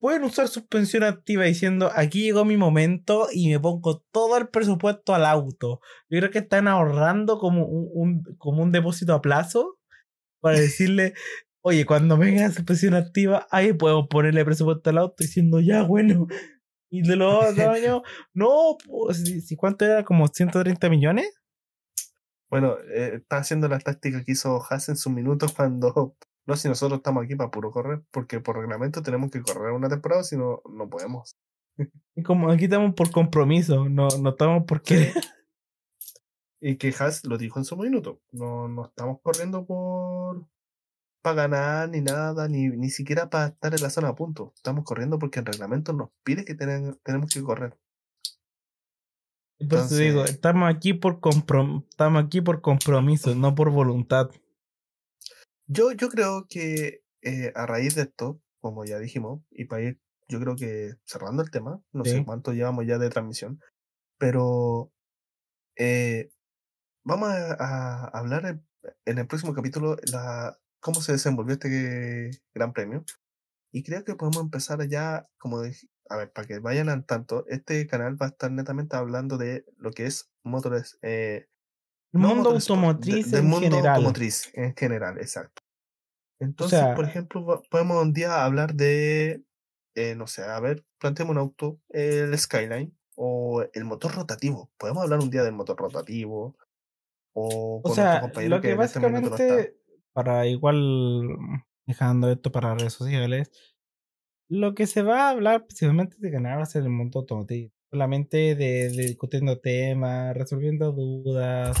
pueden 0.00 0.24
usar 0.24 0.48
suspensión 0.48 1.04
activa 1.04 1.44
diciendo 1.44 1.90
aquí 1.94 2.22
llegó 2.22 2.44
mi 2.44 2.56
momento 2.56 3.28
y 3.32 3.50
me 3.50 3.60
pongo 3.60 4.02
todo 4.10 4.36
el 4.38 4.48
presupuesto 4.48 5.14
al 5.14 5.26
auto. 5.26 5.80
Yo 6.08 6.18
creo 6.18 6.30
que 6.30 6.38
están 6.40 6.66
ahorrando 6.66 7.38
como 7.38 7.66
un, 7.66 8.24
como 8.38 8.62
un 8.62 8.72
depósito 8.72 9.14
a 9.14 9.22
plazo 9.22 9.78
para 10.40 10.58
decirle, 10.58 11.14
oye, 11.60 11.84
cuando 11.86 12.16
venga 12.16 12.42
la 12.42 12.50
suspensión 12.50 12.94
activa, 12.94 13.46
ahí 13.50 13.72
puedo 13.74 14.08
ponerle 14.08 14.44
presupuesto 14.44 14.90
al 14.90 14.98
auto 14.98 15.16
diciendo, 15.18 15.60
ya, 15.60 15.82
bueno. 15.82 16.26
Y 16.90 17.02
de 17.02 17.16
los 17.16 17.44
años, 17.58 18.02
no, 18.32 18.78
pues, 18.84 19.22
si, 19.46 19.54
¿cuánto 19.54 19.84
era? 19.84 20.04
¿Como 20.04 20.26
130 20.26 20.88
millones? 20.88 21.28
Bueno, 22.48 22.76
eh, 22.92 23.12
está 23.16 23.36
haciendo 23.36 23.68
la 23.68 23.78
táctica 23.78 24.24
que 24.24 24.32
hizo 24.32 24.60
Haas 24.68 24.88
en 24.88 24.96
sus 24.96 25.12
minutos 25.12 25.52
cuando 25.52 26.16
no, 26.50 26.56
si 26.56 26.68
nosotros 26.68 26.98
estamos 26.98 27.24
aquí 27.24 27.36
para 27.36 27.50
puro 27.50 27.70
correr, 27.70 28.02
porque 28.10 28.40
por 28.40 28.56
reglamento 28.56 29.02
tenemos 29.02 29.30
que 29.30 29.40
correr 29.40 29.72
una 29.72 29.88
temporada, 29.88 30.24
si 30.24 30.36
no, 30.36 30.62
no 30.68 30.90
podemos. 30.90 31.36
Y 32.16 32.22
como 32.22 32.50
aquí 32.50 32.64
estamos 32.64 32.94
por 32.94 33.10
compromiso, 33.10 33.88
no, 33.88 34.08
no 34.08 34.30
estamos 34.30 34.64
por 34.64 34.82
qué. 34.82 35.12
y 36.60 36.76
que 36.76 36.92
Haas 36.98 37.24
lo 37.24 37.38
dijo 37.38 37.60
en 37.60 37.64
su 37.64 37.76
minuto. 37.76 38.20
No, 38.32 38.66
no 38.68 38.86
estamos 38.86 39.20
corriendo 39.22 39.64
por 39.64 40.44
para 41.22 41.48
ganar 41.48 41.88
ni 41.90 42.00
nada, 42.00 42.48
ni, 42.48 42.68
ni 42.68 42.90
siquiera 42.90 43.30
para 43.30 43.48
estar 43.48 43.72
en 43.72 43.82
la 43.82 43.90
zona 43.90 44.08
a 44.08 44.14
punto. 44.16 44.52
Estamos 44.56 44.84
corriendo 44.84 45.18
porque 45.18 45.38
el 45.38 45.46
reglamento 45.46 45.92
nos 45.92 46.10
pide 46.24 46.44
que 46.44 46.54
tenemos 46.54 47.32
que 47.32 47.42
correr. 47.42 47.78
Entonces, 49.60 49.98
digo, 49.98 50.24
estamos 50.24 50.68
aquí 50.68 50.94
por 50.94 51.20
comprom 51.20 51.84
estamos 51.90 52.24
aquí 52.24 52.40
por 52.40 52.60
compromiso, 52.60 53.34
no 53.34 53.54
por 53.54 53.70
voluntad. 53.70 54.30
Yo, 55.72 55.92
yo 55.92 56.08
creo 56.08 56.46
que 56.48 57.04
eh, 57.22 57.52
a 57.54 57.64
raíz 57.64 57.94
de 57.94 58.02
esto, 58.02 58.40
como 58.60 58.84
ya 58.84 58.98
dijimos, 58.98 59.40
y 59.52 59.66
para 59.66 59.82
ir, 59.82 60.00
yo 60.26 60.40
creo 60.40 60.56
que 60.56 60.94
cerrando 61.04 61.44
el 61.44 61.50
tema, 61.52 61.80
no 61.92 62.04
sé 62.04 62.24
cuánto 62.24 62.52
llevamos 62.52 62.86
ya 62.86 62.98
de 62.98 63.08
transmisión, 63.08 63.60
pero 64.18 64.90
eh, 65.76 66.32
vamos 67.04 67.28
a, 67.30 68.04
hablar 68.06 68.60
en, 69.04 69.18
el 69.18 69.28
próximo 69.28 69.54
capítulo 69.54 69.96
la, 70.10 70.58
cómo 70.80 71.00
se 71.00 71.12
desenvolvió 71.12 71.52
este 71.52 72.30
gran 72.52 72.72
premio. 72.72 73.04
Y 73.72 73.84
creo 73.84 74.02
que 74.02 74.16
podemos 74.16 74.42
empezar 74.42 74.84
ya, 74.88 75.28
como 75.38 75.62
dije, 75.62 75.86
a 76.08 76.16
ver, 76.16 76.32
para 76.32 76.48
que 76.48 76.58
vayan 76.58 76.88
al 76.88 77.06
tanto, 77.06 77.44
este 77.46 77.86
canal 77.86 78.20
va 78.20 78.26
a 78.26 78.30
estar 78.30 78.50
netamente 78.50 78.96
hablando 78.96 79.38
de 79.38 79.64
lo 79.76 79.92
que 79.92 80.06
es 80.06 80.32
motores, 80.42 80.98
eh, 81.02 81.46
el 82.12 82.20
mundo 82.20 82.50
automotriz 82.50 83.32
en 83.32 83.46
mundo 83.46 83.70
general. 83.70 83.94
automotriz 83.94 84.50
en 84.54 84.74
general, 84.74 85.18
exacto. 85.18 85.59
Entonces, 86.40 86.82
por 86.96 87.04
ejemplo, 87.04 87.62
podemos 87.70 88.02
un 88.02 88.12
día 88.12 88.44
hablar 88.44 88.74
de, 88.74 89.44
eh, 89.94 90.14
no 90.16 90.26
sé, 90.26 90.42
a 90.42 90.58
ver, 90.58 90.84
planteemos 90.98 91.32
un 91.32 91.38
auto, 91.38 91.80
el 91.90 92.36
Skyline 92.36 92.96
o 93.14 93.62
el 93.72 93.84
motor 93.84 94.14
rotativo. 94.14 94.70
Podemos 94.78 95.02
hablar 95.02 95.20
un 95.20 95.30
día 95.30 95.44
del 95.44 95.52
motor 95.52 95.78
rotativo 95.78 96.56
o 97.32 97.82
con 97.82 97.92
o 97.92 97.94
sea, 97.94 98.20
compañero 98.20 98.56
lo 98.56 98.62
que, 98.62 98.68
este 98.68 98.78
básicamente, 98.78 99.76
para 100.12 100.46
igual 100.46 101.36
dejando 101.86 102.30
esto 102.30 102.50
para 102.50 102.74
redes 102.74 102.94
sociales, 102.94 103.50
lo 104.48 104.74
que 104.74 104.86
se 104.86 105.02
va 105.02 105.26
a 105.26 105.30
hablar 105.30 105.66
principalmente 105.66 106.16
de 106.18 106.30
ganar 106.30 106.58
va 106.58 106.62
a 106.62 106.66
ser 106.66 106.82
el 106.82 106.90
mundo 106.90 107.20
automotriz 107.20 107.70
solamente 107.90 108.54
de, 108.54 108.88
discutiendo 108.88 109.58
temas, 109.58 110.34
resolviendo 110.36 110.92
dudas, 110.92 111.76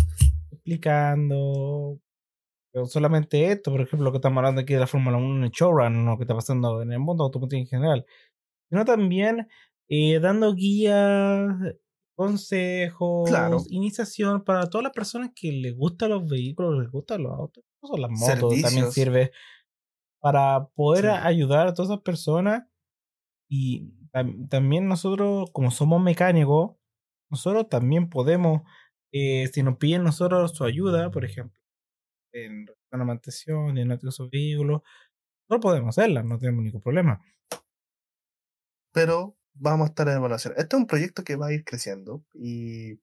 explicando. 0.50 1.98
Pero 2.72 2.86
solamente 2.86 3.50
esto, 3.50 3.70
por 3.72 3.80
ejemplo, 3.80 4.04
lo 4.04 4.12
que 4.12 4.18
estamos 4.18 4.38
hablando 4.38 4.60
aquí 4.60 4.74
de 4.74 4.80
la 4.80 4.86
Fórmula 4.86 5.16
1 5.16 5.46
en 5.46 5.50
showrun, 5.50 6.06
lo 6.06 6.16
que 6.16 6.24
está 6.24 6.34
pasando 6.34 6.82
en 6.82 6.92
el 6.92 7.00
mundo 7.00 7.24
automotriz 7.24 7.60
en 7.60 7.66
general, 7.66 8.06
sino 8.68 8.84
también 8.84 9.48
eh, 9.88 10.20
dando 10.20 10.54
guías, 10.54 11.48
consejos, 12.14 13.30
iniciación 13.70 14.44
para 14.44 14.68
todas 14.68 14.84
las 14.84 14.92
personas 14.92 15.30
que 15.34 15.50
les 15.50 15.76
gustan 15.76 16.10
los 16.10 16.28
vehículos, 16.28 16.78
les 16.78 16.90
gustan 16.90 17.22
los 17.24 17.32
autos, 17.32 17.64
no 17.82 17.96
las 17.96 18.10
motos, 18.10 18.60
también 18.62 18.92
sirve 18.92 19.32
para 20.20 20.68
poder 20.74 21.08
ayudar 21.08 21.66
a 21.66 21.74
todas 21.74 21.90
esas 21.90 22.02
personas. 22.02 22.64
Y 23.48 23.92
también 24.48 24.86
nosotros, 24.86 25.50
como 25.52 25.70
somos 25.70 26.00
mecánicos, 26.00 26.76
nosotros 27.30 27.68
también 27.68 28.08
podemos, 28.08 28.62
eh, 29.12 29.48
si 29.52 29.62
nos 29.62 29.76
piden 29.78 30.04
nosotros 30.04 30.52
su 30.52 30.64
ayuda, 30.64 31.10
por 31.10 31.24
ejemplo, 31.24 31.59
en 32.32 32.66
la 32.90 33.04
mantención, 33.04 33.76
en 33.78 33.88
nuestro 33.88 34.28
vehículos, 34.30 34.82
no 35.48 35.60
podemos 35.60 35.96
hacerla, 35.96 36.22
no 36.22 36.38
tenemos 36.38 36.64
ningún 36.64 36.80
problema. 36.80 37.20
Pero 38.92 39.36
vamos 39.54 39.86
a 39.86 39.90
estar 39.90 40.08
en 40.08 40.16
evaluación. 40.16 40.54
Este 40.56 40.76
es 40.76 40.80
un 40.80 40.86
proyecto 40.86 41.24
que 41.24 41.36
va 41.36 41.48
a 41.48 41.52
ir 41.52 41.64
creciendo 41.64 42.24
y 42.34 43.00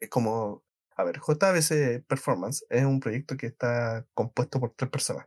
es 0.00 0.08
como 0.08 0.64
A 0.96 1.04
ver, 1.04 1.20
JBC 1.20 2.06
Performance 2.06 2.64
es 2.70 2.84
un 2.84 3.00
proyecto 3.00 3.36
que 3.36 3.46
está 3.46 4.06
compuesto 4.14 4.60
por 4.60 4.72
tres 4.74 4.90
personas. 4.90 5.26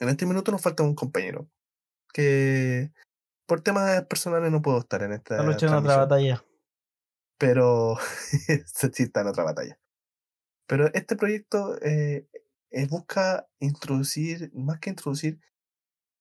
En 0.00 0.08
este 0.08 0.26
minuto 0.26 0.52
nos 0.52 0.62
falta 0.62 0.82
un 0.82 0.94
compañero 0.94 1.48
que 2.12 2.92
por 3.46 3.60
temas 3.60 4.04
personales 4.06 4.50
no 4.50 4.62
puedo 4.62 4.78
estar 4.78 5.02
en 5.02 5.12
esta. 5.12 5.36
Está 5.36 5.46
luchando 5.46 5.78
otra 5.78 5.96
batalla. 5.98 6.44
Pero 7.38 7.96
sí 8.92 9.02
está 9.02 9.20
en 9.20 9.26
otra 9.28 9.44
batalla. 9.44 9.78
Pero 10.66 10.92
este 10.94 11.16
proyecto 11.16 11.80
eh, 11.82 12.26
busca 12.90 13.48
introducir, 13.60 14.50
más 14.54 14.80
que 14.80 14.90
introducir, 14.90 15.40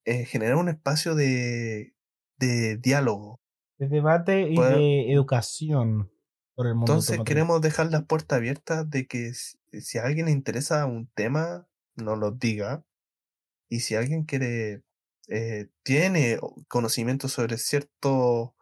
eh, 0.05 0.25
generar 0.25 0.55
un 0.55 0.69
espacio 0.69 1.15
de, 1.15 1.95
de 2.37 2.77
diálogo. 2.77 3.41
De 3.77 3.87
debate 3.87 4.47
y 4.49 4.55
de 4.55 5.11
educación 5.11 6.11
por 6.55 6.67
el 6.67 6.75
mundo. 6.75 6.93
Entonces 6.93 7.19
queremos 7.25 7.59
dejar 7.61 7.91
las 7.91 8.05
puertas 8.05 8.37
abiertas 8.37 8.89
de 8.89 9.07
que 9.07 9.33
si, 9.33 9.57
si, 9.81 9.97
a 9.97 10.03
alguien 10.03 10.27
le 10.27 10.31
interesa 10.31 10.85
un 10.85 11.07
tema, 11.07 11.67
nos 11.95 12.17
lo 12.17 12.31
diga. 12.31 12.85
Y 13.67 13.79
si 13.79 13.95
alguien 13.95 14.23
quiere, 14.25 14.83
eh, 15.27 15.67
tiene 15.83 16.39
conocimiento 16.67 17.27
sobre 17.27 17.57
cierto 17.57 18.55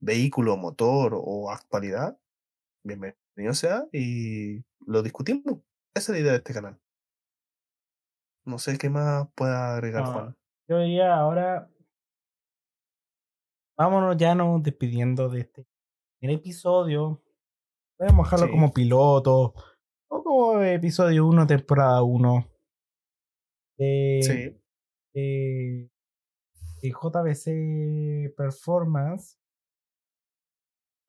vehículo, 0.00 0.56
motor 0.56 1.12
o 1.14 1.50
actualidad, 1.50 2.18
bienvenido 2.82 3.16
sea 3.54 3.86
y 3.92 4.64
lo 4.86 5.02
discutimos. 5.02 5.60
Esa 5.94 6.12
es 6.12 6.18
la 6.18 6.18
idea 6.18 6.32
de 6.32 6.38
este 6.38 6.54
canal. 6.54 6.78
No 8.44 8.58
sé 8.58 8.78
qué 8.78 8.88
más 8.90 9.28
pueda 9.34 9.74
agregar, 9.74 10.04
Juan. 10.04 10.36
Yo 10.68 10.78
diría 10.78 11.14
ahora. 11.16 11.68
Vámonos 13.78 14.16
ya 14.16 14.34
nos 14.34 14.62
despidiendo 14.62 15.28
de 15.28 15.40
este 15.40 15.66
primer 16.18 16.36
episodio. 16.38 17.22
Podemos 17.98 18.26
dejarlo 18.26 18.46
Sí. 18.46 18.52
como 18.52 18.72
piloto. 18.72 19.54
O 20.10 20.22
como 20.22 20.60
episodio 20.62 21.26
1, 21.26 21.46
temporada 21.46 22.02
1. 22.02 22.46
De, 23.78 24.20
Sí, 24.22 24.62
de, 25.14 25.90
de 26.82 26.90
JBC 26.90 28.34
Performance. 28.36 29.39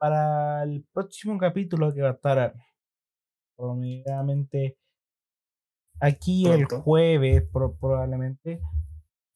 Para 0.01 0.63
el 0.63 0.83
próximo 0.91 1.37
capítulo 1.37 1.93
que 1.93 2.01
va 2.01 2.09
a 2.09 2.13
estar 2.13 2.55
probablemente 3.55 4.75
aquí 5.99 6.47
el 6.47 6.65
Pronto. 6.65 6.81
jueves, 6.81 7.43
pro- 7.53 7.75
probablemente. 7.77 8.59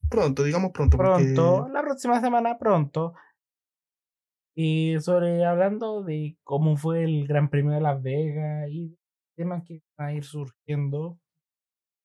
pronto, 0.10 0.42
digamos 0.44 0.72
pronto. 0.72 0.98
porque- 0.98 1.34
pronto, 1.36 1.68
la 1.70 1.84
próxima 1.84 2.20
semana 2.20 2.58
pronto. 2.58 3.14
Y 4.56 5.00
sobre 5.02 5.46
hablando 5.46 6.02
de 6.02 6.36
cómo 6.44 6.78
fue 6.78 7.04
el 7.04 7.28
Gran 7.28 7.48
Premio 7.52 7.74
de 7.74 7.82
Las 7.82 8.02
Vegas 8.02 8.68
y 8.72 8.98
temas 9.38 9.64
que 9.68 9.84
van 9.96 10.08
a 10.08 10.14
ir 10.14 10.24
surgiendo, 10.24 11.20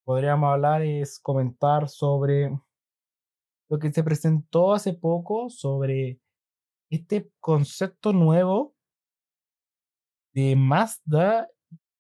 podríamos 0.05 0.53
hablar 0.53 0.82
es 0.82 1.19
comentar 1.19 1.89
sobre 1.89 2.51
lo 3.70 3.78
que 3.78 3.91
se 3.91 4.05
presentó 4.05 4.74
hace 4.74 4.93
poco 4.93 5.49
sobre 5.49 6.19
este 6.91 7.31
concepto 7.41 8.12
nuevo 8.12 8.75
de 10.35 10.57
Mazda 10.57 11.49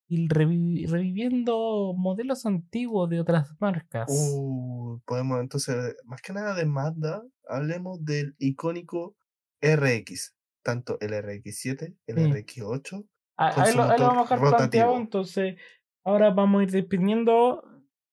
y 0.08 0.28
revi- 0.28 0.88
reviviendo 0.88 1.94
modelos 1.96 2.44
antiguos 2.46 3.08
de 3.08 3.20
otras 3.20 3.54
marcas. 3.60 4.08
Uh, 4.10 5.00
podemos 5.04 5.40
entonces, 5.40 5.96
más 6.04 6.20
que 6.20 6.32
nada 6.32 6.54
de 6.54 6.66
Mazda, 6.66 7.22
hablemos 7.48 8.04
del 8.04 8.34
icónico 8.38 9.16
RX, 9.62 10.34
tanto 10.64 10.98
el 11.00 11.12
RX7, 11.12 11.96
el 12.06 12.16
Sí. 12.16 12.22
RX8. 12.60 13.06
Ah, 13.36 13.52
con 13.54 13.64
ahí 13.64 13.74
lo, 13.74 13.82
ahí 13.84 13.88
lo 13.90 14.04
motor 14.04 14.06
vamos 14.08 14.18
a 14.18 14.34
dejar 14.34 14.38
planteado, 14.38 14.58
rotativo. 14.92 14.96
entonces 14.96 15.56
ahora 16.04 16.30
vamos 16.30 16.60
a 16.60 16.64
ir 16.64 16.70
despidiendo. 16.72 17.64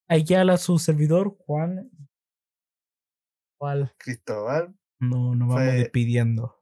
Ayala, 0.08 0.58
su 0.58 0.78
servidor, 0.78 1.36
Juan. 1.40 1.90
¿Cuál? 3.60 3.92
Cristóbal, 3.98 4.76
No, 5.00 5.36
nos 5.36 5.48
vamos 5.50 5.74
despidiendo. 5.74 6.57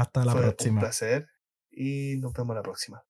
Hasta 0.00 0.24
la 0.24 0.32
fue 0.32 0.40
un 0.40 0.46
próxima. 0.48 0.80
placer 0.80 1.26
y 1.70 2.16
nos 2.18 2.32
vemos 2.32 2.54
la 2.56 2.62
próxima. 2.62 3.02